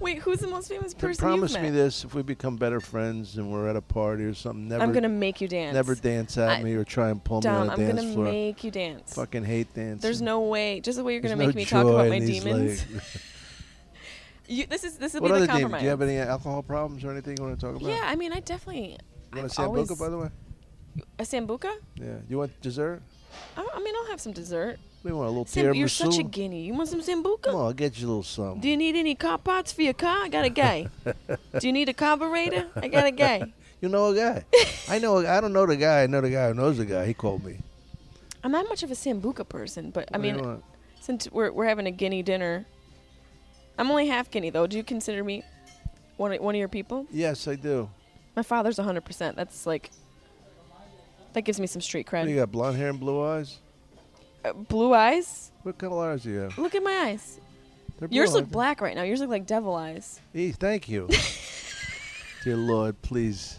Wait, 0.00 0.18
who's 0.18 0.38
the 0.38 0.46
most 0.46 0.68
famous 0.68 0.94
person 0.94 1.20
promise 1.24 1.54
you've 1.54 1.62
me 1.62 1.70
this: 1.70 2.04
if 2.04 2.14
we 2.14 2.22
become 2.22 2.56
better 2.56 2.80
friends 2.80 3.36
and 3.38 3.50
we're 3.50 3.68
at 3.68 3.74
a 3.74 3.80
party 3.80 4.22
or 4.24 4.34
something, 4.34 4.68
never, 4.68 4.82
I'm 4.84 4.92
gonna 4.92 5.08
make 5.08 5.40
you 5.40 5.48
dance. 5.48 5.72
never 5.74 5.94
dance 5.94 6.36
at 6.36 6.50
I- 6.50 6.62
me 6.62 6.74
or 6.74 6.84
try 6.84 7.08
and 7.08 7.24
pull 7.24 7.38
me 7.38 7.44
Dom, 7.44 7.62
on 7.62 7.68
a 7.70 7.72
I'm 7.72 7.78
dance 7.78 8.00
gonna 8.14 8.30
make 8.30 8.62
you 8.62 8.70
dance. 8.70 9.14
Fucking 9.14 9.44
hate 9.44 9.74
dancing. 9.74 9.98
There's 10.00 10.20
no 10.22 10.42
way. 10.42 10.80
Just 10.80 10.98
the 10.98 11.04
way 11.04 11.14
you're 11.14 11.22
There's 11.22 11.32
gonna 11.32 11.42
no 11.42 11.46
make 11.48 11.56
me 11.56 11.64
talk 11.64 11.86
about 11.86 12.08
my 12.08 12.18
demons. 12.20 12.84
You, 14.48 14.66
this 14.66 14.82
is 14.82 14.96
this 14.96 15.12
will 15.14 15.22
what 15.22 15.28
be 15.28 15.34
other 15.34 15.46
the 15.46 15.52
compromise. 15.52 15.80
Do 15.80 15.84
you 15.84 15.90
have 15.90 16.02
any 16.02 16.16
alcohol 16.16 16.62
problems 16.62 17.04
or 17.04 17.10
anything 17.10 17.36
you 17.36 17.44
want 17.44 17.60
to 17.60 17.66
talk 17.66 17.76
about? 17.76 17.88
Yeah, 17.88 18.00
I 18.04 18.16
mean, 18.16 18.32
I 18.32 18.40
definitely. 18.40 18.98
You 19.34 19.42
want 19.42 19.58
I've 19.58 19.66
a 19.66 19.70
sambuca, 19.70 19.98
by 19.98 20.08
the 20.08 20.18
way? 20.18 20.28
A 21.18 21.22
sambuca? 21.22 21.72
Yeah. 21.96 22.16
You 22.28 22.38
want 22.38 22.60
dessert? 22.62 23.02
I, 23.56 23.68
I 23.74 23.80
mean, 23.80 23.94
I'll 23.94 24.06
have 24.06 24.20
some 24.20 24.32
dessert. 24.32 24.78
We 25.04 25.12
want 25.12 25.26
a 25.26 25.30
little 25.30 25.44
Sam, 25.46 25.74
you're 25.74 25.86
such 25.86 26.18
a 26.18 26.22
guinea. 26.22 26.62
You 26.62 26.74
want 26.74 26.88
some 26.88 27.00
sambuca? 27.00 27.42
Come 27.42 27.54
on, 27.54 27.66
I'll 27.66 27.72
get 27.72 27.98
you 28.00 28.06
a 28.06 28.08
little 28.08 28.22
something. 28.22 28.60
Do 28.60 28.68
you 28.68 28.76
need 28.76 28.96
any 28.96 29.14
car 29.14 29.38
parts 29.38 29.70
for 29.70 29.82
your 29.82 29.92
car? 29.92 30.24
I 30.24 30.28
got 30.28 30.44
a 30.44 30.50
guy. 30.50 30.88
Do 31.04 31.66
you 31.66 31.72
need 31.72 31.88
a 31.88 31.94
carburetor? 31.94 32.66
I 32.74 32.88
got 32.88 33.06
a 33.06 33.10
guy. 33.12 33.52
You 33.80 33.88
know 33.88 34.08
a 34.08 34.14
guy. 34.16 34.44
I 34.88 34.98
know. 34.98 35.18
A, 35.18 35.28
I 35.28 35.40
don't 35.40 35.52
know 35.52 35.64
the 35.64 35.76
guy. 35.76 36.02
I 36.02 36.08
know 36.08 36.20
the 36.20 36.30
guy 36.30 36.48
who 36.48 36.54
knows 36.54 36.78
the 36.78 36.84
guy. 36.84 37.06
He 37.06 37.14
called 37.14 37.44
me. 37.44 37.60
I'm 38.42 38.50
not 38.50 38.68
much 38.68 38.82
of 38.82 38.90
a 38.90 38.94
sambuca 38.94 39.48
person, 39.48 39.90
but 39.92 40.08
I 40.12 40.18
What 40.18 40.26
you 40.26 40.32
mean, 40.34 40.62
since 41.00 41.30
we're 41.30 41.52
we're 41.52 41.66
having 41.66 41.86
a 41.86 41.92
guinea 41.92 42.24
dinner, 42.24 42.66
I'm 43.78 43.90
only 43.90 44.08
half 44.08 44.30
guinea 44.30 44.50
though. 44.50 44.66
Do 44.66 44.76
you 44.76 44.84
consider 44.84 45.22
me 45.24 45.44
one 46.16 46.32
of, 46.32 46.40
one 46.40 46.54
of 46.54 46.58
your 46.58 46.68
people? 46.68 47.06
yes, 47.10 47.46
I 47.48 47.54
do. 47.54 47.88
My 48.36 48.42
father's 48.42 48.78
100%. 48.78 49.34
That's 49.34 49.66
like 49.66 49.90
that 51.32 51.42
gives 51.42 51.60
me 51.60 51.66
some 51.66 51.80
street 51.80 52.10
What, 52.10 52.28
you 52.28 52.36
got 52.36 52.50
blonde 52.52 52.76
hair 52.76 52.90
and 52.90 53.00
blue 53.00 53.24
eyes? 53.24 53.58
Uh, 54.44 54.52
blue 54.52 54.94
eyes? 54.94 55.50
What 55.62 55.78
color 55.78 56.10
eyes 56.10 56.22
do 56.22 56.30
you 56.30 56.38
have? 56.38 56.58
Look 56.58 56.74
at 56.74 56.82
my 56.82 56.92
eyes. 56.92 57.40
They're 57.98 58.08
Yours 58.10 58.30
blue, 58.30 58.40
look 58.40 58.50
black 58.50 58.80
right 58.80 58.94
now. 58.94 59.02
Yours 59.02 59.20
look 59.20 59.30
like 59.30 59.46
devil 59.46 59.74
eyes. 59.74 60.20
E, 60.34 60.52
thank 60.52 60.88
you. 60.88 61.08
Dear 62.44 62.56
Lord, 62.56 63.00
please. 63.02 63.58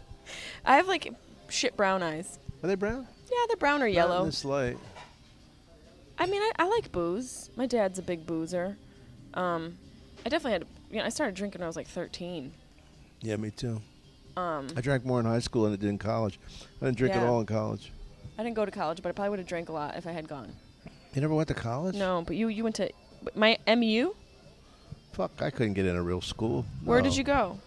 I 0.65 0.77
have 0.77 0.87
like 0.87 1.13
shit 1.49 1.75
brown 1.75 2.01
eyes. 2.03 2.39
Are 2.63 2.67
they 2.67 2.75
brown? 2.75 3.07
Yeah, 3.29 3.37
they're 3.47 3.57
brown 3.57 3.81
or 3.81 3.85
Not 3.85 3.89
in 3.89 3.93
yellow. 3.93 4.25
this 4.25 4.45
light. 4.45 4.77
I 6.17 6.25
mean, 6.25 6.41
I, 6.41 6.51
I 6.59 6.67
like 6.67 6.91
booze. 6.91 7.49
My 7.55 7.65
dad's 7.65 7.99
a 7.99 8.01
big 8.01 8.25
boozer. 8.25 8.77
Um, 9.33 9.77
I 10.25 10.29
definitely 10.29 10.51
had. 10.53 10.65
You 10.91 10.97
know, 10.99 11.05
I 11.05 11.09
started 11.09 11.35
drinking 11.35 11.59
when 11.59 11.65
I 11.65 11.67
was 11.67 11.75
like 11.75 11.87
13. 11.87 12.51
Yeah, 13.21 13.35
me 13.35 13.51
too. 13.51 13.81
Um, 14.37 14.67
I 14.75 14.81
drank 14.81 15.05
more 15.05 15.19
in 15.19 15.25
high 15.25 15.39
school 15.39 15.63
than 15.63 15.73
I 15.73 15.75
did 15.75 15.89
in 15.89 15.97
college. 15.97 16.39
I 16.81 16.85
didn't 16.85 16.97
drink 16.97 17.15
at 17.15 17.21
Yeah. 17.21 17.29
all 17.29 17.39
in 17.41 17.45
college. 17.45 17.91
I 18.37 18.43
didn't 18.43 18.55
go 18.55 18.63
to 18.65 18.71
college, 18.71 19.01
but 19.01 19.09
I 19.09 19.11
probably 19.11 19.31
would 19.31 19.39
have 19.39 19.47
drank 19.47 19.69
a 19.69 19.73
lot 19.73 19.97
if 19.97 20.07
I 20.07 20.11
had 20.11 20.27
gone. 20.27 20.53
You 21.13 21.21
never 21.21 21.33
went 21.33 21.47
to 21.49 21.53
college? 21.53 21.95
No, 21.95 22.23
but 22.25 22.35
you 22.35 22.47
you 22.47 22.63
went 22.63 22.75
to 22.77 22.89
my 23.35 23.57
MU. 23.67 24.13
Fuck, 25.13 25.41
I 25.41 25.49
couldn't 25.49 25.73
get 25.73 25.85
in 25.85 25.95
a 25.95 26.01
real 26.03 26.21
school. 26.21 26.65
Where 26.85 27.01
did 27.01 27.11
No. 27.13 27.17
you 27.17 27.23
go? 27.23 27.59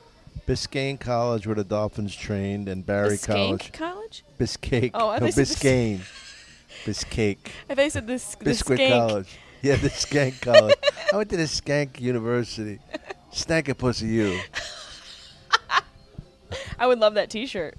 Biscayne 0.46 0.98
College, 0.98 1.46
where 1.46 1.54
the 1.54 1.64
Dolphins 1.64 2.16
trained, 2.16 2.68
and 2.68 2.84
Barry 2.86 3.10
Biscayne 3.16 3.26
College. 3.58 3.72
College? 3.72 4.24
Biscayne. 4.40 4.90
Oh, 4.94 5.10
I 5.10 5.18
no, 5.18 5.26
thought 5.30 5.36
you 5.38 5.44
said 5.44 5.46
Biscayne. 5.58 6.00
Biscayne. 6.84 7.36
I 7.70 7.74
thought 7.74 7.84
you 7.84 7.90
said 7.90 8.06
this. 8.06 8.34
the 8.36 8.44
Biscuit. 8.44 8.88
College. 8.90 9.38
Yeah, 9.64 9.76
the 9.76 9.90
Skank 9.90 10.40
College. 10.40 10.74
I 11.12 11.16
went 11.16 11.30
to 11.30 11.36
the 11.36 11.44
Skank 11.44 12.00
University. 12.00 12.80
Stank 13.30 13.68
a 13.68 13.74
pussy 13.76 14.08
you. 14.08 14.40
I 16.78 16.86
would 16.86 16.98
love 16.98 17.14
that 17.14 17.30
T-shirt. 17.30 17.76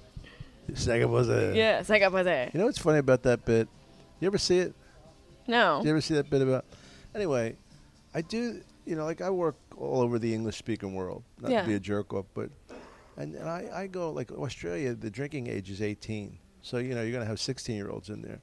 Stank 0.76 1.04
a 1.04 1.08
pussy. 1.10 1.58
Yeah, 1.58 1.84
like 1.90 2.02
up 2.02 2.14
there. 2.24 2.50
You 2.54 2.60
know 2.60 2.68
what's 2.68 2.78
funny 2.78 3.00
about 3.00 3.24
that 3.24 3.44
bit? 3.44 3.68
You 4.22 4.28
ever 4.28 4.38
see 4.38 4.60
it? 4.60 4.74
No. 5.46 5.80
Did 5.80 5.86
you 5.88 5.92
ever 5.92 6.00
see 6.02 6.14
that 6.14 6.30
bit 6.30 6.42
about? 6.42 6.64
Anyway, 7.14 7.58
I 8.14 8.22
do. 8.22 8.62
You 8.86 8.96
know, 8.96 9.04
like 9.04 9.20
I 9.22 9.30
work 9.30 9.56
all 9.78 10.02
over 10.02 10.20
the 10.20 10.34
English-speaking 10.34 10.94
world. 10.94 11.24
Not 11.42 11.52
Yeah. 11.52 11.62
to 11.64 11.68
be 11.68 11.74
a 11.74 11.80
jerk 11.82 12.14
off, 12.14 12.26
but 12.34 12.50
and, 13.18 13.36
and 13.36 13.50
I, 13.50 13.70
I 13.74 13.88
go 13.88 14.12
like 14.12 14.32
Australia. 14.32 14.94
The 14.94 15.10
drinking 15.12 15.48
age 15.48 15.70
is 15.70 15.82
18, 15.82 16.38
so 16.62 16.78
you 16.78 16.96
know 16.96 17.02
you're 17.02 17.12
gonna 17.12 17.26
have 17.26 17.38
16-year-olds 17.38 18.10
in 18.10 18.22
there, 18.22 18.40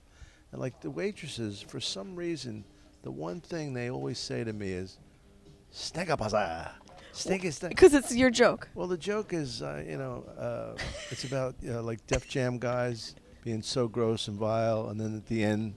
and 0.53 0.61
like 0.61 0.81
the 0.83 0.91
waitresses, 0.91 1.63
for 1.63 1.81
some 1.81 2.15
reason, 2.15 2.65
the 3.03 3.11
one 3.11 3.41
thing 3.41 3.75
they 3.75 3.91
always 3.91 4.19
say 4.19 4.45
to 4.45 4.53
me 4.53 4.71
is, 4.73 4.99
"Stank 5.71 6.11
a 6.11 6.17
pussy, 6.17 6.37
stink. 7.13 7.43
Because 7.43 7.95
it's 7.95 8.15
your 8.15 8.31
joke. 8.31 8.69
Well, 8.75 8.87
the 8.87 8.97
joke 8.99 9.33
is, 9.33 9.63
uh, 9.63 9.83
you 9.87 9.97
know, 9.97 10.25
uh, 10.39 10.81
it's 11.11 11.25
about 11.25 11.55
you 11.63 11.73
know, 11.73 11.81
like 11.83 12.07
Def 12.07 12.29
Jam 12.29 12.59
guys 12.59 13.15
being 13.45 13.63
so 13.63 13.89
gross 13.89 14.29
and 14.29 14.39
vile, 14.39 14.89
and 14.89 15.01
then 15.01 15.17
at 15.17 15.27
the 15.27 15.43
end 15.43 15.75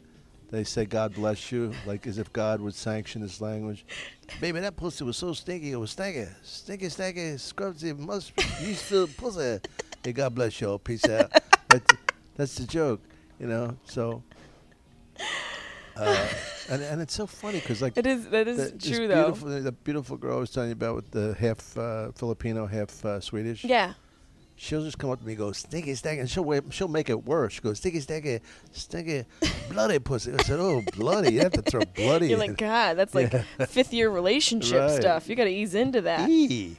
they 0.51 0.63
say 0.63 0.85
"God 0.85 1.15
bless 1.15 1.51
you," 1.51 1.73
like 1.85 2.05
as 2.07 2.17
if 2.17 2.31
God 2.33 2.61
would 2.61 2.75
sanction 2.75 3.21
this 3.21 3.41
language. 3.41 3.85
Baby, 4.39 4.59
that 4.61 4.75
pussy 4.75 5.03
was 5.03 5.17
so 5.17 5.33
stinky, 5.33 5.71
it 5.71 5.77
was 5.77 5.91
stinky, 5.91 6.27
stinky, 6.43 6.89
stinky, 6.89 7.21
scrubsy, 7.35 7.97
must 7.97 8.33
use 8.61 8.81
filled 8.81 9.15
pussy. 9.17 9.59
Hey, 10.03 10.11
God 10.11 10.35
bless 10.35 10.59
you, 10.59 10.69
all. 10.69 10.79
peace 10.79 11.05
out. 11.05 11.31
That's, 11.69 11.85
that's 12.35 12.55
the 12.55 12.67
joke, 12.67 13.01
you 13.39 13.47
know. 13.47 13.77
So, 13.85 14.21
uh, 15.97 16.27
and 16.69 16.81
and 16.81 17.01
it's 17.01 17.13
so 17.13 17.27
funny 17.27 17.59
because 17.59 17.81
like 17.81 17.97
It 17.97 18.05
is. 18.07 18.27
That 18.29 18.47
is 18.47 18.71
the, 18.71 18.93
true, 18.95 19.07
though. 19.07 19.23
beautiful, 19.31 19.49
The 19.61 19.71
beautiful 19.71 20.17
girl 20.17 20.37
I 20.37 20.39
was 20.39 20.49
telling 20.51 20.69
you 20.69 20.73
about 20.73 20.95
with 20.95 21.11
the 21.11 21.35
half 21.39 21.77
uh, 21.77 22.11
Filipino, 22.13 22.65
half 22.67 23.03
uh, 23.05 23.19
Swedish. 23.19 23.63
Yeah. 23.63 23.93
She'll 24.55 24.83
just 24.83 24.99
come 24.99 25.09
up 25.09 25.19
to 25.19 25.25
me 25.25 25.31
and 25.33 25.39
go, 25.39 25.51
stinky, 25.51 25.95
stinky. 25.95 26.19
And 26.19 26.29
she'll, 26.29 26.43
wait, 26.45 26.63
she'll 26.69 26.87
make 26.87 27.09
it 27.09 27.25
worse. 27.25 27.53
She 27.53 27.61
goes, 27.61 27.79
stinky, 27.79 27.99
stinky, 27.99 28.39
stinky, 28.71 29.25
bloody 29.69 29.97
pussy. 29.97 30.31
I 30.31 30.43
said, 30.43 30.59
oh, 30.59 30.83
bloody. 30.95 31.33
You 31.33 31.39
have 31.39 31.53
to 31.53 31.63
throw 31.63 31.81
bloody 31.95 32.29
You're 32.29 32.37
like, 32.37 32.55
God, 32.57 32.93
that's 32.95 33.15
like 33.15 33.33
Yeah. 33.59 33.65
fifth 33.65 33.91
year 33.93 34.11
relationship 34.11 34.79
Right. 34.79 34.91
stuff. 34.91 35.27
You 35.27 35.35
got 35.35 35.45
to 35.45 35.49
ease 35.49 35.73
into 35.73 36.01
that. 36.01 36.29
Eee. 36.29 36.77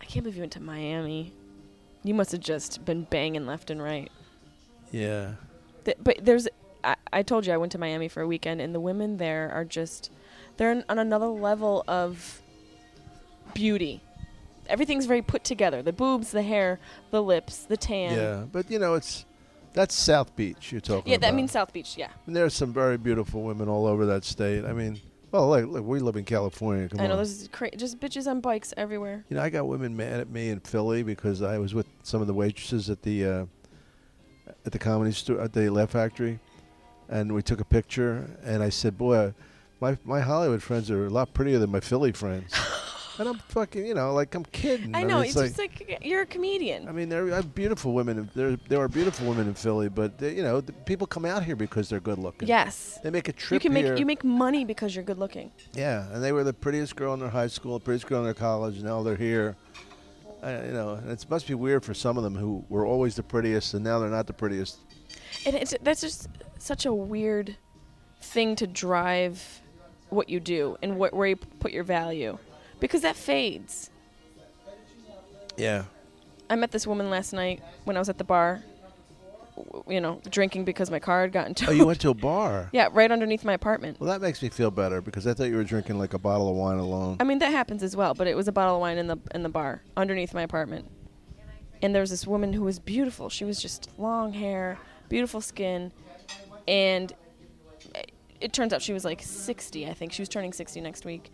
I 0.00 0.04
can't 0.06 0.24
believe 0.24 0.34
you 0.36 0.42
went 0.42 0.52
to 0.54 0.60
Miami. 0.60 1.32
You 2.02 2.14
must 2.14 2.32
have 2.32 2.40
just 2.40 2.84
been 2.84 3.04
banging 3.04 3.46
left 3.46 3.70
and 3.70 3.80
right. 3.80 4.10
Yeah. 4.90 5.34
Th- 5.84 5.96
but 6.02 6.18
there's, 6.24 6.48
I, 6.84 6.96
I 7.12 7.22
told 7.22 7.46
you 7.46 7.52
I 7.52 7.56
went 7.56 7.72
to 7.72 7.78
Miami 7.78 8.08
for 8.08 8.20
a 8.22 8.26
weekend, 8.26 8.60
and 8.60 8.74
the 8.74 8.80
women 8.80 9.16
there 9.16 9.50
are 9.52 9.64
just, 9.64 10.10
they're 10.56 10.70
on- 10.70 10.98
another 10.98 11.26
level 11.26 11.84
of 11.88 12.40
beauty. 13.54 14.00
Everything's 14.68 15.06
very 15.06 15.22
put 15.22 15.44
together. 15.44 15.82
The 15.82 15.92
boobs, 15.92 16.30
the 16.30 16.42
hair, 16.42 16.78
the 17.10 17.22
lips, 17.22 17.58
the 17.64 17.76
tan. 17.76 18.14
Yeah. 18.16 18.44
But, 18.50 18.70
you 18.70 18.78
know, 18.78 18.94
it's 18.94 19.24
that's 19.72 19.94
South 19.94 20.34
Beach 20.36 20.72
you're 20.72 20.80
talking 20.80 20.98
about. 21.00 21.08
Yeah, 21.08 21.16
about. 21.16 21.26
that 21.28 21.34
means 21.34 21.52
South 21.52 21.72
Beach. 21.72 21.96
Yeah, 21.96 22.08
And 22.26 22.34
there's 22.34 22.54
some 22.54 22.72
very 22.72 22.96
beautiful 22.98 23.42
women 23.42 23.68
all 23.68 23.86
over 23.86 24.06
that 24.06 24.24
state. 24.24 24.64
I 24.64 24.72
mean, 24.72 25.00
well, 25.30 25.48
look, 25.50 25.66
look 25.70 25.84
we 25.86 26.00
live 26.00 26.16
in 26.16 26.24
California. 26.24 26.88
Come 26.88 27.00
I 27.00 27.06
know. 27.06 27.12
on. 27.12 27.16
There's 27.18 27.48
cra- 27.48 27.76
just 27.76 28.00
bitches 28.00 28.26
on 28.26 28.40
bikes 28.40 28.74
everywhere. 28.76 29.24
You 29.28 29.36
know, 29.36 29.42
I 29.42 29.50
got 29.50 29.66
women 29.68 29.96
mad 29.96 30.20
at 30.20 30.30
me 30.30 30.48
in 30.50 30.60
Philly 30.60 31.02
because 31.02 31.42
I 31.42 31.58
was 31.58 31.74
with 31.74 31.86
some 32.02 32.20
of 32.20 32.26
the 32.26 32.34
waitresses 32.34 32.90
at 32.90 33.02
the 33.02 33.24
uh, 33.24 33.44
at 34.66 34.72
the 34.72 34.78
comedy 34.78 35.12
store 35.12 35.40
at 35.40 35.52
the 35.52 35.70
Laugh 35.70 35.90
Factory, 35.90 36.38
and 37.08 37.32
we 37.34 37.42
took 37.42 37.60
a 37.60 37.64
picture. 37.64 38.28
And 38.44 38.62
I 38.62 38.68
said, 38.68 38.96
"Boy, 38.98 39.34
my 39.80 39.96
my 40.04 40.20
Hollywood 40.20 40.62
friends 40.62 40.90
are 40.90 41.06
a 41.06 41.10
lot 41.10 41.32
prettier 41.34 41.58
than 41.58 41.70
my 41.70 41.80
Philly 41.80 42.12
friends." 42.12 42.52
and 43.18 43.28
I'm 43.28 43.38
fucking, 43.48 43.84
you 43.84 43.94
know, 43.94 44.14
like 44.14 44.32
I'm 44.36 44.44
kidding. 44.44 44.94
I 44.94 45.00
mean, 45.00 45.08
know. 45.08 45.20
it's 45.20 45.34
It's, 45.34 45.56
just 45.56 45.58
like 45.58 45.98
you're 46.04 46.22
a 46.22 46.26
comedian. 46.26 46.88
I 46.88 46.92
mean, 46.92 47.08
there 47.08 47.32
are 47.34 47.42
beautiful 47.42 47.92
women. 47.92 48.30
There 48.34 48.56
there 48.68 48.80
are 48.80 48.86
beautiful 48.88 49.26
women 49.28 49.48
in 49.48 49.54
Philly, 49.54 49.88
but 49.88 50.18
they, 50.18 50.36
you 50.36 50.42
know, 50.44 50.60
the 50.60 50.72
people 50.72 51.06
come 51.06 51.24
out 51.24 51.42
here 51.42 51.56
because 51.56 51.88
they're 51.88 51.98
good 51.98 52.18
looking. 52.18 52.46
yes. 52.48 53.00
They 53.02 53.10
make 53.10 53.26
a 53.28 53.32
You 53.32 53.36
trip 53.38 53.62
can 53.62 53.72
make 53.72 53.84
here. 53.86 53.96
you 53.96 54.06
make 54.06 54.22
money 54.22 54.64
because 54.64 54.94
you're 54.94 55.04
good 55.04 55.18
looking. 55.18 55.50
Yeah, 55.74 56.06
and 56.12 56.22
they 56.22 56.30
were 56.32 56.44
the 56.44 56.52
prettiest 56.52 56.94
girl 56.94 57.12
in 57.14 57.20
their 57.20 57.28
high 57.30 57.48
school, 57.48 57.80
prettiest 57.80 58.06
girl 58.06 58.18
in 58.20 58.24
their 58.24 58.34
college. 58.34 58.76
and 58.76 58.84
Now 58.84 59.02
they're 59.02 59.16
here. 59.16 59.56
Uh, 60.40 60.62
you 60.66 60.72
know, 60.72 60.90
and 60.94 61.10
it 61.10 61.26
must 61.28 61.48
be 61.48 61.54
weird 61.54 61.84
for 61.84 61.94
some 61.94 62.16
of 62.16 62.22
them 62.22 62.36
who 62.36 62.64
were 62.68 62.86
always 62.86 63.16
the 63.16 63.22
prettiest, 63.24 63.74
and 63.74 63.82
now 63.82 63.98
they're 63.98 64.08
not 64.08 64.28
the 64.28 64.32
prettiest. 64.32 64.78
And 65.48 65.56
it's 65.56 65.74
that's 65.80 66.02
just 66.02 66.28
such 66.58 66.84
a 66.84 66.92
weird 66.92 67.56
thing 68.20 68.54
to 68.56 68.66
drive 68.66 69.62
what 70.10 70.28
you 70.28 70.40
do 70.40 70.76
and 70.82 70.98
what 70.98 71.14
where 71.14 71.26
you 71.28 71.36
put 71.36 71.72
your 71.72 71.84
value, 71.84 72.36
because 72.80 73.00
that 73.02 73.16
fades. 73.16 73.88
Yeah. 75.56 75.84
I 76.50 76.56
met 76.56 76.70
this 76.70 76.86
woman 76.86 77.08
last 77.10 77.32
night 77.32 77.62
when 77.84 77.96
I 77.96 77.98
was 77.98 78.08
at 78.10 78.18
the 78.18 78.24
bar. 78.24 78.62
w- 79.56 79.84
You 79.94 80.00
know, 80.02 80.20
drinking 80.30 80.64
because 80.66 80.90
my 80.90 80.98
car 80.98 81.22
had 81.22 81.32
gotten 81.32 81.54
towed. 81.58 81.70
Oh, 81.70 81.72
you 81.72 81.86
went 81.86 82.00
to 82.02 82.10
a 82.10 82.14
bar. 82.14 82.68
yeah, 82.72 82.88
right 82.92 83.10
underneath 83.10 83.42
my 83.44 83.54
apartment. 83.54 83.98
Well, 84.00 84.10
that 84.10 84.20
makes 84.20 84.42
me 84.42 84.50
feel 84.50 84.70
better 84.70 85.00
because 85.00 85.26
I 85.26 85.32
thought 85.34 85.44
you 85.44 85.56
were 85.56 85.64
drinking 85.64 85.98
like 85.98 86.12
a 86.12 86.18
bottle 86.18 86.48
of 86.50 86.56
wine 86.56 86.78
alone. 86.78 87.16
I 87.20 87.24
mean 87.24 87.38
that 87.38 87.52
happens 87.52 87.82
as 87.82 87.96
well, 87.96 88.12
but 88.12 88.26
it 88.26 88.36
was 88.36 88.48
a 88.48 88.52
bottle 88.52 88.74
of 88.76 88.80
wine 88.82 88.98
in 88.98 89.06
the 89.06 89.16
in 89.34 89.42
the 89.42 89.48
bar 89.48 89.80
underneath 89.96 90.34
my 90.34 90.42
apartment. 90.42 90.90
And 91.80 91.94
there 91.94 92.02
was 92.02 92.10
this 92.10 92.26
woman 92.26 92.52
who 92.52 92.62
was 92.64 92.78
beautiful. 92.78 93.28
She 93.30 93.44
was 93.44 93.62
just 93.62 93.88
long 93.98 94.32
hair, 94.32 94.78
beautiful 95.08 95.40
skin, 95.40 95.92
and 96.66 97.12
it- 98.40 98.52
turns 98.52 98.72
out 98.72 98.82
she 98.82 98.92
was 98.92 99.04
like 99.04 99.20
60. 99.22 99.88
I 99.88 99.94
think 99.94 100.12
she 100.12 100.22
was 100.22 100.28
turning 100.28 100.52
60 100.52 100.80
next 100.80 101.04
week, 101.04 101.30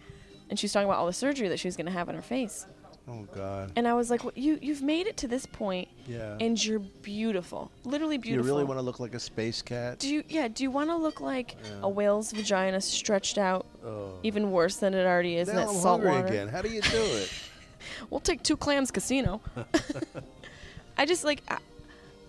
and 0.50 0.58
she 0.58 0.64
was 0.64 0.72
talking 0.72 0.88
about 0.88 0.98
all 0.98 1.06
the 1.06 1.12
surgery 1.12 1.48
that 1.48 1.58
she 1.58 1.68
was 1.68 1.76
going 1.76 1.86
to 1.86 1.92
have 1.92 2.08
on 2.08 2.14
her 2.14 2.22
face. 2.22 2.66
Oh 3.06 3.26
God. 3.34 3.70
And 3.76 3.86
I 3.86 3.92
was 3.92 4.08
like, 4.08 4.24
well, 4.24 4.32
"You 4.34 4.58
you've 4.62 4.80
made 4.80 5.06
it 5.06 5.18
to 5.18 5.28
this 5.28 5.44
point, 5.44 5.88
Yeah. 6.06 6.38
and 6.40 6.62
you're 6.64 6.78
beautiful, 6.78 7.70
literally 7.84 8.16
Do 8.16 8.30
you 8.30 8.40
really 8.40 8.64
want 8.64 8.78
to 8.78 8.82
look 8.82 8.98
like 8.98 9.12
a 9.12 9.20
space 9.20 9.60
cat? 9.60 9.98
Do 9.98 10.08
you 10.08 10.22
yeah? 10.26 10.48
Do 10.48 10.62
you 10.62 10.70
want 10.70 10.88
to 10.88 10.96
look 10.96 11.20
like 11.20 11.54
Yeah. 11.62 11.80
a 11.82 11.88
whale's 11.90 12.32
vagina 12.32 12.80
stretched 12.80 13.36
out, 13.36 13.66
oh. 13.84 14.14
even 14.22 14.50
worse 14.52 14.76
than 14.76 14.94
it 14.94 15.04
already 15.04 15.36
is 15.36 15.50
in 15.50 15.56
that 15.56 15.68
I'm 15.68 15.74
salt 15.74 16.02
water? 16.02 16.24
again. 16.26 16.48
How 16.48 16.62
do 16.62 16.70
you 16.70 16.80
do 16.80 16.96
it? 16.96 17.30
We'll 18.08 18.20
take 18.20 18.42
two 18.42 18.56
clams 18.56 18.90
casino. 18.90 19.42
I 20.96 21.04
just 21.04 21.22
like. 21.24 21.42
I, 21.48 21.58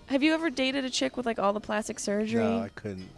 have 0.08 0.24
you 0.24 0.34
ever 0.34 0.50
dated 0.50 0.86
a 0.86 0.90
chick 0.90 1.18
with 1.18 1.26
like 1.26 1.40
all 1.40 1.54
the 1.54 1.60
plastic 1.60 2.00
surgery? 2.00 2.44
no, 2.44 2.60
I 2.60 2.70
couldn't. 2.70 3.10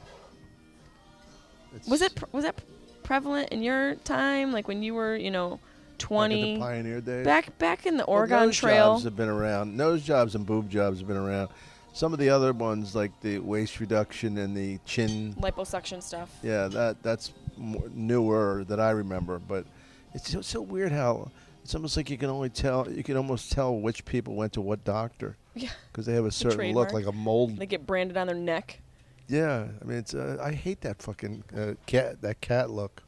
It's 1.76 1.88
was 1.88 2.02
it 2.02 2.16
pr- 2.16 2.26
was 2.32 2.44
that 2.46 2.58
p- 2.58 2.64
prevalent 3.04 3.50
in 3.50 3.62
your 3.62 3.96
time? 3.96 4.52
Like 4.52 4.68
when 4.68 4.84
you 4.84 4.94
were, 4.94 5.16
you 5.16 5.32
know, 5.32 5.50
back 5.52 5.60
in 5.60 5.98
twenty? 5.98 6.54
the 6.56 6.60
pioneer 6.60 7.02
days? 7.02 7.26
Back 7.26 7.58
back 7.58 7.86
in 7.86 7.98
the 7.98 8.06
Well, 8.08 8.18
Oregon 8.18 8.40
nose 8.48 8.58
Trail. 8.58 8.94
jobs 8.94 9.04
have 9.04 9.16
been 9.16 9.30
around. 9.30 9.76
Nose 9.76 10.04
jobs 10.04 10.36
and 10.36 10.46
boob 10.46 10.70
jobs 10.70 11.00
have 11.00 11.08
been 11.08 11.18
around. 11.18 11.50
Some 11.94 12.14
of 12.14 12.20
the 12.20 12.30
other 12.30 12.54
ones, 12.54 12.96
like 12.96 13.12
the 13.22 13.40
waist 13.40 13.80
reduction 13.80 14.38
and 14.38 14.56
the 14.56 14.78
chin, 14.86 15.34
liposuction 15.40 16.02
stuff. 16.04 16.30
yeah, 16.44 16.68
that 16.68 17.02
that's 17.04 17.32
more 17.58 17.90
newer 17.94 18.64
that 18.68 18.80
I 18.80 18.92
remember. 18.92 19.40
But 19.40 19.66
it's 20.14 20.32
so, 20.32 20.42
so 20.42 20.62
weird 20.62 20.92
how 20.92 21.32
it's 21.64 21.74
almost 21.76 21.98
like 21.98 22.10
you 22.10 22.18
can 22.18 22.30
only 22.30 22.50
tell 22.50 22.90
you 22.90 23.04
can 23.04 23.18
almost 23.18 23.52
tell 23.52 23.76
which 23.76 24.06
people 24.06 24.36
went 24.36 24.54
to 24.54 24.62
what 24.62 24.84
doctor 24.84 25.36
Yeah, 25.58 25.70
because 25.92 26.06
they 26.06 26.14
have 26.14 26.26
a 26.26 26.32
certain 26.32 26.58
look, 26.74 26.90
trademark. 26.90 26.94
like 26.94 27.06
a 27.06 27.12
mold. 27.18 27.58
they 27.58 27.66
get 27.66 27.86
branded 27.88 28.18
on 28.18 28.28
their 28.28 28.36
neck. 28.36 28.82
yeah, 29.28 29.68
I 29.82 29.86
mean, 29.86 29.98
it's 29.98 30.14
uh, 30.14 30.38
I 30.42 30.52
hate 30.54 30.82
that 30.82 31.02
fucking 31.02 31.44
uh, 31.56 31.74
cat 31.86 32.22
that 32.22 32.40
cat 32.42 32.70
look 32.70 33.04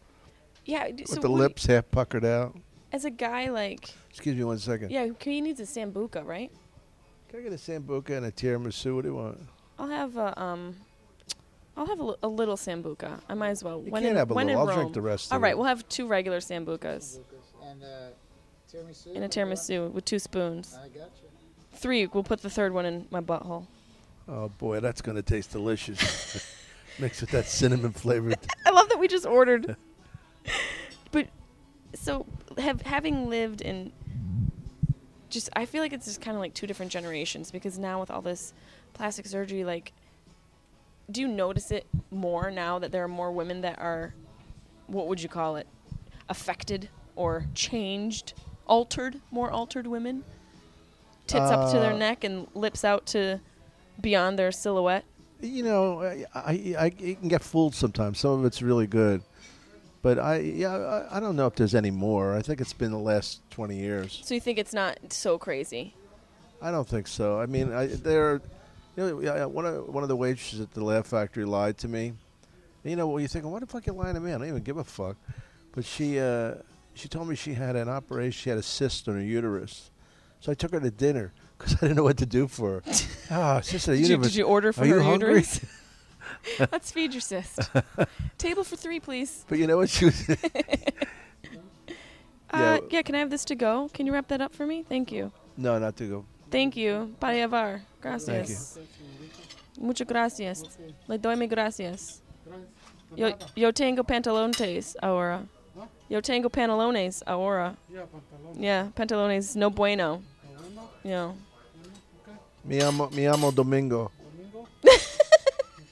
Yeah. 0.66 0.88
d- 0.92 1.04
with 1.04 1.10
so 1.10 1.20
the 1.22 1.30
what- 1.30 1.40
lips 1.40 1.66
half 1.66 1.90
puckered 1.92 2.26
out. 2.26 2.56
As 2.92 3.06
a 3.06 3.12
guy, 3.12 3.50
like, 3.52 3.94
Excuse 4.10 4.36
me 4.36 4.44
one 4.44 4.58
second. 4.58 4.90
yeah, 4.92 5.08
he 5.20 5.42
needs 5.42 5.60
a 5.60 5.64
sambuca, 5.64 6.26
right? 6.26 6.52
Can 7.30 7.40
I 7.40 7.44
get 7.44 7.54
a 7.54 7.56
sambuca 7.56 8.18
and 8.18 8.26
a 8.26 8.32
tiramisu? 8.32 8.96
What 8.96 9.04
do 9.04 9.10
you 9.10 9.16
want? 9.16 9.40
I'll 9.78 9.88
have 9.90 10.18
a 10.18 10.42
um. 10.42 10.76
I'll 11.78 11.86
have 11.86 12.00
a, 12.00 12.04
li- 12.04 12.16
a 12.24 12.28
little 12.28 12.58
sambuca. 12.58 13.22
I 13.30 13.36
might 13.36 13.50
as 13.52 13.64
well. 13.64 13.82
You 13.86 13.92
when 13.92 14.02
can't 14.02 14.12
in, 14.14 14.18
have 14.18 14.32
a 14.32 14.34
when 14.34 14.48
little. 14.48 14.64
in 14.64 14.70
I'll 14.70 14.76
drink 14.76 14.94
the 14.94 15.02
rest. 15.02 15.32
All 15.32 15.38
of 15.38 15.44
right, 15.44 15.52
it. 15.52 15.58
we'll 15.58 15.68
have 15.68 15.88
two 15.88 16.08
regular 16.08 16.40
sambucas 16.40 17.20
And 17.64 17.84
uh, 17.84 17.88
tiramisu. 18.74 19.16
and 19.16 19.24
a 19.24 19.30
tiramisu 19.30 19.92
with 19.92 20.04
two 20.04 20.20
spoons. 20.20 20.76
I 20.76 20.88
got 20.90 21.12
you. 21.22 21.29
Three. 21.80 22.08
We'll 22.08 22.24
put 22.24 22.42
the 22.42 22.50
third 22.50 22.74
one 22.74 22.86
in 22.86 23.08
my 23.10 23.22
butthole. 23.22 23.66
Oh 24.28 24.50
boy, 24.50 24.82
that's 24.82 25.02
gonna 25.02 25.22
taste 25.22 25.52
delicious. 25.52 26.46
Mixed 27.00 27.22
with 27.22 27.32
that 27.32 27.46
cinnamon 27.46 27.94
flavored. 27.94 28.38
I 28.66 28.72
love 28.72 28.90
that 28.90 29.00
we 29.00 29.08
just 29.08 29.26
ordered. 29.26 29.78
but 31.12 31.28
so 31.96 32.26
have 32.58 32.82
having 32.82 33.30
lived 33.30 33.62
in 33.62 33.94
just 35.30 35.50
I 35.56 35.66
feel 35.66 35.82
like 35.82 35.94
it's 35.94 36.06
just 36.06 36.20
kind 36.20 36.36
of 36.36 36.42
like 36.42 36.54
two 36.54 36.68
different 36.68 36.92
generations 36.92 37.50
because 37.50 37.80
now 37.80 38.02
with 38.02 38.12
all 38.12 38.22
this 38.22 38.54
plastic 38.94 39.26
surgery 39.26 39.64
like 39.64 39.94
do 41.10 41.22
you 41.22 41.28
notice 41.28 41.72
it 41.72 41.88
more 42.12 42.52
now 42.52 42.80
that 42.80 42.92
there 42.92 43.04
are 43.04 43.08
more 43.08 43.32
women 43.32 43.62
that 43.62 43.80
are 43.80 44.14
what 44.88 45.08
would 45.08 45.22
you 45.22 45.30
call 45.30 45.56
it 45.56 45.68
affected 46.28 46.90
or 47.16 47.46
changed 47.54 48.34
altered 48.68 49.22
more 49.32 49.52
altered 49.52 49.88
women 49.88 50.24
tits 51.30 51.52
up 51.52 51.72
to 51.72 51.80
their 51.80 51.94
Uh, 51.94 51.98
neck 51.98 52.24
and 52.24 52.48
lips 52.54 52.84
out 52.84 53.06
to 53.06 53.40
beyond 54.02 54.38
their 54.40 54.52
silhouette 54.52 55.06
You 55.42 55.64
know, 55.64 56.02
I, 56.04 56.26
I, 56.36 56.76
I 56.78 56.86
you 57.00 57.16
can 57.16 57.30
get 57.30 57.42
fooled 57.44 57.74
sometimes. 57.76 58.20
Some 58.20 58.32
of 58.40 58.46
it's 58.46 58.62
really 58.62 58.88
good, 58.88 59.22
but 60.02 60.20
I 60.20 60.40
yeah 60.40 60.76
I, 60.76 61.18
I 61.18 61.20
don't 61.20 61.36
know 61.36 61.48
if 61.48 61.56
there's 61.56 61.76
any 61.76 61.92
more. 61.92 62.36
I 62.36 62.42
think 62.42 62.60
it's 62.62 62.74
been 62.74 62.92
the 62.92 62.98
last 62.98 63.42
twenty 63.50 63.78
years. 63.78 64.20
so 64.24 64.34
you 64.34 64.42
think 64.42 64.58
it's 64.58 64.74
not 64.74 64.98
so 65.14 65.38
crazy 65.38 65.94
I 66.62 66.72
don't 66.72 66.88
think 66.88 67.08
so. 67.08 67.40
I 67.40 67.46
mean, 67.46 67.72
I, 67.72 67.86
there, 67.88 68.42
you 68.98 69.04
know, 69.04 69.20
yeah, 69.22 69.46
one 69.46 69.66
of 69.66 69.88
one 69.88 70.04
of 70.04 70.10
the 70.10 70.16
waitresses 70.18 70.60
at 70.60 70.72
the 70.74 70.84
Laugh 70.84 71.08
Factory 71.08 71.46
lied 71.46 71.78
to 71.78 71.88
me. 71.88 72.08
And, 72.84 72.92
you 72.92 72.98
know, 72.98 73.08
well, 73.08 73.20
you're 73.22 73.30
thinking, 73.30 73.50
what 73.50 73.62
the 73.62 73.68
fuck 73.68 73.88
you 73.88 73.94
lying 73.94 74.16
to 74.16 74.20
me? 74.20 74.34
I 74.34 74.38
don't 74.38 74.48
even 74.48 74.64
give 74.64 74.76
a 74.78 74.84
fuck. 74.84 75.16
But 75.74 75.86
she 75.86 76.20
uh, 76.20 76.56
she 76.96 77.08
told 77.08 77.30
me 77.30 77.36
she 77.36 77.54
had 77.54 77.78
an 77.78 77.88
operation. 77.88 78.32
She 78.44 78.50
had 78.50 78.60
a 78.60 78.64
cyst 78.64 79.08
on 79.08 79.16
her 79.16 79.22
uterus. 79.22 79.90
So 80.40 80.52
I 80.52 80.56
took 80.56 80.72
her 80.72 80.80
to 80.80 80.92
dinner 80.92 81.34
because 81.58 81.76
I 81.76 81.80
didn't 81.82 81.98
know 81.98 82.04
what 82.04 82.18
to 82.18 82.26
do 82.26 82.48
for 82.48 82.82
her. 82.82 82.84
Ah, 83.32 83.62
cyst 83.62 83.88
on 83.88 83.96
her 83.96 84.02
Did 84.02 84.10
you, 84.10 84.18
did 84.18 84.36
you 84.36 84.46
order 84.46 84.74
for 84.74 84.82
Are 84.84 84.88
her 84.88 84.96
you 84.98 85.02
hungry? 85.04 85.46
Let's 86.72 86.92
feed 86.92 87.14
your 87.14 87.22
cyst. 87.22 87.60
Table 88.40 88.64
for 88.64 88.76
three, 88.76 89.00
please. 89.00 89.46
But 89.48 89.60
you 89.60 89.68
know 89.68 89.78
what 89.78 89.90
she 89.90 90.06
was? 90.06 90.30
Uh, 90.30 90.36
Yeah. 92.52 92.80
yeah, 92.90 93.02
can 93.04 93.14
I 93.16 93.20
have 93.20 93.30
this 93.30 93.46
to 93.46 93.56
go? 93.56 93.90
Can 93.94 94.08
you 94.08 94.14
wrap 94.14 94.28
that 94.30 94.42
up 94.42 94.56
for 94.56 94.66
me? 94.66 94.84
Thank 94.84 95.12
you. 95.12 95.32
no, 95.58 95.78
not 95.78 95.96
to 95.98 96.06
go. 96.08 96.26
Thank 96.50 96.76
you. 96.76 97.14
Pariavar. 97.22 97.82
Gracias. 98.02 98.80
Muchas 99.80 100.08
gracias. 100.08 100.64
Le 101.08 101.18
doy 101.20 101.36
mi 101.36 101.46
gracias. 101.48 102.22
Yo, 103.16 103.34
yo 103.56 103.72
tengo 103.72 104.04
pantalones 104.04 104.96
ahora. 105.04 105.48
Yo 106.10 106.22
tengo 106.22 106.50
pantalones 106.50 107.22
ahora. 107.28 107.76
Yeah, 107.92 108.06
pantalón. 108.06 108.60
Yeah, 108.60 108.88
pantalones 108.96 109.56
no 109.56 109.70
bueno. 109.70 110.22
Bueno, 110.64 110.90
Yeah. 111.04 111.34
Mi 112.64 112.80
amo, 112.82 113.10
mi 113.12 113.26
amo 113.26 113.52
Domingo. 113.52 114.12
domingo. 114.22 114.68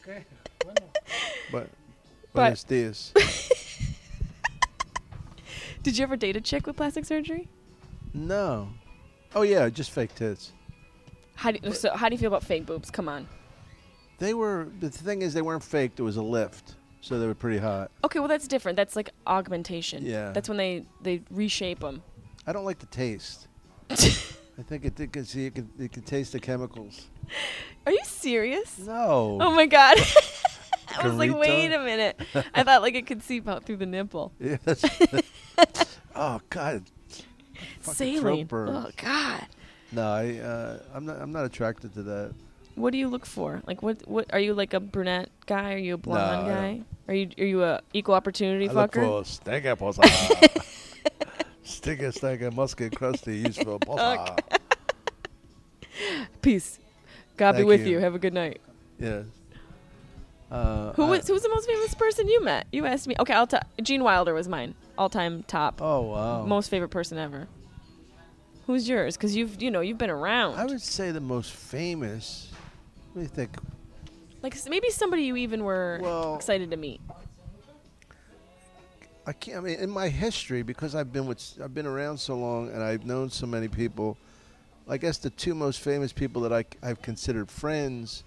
okay. 0.01 0.25
Bueno. 0.63 0.81
But, 1.51 1.69
But- 2.33 2.41
buenos 2.41 2.63
dias. 2.65 3.13
Did 5.83 5.97
you 5.97 6.03
ever 6.03 6.17
date 6.17 6.35
a 6.35 6.41
chick 6.41 6.67
with 6.67 6.75
plastic 6.75 7.05
surgery? 7.05 7.47
no. 8.13 8.69
Oh 9.35 9.41
yeah, 9.43 9.69
just 9.69 9.91
fake 9.91 10.15
tits. 10.15 10.53
How 11.35 11.51
do 11.51 11.59
you, 11.61 11.73
so 11.73 11.93
how 11.95 12.09
do 12.09 12.15
you 12.15 12.19
feel 12.19 12.29
about 12.29 12.43
fake 12.43 12.65
boobs? 12.65 12.89
Come 12.89 13.07
on. 13.09 13.27
They 14.19 14.33
were 14.33 14.67
the 14.79 14.89
thing 14.89 15.21
is 15.21 15.33
they 15.33 15.41
weren't 15.43 15.61
fake. 15.63 15.95
There 15.95 16.05
was 16.05 16.15
a 16.17 16.23
lift, 16.23 16.75
so 17.01 17.19
they 17.19 17.27
were 17.27 17.35
pretty 17.35 17.59
hot. 17.59 17.91
Okay, 18.03 18.19
well 18.19 18.27
that's 18.27 18.47
different. 18.47 18.75
That's 18.75 18.95
like 18.95 19.09
augmentation. 19.25 20.05
Yeah. 20.05 20.31
That's 20.31 20.49
when 20.49 20.57
they 20.57 20.85
they 21.01 21.21
reshape 21.31 21.79
them. 21.79 22.01
I 22.45 22.53
don't 22.53 22.65
like 22.65 22.79
the 22.79 22.85
taste. 22.87 23.47
I 23.89 24.63
think 24.63 24.85
it, 24.85 24.99
it 24.99 25.13
can 25.13 25.25
see 25.25 25.43
you 25.43 25.51
can 25.51 25.69
you 25.77 25.89
can 25.89 26.03
taste 26.03 26.31
the 26.31 26.39
chemicals. 26.39 27.07
Are 27.85 27.91
you 27.91 28.01
serious? 28.03 28.79
No. 28.79 29.37
Oh 29.39 29.51
my 29.51 29.65
god. 29.65 29.97
I 30.97 31.07
was 31.07 31.15
like, 31.15 31.35
wait 31.35 31.71
a 31.73 31.79
minute. 31.79 32.19
I 32.53 32.63
thought 32.63 32.81
like 32.81 32.95
it 32.95 33.05
could 33.05 33.21
seep 33.21 33.47
out 33.47 33.65
through 33.65 33.77
the 33.77 33.85
nipple. 33.85 34.31
Yeah, 34.39 34.57
oh 36.15 36.41
God. 36.49 36.83
Fucking 37.81 38.19
Saline. 38.19 38.47
Oh 38.51 38.89
god. 38.97 39.47
No, 39.91 40.07
I 40.07 40.37
uh, 40.37 40.79
I'm 40.93 41.05
not 41.05 41.21
I'm 41.21 41.31
not 41.31 41.45
attracted 41.45 41.93
to 41.93 42.03
that. 42.03 42.33
What 42.77 42.91
do 42.91 42.99
you 42.99 43.07
look 43.07 43.25
for? 43.25 43.63
Like 43.65 43.81
what 43.81 44.07
what 44.07 44.31
are 44.31 44.39
you 44.39 44.53
like 44.53 44.75
a 44.75 44.79
brunette 44.79 45.29
guy? 45.47 45.73
Are 45.73 45.77
you 45.77 45.95
a 45.95 45.97
blonde 45.97 46.47
No, 46.47 46.53
guy? 46.53 46.81
Are 47.07 47.13
you 47.15 47.29
are 47.39 47.45
you 47.45 47.63
a 47.63 47.81
equal 47.91 48.13
opportunity 48.13 48.69
I 48.69 48.71
look 48.71 48.91
fucker? 48.91 49.23
for 49.23 49.25
stinky 49.25 49.75
posa. 49.75 50.03
Stinky, 51.63 52.11
stinky, 52.11 52.49
musky, 52.51 52.89
crusty, 52.89 53.37
useful. 53.37 53.79
Peace. 56.41 56.79
God 57.35 57.57
be 57.57 57.63
with 57.63 57.81
you. 57.81 57.93
you. 57.93 57.99
Have 57.99 58.15
a 58.15 58.19
good 58.19 58.33
night. 58.33 58.61
Yes. 58.99 59.25
Uh, 60.49 60.93
Who 60.93 61.07
was 61.07 61.27
who's 61.27 61.41
the 61.41 61.49
most 61.49 61.67
famous 61.67 61.93
person 61.95 62.29
you 62.29 62.41
met? 62.43 62.67
You 62.71 62.85
asked 62.85 63.07
me. 63.07 63.15
Okay, 63.19 63.33
I'll 63.33 63.47
tell. 63.47 63.61
Gene 63.81 64.03
Wilder 64.03 64.33
was 64.33 64.47
mine. 64.47 64.75
All 64.97 65.09
time 65.09 65.43
top. 65.43 65.81
Oh 65.81 66.01
wow. 66.01 66.45
Most 66.45 66.69
favorite 66.69 66.89
person 66.89 67.17
ever. 67.17 67.47
Who's 68.67 68.87
yours? 68.87 69.17
Because 69.17 69.35
you've 69.35 69.61
you 69.61 69.71
know 69.71 69.81
you've 69.81 69.97
been 69.97 70.09
around. 70.09 70.57
I 70.59 70.65
would 70.65 70.81
say 70.81 71.11
the 71.11 71.19
most 71.19 71.51
famous. 71.51 72.46
Let 73.17 73.23
me 73.23 73.29
think. 73.29 73.57
like 74.43 74.53
s- 74.53 74.69
maybe 74.69 74.91
somebody 74.91 75.23
you 75.23 75.35
even 75.37 75.63
were 75.63 75.97
Well- 76.03 76.35
excited 76.35 76.69
to 76.69 76.77
meet. 76.77 77.01
I 79.25 79.33
can't. 79.33 79.57
I 79.57 79.61
mean, 79.61 79.79
in 79.79 79.89
my 79.89 80.07
history, 80.07 80.61
because 80.61 80.93
I've 80.93 81.11
been 81.11 81.25
with, 81.25 81.59
I've 81.61 81.73
been 81.73 81.87
around 81.87 82.19
so 82.19 82.37
long, 82.37 82.69
and 82.69 82.83
I've 82.83 83.07
known 83.07 83.31
so 83.31 83.47
many 83.47 83.67
people. 83.67 84.17
I 84.87 84.97
guess 84.97 85.17
the 85.17 85.31
two 85.31 85.55
most 85.55 85.81
famous 85.81 86.13
people 86.13 86.43
that 86.43 86.53
I, 86.53 86.63
have 86.85 87.01
considered 87.01 87.49
friends 87.49 88.23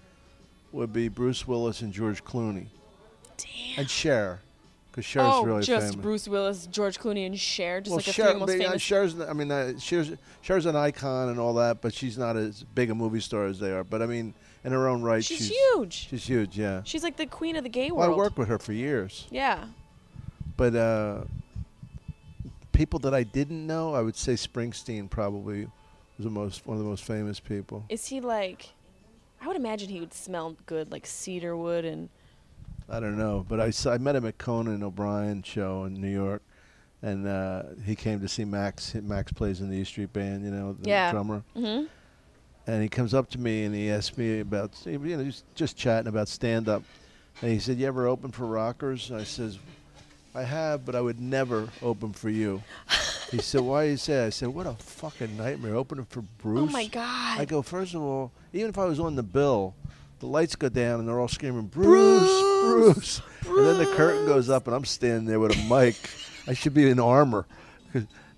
would 0.73 0.91
be 0.91 1.07
Bruce 1.07 1.47
Willis 1.47 1.81
and 1.81 1.93
George 1.93 2.23
Clooney, 2.25 2.67
Damn. 3.37 3.79
and 3.79 3.89
Cher, 3.89 4.41
because 4.91 5.05
Cher's 5.05 5.23
oh, 5.25 5.45
really 5.45 5.63
just 5.63 5.87
famous. 5.87 5.95
Bruce 5.95 6.27
Willis, 6.27 6.67
George 6.67 6.99
Clooney, 6.99 7.25
and 7.25 7.39
Cher, 7.39 7.79
just 7.79 7.91
well, 7.91 7.97
like 7.97 8.05
the 8.05 8.11
Cher, 8.11 8.31
three 8.31 8.39
most 8.41 8.49
uh, 8.49 8.57
famous. 8.57 8.81
Cher's. 8.83 9.19
I 9.21 9.33
mean, 9.33 9.49
uh, 9.51 9.73
Cher's, 9.79 10.11
Cher's 10.43 10.65
an 10.65 10.75
icon 10.75 11.29
and 11.29 11.39
all 11.39 11.53
that, 11.55 11.81
but 11.81 11.93
she's 11.93 12.17
not 12.17 12.35
as 12.35 12.63
big 12.75 12.91
a 12.91 12.95
movie 12.95 13.21
star 13.21 13.45
as 13.45 13.57
they 13.57 13.71
are. 13.71 13.85
But 13.85 14.03
I 14.03 14.05
mean, 14.05 14.35
in 14.63 14.71
her 14.71 14.87
own 14.87 15.01
right, 15.01 15.23
she's, 15.23 15.39
she's 15.39 15.49
huge. 15.49 16.07
She's 16.09 16.25
huge. 16.27 16.57
Yeah. 16.57 16.81
She's 16.83 17.03
like 17.03 17.17
the 17.17 17.25
queen 17.25 17.55
of 17.55 17.63
the 17.63 17.69
gay 17.69 17.91
Well, 17.91 18.11
I 18.11 18.15
worked 18.15 18.37
with 18.37 18.47
her 18.47 18.59
for 18.59 18.73
years. 18.73 19.27
Yeah. 19.31 19.65
But 20.57 20.75
uh, 20.75 21.21
people 22.71 22.99
that 22.99 23.13
I 23.13 23.23
didn't 23.23 23.65
know, 23.65 23.93
I 23.93 24.01
would 24.01 24.15
say 24.15 24.33
Springsteen 24.33 25.09
probably 25.09 25.65
was 26.17 26.25
the 26.25 26.29
most 26.29 26.65
one 26.67 26.77
of 26.77 26.83
the 26.83 26.89
most 26.89 27.03
famous 27.03 27.39
people. 27.39 27.85
Is 27.89 28.07
he 28.07 28.21
like? 28.21 28.69
I 29.41 29.47
would 29.47 29.55
imagine 29.55 29.89
he 29.89 29.99
would 29.99 30.13
smell 30.13 30.55
good, 30.67 30.91
like 30.91 31.05
cedar 31.07 31.55
wood 31.57 31.85
and. 31.85 32.09
I 32.89 32.99
don't 32.99 33.17
know, 33.17 33.45
but 33.47 33.61
I, 33.61 33.69
saw, 33.69 33.93
I 33.93 33.97
met 33.99 34.15
him 34.17 34.25
at 34.25 34.37
Conan 34.37 34.83
O'Brien 34.83 35.43
show 35.43 35.85
in 35.85 35.93
New 35.93 36.09
York, 36.09 36.41
and 37.01 37.25
uh, 37.25 37.63
he 37.85 37.95
came 37.95 38.19
to 38.19 38.27
see 38.27 38.43
Max. 38.43 38.93
Max 38.95 39.31
plays 39.31 39.61
in 39.61 39.69
the 39.69 39.77
E 39.77 39.83
Street 39.85 40.11
Band, 40.11 40.43
you 40.43 40.51
know, 40.51 40.73
the 40.73 40.89
Yeah. 40.89 41.11
drummer. 41.11 41.43
hmm 41.55 41.83
And 42.67 42.81
he 42.81 42.89
comes 42.89 43.13
up 43.13 43.29
to 43.31 43.39
me 43.39 43.63
and 43.63 43.73
he 43.73 43.89
asked 43.89 44.17
me 44.17 44.39
about, 44.39 44.71
you 44.85 44.97
know, 44.97 45.23
just, 45.23 45.43
just 45.55 45.77
chatting 45.77 46.07
about 46.07 46.27
stand 46.27 46.69
up. 46.69 46.83
And 47.41 47.51
he 47.51 47.59
said, 47.59 47.77
"You 47.77 47.87
ever 47.87 48.07
open 48.07 48.31
for 48.31 48.45
rockers?" 48.45 49.09
And 49.09 49.19
I 49.19 49.23
says, 49.23 49.57
"I 50.35 50.43
have, 50.43 50.85
but 50.85 50.95
I 50.95 51.01
would 51.01 51.19
never 51.19 51.69
open 51.81 52.13
for 52.13 52.29
you." 52.29 52.61
he 53.31 53.37
said, 53.41 53.61
"Why 53.61 53.85
do 53.85 53.91
you 53.91 53.97
say?" 53.97 54.13
that?" 54.13 54.25
I 54.27 54.29
said, 54.29 54.49
"What 54.49 54.67
a 54.67 54.73
fucking 54.73 55.37
nightmare 55.37 55.75
opening 55.75 56.05
for 56.05 56.19
oh 56.19 56.27
Bruce." 56.37 56.69
Oh 56.69 56.71
my 56.71 56.85
god. 56.85 57.39
I 57.39 57.45
go, 57.45 57.61
first 57.61 57.95
of 57.95 58.01
all, 58.01 58.31
even 58.53 58.69
if 58.69 58.77
I 58.77 58.85
was 58.85 58.99
on 58.99 59.15
the 59.15 59.23
bill, 59.23 59.73
the 60.19 60.27
lights 60.27 60.55
go 60.55 60.69
down 60.69 60.99
and 60.99 61.07
they're 61.09 61.19
all 61.19 61.27
screaming, 61.27 61.65
bruce 61.65 62.41
Bruce, 62.61 63.21
Bruce. 63.41 63.57
And 63.57 63.65
then 63.65 63.77
the 63.79 63.95
curtain 63.95 64.25
goes 64.27 64.49
up 64.49 64.67
and 64.67 64.75
I'm 64.75 64.85
standing 64.85 65.25
there 65.25 65.39
with 65.39 65.57
a 65.57 65.63
mic. 65.67 65.95
I 66.47 66.53
should 66.53 66.75
be 66.75 66.89
in 66.89 66.99
armor. 66.99 67.45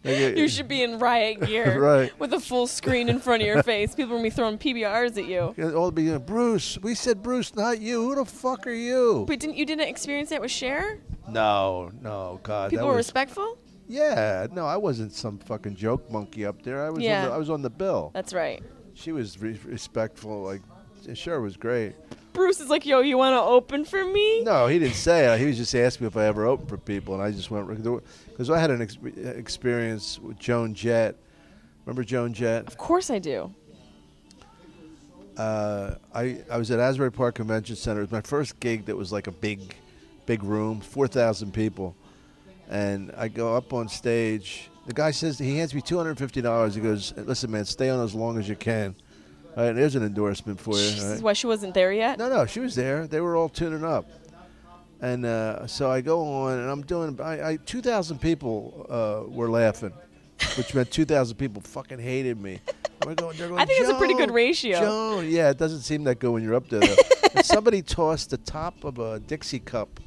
You 0.04 0.48
should 0.48 0.68
be 0.68 0.84
in 0.84 1.00
riot 1.00 1.42
gear, 1.46 1.80
Right. 1.80 2.20
With 2.20 2.34
a 2.34 2.40
full 2.40 2.68
screen 2.68 3.10
in 3.10 3.20
front 3.20 3.42
of 3.42 3.48
your 3.48 3.64
face. 3.64 3.96
People 3.96 4.16
will 4.18 4.24
be 4.24 4.30
throwing 4.30 4.58
PBRs 4.58 5.18
at 5.18 5.26
you. 5.26 5.56
All 5.76 5.92
be 5.92 6.16
Bruce. 6.18 6.78
We 6.82 6.96
said 6.96 7.24
Bruce, 7.24 7.56
not 7.56 7.80
you. 7.80 8.02
Who 8.10 8.16
the 8.16 8.26
fuck 8.26 8.68
are 8.68 8.72
you? 8.72 9.26
But 9.28 9.40
didn't 9.40 9.56
you 9.56 9.66
didn't 9.66 9.88
experience 9.88 10.30
that 10.30 10.42
with 10.42 10.52
Cher? 10.52 11.00
No, 11.30 11.92
no, 12.02 12.40
God. 12.44 12.70
People 12.72 12.88
were 12.88 12.96
respectful. 12.96 13.58
Yeah, 13.88 14.48
no, 14.52 14.66
I 14.66 14.78
wasn't 14.78 15.14
some 15.14 15.38
fucking 15.40 15.76
joke 15.76 16.10
monkey 16.10 16.46
up 16.46 16.62
there. 16.64 16.86
I 16.86 16.90
was, 16.90 17.02
Yeah. 17.04 17.24
on, 17.24 17.30
the, 17.30 17.36
I 17.36 17.38
was 17.38 17.50
on 17.50 17.62
the 17.62 17.70
bill. 17.70 18.12
That's 18.14 18.34
right. 18.34 18.64
She 18.94 19.12
was 19.12 19.40
re- 19.42 19.60
respectful. 19.66 20.42
Like, 20.44 20.62
sure 21.14 21.42
was 21.42 21.58
great. 21.58 21.94
Bruce 22.34 22.60
is 22.60 22.70
like, 22.70 22.86
"Yo, 22.86 23.02
you 23.02 23.18
want 23.18 23.36
to 23.36 23.42
open 23.42 23.86
for 23.86 24.04
me?" 24.04 24.42
No, 24.44 24.66
he 24.68 24.80
didn't 24.80 24.96
say 24.96 25.32
it. 25.32 25.40
He 25.40 25.46
was 25.46 25.58
just 25.58 25.76
asking 25.76 26.06
me 26.06 26.08
if 26.08 26.18
I 26.18 26.26
ever 26.26 26.46
opened 26.46 26.68
for 26.70 26.78
people, 26.78 27.14
and 27.14 27.22
I 27.22 27.30
just 27.32 27.52
went 27.52 27.68
because 28.34 28.50
I 28.50 28.60
had 28.60 28.72
an 28.72 28.82
ex- 28.82 28.98
experience 29.38 30.20
with 30.20 30.38
Joan 30.40 30.74
Jett. 30.74 31.16
Remember 31.86 32.04
Joan 32.04 32.34
Jett? 32.34 32.68
Of 32.68 32.78
course 32.78 33.10
I 33.10 33.20
do. 33.20 33.54
uh, 35.38 35.96
I 36.14 36.42
I 36.50 36.58
was 36.58 36.70
at 36.72 36.80
Asbury 36.80 37.12
Park 37.12 37.36
Convention 37.36 37.76
Center. 37.76 38.00
It 38.02 38.04
was 38.04 38.12
my 38.12 38.22
first 38.22 38.60
gig 38.60 38.86
that 38.86 38.96
was 38.96 39.12
like 39.12 39.28
a 39.28 39.32
big, 39.32 39.76
big 40.26 40.44
room, 40.44 40.80
four 40.82 41.08
thousand 41.08 41.54
people, 41.54 41.96
and 42.70 43.12
I 43.18 43.28
go 43.28 43.56
up 43.56 43.74
on 43.74 43.88
stage. 43.88 44.70
The 44.86 44.94
guy 44.94 45.12
says 45.12 45.40
he 45.40 45.58
hands 45.58 45.74
me 45.74 45.82
two 45.82 45.98
hundred 45.98 46.18
fifty 46.18 46.42
dollars. 46.42 46.76
He 46.76 46.82
goes, 46.82 47.14
"Listen, 47.18 47.52
man, 47.52 47.66
stay 47.66 47.90
on 47.90 48.04
as 48.04 48.14
long 48.14 48.38
as 48.38 48.48
you 48.48 48.56
can." 48.56 48.96
All 49.56 49.64
right, 49.66 49.72
there's 49.74 49.96
an 49.96 50.04
endorsement 50.04 50.60
for 50.60 50.72
you. 50.72 50.78
This 50.90 51.04
right? 51.04 51.12
is 51.14 51.22
why 51.22 51.34
she 51.34 51.46
wasn't 51.48 51.74
there 51.76 51.94
yet. 51.94 52.18
No, 52.18 52.28
no, 52.28 52.46
she 52.48 52.60
was 52.60 52.74
there. 52.76 53.06
They 53.08 53.22
were 53.22 53.36
all 53.36 53.50
tuning 53.50 53.84
up, 53.84 54.10
and 55.04 55.26
uh, 55.26 55.68
so 55.68 55.92
I 55.92 56.00
go 56.00 56.24
on 56.26 56.58
and 56.60 56.70
I'm 56.70 56.82
doing. 56.82 57.20
I, 57.22 57.50
I 57.50 57.56
two 57.58 57.82
thousand 57.82 58.20
people 58.20 58.88
uh, 58.90 59.30
were 59.30 59.50
laughing, 59.50 59.92
which 60.58 60.74
meant 60.74 60.92
two 60.92 61.04
thousand 61.04 61.36
people 61.36 61.62
fucking 61.62 62.00
hated 62.00 62.42
me. 62.42 62.62
Going, 63.02 63.18
they're 63.18 63.50
going, 63.50 63.60
I 63.60 63.66
think 63.66 63.82
it's 63.82 63.90
a 63.90 63.98
pretty 63.98 64.14
good 64.14 64.32
ratio." 64.32 64.80
Joan, 64.80 65.30
yeah, 65.30 65.50
it 65.50 65.58
doesn't 65.58 65.82
seem 65.82 66.06
that 66.06 66.20
good 66.20 66.32
when 66.32 66.42
you're 66.42 66.56
up 66.56 66.70
there. 66.70 66.80
Though. 66.80 67.42
somebody 67.44 67.82
tossed 67.82 68.30
the 68.30 68.38
top 68.38 68.86
of 68.86 68.98
a 68.98 69.20
Dixie 69.20 69.60
cup. 69.60 70.00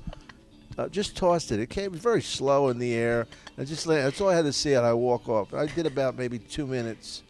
Uh, 0.78 0.88
just 0.88 1.14
tossed 1.14 1.52
it. 1.52 1.60
It 1.60 1.68
came 1.68 1.92
very 1.92 2.22
slow 2.22 2.68
in 2.68 2.78
the 2.78 2.94
air. 2.94 3.26
I 3.58 3.64
just 3.64 3.86
la- 3.86 3.96
that's 3.96 4.18
all 4.22 4.30
I 4.30 4.34
had 4.34 4.46
to 4.46 4.52
see, 4.52 4.72
and 4.72 4.86
I 4.86 4.94
walk 4.94 5.28
off. 5.28 5.52
I 5.52 5.66
did 5.66 5.84
about 5.84 6.16
maybe 6.16 6.38
two 6.38 6.66
minutes 6.66 7.22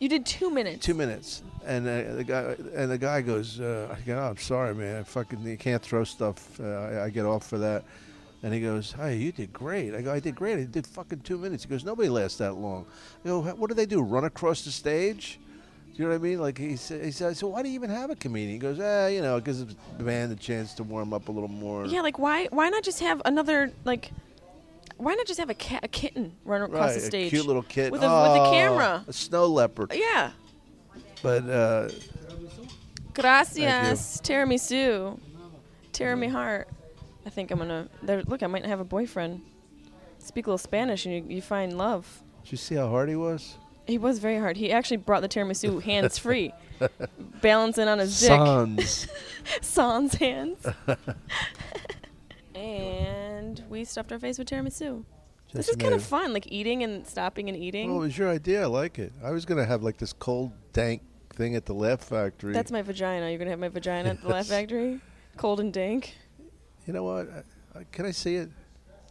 You 0.00 0.08
did 0.08 0.24
two 0.26 0.50
minutes. 0.50 0.84
two 0.84 0.94
minutes, 0.94 1.42
and 1.64 1.86
uh, 1.86 2.14
the 2.14 2.24
guy 2.24 2.56
and 2.74 2.90
the 2.90 2.98
guy 2.98 3.20
goes, 3.20 3.60
uh, 3.60 3.94
I 3.96 4.00
go, 4.00 4.18
oh, 4.18 4.30
I'm 4.30 4.38
sorry, 4.38 4.74
man. 4.74 4.96
I 4.96 5.02
fucking 5.02 5.42
you 5.42 5.58
can't 5.58 5.82
throw 5.82 6.04
stuff. 6.04 6.58
Uh, 6.58 6.64
I, 6.64 7.04
I 7.04 7.10
get 7.10 7.26
off 7.26 7.46
for 7.46 7.58
that. 7.58 7.84
And 8.42 8.54
he 8.54 8.60
goes, 8.60 8.92
Hey, 8.92 9.16
you 9.18 9.32
did 9.32 9.52
great. 9.52 9.94
I 9.94 10.00
go, 10.00 10.12
I 10.12 10.20
did 10.20 10.34
great. 10.34 10.58
I 10.58 10.64
did 10.64 10.86
fucking 10.86 11.20
two 11.20 11.36
minutes. 11.36 11.64
He 11.64 11.68
goes, 11.68 11.84
Nobody 11.84 12.08
lasts 12.08 12.38
that 12.38 12.54
long. 12.54 12.86
I 13.22 13.28
go, 13.28 13.42
What 13.42 13.68
do 13.68 13.74
they 13.74 13.84
do? 13.84 14.00
Run 14.00 14.24
across 14.24 14.64
the 14.64 14.70
stage? 14.70 15.38
Do 15.94 16.02
you 16.02 16.04
know 16.08 16.14
what 16.14 16.20
I 16.20 16.22
mean? 16.22 16.40
Like 16.40 16.56
he 16.56 16.76
said, 16.76 17.04
he 17.04 17.10
said, 17.10 17.36
so 17.36 17.48
why 17.48 17.62
do 17.62 17.68
you 17.68 17.74
even 17.74 17.90
have 17.90 18.08
a 18.10 18.16
comedian? 18.16 18.52
He 18.52 18.58
goes, 18.58 18.78
eh, 18.78 19.08
you 19.08 19.22
know, 19.22 19.36
it 19.36 19.44
gives 19.44 19.66
the 19.66 20.04
band 20.04 20.32
a 20.32 20.36
chance 20.36 20.72
to 20.74 20.84
warm 20.84 21.12
up 21.12 21.28
a 21.28 21.32
little 21.32 21.48
more. 21.48 21.84
Yeah, 21.84 22.00
like 22.00 22.18
why? 22.18 22.46
Why 22.46 22.70
not 22.70 22.84
just 22.84 23.00
have 23.00 23.20
another 23.26 23.72
like? 23.84 24.12
Why 25.00 25.14
not 25.14 25.26
just 25.26 25.40
have 25.40 25.48
a 25.48 25.54
cat, 25.54 25.82
a 25.82 25.88
kitten 25.88 26.36
run 26.44 26.60
across 26.60 26.90
right, 26.90 26.94
the 26.94 27.00
stage? 27.00 27.28
a 27.28 27.30
cute 27.30 27.46
little 27.46 27.62
kid 27.62 27.90
with 27.90 28.02
a 28.02 28.06
with 28.06 28.48
a 28.48 28.50
camera. 28.50 29.04
a 29.08 29.12
snow 29.12 29.46
leopard. 29.46 29.92
Yeah. 29.94 30.32
But 31.22 31.48
uh, 31.48 31.88
Gracias, 33.14 34.20
tiramisu, 34.22 35.18
tiramisu 35.92 36.30
heart. 36.30 36.68
I 37.26 37.30
think 37.30 37.50
I'm 37.50 37.58
gonna. 37.58 37.88
There, 38.02 38.22
look, 38.22 38.42
I 38.42 38.46
might 38.46 38.64
have 38.64 38.80
a 38.80 38.84
boyfriend. 38.84 39.42
Speak 40.18 40.46
a 40.46 40.50
little 40.50 40.58
Spanish, 40.58 41.06
and 41.06 41.14
you, 41.14 41.36
you 41.36 41.42
find 41.42 41.78
love. 41.78 42.22
did 42.44 42.52
you 42.52 42.58
see 42.58 42.74
how 42.74 42.88
hard 42.88 43.08
he 43.08 43.16
was? 43.16 43.56
He 43.86 43.96
was 43.98 44.18
very 44.18 44.38
hard. 44.38 44.56
He 44.56 44.70
actually 44.70 44.98
brought 44.98 45.22
the 45.22 45.28
tiramisu 45.28 45.82
hands 45.90 46.18
free, 46.18 46.52
balancing 47.40 47.88
on 47.88 47.98
his 47.98 48.20
dick. 48.20 48.28
Sons. 48.28 49.08
Sans 49.62 50.14
hands. 50.14 50.66
and 52.54 53.19
we 53.68 53.84
stuffed 53.84 54.12
our 54.12 54.18
face 54.18 54.38
with 54.38 54.48
tiramisu. 54.48 55.04
this 55.52 55.68
is 55.68 55.76
kind 55.76 55.94
of 55.94 56.02
fun, 56.02 56.32
like 56.32 56.46
eating 56.50 56.82
and 56.82 57.06
stopping 57.06 57.48
and 57.48 57.56
eating. 57.58 57.88
Well, 57.90 58.02
it 58.02 58.06
was 58.06 58.18
your 58.18 58.28
idea. 58.30 58.62
I 58.62 58.66
like 58.66 58.98
it. 58.98 59.12
I 59.24 59.30
was 59.30 59.44
gonna 59.44 59.64
have 59.64 59.82
like 59.82 59.96
this 59.98 60.12
cold, 60.12 60.52
dank 60.72 61.02
thing 61.34 61.56
at 61.56 61.64
the 61.66 61.74
Laugh 61.74 62.00
Factory. 62.00 62.52
That's 62.52 62.70
my 62.70 62.82
vagina. 62.82 63.28
You're 63.30 63.38
gonna 63.38 63.50
have 63.50 63.58
my 63.60 63.68
vagina 63.68 64.10
at 64.10 64.22
the 64.22 64.28
Laugh 64.28 64.46
Factory, 64.46 65.00
cold 65.36 65.60
and 65.60 65.72
dank. 65.72 66.14
You 66.86 66.92
know 66.92 67.04
what? 67.04 67.28
I, 67.74 67.78
I, 67.80 67.84
can 67.92 68.06
I 68.06 68.10
see 68.10 68.36
it? 68.36 68.50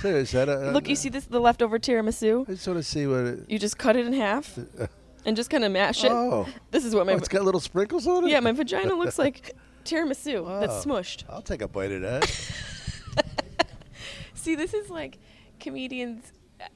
Serious? 0.00 0.32
That, 0.32 0.48
uh, 0.48 0.70
Look, 0.72 0.88
you 0.88 0.96
see 0.96 1.08
this 1.08 1.24
the 1.26 1.40
leftover 1.40 1.78
tiramisu. 1.78 2.48
I 2.48 2.52
just 2.52 2.66
want 2.66 2.78
to 2.78 2.82
see 2.82 3.06
what 3.06 3.24
it. 3.24 3.38
You 3.48 3.58
just 3.58 3.78
cut 3.78 3.96
it 3.96 4.06
in 4.06 4.12
half 4.12 4.58
and 5.24 5.36
just 5.36 5.50
kind 5.50 5.64
of 5.64 5.72
mash 5.72 6.04
it. 6.04 6.10
Oh, 6.12 6.46
This 6.70 6.84
is 6.84 6.94
what 6.94 7.06
my 7.06 7.12
oh, 7.12 7.16
it's 7.16 7.28
got 7.28 7.42
little 7.42 7.60
sprinkles 7.60 8.06
on 8.06 8.24
it. 8.24 8.30
yeah 8.30 8.40
my 8.40 8.52
vagina 8.52 8.94
looks 8.94 9.18
like 9.18 9.56
tiramisu 9.84 10.60
that's 10.60 10.84
Oh. 10.86 10.88
smushed. 10.90 11.24
I'll 11.28 11.42
take 11.42 11.62
a 11.62 11.68
bite 11.68 11.92
of 11.92 12.02
that. 12.02 12.50
See, 14.44 14.54
this 14.54 14.74
is 14.74 14.90
like 14.90 15.18
comedians. 15.58 16.30
Uh, 16.60 16.66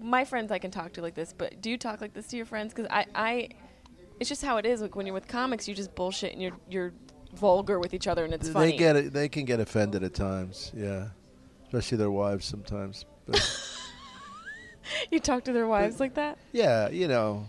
my 0.00 0.24
friends 0.24 0.50
I 0.50 0.58
can 0.58 0.72
talk 0.72 0.92
to 0.94 1.02
like 1.02 1.14
this, 1.14 1.32
but 1.32 1.60
do 1.62 1.70
you 1.70 1.78
talk 1.78 2.00
like 2.00 2.14
this 2.14 2.26
to 2.28 2.36
your 2.36 2.46
friends? 2.46 2.74
Because 2.74 2.90
I, 2.90 3.06
I, 3.14 3.48
it's 4.18 4.28
just 4.28 4.44
how 4.44 4.56
it 4.56 4.66
is. 4.66 4.80
Like 4.82 4.96
when 4.96 5.06
you're 5.06 5.14
with 5.14 5.28
comics, 5.28 5.68
you 5.68 5.74
just 5.74 5.94
bullshit 5.94 6.32
and 6.32 6.42
you're 6.42 6.56
you're 6.68 6.92
vulgar 7.34 7.78
with 7.78 7.94
each 7.94 8.08
other, 8.08 8.24
and 8.24 8.34
it's 8.34 8.48
funny. 8.48 8.72
they 8.72 8.76
get 8.76 8.96
it. 8.96 9.12
They 9.12 9.28
can 9.28 9.44
get 9.44 9.60
offended 9.60 10.02
at 10.02 10.14
times. 10.14 10.72
Yeah, 10.74 11.10
especially 11.66 11.98
their 11.98 12.10
wives 12.10 12.44
sometimes. 12.44 13.04
But 13.24 13.40
You 15.12 15.20
talk 15.20 15.44
to 15.44 15.52
their 15.52 15.68
wives 15.68 16.00
like 16.00 16.14
that. 16.14 16.38
yeah, 16.50 16.88
you 16.88 17.06
know, 17.06 17.46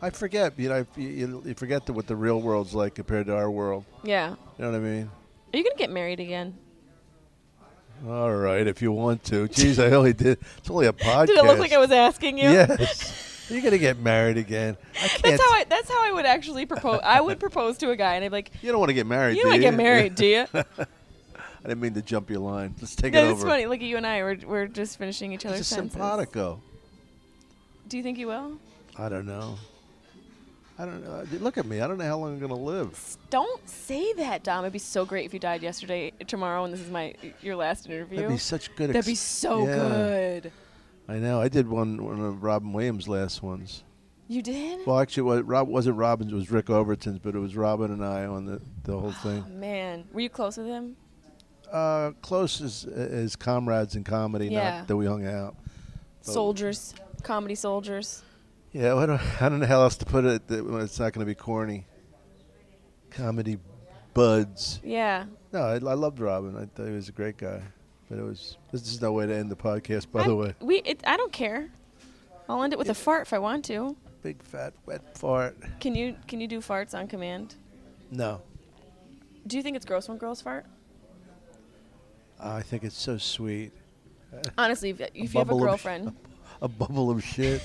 I 0.00 0.08
forget. 0.08 0.58
You 0.58 0.70
know, 0.70 0.86
you, 0.96 1.08
you, 1.08 1.42
you 1.44 1.54
forget 1.54 1.84
the, 1.84 1.92
what 1.92 2.06
the 2.06 2.16
real 2.16 2.40
world's 2.40 2.74
like 2.74 2.94
compared 2.94 3.26
to 3.26 3.36
our 3.36 3.50
world. 3.50 3.84
Yeah. 4.02 4.30
You 4.30 4.64
know 4.64 4.70
what 4.70 4.76
I 4.78 4.80
mean? 4.80 5.10
Are 5.52 5.56
you 5.58 5.64
gonna 5.64 5.76
get 5.76 5.90
married 5.90 6.20
again? 6.20 6.56
All 8.06 8.34
right, 8.34 8.66
if 8.66 8.82
you 8.82 8.92
want 8.92 9.24
to. 9.24 9.48
Jeez, 9.48 9.82
I 9.82 9.94
only 9.94 10.12
did. 10.12 10.38
It's 10.58 10.68
only 10.68 10.86
a 10.86 10.92
podcast. 10.92 11.26
Did 11.28 11.38
it 11.38 11.44
look 11.44 11.58
like 11.58 11.72
I 11.72 11.78
was 11.78 11.90
asking 11.90 12.38
you? 12.38 12.50
Yes. 12.50 13.46
You're 13.50 13.62
gonna 13.62 13.78
get 13.78 13.98
married 13.98 14.36
again. 14.38 14.76
I 14.94 15.08
can't. 15.08 15.22
That's 15.22 15.42
how 15.42 15.50
I. 15.50 15.64
That's 15.68 15.88
how 15.88 16.06
I 16.06 16.12
would 16.12 16.24
actually 16.26 16.66
propose. 16.66 17.00
I 17.02 17.20
would 17.20 17.38
propose 17.40 17.78
to 17.78 17.90
a 17.90 17.96
guy, 17.96 18.14
and 18.14 18.24
I'd 18.24 18.28
be 18.28 18.36
like, 18.36 18.50
you 18.62 18.70
don't 18.70 18.80
want 18.80 18.88
to 18.90 18.94
get 18.94 19.06
married. 19.06 19.36
"You 19.36 19.42
do 19.42 19.48
don't 19.48 19.56
you? 19.56 19.60
get 19.62 19.74
married, 19.74 20.14
do 20.14 20.26
you?" 20.26 20.46
I 20.54 21.68
didn't 21.68 21.80
mean 21.80 21.94
to 21.94 22.02
jump 22.02 22.30
your 22.30 22.40
line. 22.40 22.74
Let's 22.80 22.94
take 22.94 23.14
it 23.14 23.18
over. 23.18 23.32
is 23.38 23.42
funny. 23.44 23.66
Look 23.66 23.80
at 23.80 23.86
you 23.86 23.96
and 23.96 24.06
I. 24.06 24.22
We're 24.22 24.38
we're 24.46 24.66
just 24.66 24.98
finishing 24.98 25.32
each 25.32 25.44
other's 25.46 25.60
It's 25.60 25.70
a 25.72 25.74
sentences. 25.74 26.00
simpatico. 26.00 26.60
Do 27.88 27.96
you 27.96 28.02
think 28.02 28.18
you 28.18 28.26
will? 28.28 28.58
I 28.98 29.08
don't 29.08 29.26
know. 29.26 29.56
I 30.78 30.84
don't 30.84 31.04
know. 31.04 31.24
Look 31.38 31.56
at 31.56 31.66
me. 31.66 31.80
I 31.80 31.86
don't 31.86 31.98
know 31.98 32.04
how 32.04 32.18
long 32.18 32.32
I'm 32.34 32.40
gonna 32.40 32.54
live. 32.54 33.16
Don't 33.30 33.68
say 33.68 34.12
that, 34.14 34.42
Dom. 34.42 34.64
It'd 34.64 34.72
be 34.72 34.78
so 34.80 35.04
great 35.04 35.24
if 35.24 35.32
you 35.32 35.38
died 35.38 35.62
yesterday, 35.62 36.12
tomorrow, 36.26 36.64
and 36.64 36.72
this 36.74 36.80
is 36.80 36.90
my 36.90 37.14
your 37.40 37.54
last 37.56 37.86
interview. 37.86 38.16
That'd 38.16 38.32
be 38.32 38.38
such 38.38 38.74
good. 38.74 38.90
That'd 38.90 39.06
be 39.06 39.14
so 39.14 39.66
Yeah. 39.66 39.76
good. 39.76 40.52
I 41.08 41.18
know. 41.18 41.40
I 41.40 41.48
did 41.48 41.68
one 41.68 42.02
one 42.04 42.20
of 42.20 42.42
Robin 42.42 42.72
Williams' 42.72 43.06
last 43.06 43.42
ones. 43.42 43.84
You 44.26 44.42
did? 44.42 44.86
Well, 44.86 44.98
actually, 44.98 45.24
what 45.24 45.46
Rob 45.46 45.68
wasn't 45.68 45.96
Robin's. 45.96 46.32
It 46.32 46.34
was 46.34 46.50
Rick 46.50 46.70
Overton's, 46.70 47.18
but 47.20 47.34
it 47.36 47.38
was 47.38 47.54
Robin 47.56 47.92
and 47.92 48.04
I 48.04 48.24
on 48.24 48.46
the 48.46 48.60
the 48.82 48.98
whole 48.98 49.12
thing. 49.12 49.60
Man, 49.60 50.04
were 50.12 50.20
you 50.20 50.30
close 50.30 50.56
with 50.56 50.66
him? 50.66 50.96
Uh, 51.70 52.12
close 52.22 52.60
as 52.60 52.84
as 52.86 53.36
comrades 53.36 53.94
in 53.94 54.02
comedy. 54.02 54.48
Yeah. 54.48 54.78
Not 54.78 54.88
that 54.88 54.96
we 54.96 55.06
hung 55.06 55.26
out. 55.26 55.54
Soldiers, 56.22 56.94
comedy 57.22 57.54
soldiers. 57.54 58.22
Yeah, 58.74 58.96
I 58.96 59.06
don't, 59.06 59.20
I 59.42 59.48
don't 59.48 59.60
know 59.60 59.66
how 59.66 59.82
else 59.82 59.96
to 59.98 60.04
put 60.04 60.24
it 60.24 60.48
that 60.48 60.66
it's 60.82 60.98
not 60.98 61.12
going 61.12 61.24
to 61.24 61.30
be 61.30 61.34
corny. 61.36 61.86
Comedy 63.10 63.58
buds. 64.14 64.80
Yeah. 64.82 65.26
No, 65.52 65.60
I, 65.62 65.74
I 65.74 65.78
loved 65.78 66.18
Robin. 66.18 66.56
I 66.56 66.66
thought 66.66 66.88
he 66.88 66.92
was 66.94 67.08
a 67.08 67.12
great 67.12 67.36
guy. 67.36 67.62
But 68.10 68.18
it 68.18 68.22
was. 68.22 68.56
This 68.72 68.82
is 68.82 69.00
no 69.00 69.12
way 69.12 69.26
to 69.26 69.34
end 69.34 69.50
the 69.50 69.56
podcast, 69.56 70.10
by 70.10 70.24
the 70.24 70.30
I'm- 70.30 70.38
way. 70.38 70.54
we. 70.60 70.76
It, 70.78 71.00
I 71.06 71.16
don't 71.16 71.32
care. 71.32 71.70
I'll 72.48 72.62
end 72.62 72.72
it 72.72 72.78
with 72.78 72.90
a 72.90 72.94
fart 72.94 73.22
if 73.22 73.32
I 73.32 73.38
want 73.38 73.64
to. 73.66 73.96
Big 74.22 74.42
fat 74.42 74.74
wet 74.86 75.16
fart. 75.16 75.56
Can 75.80 75.94
you 75.94 76.16
can 76.26 76.40
you 76.40 76.48
do 76.48 76.58
farts 76.60 76.92
on 76.98 77.06
command? 77.08 77.54
No, 78.10 78.42
Do 79.46 79.56
you 79.56 79.62
think 79.62 79.76
it's 79.76 79.84
gross 79.86 80.08
when 80.08 80.18
girls 80.18 80.40
fart? 80.42 80.66
I 82.38 82.60
think 82.62 82.84
it's 82.84 82.96
so 82.98 83.16
sweet. 83.18 83.72
Honestly, 84.58 84.90
if, 84.90 85.00
if 85.00 85.32
you 85.34 85.38
have 85.38 85.50
a 85.50 85.56
girlfriend, 85.56 86.14
A 86.62 86.68
bubble 86.68 87.10
of 87.10 87.22
shit. 87.22 87.62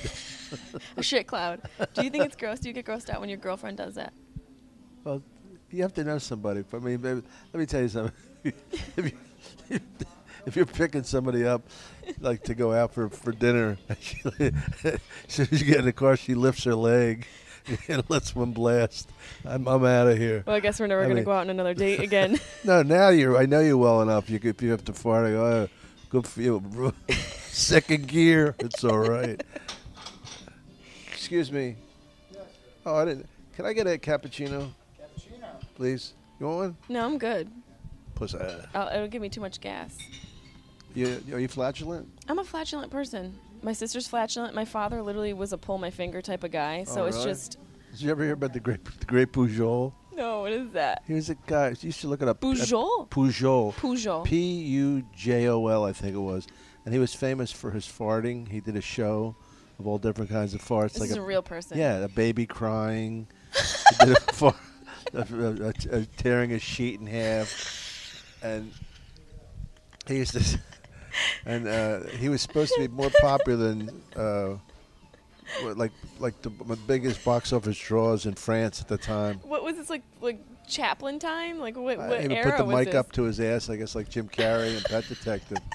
a 0.98 1.04
shit 1.04 1.28
cloud. 1.28 1.62
Do 1.94 2.04
you 2.04 2.10
think 2.10 2.26
it's 2.26 2.36
gross? 2.36 2.60
Do 2.60 2.70
you 2.70 2.74
get 2.74 2.86
grossed 2.86 3.10
out 3.10 3.20
when 3.20 3.30
your 3.30 3.38
girlfriend 3.38 3.78
does 3.78 3.96
that? 3.96 4.14
well, 5.04 5.24
you 5.72 5.82
have 5.82 5.94
to 5.94 6.04
know 6.04 6.18
somebody. 6.18 6.64
I 6.74 6.78
mean, 6.78 6.98
baby, 6.98 7.22
let 7.54 7.60
me 7.60 7.66
tell 7.66 7.82
you 7.82 7.90
something. 7.90 8.14
if, 8.44 9.14
you, 9.70 9.80
if 10.46 10.56
you're 10.56 10.66
picking 10.66 11.04
somebody 11.04 11.46
up, 11.46 11.62
like 12.20 12.44
to 12.44 12.56
go 12.56 12.74
out 12.74 12.94
for 12.94 13.10
for 13.10 13.32
dinner, 13.32 13.78
as 13.90 15.00
soon 15.28 15.48
as 15.52 15.62
you 15.62 15.68
get 15.68 15.80
in 15.80 15.86
the 15.86 15.94
car, 15.94 16.16
she 16.18 16.36
lifts 16.36 16.64
her 16.64 16.76
leg 16.76 17.28
and 17.88 18.04
lets 18.10 18.36
one 18.36 18.52
blast. 18.52 19.10
I'm 19.46 19.68
I'm 19.68 19.84
out 19.86 20.08
of 20.08 20.18
here. 20.18 20.44
Well, 20.46 20.56
I 20.56 20.60
guess 20.60 20.80
we're 20.80 20.88
never 20.88 21.08
gonna 21.08 21.24
go 21.24 21.32
out 21.32 21.42
on 21.42 21.50
another 21.50 21.74
date 21.74 22.00
again. 22.00 22.40
No, 22.64 22.82
now 22.82 23.10
you 23.10 23.38
I 23.38 23.46
know 23.46 23.60
you 23.60 23.78
well 23.78 24.02
enough. 24.02 24.30
You 24.30 24.40
could, 24.40 24.56
if 24.56 24.62
you 24.62 24.72
have 24.72 24.86
to 24.86 24.94
fart, 24.94 25.28
I 25.28 25.32
go, 25.32 25.46
oh, 25.46 25.68
good 26.10 26.28
for 26.28 26.42
you. 26.42 26.60
bro." 26.60 26.94
Second 27.10 28.08
gear, 28.08 28.56
it's 28.60 28.84
all 28.84 29.00
right. 29.00 29.42
Excuse 31.12 31.52
me. 31.52 31.76
Oh, 32.86 32.96
I 32.96 33.06
didn't. 33.06 33.28
Can 33.56 33.66
I 33.66 33.74
get 33.74 33.88
a 33.88 33.98
cappuccino, 33.98 34.72
Cappuccino. 35.00 35.62
please? 35.76 36.14
You 36.40 36.46
want 36.48 36.58
one? 36.60 36.78
no, 36.88 37.06
I'm 37.06 37.18
good. 37.18 37.50
Puss. 38.16 38.34
I'll, 38.34 38.62
oh, 38.76 38.96
it'll 38.96 39.08
give 39.08 39.22
me 39.22 39.30
too 39.30 39.42
much 39.42 39.60
gas. 39.60 39.98
You, 40.96 41.22
are 41.34 41.40
you 41.40 41.48
flatulent? 41.50 42.08
I'm 42.28 42.40
a 42.40 42.44
flatulent 42.44 42.92
person. 42.92 43.38
My 43.62 43.74
sister's 43.74 44.08
flatulent. 44.08 44.56
My 44.56 44.66
father 44.66 45.02
literally 45.02 45.34
was 45.34 45.52
a 45.54 45.58
pull 45.58 45.78
my 45.78 45.92
finger 45.92 46.22
type 46.22 46.44
of 46.46 46.52
guy. 46.52 46.86
So 46.86 47.04
Oh, 47.04 47.06
it's 47.06 47.18
really? 47.18 47.30
just 47.32 47.58
Did 47.92 48.02
you 48.02 48.12
ever 48.12 48.24
hear 48.24 48.34
about 48.34 48.54
the 48.54 48.60
great, 48.62 48.84
the 48.86 49.06
great 49.06 49.32
Pujol? 49.34 49.94
No. 50.20 50.42
What 50.42 50.52
is 50.52 50.72
that? 50.74 51.04
He 51.08 51.14
was 51.14 51.30
a 51.30 51.36
guy. 51.48 51.76
You 51.80 51.92
to 51.92 52.08
look 52.08 52.22
it 52.22 52.28
up. 52.28 52.40
Pujol. 52.42 53.10
Pujol. 53.10 53.74
Pujol. 53.74 54.24
P 54.26 54.38
U 54.38 55.04
J 55.16 55.48
O 55.48 55.66
L, 55.68 55.84
I 55.86 55.94
think 55.94 56.16
it 56.16 56.20
was. 56.20 56.48
And 56.86 56.94
he 56.94 57.00
was 57.00 57.14
famous 57.14 57.52
for 57.52 57.72
his 57.72 57.86
farting. 57.86 58.48
He 58.50 58.60
did 58.60 58.76
a 58.76 58.82
show 58.82 59.36
of 59.80 59.88
all 59.88 59.98
different 59.98 60.30
kinds 60.30 60.54
of 60.54 60.62
farts. 60.62 60.94
This 60.94 61.02
like 61.02 61.10
is 61.12 61.18
a, 61.18 61.22
a 61.22 61.26
real 61.26 61.42
person. 61.42 61.78
Yeah, 61.78 61.98
a 61.98 62.08
baby 62.08 62.46
crying, 62.46 63.28
he 64.00 64.06
did 64.06 64.18
a 64.18 64.22
fart, 64.34 64.56
a- 65.14 65.74
a- 65.92 66.06
tearing 66.18 66.52
a 66.54 66.60
sheet 66.60 67.00
in 67.00 67.08
half, 67.08 68.24
and 68.42 68.72
he 70.08 70.18
used 70.18 70.34
to, 70.34 70.60
and 71.46 71.68
uh, 71.68 72.00
he 72.18 72.28
was 72.30 72.42
supposed 72.42 72.74
to 72.76 72.82
be 72.82 72.88
more 72.88 73.12
popular 73.22 73.58
than. 73.74 74.02
Uh, 74.16 74.56
like 75.76 75.92
like 76.20 76.42
the 76.42 76.50
biggest 76.88 77.24
box 77.24 77.54
office 77.54 77.78
draws 77.78 78.26
in 78.26 78.34
France 78.36 78.82
at 78.82 78.88
the 78.88 78.98
time. 78.98 79.40
What 79.44 79.64
was 79.64 79.76
this 79.76 79.90
like? 79.90 80.04
Like 80.22 80.40
Chaplin 80.68 81.20
time? 81.20 81.60
Like 81.60 81.76
what? 81.76 81.98
What 81.98 82.22
he 82.22 82.28
would 82.28 82.38
era 82.38 82.52
put 82.52 82.58
the 82.58 82.76
mic 82.76 82.86
this? 82.88 82.96
up 82.96 83.12
to 83.14 83.24
his 83.24 83.40
ass, 83.40 83.70
I 83.70 83.76
guess, 83.76 83.96
like 83.96 84.10
Jim 84.10 84.30
Carrey 84.30 84.76
and 84.76 84.86
Pet 84.86 85.08
Detective. 85.08 85.58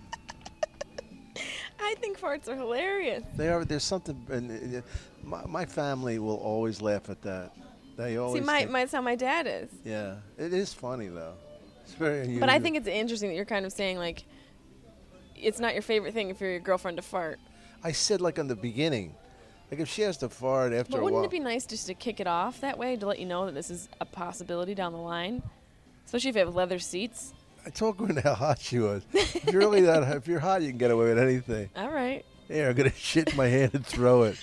I 1.81 1.95
think 1.97 2.19
farts 2.19 2.49
are 2.49 2.57
hilarious. 2.57 3.25
They 3.37 3.49
are. 3.49 3.65
There's 3.65 3.85
something. 3.85 4.27
And 4.31 4.77
uh, 4.77 4.81
my, 5.23 5.45
my 5.47 5.67
family 5.67 6.19
will 6.19 6.37
always 6.37 6.81
laugh 6.81 7.11
at 7.11 7.21
that. 7.23 7.53
They 7.97 8.17
always. 8.17 8.43
See, 8.43 8.47
my, 8.47 8.61
think- 8.61 8.71
my 8.71 8.81
that's 8.81 8.93
how 8.93 9.03
my 9.03 9.17
dad 9.17 9.47
is. 9.47 9.71
yeah, 9.85 10.17
it 10.39 10.53
is 10.53 10.73
funny 10.73 11.09
though. 11.09 11.35
It's 11.83 11.95
very 11.95 12.21
unusual. 12.21 12.41
But 12.41 12.49
I 12.49 12.59
think 12.59 12.77
it's 12.77 12.89
interesting 12.89 13.29
that 13.31 13.37
you're 13.37 13.45
kind 13.45 13.67
of 13.67 13.73
saying 13.73 13.99
like, 13.99 14.25
it's 15.37 15.61
not 15.61 15.75
your 15.75 15.83
favorite 15.83 16.15
thing 16.15 16.31
if 16.31 16.41
you're 16.41 16.51
your 16.51 16.61
girlfriend 16.61 16.97
to 16.97 17.03
fart. 17.03 17.39
I 17.83 17.93
said 17.93 18.21
like 18.21 18.39
on 18.39 18.49
the 18.49 18.57
beginning, 18.57 19.15
like 19.71 19.81
if 19.81 19.89
she 19.89 20.03
has 20.03 20.17
to 20.19 20.29
fart 20.29 20.73
after 20.73 20.93
But 20.93 20.99
a 20.99 21.03
wouldn't 21.03 21.15
while. 21.19 21.25
it 21.25 21.31
be 21.31 21.41
nice 21.41 21.67
just 21.67 21.87
to 21.87 21.95
kick 21.95 22.21
it 22.21 22.27
off 22.27 22.61
that 22.61 22.79
way 22.79 22.97
to 22.97 23.07
let 23.07 23.19
you 23.19 23.27
know 23.27 23.47
that 23.47 23.55
this 23.55 23.71
is 23.71 23.89
a 24.01 24.05
possibility 24.05 24.75
down 24.75 24.93
the 24.93 24.99
line? 24.99 25.43
Especially 26.05 26.31
if 26.31 26.37
you 26.37 26.45
have 26.45 26.55
leather 26.55 26.79
seats. 26.79 27.33
I 27.67 27.71
told 27.71 27.97
Gwen 27.97 28.17
how 28.17 28.35
hot 28.35 28.61
she 28.61 28.79
was. 28.79 29.03
if 29.15 29.51
you're 29.51 29.61
really 29.63 29.81
that, 29.83 30.03
if 30.17 30.29
you're 30.29 30.39
hot, 30.41 30.61
you 30.63 30.69
can 30.69 30.77
get 30.79 30.91
away 30.91 31.07
with 31.07 31.19
anything. 31.19 31.71
All 31.77 31.91
right. 31.91 32.25
Here, 32.49 32.69
I'm 32.69 32.75
gonna 32.75 32.91
shit 32.97 33.31
in 33.31 33.37
my 33.37 33.47
hand 33.49 33.71
and 33.75 33.87
throw 33.87 34.25
it. 34.25 34.37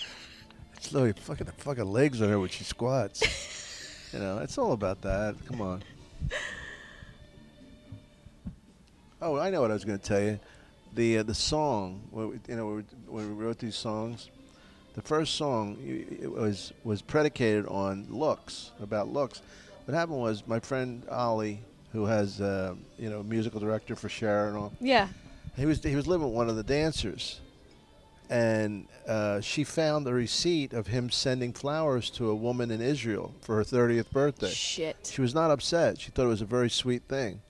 It's 0.75 0.91
literally 0.91 1.13
fucking 1.13 1.45
the 1.45 1.51
fucking 1.53 1.85
legs 1.85 2.21
on 2.21 2.29
her 2.29 2.39
when 2.39 2.49
she 2.49 2.63
squats. 2.63 4.09
you 4.11 4.17
know, 4.19 4.39
it's 4.39 4.57
all 4.57 4.71
about 4.71 5.01
that. 5.03 5.35
Come 5.45 5.61
on. 5.61 5.83
Oh, 9.21 9.37
I 9.37 9.51
know 9.51 9.61
what 9.61 9.69
I 9.69 9.75
was 9.75 9.85
gonna 9.85 9.99
tell 9.99 10.21
you. 10.21 10.39
The 10.95 11.19
uh, 11.19 11.23
the 11.23 11.35
song, 11.35 12.01
you 12.47 12.55
know, 12.55 12.83
when 13.07 13.37
we 13.37 13.45
wrote 13.45 13.59
these 13.59 13.75
songs, 13.75 14.29
the 14.93 15.01
first 15.01 15.35
song 15.35 15.77
it 15.85 16.31
was 16.31 16.73
was 16.83 17.01
predicated 17.01 17.65
on 17.67 18.07
looks, 18.09 18.71
about 18.81 19.07
looks. 19.11 19.41
What 19.85 19.95
happened 19.95 20.19
was 20.19 20.45
my 20.47 20.59
friend 20.59 21.03
Ollie, 21.09 21.59
who 21.93 22.05
has 22.05 22.39
uh, 22.41 22.75
you 22.97 23.09
know 23.09 23.23
musical 23.23 23.59
director 23.59 23.95
for 23.95 24.09
Cher 24.09 24.47
and 24.47 24.57
all, 24.57 24.73
Yeah. 24.79 25.07
he 25.55 25.65
was 25.65 25.83
he 25.83 25.95
was 25.95 26.07
living 26.07 26.27
with 26.27 26.35
one 26.35 26.49
of 26.49 26.55
the 26.55 26.63
dancers, 26.63 27.39
and 28.29 28.87
uh, 29.07 29.41
she 29.41 29.63
found 29.63 30.07
a 30.07 30.13
receipt 30.13 30.73
of 30.73 30.87
him 30.87 31.09
sending 31.09 31.53
flowers 31.53 32.09
to 32.11 32.29
a 32.29 32.35
woman 32.35 32.71
in 32.71 32.81
Israel 32.81 33.33
for 33.41 33.55
her 33.57 33.63
thirtieth 33.63 34.11
birthday. 34.11 34.49
Shit. 34.49 35.09
She 35.11 35.21
was 35.21 35.33
not 35.33 35.51
upset. 35.51 35.99
She 35.99 36.11
thought 36.11 36.25
it 36.25 36.27
was 36.29 36.41
a 36.41 36.45
very 36.45 36.69
sweet 36.69 37.03
thing, 37.07 37.41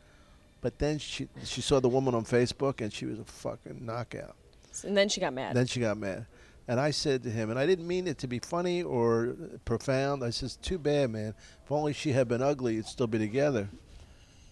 but 0.61 0.79
then 0.79 0.99
she 0.99 1.27
she 1.43 1.61
saw 1.61 1.79
the 1.79 1.89
woman 1.89 2.13
on 2.15 2.23
Facebook 2.23 2.81
and 2.81 2.91
she 2.93 3.05
was 3.05 3.19
a 3.19 3.23
fucking 3.25 3.85
knockout. 3.85 4.35
And 4.83 4.95
then 4.95 5.09
she 5.09 5.19
got 5.19 5.33
mad. 5.33 5.55
Then 5.55 5.65
she 5.67 5.79
got 5.81 5.97
mad. 5.97 6.25
And 6.71 6.79
I 6.79 6.91
said 6.91 7.23
to 7.23 7.29
him, 7.29 7.49
and 7.49 7.59
I 7.59 7.65
didn't 7.65 7.85
mean 7.85 8.07
it 8.07 8.17
to 8.19 8.27
be 8.27 8.39
funny 8.39 8.81
or 8.81 9.35
profound. 9.65 10.23
I 10.23 10.29
says, 10.29 10.55
"Too 10.55 10.77
bad, 10.77 11.09
man. 11.09 11.33
If 11.65 11.69
only 11.69 11.91
she 11.91 12.13
had 12.13 12.29
been 12.29 12.41
ugly, 12.41 12.75
you'd 12.75 12.85
still 12.85 13.07
be 13.07 13.17
together." 13.17 13.67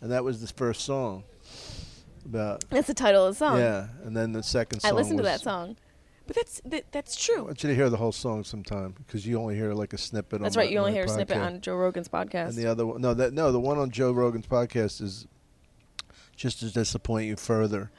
And 0.01 0.11
that 0.11 0.25
was 0.25 0.41
the 0.41 0.47
first 0.47 0.81
song 0.81 1.23
about 2.25 2.65
That's 2.69 2.87
the 2.87 2.93
title 2.93 3.25
of 3.25 3.35
the 3.35 3.37
song. 3.37 3.59
yeah, 3.59 3.87
and 4.03 4.17
then 4.17 4.33
the 4.33 4.43
second 4.43 4.81
song. 4.81 4.91
I 4.91 4.93
listened 4.93 5.19
to 5.19 5.23
that 5.23 5.39
song. 5.39 5.77
But 6.27 6.35
that's 6.35 6.61
that, 6.65 6.91
that's 6.91 7.29
I 7.29 7.39
want 7.39 7.63
you 7.63 7.69
to 7.69 7.75
hear 7.75 7.89
the 7.89 7.95
whole 7.95 8.11
song 8.11 8.43
sometime 8.43 8.95
because 8.97 9.25
you 9.25 9.39
only 9.39 9.55
hear 9.55 9.73
like 9.73 9.93
a 9.93 9.97
snippet. 9.97 10.41
That's 10.41 10.57
on 10.57 10.63
right. 10.63 10.69
You 10.69 10.79
only 10.79 10.91
hear 10.91 11.05
a 11.05 11.07
snippet 11.07 11.37
on 11.37 11.61
Joe 11.61 11.75
Rogan's 11.75 12.09
podcast. 12.09 12.49
And 12.49 12.55
the 12.55 12.65
other 12.65 12.85
one, 12.85 12.99
no, 12.99 13.13
that 13.13 13.31
no, 13.31 13.53
the 13.53 13.61
one 13.61 13.77
on 13.77 13.91
Joe 13.91 14.11
Rogan's 14.11 14.45
podcast 14.45 15.01
is 15.01 15.25
just 16.35 16.59
to 16.59 16.69
disappoint 16.69 17.27
you 17.27 17.37
further. 17.37 17.91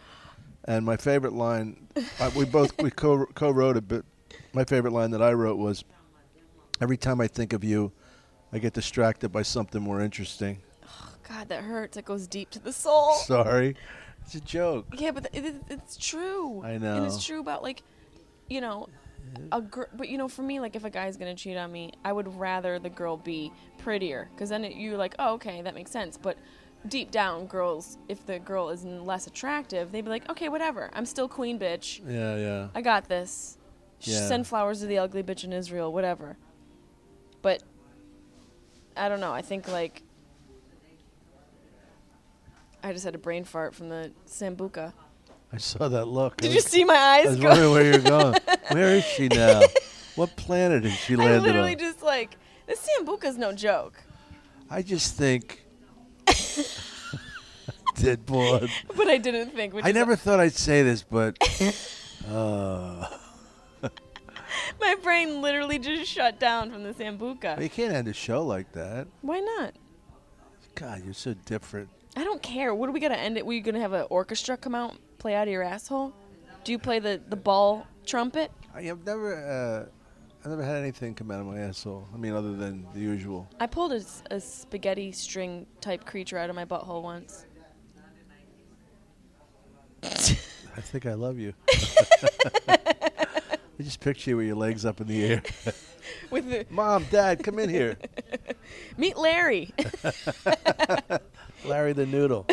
And 0.64 0.84
my 0.84 0.96
favorite 0.96 1.32
line, 1.32 1.88
I, 2.18 2.28
we 2.28 2.44
both 2.44 2.80
we 2.82 2.90
co 2.90 3.26
co-wrote 3.34 3.76
it, 3.76 3.88
but 3.88 4.04
my 4.52 4.64
favorite 4.64 4.92
line 4.92 5.10
that 5.12 5.22
I 5.22 5.32
wrote 5.32 5.58
was, 5.58 5.84
"Every 6.80 6.96
time 6.96 7.20
I 7.20 7.28
think 7.28 7.52
of 7.52 7.64
you, 7.64 7.92
I 8.52 8.58
get 8.58 8.74
distracted 8.74 9.30
by 9.30 9.42
something 9.42 9.80
more 9.80 10.00
interesting." 10.00 10.58
Oh 10.86 11.14
God, 11.28 11.48
that 11.48 11.62
hurts. 11.64 11.96
It 11.96 12.04
goes 12.04 12.26
deep 12.26 12.50
to 12.50 12.58
the 12.58 12.72
soul. 12.72 13.14
Sorry, 13.14 13.74
it's 14.22 14.34
a 14.34 14.40
joke. 14.40 14.86
Yeah, 14.96 15.12
but 15.12 15.32
th- 15.32 15.44
it, 15.44 15.54
it's 15.70 15.96
true. 15.96 16.62
I 16.62 16.76
know, 16.78 16.96
And 16.96 17.06
it's 17.06 17.24
true 17.24 17.40
about 17.40 17.62
like, 17.62 17.82
you 18.48 18.60
know, 18.60 18.88
a 19.52 19.62
girl. 19.62 19.86
But 19.96 20.10
you 20.10 20.18
know, 20.18 20.28
for 20.28 20.42
me, 20.42 20.60
like 20.60 20.76
if 20.76 20.84
a 20.84 20.90
guy's 20.90 21.16
gonna 21.16 21.34
cheat 21.34 21.56
on 21.56 21.72
me, 21.72 21.92
I 22.04 22.12
would 22.12 22.36
rather 22.38 22.78
the 22.78 22.90
girl 22.90 23.16
be 23.16 23.50
prettier, 23.78 24.28
because 24.34 24.50
then 24.50 24.64
it, 24.64 24.76
you're 24.76 24.98
like, 24.98 25.14
oh, 25.18 25.34
okay, 25.34 25.62
that 25.62 25.74
makes 25.74 25.90
sense. 25.90 26.18
But 26.18 26.36
deep 26.88 27.10
down, 27.10 27.46
girls, 27.46 27.98
if 28.08 28.24
the 28.26 28.38
girl 28.38 28.70
is 28.70 28.84
less 28.84 29.26
attractive, 29.26 29.92
they'd 29.92 30.02
be 30.04 30.10
like, 30.10 30.28
okay, 30.30 30.48
whatever. 30.48 30.90
I'm 30.92 31.06
still 31.06 31.28
queen, 31.28 31.58
bitch. 31.58 32.00
Yeah, 32.06 32.36
yeah. 32.36 32.68
I 32.74 32.80
got 32.80 33.08
this. 33.08 33.58
Yeah. 34.00 34.26
Send 34.26 34.46
flowers 34.46 34.80
to 34.80 34.86
the 34.86 34.98
ugly 34.98 35.22
bitch 35.22 35.44
in 35.44 35.52
Israel, 35.52 35.92
whatever. 35.92 36.36
But 37.42 37.62
I 38.96 39.08
don't 39.08 39.20
know. 39.20 39.32
I 39.32 39.42
think 39.42 39.68
like 39.68 40.02
I 42.82 42.92
just 42.92 43.04
had 43.04 43.14
a 43.14 43.18
brain 43.18 43.44
fart 43.44 43.74
from 43.74 43.88
the 43.88 44.12
sambuca. 44.26 44.92
I 45.52 45.58
saw 45.58 45.88
that 45.88 46.06
look. 46.06 46.34
I 46.38 46.42
Did 46.42 46.54
you 46.54 46.60
see 46.60 46.84
my 46.84 46.96
eyes? 46.96 47.26
I 47.26 47.30
was 47.30 47.40
go? 47.40 47.48
wondering 47.48 47.70
where 47.72 47.84
you're 47.84 47.98
going. 47.98 48.34
Where 48.70 48.94
is 48.96 49.04
she 49.04 49.26
now? 49.28 49.60
What 50.14 50.36
planet 50.36 50.84
is 50.84 50.92
she 50.92 51.14
I 51.14 51.16
landed 51.16 51.42
literally 51.42 51.72
on? 51.72 51.78
just 51.78 52.02
like 52.02 52.36
this 52.66 52.86
sambuca's 52.86 53.36
no 53.36 53.52
joke. 53.52 54.02
I 54.70 54.82
just 54.82 55.16
think. 55.16 55.64
Dead 57.96 58.24
boy. 58.24 58.68
But 58.96 59.08
I 59.08 59.18
didn't 59.18 59.50
think. 59.50 59.74
Which 59.74 59.84
I 59.84 59.88
is- 59.88 59.94
never 59.94 60.16
thought 60.16 60.40
I'd 60.40 60.52
say 60.54 60.82
this, 60.82 61.02
but 61.02 61.36
uh, 62.30 63.06
My 64.80 64.94
brain 65.02 65.42
literally 65.42 65.78
just 65.78 66.10
shut 66.10 66.40
down 66.40 66.70
from 66.70 66.82
the 66.82 66.92
sambuca. 66.92 67.60
you 67.62 67.68
can't 67.68 67.92
end 67.92 68.08
a 68.08 68.12
show 68.12 68.44
like 68.44 68.72
that. 68.72 69.06
Why 69.22 69.40
not? 69.40 69.74
God, 70.74 71.02
you're 71.04 71.14
so 71.14 71.34
different. 71.44 71.88
I 72.16 72.24
don't 72.24 72.42
care. 72.42 72.74
What 72.74 72.88
are 72.88 72.92
we 72.92 73.00
gonna 73.00 73.14
end 73.14 73.36
it? 73.36 73.44
We 73.46 73.60
gonna 73.60 73.80
have 73.80 73.92
an 73.92 74.06
orchestra 74.10 74.56
come 74.56 74.74
out, 74.74 74.96
play 75.18 75.34
out 75.34 75.46
of 75.46 75.52
your 75.52 75.62
asshole? 75.62 76.12
Do 76.64 76.72
you 76.72 76.78
play 76.78 76.98
the 77.00 77.20
the 77.28 77.36
ball 77.36 77.86
trumpet? 78.06 78.50
I 78.74 78.82
have 78.82 79.04
never, 79.04 79.34
uh, 79.36 79.90
I've 80.42 80.50
never 80.50 80.64
had 80.64 80.76
anything 80.76 81.14
come 81.14 81.30
out 81.30 81.40
of 81.40 81.46
my 81.46 81.58
asshole. 81.58 82.08
I 82.14 82.16
mean, 82.16 82.32
other 82.32 82.56
than 82.56 82.86
the 82.94 83.00
usual. 83.00 83.46
I 83.60 83.66
pulled 83.66 83.92
a, 83.92 83.96
s- 83.96 84.22
a 84.30 84.40
spaghetti 84.40 85.12
string 85.12 85.66
type 85.82 86.06
creature 86.06 86.38
out 86.38 86.48
of 86.48 86.56
my 86.56 86.64
butthole 86.64 87.02
once. 87.02 87.44
I 90.02 90.80
think 90.80 91.04
I 91.04 91.12
love 91.12 91.38
you. 91.38 91.52
I 92.68 93.82
just 93.82 94.00
picture 94.00 94.30
you 94.30 94.36
with 94.38 94.46
your 94.46 94.56
legs 94.56 94.86
up 94.86 95.00
in 95.02 95.08
the 95.08 95.24
air. 95.24 95.42
With 96.30 96.48
the 96.48 96.66
Mom, 96.70 97.04
Dad, 97.10 97.42
come 97.44 97.58
in 97.58 97.68
here. 97.68 97.96
meet 98.96 99.16
Larry. 99.16 99.72
Larry 101.64 101.92
the 101.92 102.06
Noodle. 102.06 102.46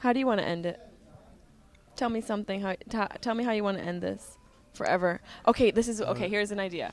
how 0.00 0.12
do 0.12 0.20
you 0.20 0.26
want 0.26 0.40
to 0.40 0.46
end 0.46 0.66
it? 0.66 0.80
Tell 1.96 2.10
me 2.10 2.20
something. 2.20 2.60
How 2.60 2.76
ta 2.88 3.08
tell 3.20 3.34
me 3.34 3.42
how 3.44 3.52
you 3.52 3.64
want 3.64 3.78
to 3.78 3.84
end 3.84 4.02
this 4.02 4.38
forever. 4.76 5.20
Okay, 5.48 5.70
this 5.70 5.88
is 5.88 6.00
okay. 6.00 6.28
Here's 6.28 6.50
an 6.52 6.60
idea. 6.60 6.92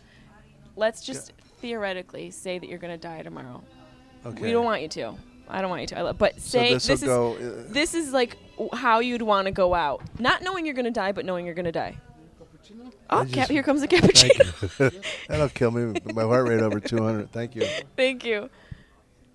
Let's 0.75 1.03
just 1.03 1.33
theoretically 1.59 2.31
say 2.31 2.57
that 2.59 2.67
you're 2.67 2.79
gonna 2.79 2.97
die 2.97 3.21
tomorrow. 3.21 3.61
Okay. 4.25 4.41
We 4.41 4.51
don't 4.51 4.65
want 4.65 4.81
you 4.81 4.87
to. 4.89 5.13
I 5.49 5.61
don't 5.61 5.69
want 5.69 5.81
you 5.81 5.87
to. 5.87 5.99
I 5.99 6.01
lo- 6.01 6.13
But 6.13 6.35
So 6.39 6.57
say 6.59 6.73
this 6.73 6.87
this, 6.87 7.01
is 7.03 7.07
go. 7.07 7.33
Uh, 7.35 7.63
this 7.67 7.93
is 7.93 8.11
like 8.13 8.37
w- 8.53 8.69
how 8.73 8.99
you'd 8.99 9.21
want 9.21 9.45
to 9.45 9.51
go 9.51 9.73
out, 9.73 10.01
not 10.19 10.41
knowing 10.41 10.65
you're 10.65 10.73
gonna 10.73 10.89
die, 10.89 11.11
but 11.11 11.25
knowing 11.25 11.45
you're 11.45 11.53
gonna 11.55 11.71
die. 11.71 11.97
Cappuccino? 12.39 12.91
Oh, 13.09 13.19
cap- 13.19 13.29
just- 13.29 13.51
here 13.51 13.61
comes 13.63 13.81
a 13.83 13.87
cappuccino. 13.87 15.03
That'll 15.27 15.49
kill 15.49 15.71
me. 15.71 15.99
My 16.13 16.23
heart 16.23 16.47
rate 16.47 16.61
over 16.61 16.79
200. 16.79 17.31
Thank 17.31 17.55
you. 17.55 17.63
Thank 17.97 18.25
you. 18.25 18.49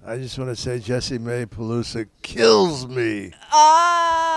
I 0.05 0.17
just 0.17 0.39
want 0.39 0.49
to 0.51 0.57
say 0.57 0.79
Jessimae 0.79 1.47
Peluso 1.47 2.07
kills 2.23 2.87
me. 2.87 3.33
Ah. 3.53 4.28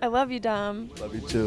I 0.00 0.06
love 0.06 0.30
you, 0.30 0.38
Dom. 0.38 0.90
Love 1.00 1.14
you 1.14 1.20
too. 1.22 1.46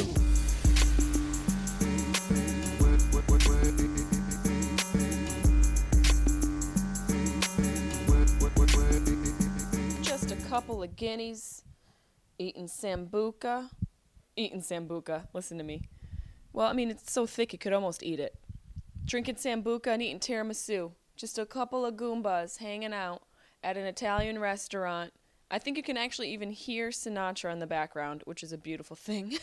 Just 10.01 10.31
a 10.31 10.35
couple 10.49 10.83
of 10.83 10.95
guineas, 10.97 11.63
eating 12.37 12.67
sambuca. 12.67 13.69
Eating 14.35 14.61
sambuca. 14.61 15.27
Listen 15.33 15.57
to 15.57 15.63
me. 15.63 15.83
Well, 16.51 16.67
I 16.67 16.73
mean, 16.73 16.89
it's 16.89 17.11
so 17.11 17.25
thick 17.25 17.53
you 17.53 17.59
could 17.59 17.73
almost 17.73 18.03
eat 18.03 18.19
it. 18.19 18.35
Drinking 19.05 19.35
sambuca 19.35 19.87
and 19.87 20.01
eating 20.01 20.19
tiramisu. 20.19 20.91
Just 21.15 21.39
a 21.39 21.45
couple 21.45 21.85
of 21.85 21.95
goombas 21.95 22.57
hanging 22.57 22.93
out 22.93 23.21
at 23.63 23.77
an 23.77 23.85
Italian 23.85 24.39
restaurant. 24.39 25.13
I 25.51 25.59
think 25.59 25.75
you 25.75 25.83
can 25.83 25.97
actually 25.97 26.31
even 26.31 26.49
hear 26.49 26.89
Sinatra 26.89 27.51
in 27.51 27.59
the 27.59 27.67
background, 27.67 28.21
which 28.23 28.41
is 28.41 28.53
a 28.53 28.57
beautiful 28.57 28.95
thing. 28.95 29.37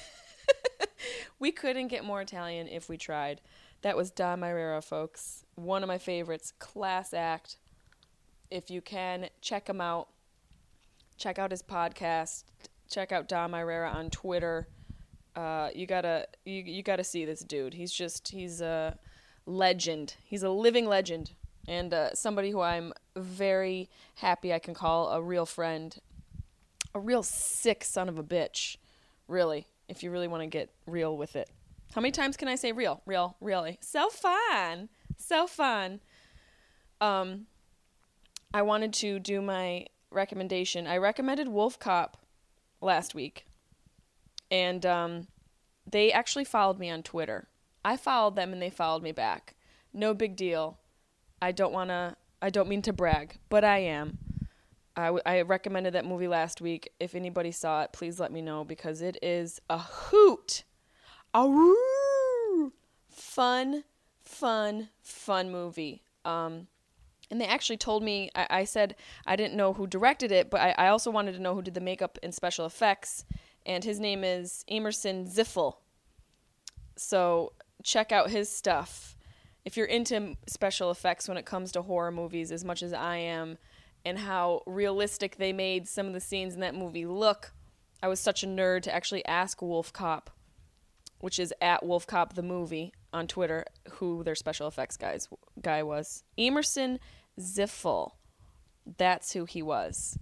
we 1.39 1.53
couldn't 1.53 1.89
get 1.89 2.03
more 2.03 2.23
Italian 2.23 2.67
if 2.67 2.89
we 2.89 2.97
tried. 2.97 3.43
That 3.83 3.95
was 3.95 4.11
Dom 4.11 4.41
Irrera, 4.41 4.83
folks. 4.83 5.45
One 5.55 5.83
of 5.83 5.87
my 5.87 5.99
favorites. 5.99 6.55
Class 6.59 7.13
act. 7.13 7.59
If 8.51 8.71
you 8.71 8.81
can, 8.81 9.29
check 9.43 9.69
him 9.69 9.83
out. 9.83 10.09
Check 11.19 11.39
out 11.39 11.51
his 11.51 11.63
podcast. 11.63 12.45
Check 12.91 13.13
out 13.13 13.29
Dom 13.29 13.53
Irrera 13.53 13.93
on 13.95 14.09
Twitter. 14.09 14.67
Uh, 15.37 15.69
you 15.75 15.87
gotta 15.87 16.27
you, 16.47 16.63
you 16.63 16.83
gotta 16.83 17.05
see 17.05 17.27
this 17.27 17.41
dude. 17.41 17.75
He's 17.75 17.93
just 17.93 18.29
he's 18.29 18.63
a 18.63 18.99
legend. 19.45 20.17
He's 20.25 20.43
a 20.43 20.49
living 20.49 20.87
legend 20.87 21.33
and 21.69 21.93
uh, 21.93 22.15
somebody 22.15 22.51
who 22.51 22.63
I'm 22.63 22.95
very 23.19 23.89
happy 24.17 24.53
I 24.53 24.59
can 24.59 24.75
call 24.75 25.09
a 25.11 25.23
real 25.23 25.47
friend, 25.47 25.97
a 26.95 27.01
real 27.01 27.23
sick 27.23 27.85
son 27.85 28.09
of 28.09 28.19
a 28.19 28.23
bitch. 28.23 28.77
Really, 29.27 29.67
if 29.89 30.03
you 30.03 30.11
really 30.11 30.29
want 30.29 30.43
to 30.43 30.47
get 30.47 30.71
real 30.87 31.17
with 31.17 31.37
it. 31.37 31.51
How 31.95 32.01
many 32.01 32.13
times 32.13 32.37
can 32.37 32.49
I 32.49 32.55
say 32.55 32.73
real? 32.73 33.03
Real, 33.07 33.37
really. 33.41 33.79
So 33.81 34.09
fun. 34.09 34.89
So 35.17 35.47
fun. 35.47 36.01
Um 37.01 37.47
I 38.53 38.63
wanted 38.63 38.93
to 38.95 39.19
do 39.19 39.43
my 39.43 39.87
recommendation. 40.11 40.87
I 40.87 40.97
recommended 40.97 41.49
Wolf 41.49 41.79
Cop 41.79 42.17
last 42.81 43.15
week. 43.15 43.47
And 44.51 44.85
um 44.87 45.27
they 45.91 46.13
actually 46.13 46.45
followed 46.45 46.79
me 46.79 46.91
on 46.91 47.03
Twitter. 47.03 47.49
I 47.85 47.97
followed 47.97 48.37
them 48.37 48.53
and 48.53 48.61
they 48.61 48.71
followed 48.71 49.03
me 49.03 49.13
back. 49.13 49.55
No 49.93 50.13
big 50.13 50.37
deal. 50.37 50.79
I 51.41 51.53
don't 51.53 51.73
want 51.73 51.91
to 51.91 52.17
I 52.41 52.51
don't 52.51 52.69
mean 52.69 52.83
to 52.83 52.93
brag, 52.93 53.39
but 53.49 53.65
I 53.65 53.79
am. 53.79 54.19
I, 54.97 55.07
w- 55.07 55.23
I 55.27 55.43
recommended 55.43 55.95
that 55.95 56.05
movie 56.05 56.29
last 56.29 56.61
week. 56.61 56.91
If 56.99 57.15
anybody 57.15 57.53
saw 57.53 57.83
it, 57.83 57.93
please 57.93 58.19
let 58.19 58.33
me 58.33 58.43
know 58.43 58.65
because 58.65 59.01
it 59.03 59.17
is 59.23 59.61
a 59.71 59.79
hoot. 59.79 60.65
A 61.35 61.49
fun, 63.09 63.85
fun, 64.23 64.89
fun 65.03 65.51
movie. 65.51 66.03
Um, 66.25 66.67
and 67.31 67.41
they 67.41 67.47
actually 67.47 67.77
told 67.77 68.03
me, 68.03 68.31
I, 68.35 68.47
I 68.51 68.65
said 68.65 68.97
I 69.27 69.37
didn't 69.37 69.57
know 69.57 69.73
who 69.73 69.87
directed 69.87 70.33
it, 70.33 70.51
but 70.51 70.61
I, 70.61 70.75
I 70.79 70.89
also 70.89 71.11
wanted 71.11 71.33
to 71.33 71.43
know 71.43 71.55
who 71.55 71.63
did 71.63 71.75
the 71.75 71.81
makeup 71.81 72.19
and 72.23 72.35
special 72.35 72.67
effects. 72.67 73.25
And 73.67 73.85
his 73.85 74.01
name 74.01 74.25
is 74.25 74.65
Emersen 74.69 75.27
Ziffle. 75.27 75.77
So 76.97 77.53
check 77.83 78.13
out 78.13 78.31
his 78.31 78.49
stuff. 78.49 79.17
If 79.69 79.77
you're 79.77 79.85
into 79.85 80.35
special 80.47 80.91
effects 80.91 81.29
when 81.29 81.37
it 81.37 81.45
comes 81.45 81.73
to 81.73 81.83
horror 81.83 82.11
movies 82.11 82.51
as 82.51 82.65
much 82.65 82.83
as 82.83 82.95
I 82.95 83.19
am, 83.19 83.59
and 84.03 84.19
how 84.19 84.63
realistic 84.65 85.37
they 85.37 85.53
made 85.53 85.87
some 85.87 86.07
of 86.07 86.15
the 86.15 86.23
scenes 86.23 86.55
in 86.55 86.61
that 86.61 86.75
movie 86.75 87.05
look, 87.05 87.53
I 88.03 88.09
was 88.09 88.19
such 88.19 88.43
a 88.43 88.47
nerd 88.47 88.81
to 88.85 88.95
actually 88.95 89.27
ask 89.27 89.61
Wolf 89.61 89.93
Cop, 89.93 90.31
which 91.21 91.39
is 91.39 91.53
at 91.61 91.85
Wolf 91.85 92.07
Cop 92.07 92.33
the 92.33 92.43
movie 92.43 92.95
on 93.13 93.27
Twitter, 93.27 93.67
who 93.91 94.25
their 94.25 94.35
special 94.35 94.69
effects 94.69 94.97
guys 94.97 95.29
guy 95.61 95.83
was. 95.83 96.25
Emersen 96.39 96.99
Ziffle. 97.39 98.13
That's 98.97 99.35
who 99.35 99.45
he 99.45 99.61
was. 99.61 100.19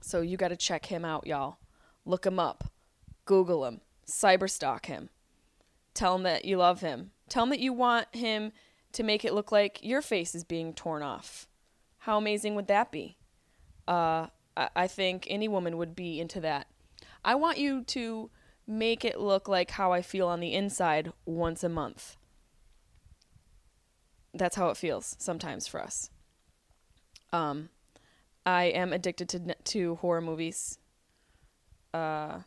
So 0.00 0.22
you 0.22 0.36
got 0.36 0.48
to 0.48 0.56
check 0.56 0.86
him 0.86 1.04
out, 1.04 1.24
y'all. 1.24 1.58
Look 2.04 2.26
him 2.26 2.40
up. 2.40 2.64
Google 3.26 3.64
him. 3.64 3.80
Cyberstalk 4.08 4.86
him. 4.86 5.08
Tell 5.94 6.16
him 6.16 6.24
that 6.24 6.44
you 6.44 6.56
love 6.56 6.80
him. 6.80 7.12
Tell 7.30 7.44
him 7.44 7.50
that 7.50 7.60
you 7.60 7.72
want 7.72 8.14
him 8.14 8.52
to 8.92 9.02
make 9.02 9.24
it 9.24 9.32
look 9.32 9.50
like 9.50 9.78
your 9.82 10.02
face 10.02 10.34
is 10.34 10.44
being 10.44 10.74
torn 10.74 11.02
off. 11.02 11.46
How 11.98 12.18
amazing 12.18 12.56
would 12.56 12.66
that 12.66 12.90
be? 12.90 13.16
Uh, 13.88 14.26
I, 14.56 14.68
I 14.76 14.86
think 14.88 15.26
any 15.30 15.48
woman 15.48 15.78
would 15.78 15.94
be 15.94 16.20
into 16.20 16.40
that. 16.40 16.66
I 17.24 17.36
want 17.36 17.58
you 17.58 17.84
to 17.84 18.30
make 18.66 19.04
it 19.04 19.20
look 19.20 19.48
like 19.48 19.70
how 19.70 19.92
I 19.92 20.02
feel 20.02 20.26
on 20.26 20.40
the 20.40 20.54
inside 20.54 21.12
once 21.24 21.62
a 21.62 21.68
month. 21.68 22.16
That's 24.34 24.56
how 24.56 24.68
it 24.70 24.76
feels 24.76 25.16
sometimes 25.18 25.66
for 25.66 25.80
us. 25.80 26.10
Um, 27.32 27.68
I 28.44 28.64
am 28.64 28.92
addicted 28.92 29.28
to 29.30 29.54
to 29.54 29.96
horror 29.96 30.20
movies. 30.20 30.78
Uh, 31.94 32.40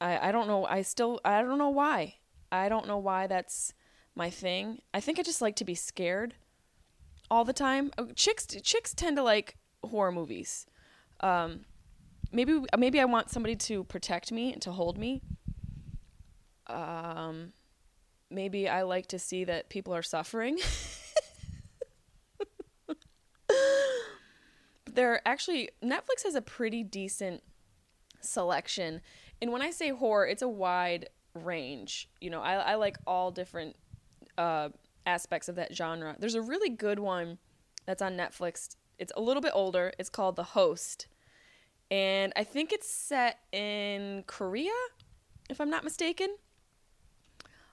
I 0.00 0.28
I 0.28 0.32
don't 0.32 0.48
know. 0.48 0.64
I 0.66 0.82
still 0.82 1.20
I 1.24 1.42
don't 1.42 1.58
know 1.58 1.68
why. 1.68 2.16
I 2.50 2.68
don't 2.68 2.86
know 2.86 2.98
why 2.98 3.26
that's 3.26 3.72
my 4.14 4.30
thing. 4.30 4.80
I 4.92 5.00
think 5.00 5.18
I 5.18 5.22
just 5.22 5.42
like 5.42 5.56
to 5.56 5.64
be 5.64 5.74
scared 5.74 6.34
all 7.30 7.44
the 7.44 7.52
time. 7.52 7.90
Uh, 7.98 8.06
Chicks 8.14 8.46
chicks 8.62 8.94
tend 8.94 9.16
to 9.16 9.22
like 9.22 9.56
horror 9.84 10.12
movies. 10.12 10.66
Um, 11.20 11.64
maybe 12.32 12.60
maybe 12.76 13.00
I 13.00 13.04
want 13.04 13.30
somebody 13.30 13.56
to 13.56 13.84
protect 13.84 14.32
me 14.32 14.52
and 14.52 14.62
to 14.62 14.72
hold 14.72 14.98
me. 14.98 15.22
Um, 16.66 17.52
maybe 18.30 18.68
I 18.68 18.82
like 18.82 19.06
to 19.08 19.18
see 19.18 19.44
that 19.44 19.68
people 19.68 19.94
are 19.94 20.02
suffering. 20.02 20.58
there 24.92 25.20
actually 25.26 25.70
Netflix 25.82 26.24
has 26.24 26.34
a 26.34 26.42
pretty 26.42 26.82
decent 26.82 27.42
selection. 28.20 29.00
And 29.40 29.52
when 29.52 29.62
I 29.62 29.70
say 29.70 29.90
horror, 29.90 30.26
it's 30.26 30.42
a 30.42 30.48
wide 30.48 31.08
range. 31.38 32.08
You 32.20 32.30
know, 32.30 32.40
I, 32.40 32.54
I 32.54 32.74
like 32.74 32.98
all 33.06 33.30
different 33.30 33.76
uh, 34.36 34.68
aspects 35.06 35.48
of 35.48 35.56
that 35.56 35.74
genre. 35.74 36.16
There's 36.18 36.34
a 36.34 36.42
really 36.42 36.68
good 36.68 36.98
one 36.98 37.38
that's 37.86 38.02
on 38.02 38.16
Netflix. 38.16 38.76
It's 38.98 39.12
a 39.16 39.20
little 39.20 39.42
bit 39.42 39.52
older. 39.54 39.92
It's 39.98 40.10
called 40.10 40.36
The 40.36 40.42
Host. 40.42 41.06
And 41.90 42.32
I 42.36 42.44
think 42.44 42.72
it's 42.72 42.90
set 42.90 43.38
in 43.52 44.24
Korea, 44.26 44.72
if 45.48 45.60
I'm 45.60 45.70
not 45.70 45.84
mistaken. 45.84 46.36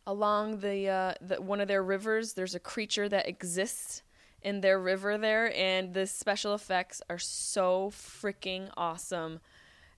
Along 0.08 0.60
the, 0.60 0.88
uh, 0.88 1.14
the 1.20 1.42
one 1.42 1.60
of 1.60 1.68
their 1.68 1.84
rivers, 1.84 2.34
there's 2.34 2.56
a 2.56 2.60
creature 2.60 3.10
that 3.10 3.28
exists 3.28 4.04
in 4.42 4.62
their 4.62 4.80
river 4.80 5.18
there, 5.18 5.52
and 5.58 5.96
the 5.96 6.06
special 6.06 6.54
effects 6.54 7.02
are 7.10 7.18
so 7.18 7.92
freaking 7.92 8.70
awesome. 8.78 9.40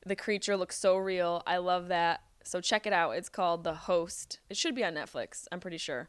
The 0.06 0.16
creature 0.16 0.56
looks 0.56 0.80
so 0.80 0.96
real. 0.96 1.44
I 1.46 1.58
love 1.58 1.90
that. 1.90 2.22
So 2.48 2.62
check 2.62 2.88
it 2.88 2.94
out. 2.94 3.12
It's 3.12 3.28
called 3.28 3.66
The 3.66 3.74
Host. 3.74 4.40
It 4.50 4.56
should 4.56 4.74
be 4.74 4.86
on 4.86 4.94
Netflix. 4.94 5.48
I'm 5.52 5.60
pretty 5.60 5.78
sure. 5.78 6.08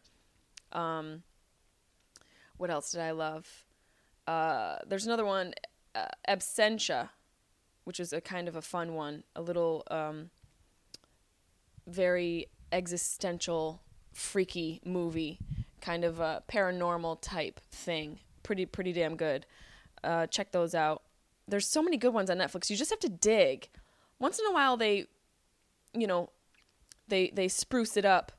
Um, 0.71 1.25
what 2.59 2.71
else 2.71 2.93
did 2.93 3.01
I 3.01 3.11
love? 3.11 3.65
Uh, 4.25 4.77
there's 4.87 5.05
another 5.05 5.25
one, 5.25 5.53
uh, 5.97 6.07
Absentia, 6.29 7.09
which 7.83 7.99
is 7.99 8.13
a 8.13 8.21
kind 8.21 8.47
of 8.47 8.55
a 8.55 8.63
fun 8.63 8.95
one. 8.95 9.25
A 9.35 9.43
little, 9.43 9.83
um, 9.91 10.31
very 11.89 12.47
existential, 12.71 13.83
freaky 14.13 14.81
movie, 14.85 15.41
kind 15.81 16.05
of 16.05 16.21
a 16.21 16.45
paranormal 16.49 17.19
type 17.21 17.59
thing. 17.73 18.21
Pretty, 18.45 18.65
pretty 18.65 18.93
damn 18.93 19.17
good. 19.17 19.45
Uh, 20.05 20.29
check 20.29 20.53
those 20.53 20.73
out. 20.73 21.03
There's 21.49 21.67
so 21.67 21.83
many 21.83 21.97
good 21.97 22.15
ones 22.15 22.31
on 22.31 22.39
Netflix. 22.39 22.71
You 22.71 22.77
just 22.77 22.91
have 22.91 23.01
to 23.01 23.09
dig. 23.09 23.71
Once 24.21 24.39
in 24.39 24.47
a 24.47 24.53
while, 24.53 24.77
they, 24.77 25.07
you 26.01 26.07
know, 26.07 26.31
they 27.09 27.31
they 27.31 27.49
spruce 27.49 27.97
it 27.97 28.05
up. 28.05 28.33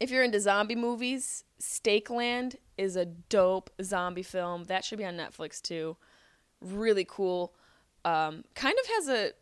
If 0.00 0.10
you're 0.10 0.24
into 0.24 0.40
zombie 0.40 0.74
movies, 0.74 1.44
Stakeland 1.60 2.56
is 2.76 2.96
a 2.96 3.04
dope 3.04 3.70
zombie 3.82 4.22
film. 4.22 4.64
That 4.64 4.84
should 4.84 4.98
be 4.98 5.04
on 5.04 5.16
Netflix 5.16 5.60
too. 5.60 5.96
Really 6.60 7.04
cool. 7.08 7.54
Um, 8.04 8.44
kind 8.54 8.74
of 8.82 8.86
has 8.88 9.08
a 9.08 9.32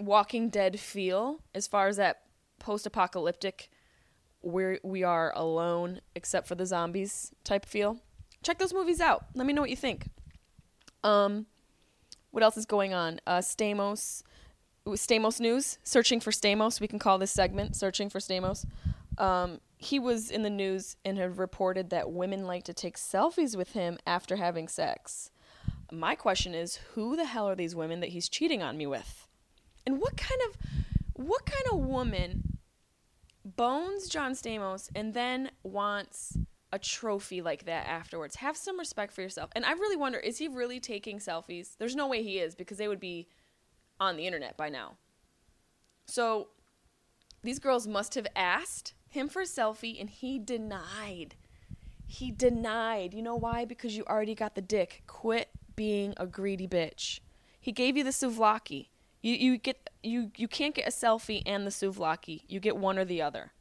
Walking 0.00 0.48
Dead 0.48 0.80
feel 0.80 1.42
as 1.54 1.68
far 1.68 1.86
as 1.86 1.96
that 1.98 2.22
post-apocalyptic 2.58 3.70
where 4.40 4.78
we 4.82 5.02
are 5.04 5.32
alone 5.36 6.00
except 6.14 6.48
for 6.48 6.54
the 6.54 6.66
zombies 6.66 7.32
type 7.44 7.66
feel. 7.66 7.98
Check 8.42 8.58
those 8.58 8.72
movies 8.72 9.00
out. 9.00 9.26
Let 9.34 9.46
me 9.46 9.52
know 9.52 9.60
what 9.60 9.70
you 9.70 9.76
think. 9.76 10.08
Um, 11.04 11.46
what 12.30 12.42
else 12.42 12.56
is 12.56 12.66
going 12.66 12.94
on? 12.94 13.20
Uh, 13.26 13.38
Stamos, 13.38 14.22
Stamos 14.92 15.40
news. 15.40 15.78
Searching 15.82 16.20
for 16.20 16.30
Stamos. 16.30 16.80
We 16.80 16.88
can 16.88 16.98
call 16.98 17.18
this 17.18 17.30
segment 17.30 17.76
"Searching 17.76 18.10
for 18.10 18.18
Stamos." 18.18 18.64
Um, 19.18 19.60
he 19.76 19.98
was 19.98 20.30
in 20.30 20.42
the 20.42 20.50
news 20.50 20.96
and 21.04 21.18
had 21.18 21.38
reported 21.38 21.90
that 21.90 22.10
women 22.10 22.46
like 22.46 22.64
to 22.64 22.74
take 22.74 22.96
selfies 22.96 23.56
with 23.56 23.72
him 23.72 23.98
after 24.06 24.36
having 24.36 24.68
sex. 24.68 25.30
My 25.92 26.14
question 26.14 26.54
is, 26.54 26.76
who 26.94 27.16
the 27.16 27.24
hell 27.24 27.48
are 27.48 27.54
these 27.54 27.74
women 27.74 28.00
that 28.00 28.10
he's 28.10 28.28
cheating 28.28 28.62
on 28.62 28.76
me 28.76 28.86
with? 28.86 29.26
And 29.86 30.00
what 30.00 30.16
kind 30.16 30.40
of 30.48 30.56
what 31.14 31.44
kind 31.46 31.64
of 31.72 31.86
woman 31.86 32.58
bones 33.44 34.08
John 34.08 34.32
Stamos 34.32 34.90
and 34.94 35.14
then 35.14 35.50
wants 35.62 36.36
a 36.72 36.78
trophy 36.78 37.42
like 37.42 37.64
that 37.64 37.86
afterwards? 37.86 38.36
Have 38.36 38.56
some 38.56 38.78
respect 38.78 39.12
for 39.12 39.22
yourself. 39.22 39.50
And 39.56 39.64
I 39.64 39.72
really 39.72 39.96
wonder, 39.96 40.18
is 40.18 40.38
he 40.38 40.48
really 40.48 40.80
taking 40.80 41.18
selfies? 41.18 41.76
There's 41.78 41.96
no 41.96 42.06
way 42.06 42.22
he 42.22 42.38
is 42.38 42.54
because 42.54 42.78
they 42.78 42.88
would 42.88 43.00
be 43.00 43.26
on 44.00 44.16
the 44.16 44.26
internet 44.26 44.56
by 44.56 44.68
now. 44.68 44.96
So 46.06 46.48
these 47.42 47.58
girls 47.58 47.86
must 47.86 48.14
have 48.14 48.26
asked 48.34 48.94
him 49.08 49.28
for 49.28 49.42
a 49.42 49.44
selfie 49.44 50.00
and 50.00 50.10
he 50.10 50.38
denied. 50.38 51.36
He 52.06 52.32
denied. 52.32 53.14
You 53.14 53.22
know 53.22 53.36
why? 53.36 53.64
Because 53.64 53.96
you 53.96 54.04
already 54.04 54.34
got 54.34 54.54
the 54.54 54.62
dick. 54.62 55.02
Quit 55.06 55.50
being 55.76 56.14
a 56.16 56.26
greedy 56.26 56.66
bitch. 56.66 57.20
He 57.60 57.72
gave 57.72 57.96
you 57.96 58.02
the 58.02 58.10
souvlaki. 58.10 58.88
You 59.22 59.34
you 59.34 59.58
get 59.58 59.90
you 60.02 60.30
you 60.36 60.48
can't 60.48 60.74
get 60.74 60.88
a 60.88 60.90
selfie 60.90 61.42
and 61.44 61.66
the 61.66 61.70
souvlaki. 61.70 62.40
You 62.48 62.58
get 62.58 62.76
one 62.76 62.98
or 62.98 63.04
the 63.04 63.20
other. 63.22 63.52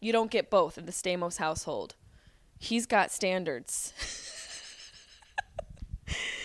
You 0.00 0.12
don't 0.12 0.30
get 0.30 0.50
both 0.50 0.76
in 0.76 0.86
the 0.86 0.92
Stamos 0.92 1.38
household. 1.38 1.94
He's 2.58 2.86
got 2.86 3.12
standards. 3.12 3.92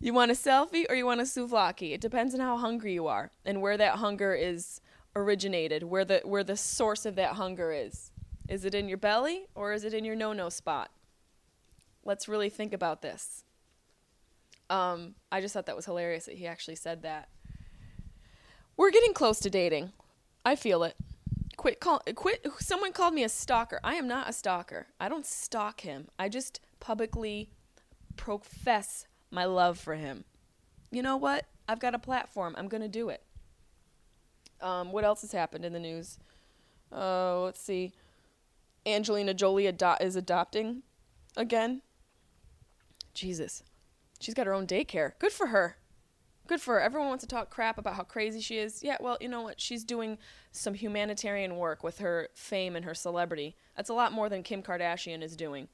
you 0.00 0.14
want 0.14 0.30
a 0.30 0.34
selfie 0.34 0.84
or 0.88 0.94
you 0.94 1.06
want 1.06 1.20
a 1.20 1.24
souvlaki? 1.24 1.92
It 1.92 2.00
depends 2.00 2.34
on 2.34 2.40
how 2.40 2.56
hungry 2.56 2.94
you 2.94 3.06
are 3.06 3.30
and 3.44 3.60
where 3.60 3.76
that 3.76 3.96
hunger 3.96 4.34
is 4.34 4.80
originated, 5.16 5.82
where 5.82 6.04
the 6.04 6.20
where 6.24 6.44
the 6.44 6.56
source 6.56 7.04
of 7.04 7.16
that 7.16 7.32
hunger 7.32 7.72
is. 7.72 8.12
Is 8.48 8.64
it 8.64 8.74
in 8.74 8.88
your 8.88 8.98
belly 8.98 9.46
or 9.54 9.72
is 9.72 9.84
it 9.84 9.92
in 9.92 10.04
your 10.04 10.16
no-no 10.16 10.48
spot? 10.48 10.90
Let's 12.04 12.28
really 12.28 12.48
think 12.48 12.72
about 12.72 13.02
this. 13.02 13.44
Um, 14.70 15.14
I 15.30 15.40
just 15.40 15.52
thought 15.52 15.66
that 15.66 15.76
was 15.76 15.84
hilarious 15.84 16.26
that 16.26 16.36
he 16.36 16.46
actually 16.46 16.76
said 16.76 17.02
that. 17.02 17.28
We're 18.76 18.90
getting 18.90 19.12
close 19.12 19.40
to 19.40 19.50
dating. 19.50 19.92
I 20.44 20.54
feel 20.56 20.84
it. 20.84 20.94
Quit 21.56 21.80
call 21.80 22.00
quit 22.14 22.46
someone 22.58 22.92
called 22.92 23.14
me 23.14 23.24
a 23.24 23.28
stalker. 23.28 23.80
I 23.82 23.96
am 23.96 24.06
not 24.06 24.28
a 24.28 24.32
stalker. 24.32 24.86
I 25.00 25.08
don't 25.08 25.26
stalk 25.26 25.80
him. 25.80 26.08
I 26.18 26.28
just 26.28 26.60
publicly 26.78 27.50
profess 28.16 29.06
my 29.30 29.44
love 29.44 29.78
for 29.78 29.94
him. 29.94 30.24
You 30.90 31.02
know 31.02 31.16
what? 31.16 31.46
I've 31.68 31.80
got 31.80 31.94
a 31.94 31.98
platform. 31.98 32.54
I'm 32.56 32.68
going 32.68 32.82
to 32.82 32.88
do 32.88 33.08
it. 33.10 33.22
Um, 34.60 34.90
what 34.90 35.04
else 35.04 35.20
has 35.20 35.32
happened 35.32 35.64
in 35.64 35.72
the 35.72 35.80
news? 35.80 36.18
Uh, 36.90 37.42
let's 37.42 37.60
see. 37.60 37.92
Angelina 38.86 39.34
Jolie 39.34 39.66
ado- 39.66 39.96
is 40.00 40.16
adopting 40.16 40.82
again. 41.36 41.82
Jesus. 43.14 43.62
She's 44.20 44.34
got 44.34 44.46
her 44.46 44.54
own 44.54 44.66
daycare. 44.66 45.12
Good 45.18 45.32
for 45.32 45.48
her. 45.48 45.76
Good 46.46 46.60
for 46.62 46.74
her. 46.74 46.80
Everyone 46.80 47.08
wants 47.08 47.22
to 47.24 47.28
talk 47.28 47.50
crap 47.50 47.76
about 47.76 47.94
how 47.94 48.02
crazy 48.04 48.40
she 48.40 48.58
is. 48.58 48.82
Yeah, 48.82 48.96
well, 49.00 49.18
you 49.20 49.28
know 49.28 49.42
what? 49.42 49.60
She's 49.60 49.84
doing 49.84 50.16
some 50.50 50.72
humanitarian 50.72 51.56
work 51.56 51.84
with 51.84 51.98
her 51.98 52.28
fame 52.34 52.74
and 52.74 52.86
her 52.86 52.94
celebrity. 52.94 53.54
That's 53.76 53.90
a 53.90 53.94
lot 53.94 54.12
more 54.12 54.30
than 54.30 54.42
Kim 54.42 54.62
Kardashian 54.62 55.22
is 55.22 55.36
doing. 55.36 55.68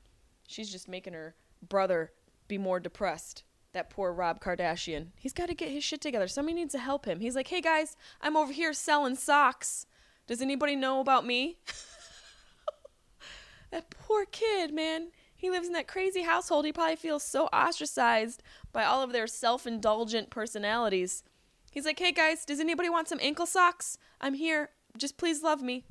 She's 0.48 0.70
just 0.70 0.88
making 0.88 1.12
her 1.12 1.36
brother 1.68 2.10
be 2.48 2.58
more 2.58 2.80
depressed. 2.80 3.44
That 3.72 3.90
poor 3.90 4.12
Rob 4.12 4.40
Kardashian. 4.40 5.08
He's 5.18 5.32
got 5.32 5.48
to 5.48 5.54
get 5.54 5.70
his 5.70 5.82
shit 5.82 6.00
together. 6.00 6.28
Somebody 6.28 6.54
needs 6.54 6.72
to 6.72 6.78
help 6.78 7.06
him. 7.06 7.20
He's 7.20 7.34
like, 7.34 7.48
hey 7.48 7.60
guys, 7.60 7.96
I'm 8.20 8.36
over 8.36 8.52
here 8.52 8.72
selling 8.72 9.16
socks. 9.16 9.86
Does 10.26 10.40
anybody 10.40 10.76
know 10.76 11.00
about 11.00 11.26
me? 11.26 11.58
that 13.70 13.90
poor 13.90 14.24
kid, 14.26 14.72
man. 14.72 15.08
He 15.34 15.50
lives 15.50 15.66
in 15.66 15.74
that 15.74 15.88
crazy 15.88 16.22
household. 16.22 16.64
He 16.64 16.72
probably 16.72 16.96
feels 16.96 17.22
so 17.22 17.46
ostracized 17.48 18.42
by 18.72 18.84
all 18.84 19.02
of 19.02 19.12
their 19.12 19.26
self 19.26 19.66
indulgent 19.66 20.30
personalities. 20.30 21.22
He's 21.70 21.84
like, 21.84 21.98
hey 21.98 22.12
guys, 22.12 22.44
does 22.44 22.60
anybody 22.60 22.88
want 22.88 23.08
some 23.08 23.18
ankle 23.20 23.46
socks? 23.46 23.98
I'm 24.20 24.34
here. 24.34 24.70
Just 24.96 25.18
please 25.18 25.42
love 25.42 25.60
me. 25.60 25.84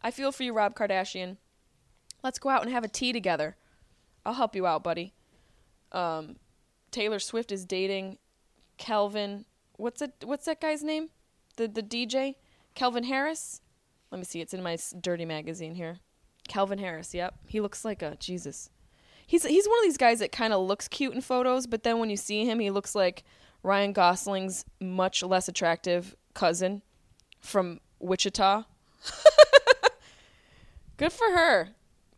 I 0.00 0.10
feel 0.10 0.32
for 0.32 0.44
you, 0.44 0.52
Rob 0.52 0.74
Kardashian. 0.74 1.36
Let's 2.22 2.38
go 2.38 2.48
out 2.48 2.62
and 2.62 2.70
have 2.70 2.84
a 2.84 2.88
tea 2.88 3.12
together. 3.12 3.56
I'll 4.24 4.34
help 4.34 4.56
you 4.56 4.66
out, 4.66 4.84
buddy. 4.84 5.12
Um, 5.94 6.36
Taylor 6.90 7.18
Swift 7.18 7.52
is 7.52 7.64
dating 7.64 8.18
Kelvin. 8.76 9.46
What's 9.76 10.02
it? 10.02 10.12
What's 10.24 10.44
that 10.44 10.60
guy's 10.60 10.82
name? 10.82 11.08
The 11.56 11.68
the 11.68 11.82
DJ, 11.82 12.34
Kelvin 12.74 13.04
Harris. 13.04 13.60
Let 14.10 14.18
me 14.18 14.24
see. 14.24 14.40
It's 14.40 14.52
in 14.52 14.62
my 14.62 14.76
dirty 15.00 15.24
magazine 15.24 15.74
here. 15.74 16.00
Calvin 16.48 16.78
Harris. 16.78 17.14
Yep, 17.14 17.34
he 17.46 17.60
looks 17.60 17.84
like 17.84 18.02
a 18.02 18.16
Jesus. 18.16 18.70
He's 19.26 19.44
he's 19.44 19.66
one 19.66 19.78
of 19.78 19.84
these 19.84 19.96
guys 19.96 20.18
that 20.18 20.32
kind 20.32 20.52
of 20.52 20.66
looks 20.66 20.88
cute 20.88 21.14
in 21.14 21.20
photos, 21.20 21.66
but 21.66 21.82
then 21.82 21.98
when 21.98 22.10
you 22.10 22.16
see 22.16 22.44
him, 22.44 22.58
he 22.58 22.70
looks 22.70 22.94
like 22.94 23.24
Ryan 23.62 23.92
Gosling's 23.92 24.64
much 24.80 25.22
less 25.22 25.48
attractive 25.48 26.14
cousin 26.34 26.82
from 27.40 27.80
Wichita. 27.98 28.64
Good 30.96 31.12
for 31.12 31.30
her. 31.30 31.70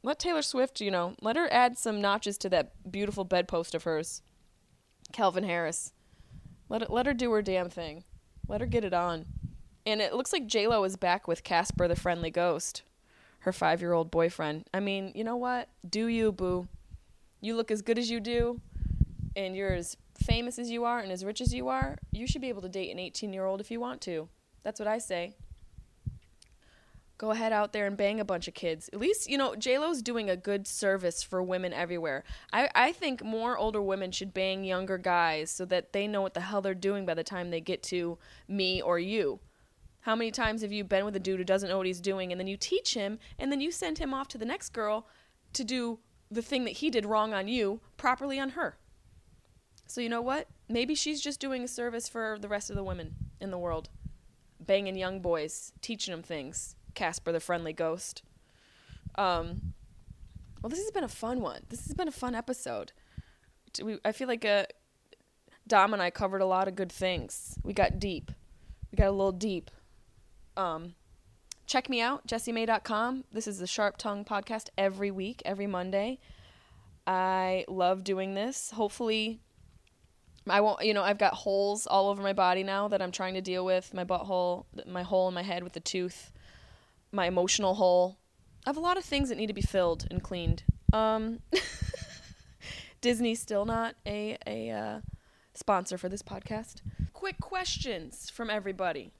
Let 0.06 0.20
Taylor 0.20 0.42
Swift, 0.42 0.80
you 0.80 0.92
know, 0.92 1.16
let 1.20 1.34
her 1.34 1.52
add 1.52 1.76
some 1.76 2.00
notches 2.00 2.38
to 2.38 2.48
that 2.50 2.70
beautiful 2.88 3.24
bedpost 3.24 3.74
of 3.74 3.82
hers. 3.82 4.22
Calvin 5.12 5.42
Harris. 5.42 5.94
Let 6.68 6.82
it, 6.82 6.90
let 6.90 7.06
her 7.06 7.12
do 7.12 7.32
her 7.32 7.42
damn 7.42 7.68
thing. 7.68 8.04
Let 8.46 8.60
her 8.60 8.68
get 8.68 8.84
it 8.84 8.94
on. 8.94 9.26
And 9.84 10.00
it 10.00 10.14
looks 10.14 10.32
like 10.32 10.46
J 10.46 10.68
Lo 10.68 10.84
is 10.84 10.94
back 10.94 11.26
with 11.26 11.42
Casper 11.42 11.88
the 11.88 11.96
Friendly 11.96 12.30
Ghost, 12.30 12.82
her 13.40 13.52
five 13.52 13.80
year 13.80 13.94
old 13.94 14.12
boyfriend. 14.12 14.70
I 14.72 14.78
mean, 14.78 15.10
you 15.16 15.24
know 15.24 15.34
what? 15.34 15.70
Do 15.88 16.06
you, 16.06 16.30
boo? 16.30 16.68
You 17.40 17.56
look 17.56 17.72
as 17.72 17.82
good 17.82 17.98
as 17.98 18.08
you 18.08 18.20
do, 18.20 18.60
and 19.34 19.56
you're 19.56 19.74
as 19.74 19.96
famous 20.24 20.56
as 20.60 20.70
you 20.70 20.84
are 20.84 21.00
and 21.00 21.10
as 21.10 21.24
rich 21.24 21.40
as 21.40 21.52
you 21.52 21.66
are. 21.66 21.98
You 22.12 22.28
should 22.28 22.42
be 22.42 22.48
able 22.48 22.62
to 22.62 22.68
date 22.68 22.92
an 22.92 23.00
18 23.00 23.32
year 23.32 23.44
old 23.44 23.60
if 23.60 23.72
you 23.72 23.80
want 23.80 24.02
to. 24.02 24.28
That's 24.62 24.78
what 24.78 24.86
I 24.86 24.98
say. 24.98 25.34
Go 27.18 27.30
ahead 27.30 27.52
out 27.52 27.72
there 27.72 27.86
and 27.86 27.96
bang 27.96 28.20
a 28.20 28.24
bunch 28.26 28.46
of 28.46 28.52
kids. 28.52 28.90
At 28.92 28.98
least, 28.98 29.28
you 29.28 29.38
know, 29.38 29.52
JLo's 29.52 30.02
doing 30.02 30.28
a 30.28 30.36
good 30.36 30.66
service 30.66 31.22
for 31.22 31.42
women 31.42 31.72
everywhere. 31.72 32.24
I, 32.52 32.68
I 32.74 32.92
think 32.92 33.24
more 33.24 33.56
older 33.56 33.80
women 33.80 34.12
should 34.12 34.34
bang 34.34 34.64
younger 34.64 34.98
guys 34.98 35.50
so 35.50 35.64
that 35.66 35.94
they 35.94 36.06
know 36.06 36.20
what 36.20 36.34
the 36.34 36.42
hell 36.42 36.60
they're 36.60 36.74
doing 36.74 37.06
by 37.06 37.14
the 37.14 37.24
time 37.24 37.50
they 37.50 37.62
get 37.62 37.82
to 37.84 38.18
me 38.48 38.82
or 38.82 38.98
you. 38.98 39.40
How 40.00 40.14
many 40.14 40.30
times 40.30 40.60
have 40.60 40.72
you 40.72 40.84
been 40.84 41.06
with 41.06 41.16
a 41.16 41.20
dude 41.20 41.38
who 41.38 41.44
doesn't 41.44 41.70
know 41.70 41.78
what 41.78 41.86
he's 41.86 42.00
doing 42.00 42.32
and 42.32 42.40
then 42.40 42.46
you 42.46 42.56
teach 42.58 42.92
him 42.92 43.18
and 43.38 43.50
then 43.50 43.62
you 43.62 43.72
send 43.72 43.98
him 43.98 44.12
off 44.12 44.28
to 44.28 44.38
the 44.38 44.44
next 44.44 44.68
girl 44.70 45.08
to 45.54 45.64
do 45.64 45.98
the 46.30 46.42
thing 46.42 46.64
that 46.64 46.74
he 46.74 46.90
did 46.90 47.06
wrong 47.06 47.32
on 47.32 47.48
you 47.48 47.80
properly 47.96 48.38
on 48.38 48.50
her? 48.50 48.76
So, 49.86 50.00
you 50.00 50.08
know 50.08 50.22
what? 50.22 50.48
Maybe 50.68 50.94
she's 50.94 51.20
just 51.20 51.40
doing 51.40 51.64
a 51.64 51.68
service 51.68 52.08
for 52.08 52.36
the 52.40 52.48
rest 52.48 52.68
of 52.68 52.76
the 52.76 52.84
women 52.84 53.14
in 53.40 53.50
the 53.50 53.58
world. 53.58 53.88
Banging 54.60 54.96
young 54.96 55.20
boys, 55.20 55.72
teaching 55.80 56.12
them 56.12 56.22
things. 56.22 56.76
Casper 56.96 57.30
the 57.30 57.38
Friendly 57.38 57.72
Ghost. 57.72 58.22
Um, 59.14 59.74
well, 60.60 60.70
this 60.70 60.80
has 60.80 60.90
been 60.90 61.04
a 61.04 61.08
fun 61.08 61.40
one. 61.40 61.60
This 61.68 61.86
has 61.86 61.94
been 61.94 62.08
a 62.08 62.12
fun 62.12 62.34
episode. 62.34 62.92
We, 63.80 63.98
I 64.04 64.10
feel 64.10 64.26
like 64.26 64.44
uh, 64.44 64.64
Dom 65.68 65.92
and 65.92 66.02
I 66.02 66.10
covered 66.10 66.40
a 66.40 66.46
lot 66.46 66.66
of 66.66 66.74
good 66.74 66.90
things. 66.90 67.56
We 67.62 67.72
got 67.72 68.00
deep. 68.00 68.32
We 68.90 68.96
got 68.96 69.08
a 69.08 69.12
little 69.12 69.32
deep. 69.32 69.70
Um, 70.56 70.94
check 71.66 71.88
me 71.88 72.00
out, 72.00 72.26
Jessimae.com. 72.26 73.24
This 73.30 73.46
is 73.46 73.58
the 73.58 73.66
Sharp 73.66 73.96
Tongue 73.96 74.24
podcast 74.24 74.70
every 74.76 75.10
week, 75.10 75.42
every 75.44 75.66
Monday. 75.66 76.18
I 77.06 77.64
love 77.68 78.02
doing 78.02 78.34
this. 78.34 78.70
Hopefully, 78.70 79.40
I 80.48 80.60
won't, 80.60 80.84
you 80.84 80.94
know, 80.94 81.02
I've 81.02 81.18
got 81.18 81.34
holes 81.34 81.86
all 81.86 82.08
over 82.08 82.22
my 82.22 82.32
body 82.32 82.62
now 82.62 82.88
that 82.88 83.02
I'm 83.02 83.12
trying 83.12 83.34
to 83.34 83.40
deal 83.40 83.64
with 83.64 83.92
my 83.92 84.04
butthole, 84.04 84.64
my 84.86 85.02
hole 85.02 85.28
in 85.28 85.34
my 85.34 85.42
head 85.42 85.62
with 85.62 85.72
the 85.74 85.80
tooth, 85.80 86.32
my 87.12 87.26
emotional 87.26 87.74
hole. 87.74 88.18
I 88.64 88.70
have 88.70 88.76
a 88.76 88.80
lot 88.80 88.96
of 88.96 89.04
things 89.04 89.28
that 89.28 89.36
need 89.36 89.46
to 89.46 89.52
be 89.52 89.62
filled 89.62 90.06
and 90.10 90.22
cleaned. 90.22 90.64
Um, 90.92 91.40
Disney's 93.00 93.40
still 93.40 93.64
not 93.64 93.94
a, 94.06 94.36
a 94.46 94.70
uh, 94.70 95.00
sponsor 95.54 95.98
for 95.98 96.08
this 96.08 96.22
podcast. 96.22 96.76
Quick 97.12 97.40
questions 97.40 98.30
from 98.30 98.50
everybody. 98.50 99.12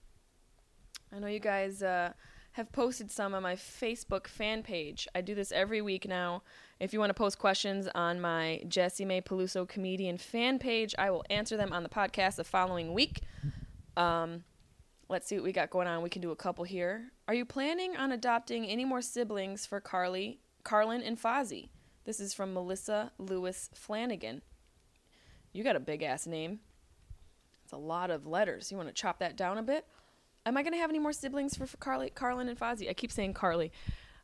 I 1.15 1.19
know 1.19 1.29
you 1.29 1.39
guys 1.39 1.83
uh, 1.83 2.13
have 2.53 2.73
posted 2.73 3.11
some 3.11 3.35
on 3.35 3.43
my 3.43 3.55
Facebook 3.55 4.27
fan 4.27 4.63
page. 4.63 5.07
I 5.15 5.21
do 5.21 5.35
this 5.35 5.53
every 5.53 5.81
week 5.81 6.09
now. 6.09 6.43
If 6.81 6.93
you 6.93 6.99
want 6.99 7.11
to 7.11 7.15
post 7.15 7.39
questions 7.39 7.89
on 7.95 8.21
my 8.21 8.63
Jessimae 8.67 9.25
Peluso 9.25 9.69
comedian 9.69 10.19
fan 10.19 10.59
page, 10.59 10.95
I 10.99 11.11
will 11.11 11.25
answer 11.31 11.57
them 11.57 11.73
on 11.73 11.83
the 11.83 11.89
podcast 11.89 12.37
the 12.37 12.45
following 12.45 12.93
week. 12.93 13.21
Um, 13.97 14.45
let's 15.09 15.29
see 15.29 15.37
what 15.37 15.45
we 15.45 15.53
got 15.53 15.71
going 15.71 15.87
on. 15.87 16.03
We 16.03 16.11
can 16.11 16.23
do 16.23 16.31
a 16.31 16.37
couple 16.37 16.65
here. 16.65 17.13
Are 17.29 17.35
you 17.35 17.45
planning 17.45 17.97
on 17.97 18.13
adopting 18.13 18.67
any 18.67 18.85
more 18.85 19.03
siblings 19.03 19.67
for 19.67 19.81
Carly, 19.81 20.41
Carlin, 20.65 21.03
and 21.03 21.21
Fozzie? 21.21 21.69
This 22.05 22.21
is 22.21 22.35
from 22.35 22.55
Melissa 22.55 23.13
Lewis 23.19 23.71
Flanagan. 23.75 24.43
You 25.53 25.65
got 25.65 25.77
a 25.77 25.81
big 25.81 26.03
ass 26.03 26.27
name. 26.27 26.61
It's 27.65 27.73
a 27.73 27.79
lot 27.79 28.11
of 28.11 28.27
letters. 28.27 28.71
You 28.71 28.77
want 28.77 28.89
to 28.89 28.95
chop 28.95 29.19
that 29.21 29.37
down 29.37 29.59
a 29.59 29.63
bit? 29.63 29.87
Am 30.45 30.57
I 30.57 30.63
going 30.63 30.73
to 30.73 30.79
have 30.79 30.91
any 30.91 31.01
more 31.01 31.13
siblings 31.13 31.57
for, 31.57 31.67
for 31.67 31.77
Carly, 31.79 32.11
Carlin, 32.11 32.49
and 32.49 32.59
Fozzie? 32.59 32.89
I 32.89 32.95
keep 32.95 33.11
saying 33.11 33.35
Carly. 33.35 33.73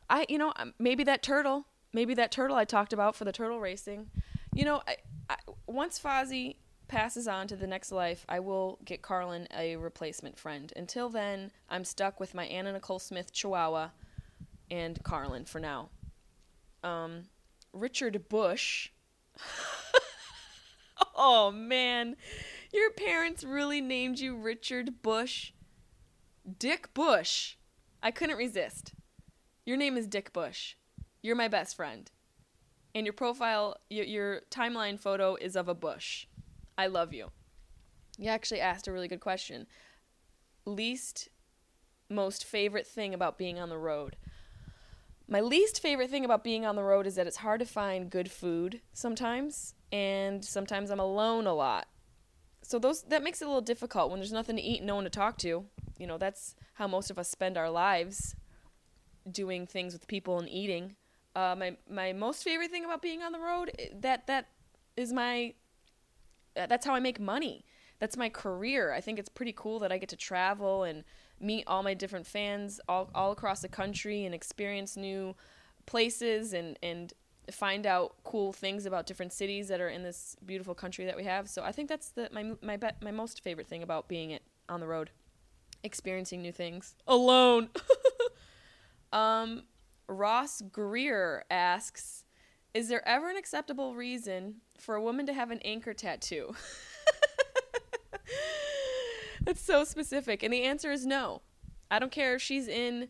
I, 0.08 0.26
you 0.28 0.38
know, 0.38 0.52
um, 0.56 0.74
maybe 0.78 1.02
that 1.04 1.22
turtle, 1.22 1.66
maybe 1.92 2.14
that 2.14 2.30
turtle 2.30 2.56
I 2.56 2.64
talked 2.64 2.92
about 2.92 3.16
for 3.16 3.24
the 3.24 3.32
turtle 3.32 3.58
racing. 3.58 4.10
You 4.54 4.64
know, 4.64 4.82
I, 4.86 4.96
I, 5.28 5.36
once 5.66 5.98
Fozzie 5.98 6.56
passes 6.92 7.26
on 7.26 7.48
to 7.48 7.56
the 7.56 7.66
next 7.66 7.90
life, 7.90 8.26
I 8.28 8.38
will 8.40 8.78
get 8.84 9.00
Carlin 9.00 9.48
a 9.56 9.76
replacement 9.76 10.38
friend. 10.38 10.70
Until 10.76 11.08
then, 11.08 11.50
I'm 11.70 11.86
stuck 11.86 12.20
with 12.20 12.34
my 12.34 12.44
Anna 12.44 12.70
Nicole 12.70 12.98
Smith 12.98 13.32
Chihuahua 13.32 13.88
and 14.70 15.02
Carlin 15.02 15.46
for 15.46 15.58
now. 15.58 15.88
Um, 16.84 17.22
Richard 17.72 18.28
Bush. 18.28 18.90
oh 21.16 21.50
man, 21.50 22.16
your 22.74 22.90
parents 22.90 23.42
really 23.42 23.80
named 23.80 24.18
you 24.18 24.36
Richard 24.36 25.00
Bush? 25.00 25.52
Dick 26.58 26.92
Bush. 26.92 27.54
I 28.02 28.10
couldn't 28.10 28.36
resist. 28.36 28.92
Your 29.64 29.78
name 29.78 29.96
is 29.96 30.06
Dick 30.06 30.30
Bush. 30.34 30.74
You're 31.22 31.36
my 31.36 31.48
best 31.48 31.74
friend. 31.74 32.10
And 32.94 33.06
your 33.06 33.14
profile, 33.14 33.78
your, 33.88 34.04
your 34.04 34.40
timeline 34.50 35.00
photo 35.00 35.36
is 35.36 35.56
of 35.56 35.68
a 35.68 35.74
bush. 35.74 36.26
I 36.76 36.86
love 36.86 37.12
you. 37.12 37.30
You 38.18 38.28
actually 38.28 38.60
asked 38.60 38.86
a 38.86 38.92
really 38.92 39.08
good 39.08 39.20
question. 39.20 39.66
Least, 40.64 41.28
most 42.08 42.44
favorite 42.44 42.86
thing 42.86 43.14
about 43.14 43.38
being 43.38 43.58
on 43.58 43.68
the 43.68 43.78
road. 43.78 44.16
My 45.28 45.40
least 45.40 45.80
favorite 45.80 46.10
thing 46.10 46.24
about 46.24 46.44
being 46.44 46.66
on 46.66 46.76
the 46.76 46.82
road 46.82 47.06
is 47.06 47.14
that 47.14 47.26
it's 47.26 47.38
hard 47.38 47.60
to 47.60 47.66
find 47.66 48.10
good 48.10 48.30
food 48.30 48.80
sometimes, 48.92 49.74
and 49.90 50.44
sometimes 50.44 50.90
I'm 50.90 51.00
alone 51.00 51.46
a 51.46 51.54
lot. 51.54 51.86
So 52.62 52.78
those 52.78 53.02
that 53.04 53.22
makes 53.22 53.40
it 53.40 53.46
a 53.46 53.48
little 53.48 53.60
difficult 53.60 54.10
when 54.10 54.20
there's 54.20 54.32
nothing 54.32 54.56
to 54.56 54.62
eat 54.62 54.78
and 54.78 54.86
no 54.86 54.96
one 54.96 55.04
to 55.04 55.10
talk 55.10 55.38
to. 55.38 55.66
You 55.98 56.06
know, 56.06 56.18
that's 56.18 56.54
how 56.74 56.86
most 56.86 57.10
of 57.10 57.18
us 57.18 57.28
spend 57.28 57.56
our 57.56 57.70
lives 57.70 58.34
doing 59.30 59.66
things 59.66 59.92
with 59.92 60.06
people 60.06 60.38
and 60.38 60.48
eating. 60.48 60.96
Uh, 61.34 61.54
my 61.58 61.76
my 61.88 62.12
most 62.12 62.44
favorite 62.44 62.70
thing 62.70 62.84
about 62.84 63.00
being 63.02 63.22
on 63.22 63.32
the 63.32 63.38
road 63.38 63.72
that 63.94 64.26
that 64.26 64.48
is 64.96 65.12
my 65.12 65.54
that's 66.54 66.86
how 66.86 66.94
I 66.94 67.00
make 67.00 67.20
money. 67.20 67.64
That's 67.98 68.16
my 68.16 68.28
career. 68.28 68.92
I 68.92 69.00
think 69.00 69.18
it's 69.18 69.28
pretty 69.28 69.54
cool 69.56 69.78
that 69.80 69.92
I 69.92 69.98
get 69.98 70.08
to 70.10 70.16
travel 70.16 70.82
and 70.82 71.04
meet 71.40 71.64
all 71.66 71.82
my 71.82 71.94
different 71.94 72.26
fans 72.26 72.80
all, 72.88 73.10
all 73.14 73.32
across 73.32 73.60
the 73.60 73.68
country 73.68 74.24
and 74.24 74.34
experience 74.34 74.96
new 74.96 75.34
places 75.86 76.52
and, 76.52 76.78
and 76.82 77.12
find 77.50 77.86
out 77.86 78.16
cool 78.24 78.52
things 78.52 78.86
about 78.86 79.06
different 79.06 79.32
cities 79.32 79.68
that 79.68 79.80
are 79.80 79.88
in 79.88 80.02
this 80.02 80.36
beautiful 80.44 80.74
country 80.74 81.04
that 81.04 81.16
we 81.16 81.24
have. 81.24 81.48
So 81.48 81.62
I 81.62 81.72
think 81.72 81.88
that's 81.88 82.10
the 82.10 82.28
my 82.32 82.52
my 82.62 82.76
be- 82.76 82.88
my 83.00 83.10
most 83.10 83.42
favorite 83.42 83.66
thing 83.66 83.82
about 83.82 84.08
being 84.08 84.30
it 84.30 84.42
on 84.68 84.80
the 84.80 84.86
road, 84.86 85.10
experiencing 85.82 86.42
new 86.42 86.52
things 86.52 86.94
alone. 87.06 87.70
um, 89.12 89.64
Ross 90.06 90.62
Greer 90.62 91.44
asks, 91.50 92.24
"Is 92.74 92.88
there 92.88 93.06
ever 93.06 93.28
an 93.28 93.36
acceptable 93.36 93.94
reason 93.94 94.56
for 94.82 94.94
a 94.94 95.02
woman 95.02 95.26
to 95.26 95.32
have 95.32 95.50
an 95.50 95.60
anchor 95.64 95.94
tattoo?" 95.94 96.54
That's 99.42 99.60
so 99.60 99.84
specific, 99.84 100.42
and 100.42 100.52
the 100.52 100.62
answer 100.62 100.92
is 100.92 101.04
no. 101.04 101.42
I 101.90 101.98
don't 101.98 102.12
care 102.12 102.34
if 102.34 102.42
she's 102.42 102.68
in 102.68 103.08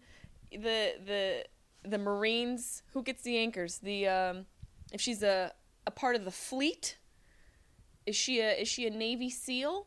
the 0.51 0.94
the 1.05 1.44
the 1.85 1.99
Marines. 1.99 2.82
Who 2.93 3.03
gets 3.03 3.23
the 3.23 3.39
anchors? 3.39 3.78
The 3.78 4.09
um, 4.09 4.47
if 4.93 5.01
she's 5.01 5.23
a 5.23 5.53
a 5.86 5.90
part 5.90 6.16
of 6.16 6.24
the 6.24 6.31
fleet. 6.31 6.99
Is 8.07 8.16
she 8.16 8.40
a 8.40 8.53
is 8.53 8.69
she 8.69 8.86
a 8.86 8.90
Navy 8.90 9.31
SEAL? 9.31 9.86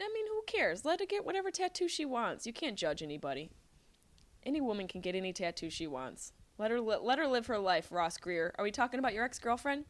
I 0.00 0.10
mean, 0.14 0.26
who 0.28 0.42
cares? 0.46 0.84
Let 0.84 1.00
her 1.00 1.06
get 1.06 1.24
whatever 1.24 1.50
tattoo 1.50 1.88
she 1.88 2.04
wants. 2.04 2.46
You 2.46 2.52
can't 2.52 2.76
judge 2.76 3.02
anybody. 3.02 3.50
Any 4.44 4.60
woman 4.60 4.86
can 4.86 5.00
get 5.00 5.14
any 5.14 5.32
tattoo 5.32 5.70
she 5.70 5.86
wants. 5.86 6.32
Let 6.58 6.70
her 6.70 6.80
let 6.80 7.18
her 7.18 7.26
live 7.26 7.46
her 7.46 7.58
life. 7.58 7.88
Ross 7.90 8.16
Greer. 8.16 8.54
Are 8.58 8.64
we 8.64 8.70
talking 8.70 8.98
about 8.98 9.14
your 9.14 9.24
ex 9.24 9.38
girlfriend? 9.38 9.84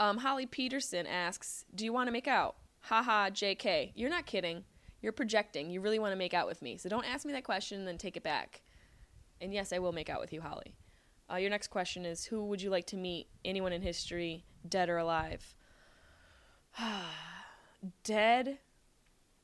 Um, 0.00 0.16
Holly 0.16 0.46
Peterson 0.46 1.06
asks, 1.06 1.66
"Do 1.74 1.84
you 1.84 1.92
want 1.92 2.08
to 2.08 2.12
make 2.12 2.26
out?" 2.26 2.56
Haha, 2.84 3.28
JK. 3.28 3.92
You're 3.94 4.08
not 4.08 4.24
kidding. 4.24 4.64
You're 5.02 5.12
projecting. 5.12 5.70
You 5.70 5.82
really 5.82 5.98
want 5.98 6.12
to 6.12 6.16
make 6.16 6.32
out 6.32 6.46
with 6.46 6.62
me. 6.62 6.78
So 6.78 6.88
don't 6.88 7.04
ask 7.04 7.26
me 7.26 7.34
that 7.34 7.44
question 7.44 7.78
and 7.78 7.86
then 7.86 7.98
take 7.98 8.16
it 8.16 8.22
back. 8.22 8.62
And 9.42 9.52
yes, 9.52 9.74
I 9.74 9.78
will 9.78 9.92
make 9.92 10.08
out 10.08 10.20
with 10.20 10.32
you, 10.32 10.40
Holly. 10.40 10.74
Uh, 11.30 11.36
your 11.36 11.50
next 11.50 11.68
question 11.68 12.06
is 12.06 12.24
Who 12.24 12.46
would 12.46 12.62
you 12.62 12.70
like 12.70 12.86
to 12.86 12.96
meet? 12.96 13.28
Anyone 13.44 13.74
in 13.74 13.82
history, 13.82 14.46
dead 14.66 14.88
or 14.88 14.96
alive? 14.96 15.54
dead 18.02 18.58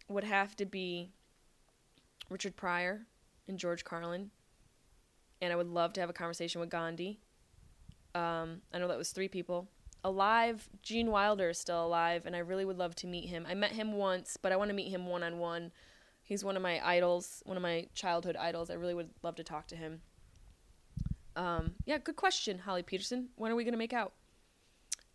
would 0.08 0.24
have 0.24 0.56
to 0.56 0.64
be 0.64 1.10
Richard 2.30 2.56
Pryor 2.56 3.06
and 3.46 3.58
George 3.58 3.84
Carlin. 3.84 4.30
And 5.42 5.52
I 5.52 5.56
would 5.56 5.68
love 5.68 5.92
to 5.94 6.00
have 6.00 6.08
a 6.08 6.14
conversation 6.14 6.62
with 6.62 6.70
Gandhi. 6.70 7.20
Um, 8.14 8.62
I 8.72 8.78
know 8.78 8.88
that 8.88 8.96
was 8.96 9.12
three 9.12 9.28
people 9.28 9.68
alive. 10.06 10.68
Gene 10.82 11.10
Wilder 11.10 11.50
is 11.50 11.58
still 11.58 11.84
alive, 11.84 12.26
and 12.26 12.36
I 12.36 12.38
really 12.38 12.64
would 12.64 12.78
love 12.78 12.94
to 12.96 13.06
meet 13.06 13.28
him. 13.28 13.44
I 13.48 13.54
met 13.54 13.72
him 13.72 13.92
once, 13.92 14.36
but 14.40 14.52
I 14.52 14.56
want 14.56 14.70
to 14.70 14.74
meet 14.74 14.88
him 14.88 15.06
one 15.06 15.22
on 15.22 15.38
one. 15.38 15.72
He's 16.22 16.44
one 16.44 16.56
of 16.56 16.62
my 16.62 16.80
idols, 16.86 17.42
one 17.44 17.56
of 17.56 17.62
my 17.62 17.88
childhood 17.94 18.36
idols. 18.36 18.70
I 18.70 18.74
really 18.74 18.94
would 18.94 19.10
love 19.22 19.36
to 19.36 19.44
talk 19.44 19.66
to 19.68 19.76
him. 19.76 20.00
Um, 21.34 21.74
yeah, 21.84 21.98
good 21.98 22.16
question, 22.16 22.60
Holly 22.60 22.82
Peterson. 22.82 23.28
When 23.36 23.50
are 23.50 23.56
we 23.56 23.64
gonna 23.64 23.76
make 23.76 23.92
out? 23.92 24.12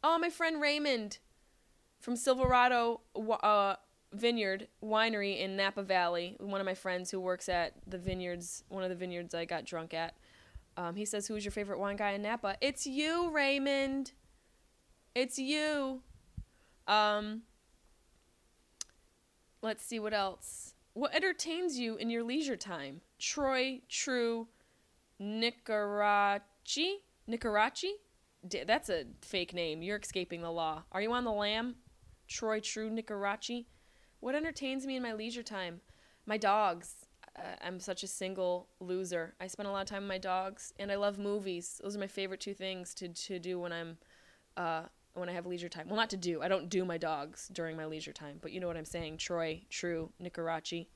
Oh, 0.04 0.18
my 0.20 0.30
friend 0.30 0.62
Raymond 0.62 1.20
from 2.00 2.16
Silverado 2.16 3.02
uh, 3.16 3.76
Vineyard 4.14 4.68
Winery 4.84 5.40
in 5.40 5.56
Napa 5.56 5.84
Valley. 5.84 6.36
One 6.40 6.60
of 6.60 6.66
my 6.66 6.74
friends 6.74 7.12
who 7.12 7.20
works 7.20 7.48
at 7.48 7.74
the 7.88 7.98
vineyards, 7.98 8.64
one 8.68 8.84
of 8.84 8.90
the 8.90 8.96
vineyards 8.96 9.34
I 9.34 9.46
got 9.46 9.66
drunk 9.66 9.94
at. 9.94 10.16
Um, 10.78 10.96
he 10.96 11.06
says, 11.06 11.28
"Who's 11.28 11.46
your 11.46 11.52
favorite 11.52 11.80
wine 11.80 11.98
guy 11.98 12.12
in 12.12 12.22
Napa?" 12.22 12.58
It's 12.62 12.86
you, 12.86 13.30
Raymond. 13.32 14.14
It's 15.14 15.38
you. 15.38 16.02
Um, 16.88 17.42
let's 19.62 19.84
see 19.86 20.00
what 20.00 20.14
else. 20.14 20.74
What 20.94 21.14
entertains 21.14 21.78
you 21.78 21.96
in 21.96 22.10
your 22.10 22.24
leisure 22.24 22.56
time? 22.56 23.02
Troy 23.20 23.82
True 23.90 24.48
Nicarachi? 25.22 26.96
Nicarachi? 27.30 27.92
That's 28.66 28.90
a 28.90 29.06
fake 29.22 29.54
name. 29.54 29.82
You're 29.82 29.98
escaping 29.98 30.42
the 30.42 30.52
law. 30.52 30.84
Are 30.92 31.02
you 31.02 31.12
on 31.12 31.26
the 31.26 31.32
lam? 31.32 31.76
Troy 32.28 32.60
True 32.60 32.90
Nicarachi? 32.90 33.66
What 34.22 34.36
entertains 34.36 34.86
me 34.86 34.96
in 34.96 35.04
my 35.04 35.14
leisure 35.14 35.44
time? 35.44 35.82
My 36.26 36.38
dogs. 36.38 36.96
I'm 37.62 37.80
such 37.80 38.04
a 38.04 38.08
single 38.08 38.68
loser. 38.80 39.36
I 39.40 39.48
spend 39.48 39.68
a 39.68 39.72
lot 39.72 39.82
of 39.82 39.88
time 39.88 40.04
with 40.04 40.10
my 40.10 40.18
dogs, 40.18 40.74
and 40.78 40.92
I 40.92 40.96
love 40.96 41.18
movies. 41.18 41.80
Those 41.82 41.96
are 41.96 42.00
my 42.00 42.08
favorite 42.08 42.42
two 42.42 42.54
things 42.54 42.94
to, 42.96 43.08
to 43.08 43.40
do 43.40 43.60
when 43.60 43.72
I'm 43.72 43.98
uh, 44.58 44.84
when 45.14 45.30
I 45.30 45.34
have 45.34 45.46
leisure 45.46 45.70
time. 45.70 45.88
Well, 45.88 45.98
not 45.98 46.10
to 46.12 46.18
do. 46.18 46.42
I 46.42 46.48
don't 46.48 46.70
do 46.70 46.86
my 46.86 46.98
dogs 46.98 47.50
during 47.52 47.76
my 47.78 47.86
leisure 47.86 48.14
time, 48.14 48.40
but 48.42 48.52
you 48.52 48.60
know 48.60 48.68
what 48.68 48.78
I'm 48.78 48.86
saying. 48.86 49.18
Troy, 49.18 49.64
True, 49.70 50.12
Nicarachi. 50.22 50.88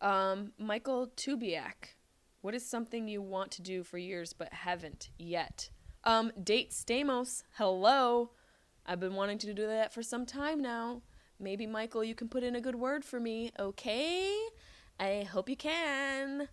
Um, 0.00 0.52
Michael 0.58 1.12
Tubiak. 1.16 1.94
What 2.40 2.54
is 2.54 2.68
something 2.68 3.06
you 3.06 3.22
want 3.22 3.52
to 3.52 3.62
do 3.62 3.84
for 3.84 3.98
years 3.98 4.32
but 4.32 4.52
haven't 4.52 5.10
yet? 5.18 5.70
Um, 6.04 6.32
date 6.42 6.72
Stamos. 6.72 7.44
Hello. 7.52 8.30
I've 8.84 8.98
been 8.98 9.14
wanting 9.14 9.38
to 9.38 9.54
do 9.54 9.66
that 9.68 9.94
for 9.94 10.02
some 10.02 10.26
time 10.26 10.60
now. 10.60 11.02
Maybe 11.38 11.66
Michael, 11.66 12.02
you 12.02 12.16
can 12.16 12.28
put 12.28 12.42
in 12.42 12.56
a 12.56 12.60
good 12.60 12.74
word 12.74 13.04
for 13.04 13.20
me, 13.20 13.52
okay? 13.58 14.36
I 14.98 15.26
hope 15.30 15.48
you 15.48 15.56
can. 15.56 16.48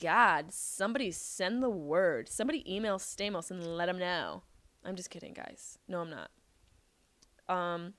God, 0.00 0.52
somebody 0.52 1.10
send 1.10 1.62
the 1.62 1.70
word. 1.70 2.28
Somebody 2.28 2.64
email 2.72 2.98
Stamos 2.98 3.50
and 3.50 3.76
let 3.76 3.88
him 3.88 3.98
know. 3.98 4.42
I'm 4.84 4.96
just 4.96 5.10
kidding, 5.10 5.32
guys. 5.32 5.78
No, 5.88 6.00
I'm 6.00 6.10
not. 6.10 6.30
Um. 7.48 7.94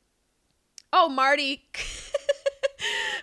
Oh, 0.94 1.10
Marty. 1.10 1.64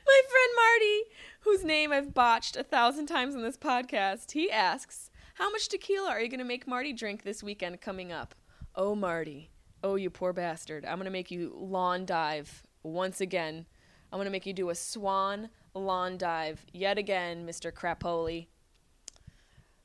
My 0.07 0.21
friend 0.29 0.51
Marty, 0.57 1.03
whose 1.41 1.65
name 1.65 1.93
I've 1.93 2.13
botched 2.13 2.57
a 2.57 2.65
thousand 2.65 3.07
times 3.07 3.35
on 3.35 3.43
this 3.43 3.57
podcast, 3.57 4.33
he 4.33 4.51
asks, 4.51 5.11
How 5.35 5.51
much 5.51 5.69
tequila 5.69 6.11
are 6.11 6.21
you 6.21 6.29
going 6.29 6.39
to 6.39 6.45
make 6.45 6.67
Marty 6.67 6.93
drink 6.93 7.23
this 7.23 7.43
weekend 7.43 7.81
coming 7.81 8.13
up? 8.13 8.35
Oh, 8.75 8.95
Marty. 8.95 9.51
Oh, 9.83 9.95
you 9.95 10.11
poor 10.11 10.33
bastard. 10.33 10.85
I'm 10.85 10.97
going 10.97 11.07
to 11.07 11.11
make 11.11 11.31
you 11.31 11.55
lawn 11.57 12.05
dive 12.05 12.65
once 12.83 13.21
again. 13.21 13.67
I'm 14.13 14.19
going 14.19 14.27
to 14.27 14.31
make 14.33 14.47
you 14.47 14.53
do 14.53 14.71
a 14.71 14.75
swan 14.75 15.49
lawn 15.75 16.19
dive 16.19 16.67
yet 16.73 16.99
again, 16.99 17.47
Mr. 17.47 17.73
Crapoli. 17.73 18.49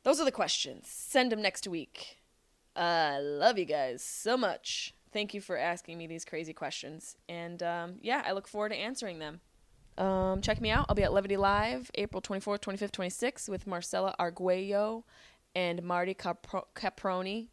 Those 0.03 0.19
are 0.19 0.25
the 0.25 0.31
questions. 0.31 0.87
Send 0.87 1.31
them 1.31 1.41
next 1.41 1.67
week. 1.67 2.16
I 2.77 3.19
love 3.19 3.57
you 3.57 3.65
guys 3.65 4.03
so 4.03 4.37
much. 4.37 4.93
Thank 5.11 5.33
you 5.33 5.41
for 5.41 5.57
asking 5.57 5.97
me 5.97 6.05
these 6.05 6.23
crazy 6.23 6.53
questions. 6.53 7.15
And 7.27 7.63
um, 7.63 7.95
yeah, 8.01 8.23
I 8.25 8.33
look 8.33 8.47
forward 8.47 8.69
to 8.69 8.75
answering 8.75 9.19
them. 9.19 9.39
Um, 9.97 10.41
check 10.41 10.61
me 10.61 10.69
out. 10.69 10.85
I'll 10.87 10.95
be 10.95 11.03
at 11.03 11.11
Levity 11.11 11.37
Live 11.37 11.89
April 11.95 12.21
24th, 12.21 12.59
25th, 12.59 12.91
26th 12.91 13.49
with 13.49 13.65
Marcella 13.65 14.13
Arguello 14.19 15.05
and 15.55 15.81
Marty 15.81 16.13
Capro- 16.13 16.65
Caproni. 16.75 17.47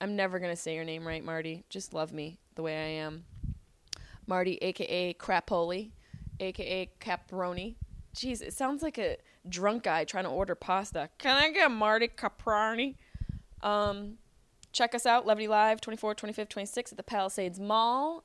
I'm 0.00 0.14
never 0.14 0.38
going 0.38 0.52
to 0.52 0.60
say 0.60 0.74
your 0.74 0.84
name 0.84 1.06
right, 1.06 1.24
Marty. 1.24 1.64
Just 1.70 1.94
love 1.94 2.12
me 2.12 2.38
the 2.54 2.62
way 2.62 2.76
I 2.76 3.02
am. 3.02 3.24
Marty, 4.26 4.58
aka 4.60 5.14
Crapoli, 5.14 5.92
aka 6.38 6.90
Caproni. 7.00 7.76
Jeez, 8.14 8.42
it 8.42 8.52
sounds 8.52 8.82
like 8.82 8.98
a 8.98 9.16
drunk 9.48 9.84
guy 9.84 10.04
trying 10.04 10.24
to 10.24 10.30
order 10.30 10.54
pasta. 10.54 11.08
Can 11.16 11.36
I 11.36 11.50
get 11.50 11.70
Marty 11.70 12.08
Caproni? 12.08 12.96
Um, 13.62 14.18
check 14.76 14.94
us 14.94 15.06
out, 15.06 15.26
Levity 15.26 15.48
Live, 15.48 15.80
24th, 15.80 16.16
25th, 16.16 16.48
26th 16.48 16.92
at 16.92 16.96
the 16.96 17.02
Palisades 17.02 17.58
Mall. 17.58 18.24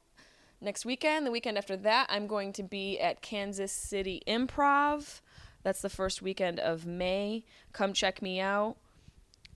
Next 0.60 0.86
weekend, 0.86 1.26
the 1.26 1.32
weekend 1.32 1.58
after 1.58 1.78
that, 1.78 2.08
I'm 2.10 2.28
going 2.28 2.52
to 2.54 2.64
be 2.64 3.00
at 3.00 3.22
Kansas 3.22 3.72
City 3.72 4.22
Improv. 4.28 5.22
That's 5.64 5.82
the 5.82 5.90
first 5.90 6.22
weekend 6.22 6.60
of 6.60 6.86
May. 6.86 7.46
Come 7.72 7.94
check 7.94 8.22
me 8.22 8.40
out. 8.40 8.76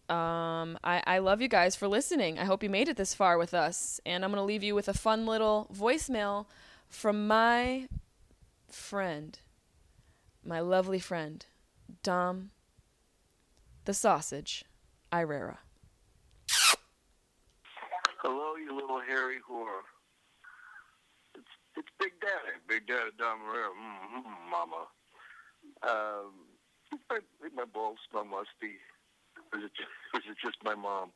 Um, 0.07 0.77
I, 0.83 1.03
I 1.05 1.17
love 1.17 1.41
you 1.41 1.47
guys 1.47 1.75
for 1.75 1.87
listening. 1.87 2.39
I 2.39 2.45
hope 2.45 2.63
you 2.63 2.69
made 2.69 2.87
it 2.87 2.95
this 2.95 3.13
far 3.13 3.37
with 3.37 3.53
us. 3.53 3.99
And 4.05 4.23
I'm 4.23 4.31
going 4.31 4.41
to 4.41 4.45
leave 4.45 4.63
you 4.63 4.73
with 4.73 4.87
a 4.87 4.93
fun 4.93 5.25
little 5.25 5.67
voicemail 5.75 6.45
from 6.87 7.27
my 7.27 7.87
friend, 8.69 9.37
my 10.45 10.59
lovely 10.59 10.99
friend, 10.99 11.45
Dom 12.03 12.51
the 13.83 13.93
Sausage 13.93 14.65
Irrera. 15.13 15.59
Hello, 18.25 18.57
you 18.57 18.73
little 18.73 18.97
hairy 19.05 19.37
whore. 19.37 19.85
It's 21.37 21.53
it's 21.77 21.93
Big 22.01 22.17
Daddy, 22.17 22.57
Big 22.65 22.87
Daddy 22.87 23.13
Dom 23.19 23.37
Irrera, 23.45 23.69
mm, 23.69 24.17
mm, 24.17 24.49
Mama. 24.49 24.89
Um, 25.85 26.33
I 27.13 27.21
think 27.39 27.53
my 27.53 27.69
balls 27.69 27.99
smell 28.09 28.25
musty. 28.25 28.81
Is 29.53 29.69
it 29.69 29.77
just, 29.77 29.93
or 30.15 30.25
it 30.25 30.37
just 30.41 30.57
my 30.65 30.73
mom? 30.73 31.13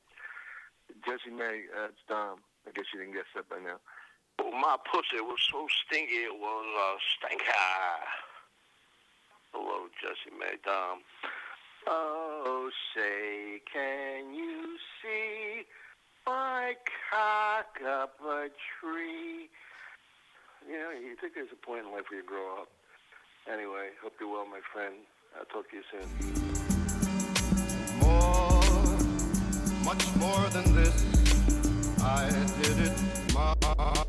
Jessimae, 1.02 1.73
uh, 1.73 1.90
it's 1.90 2.06
Dom. 2.07 2.45
I 2.68 2.77
guess 2.77 2.86
you 2.94 2.99
didn't 2.99 3.15
guess 3.15 3.34
that 3.34 3.49
by 3.49 3.57
now. 3.57 3.81
Oh, 4.38 4.52
my 4.52 4.77
pussy 4.86 5.18
was 5.19 5.41
so 5.49 5.65
stinky 5.65 6.30
it 6.30 6.38
was 6.38 6.65
a 6.77 6.90
stinker. 7.18 8.06
Hello, 9.49 9.90
Jessimae 9.98 10.61
Dom. 10.64 11.02
Oh, 11.88 12.69
say, 12.94 13.61
can 13.73 14.31
you 14.31 14.77
see 15.02 15.65
my 16.30 16.76
cock 17.10 17.81
up 17.88 18.14
a 18.23 18.49
tree? 18.77 19.49
You 20.69 20.77
know, 20.77 20.91
you 20.91 21.15
think 21.19 21.34
there's 21.34 21.49
a 21.51 21.65
point 21.65 21.85
in 21.85 21.91
life 21.91 22.03
where 22.10 22.22
you 22.22 22.27
grow 22.27 22.61
up. 22.61 22.69
Anyway, 23.51 23.89
hope 24.03 24.14
you're 24.19 24.30
well, 24.31 24.45
my 24.45 24.60
friend. 24.72 24.93
I'll 25.35 25.45
talk 25.45 25.65
to 25.72 25.76
you 25.77 25.84
soon. 25.89 26.07
More, 27.99 28.61
much 29.84 30.06
more 30.18 30.49
than 30.49 30.76
this. 30.76 30.97
I 32.03 32.30
did 32.61 32.77
it 32.88 32.93
my 33.34 34.09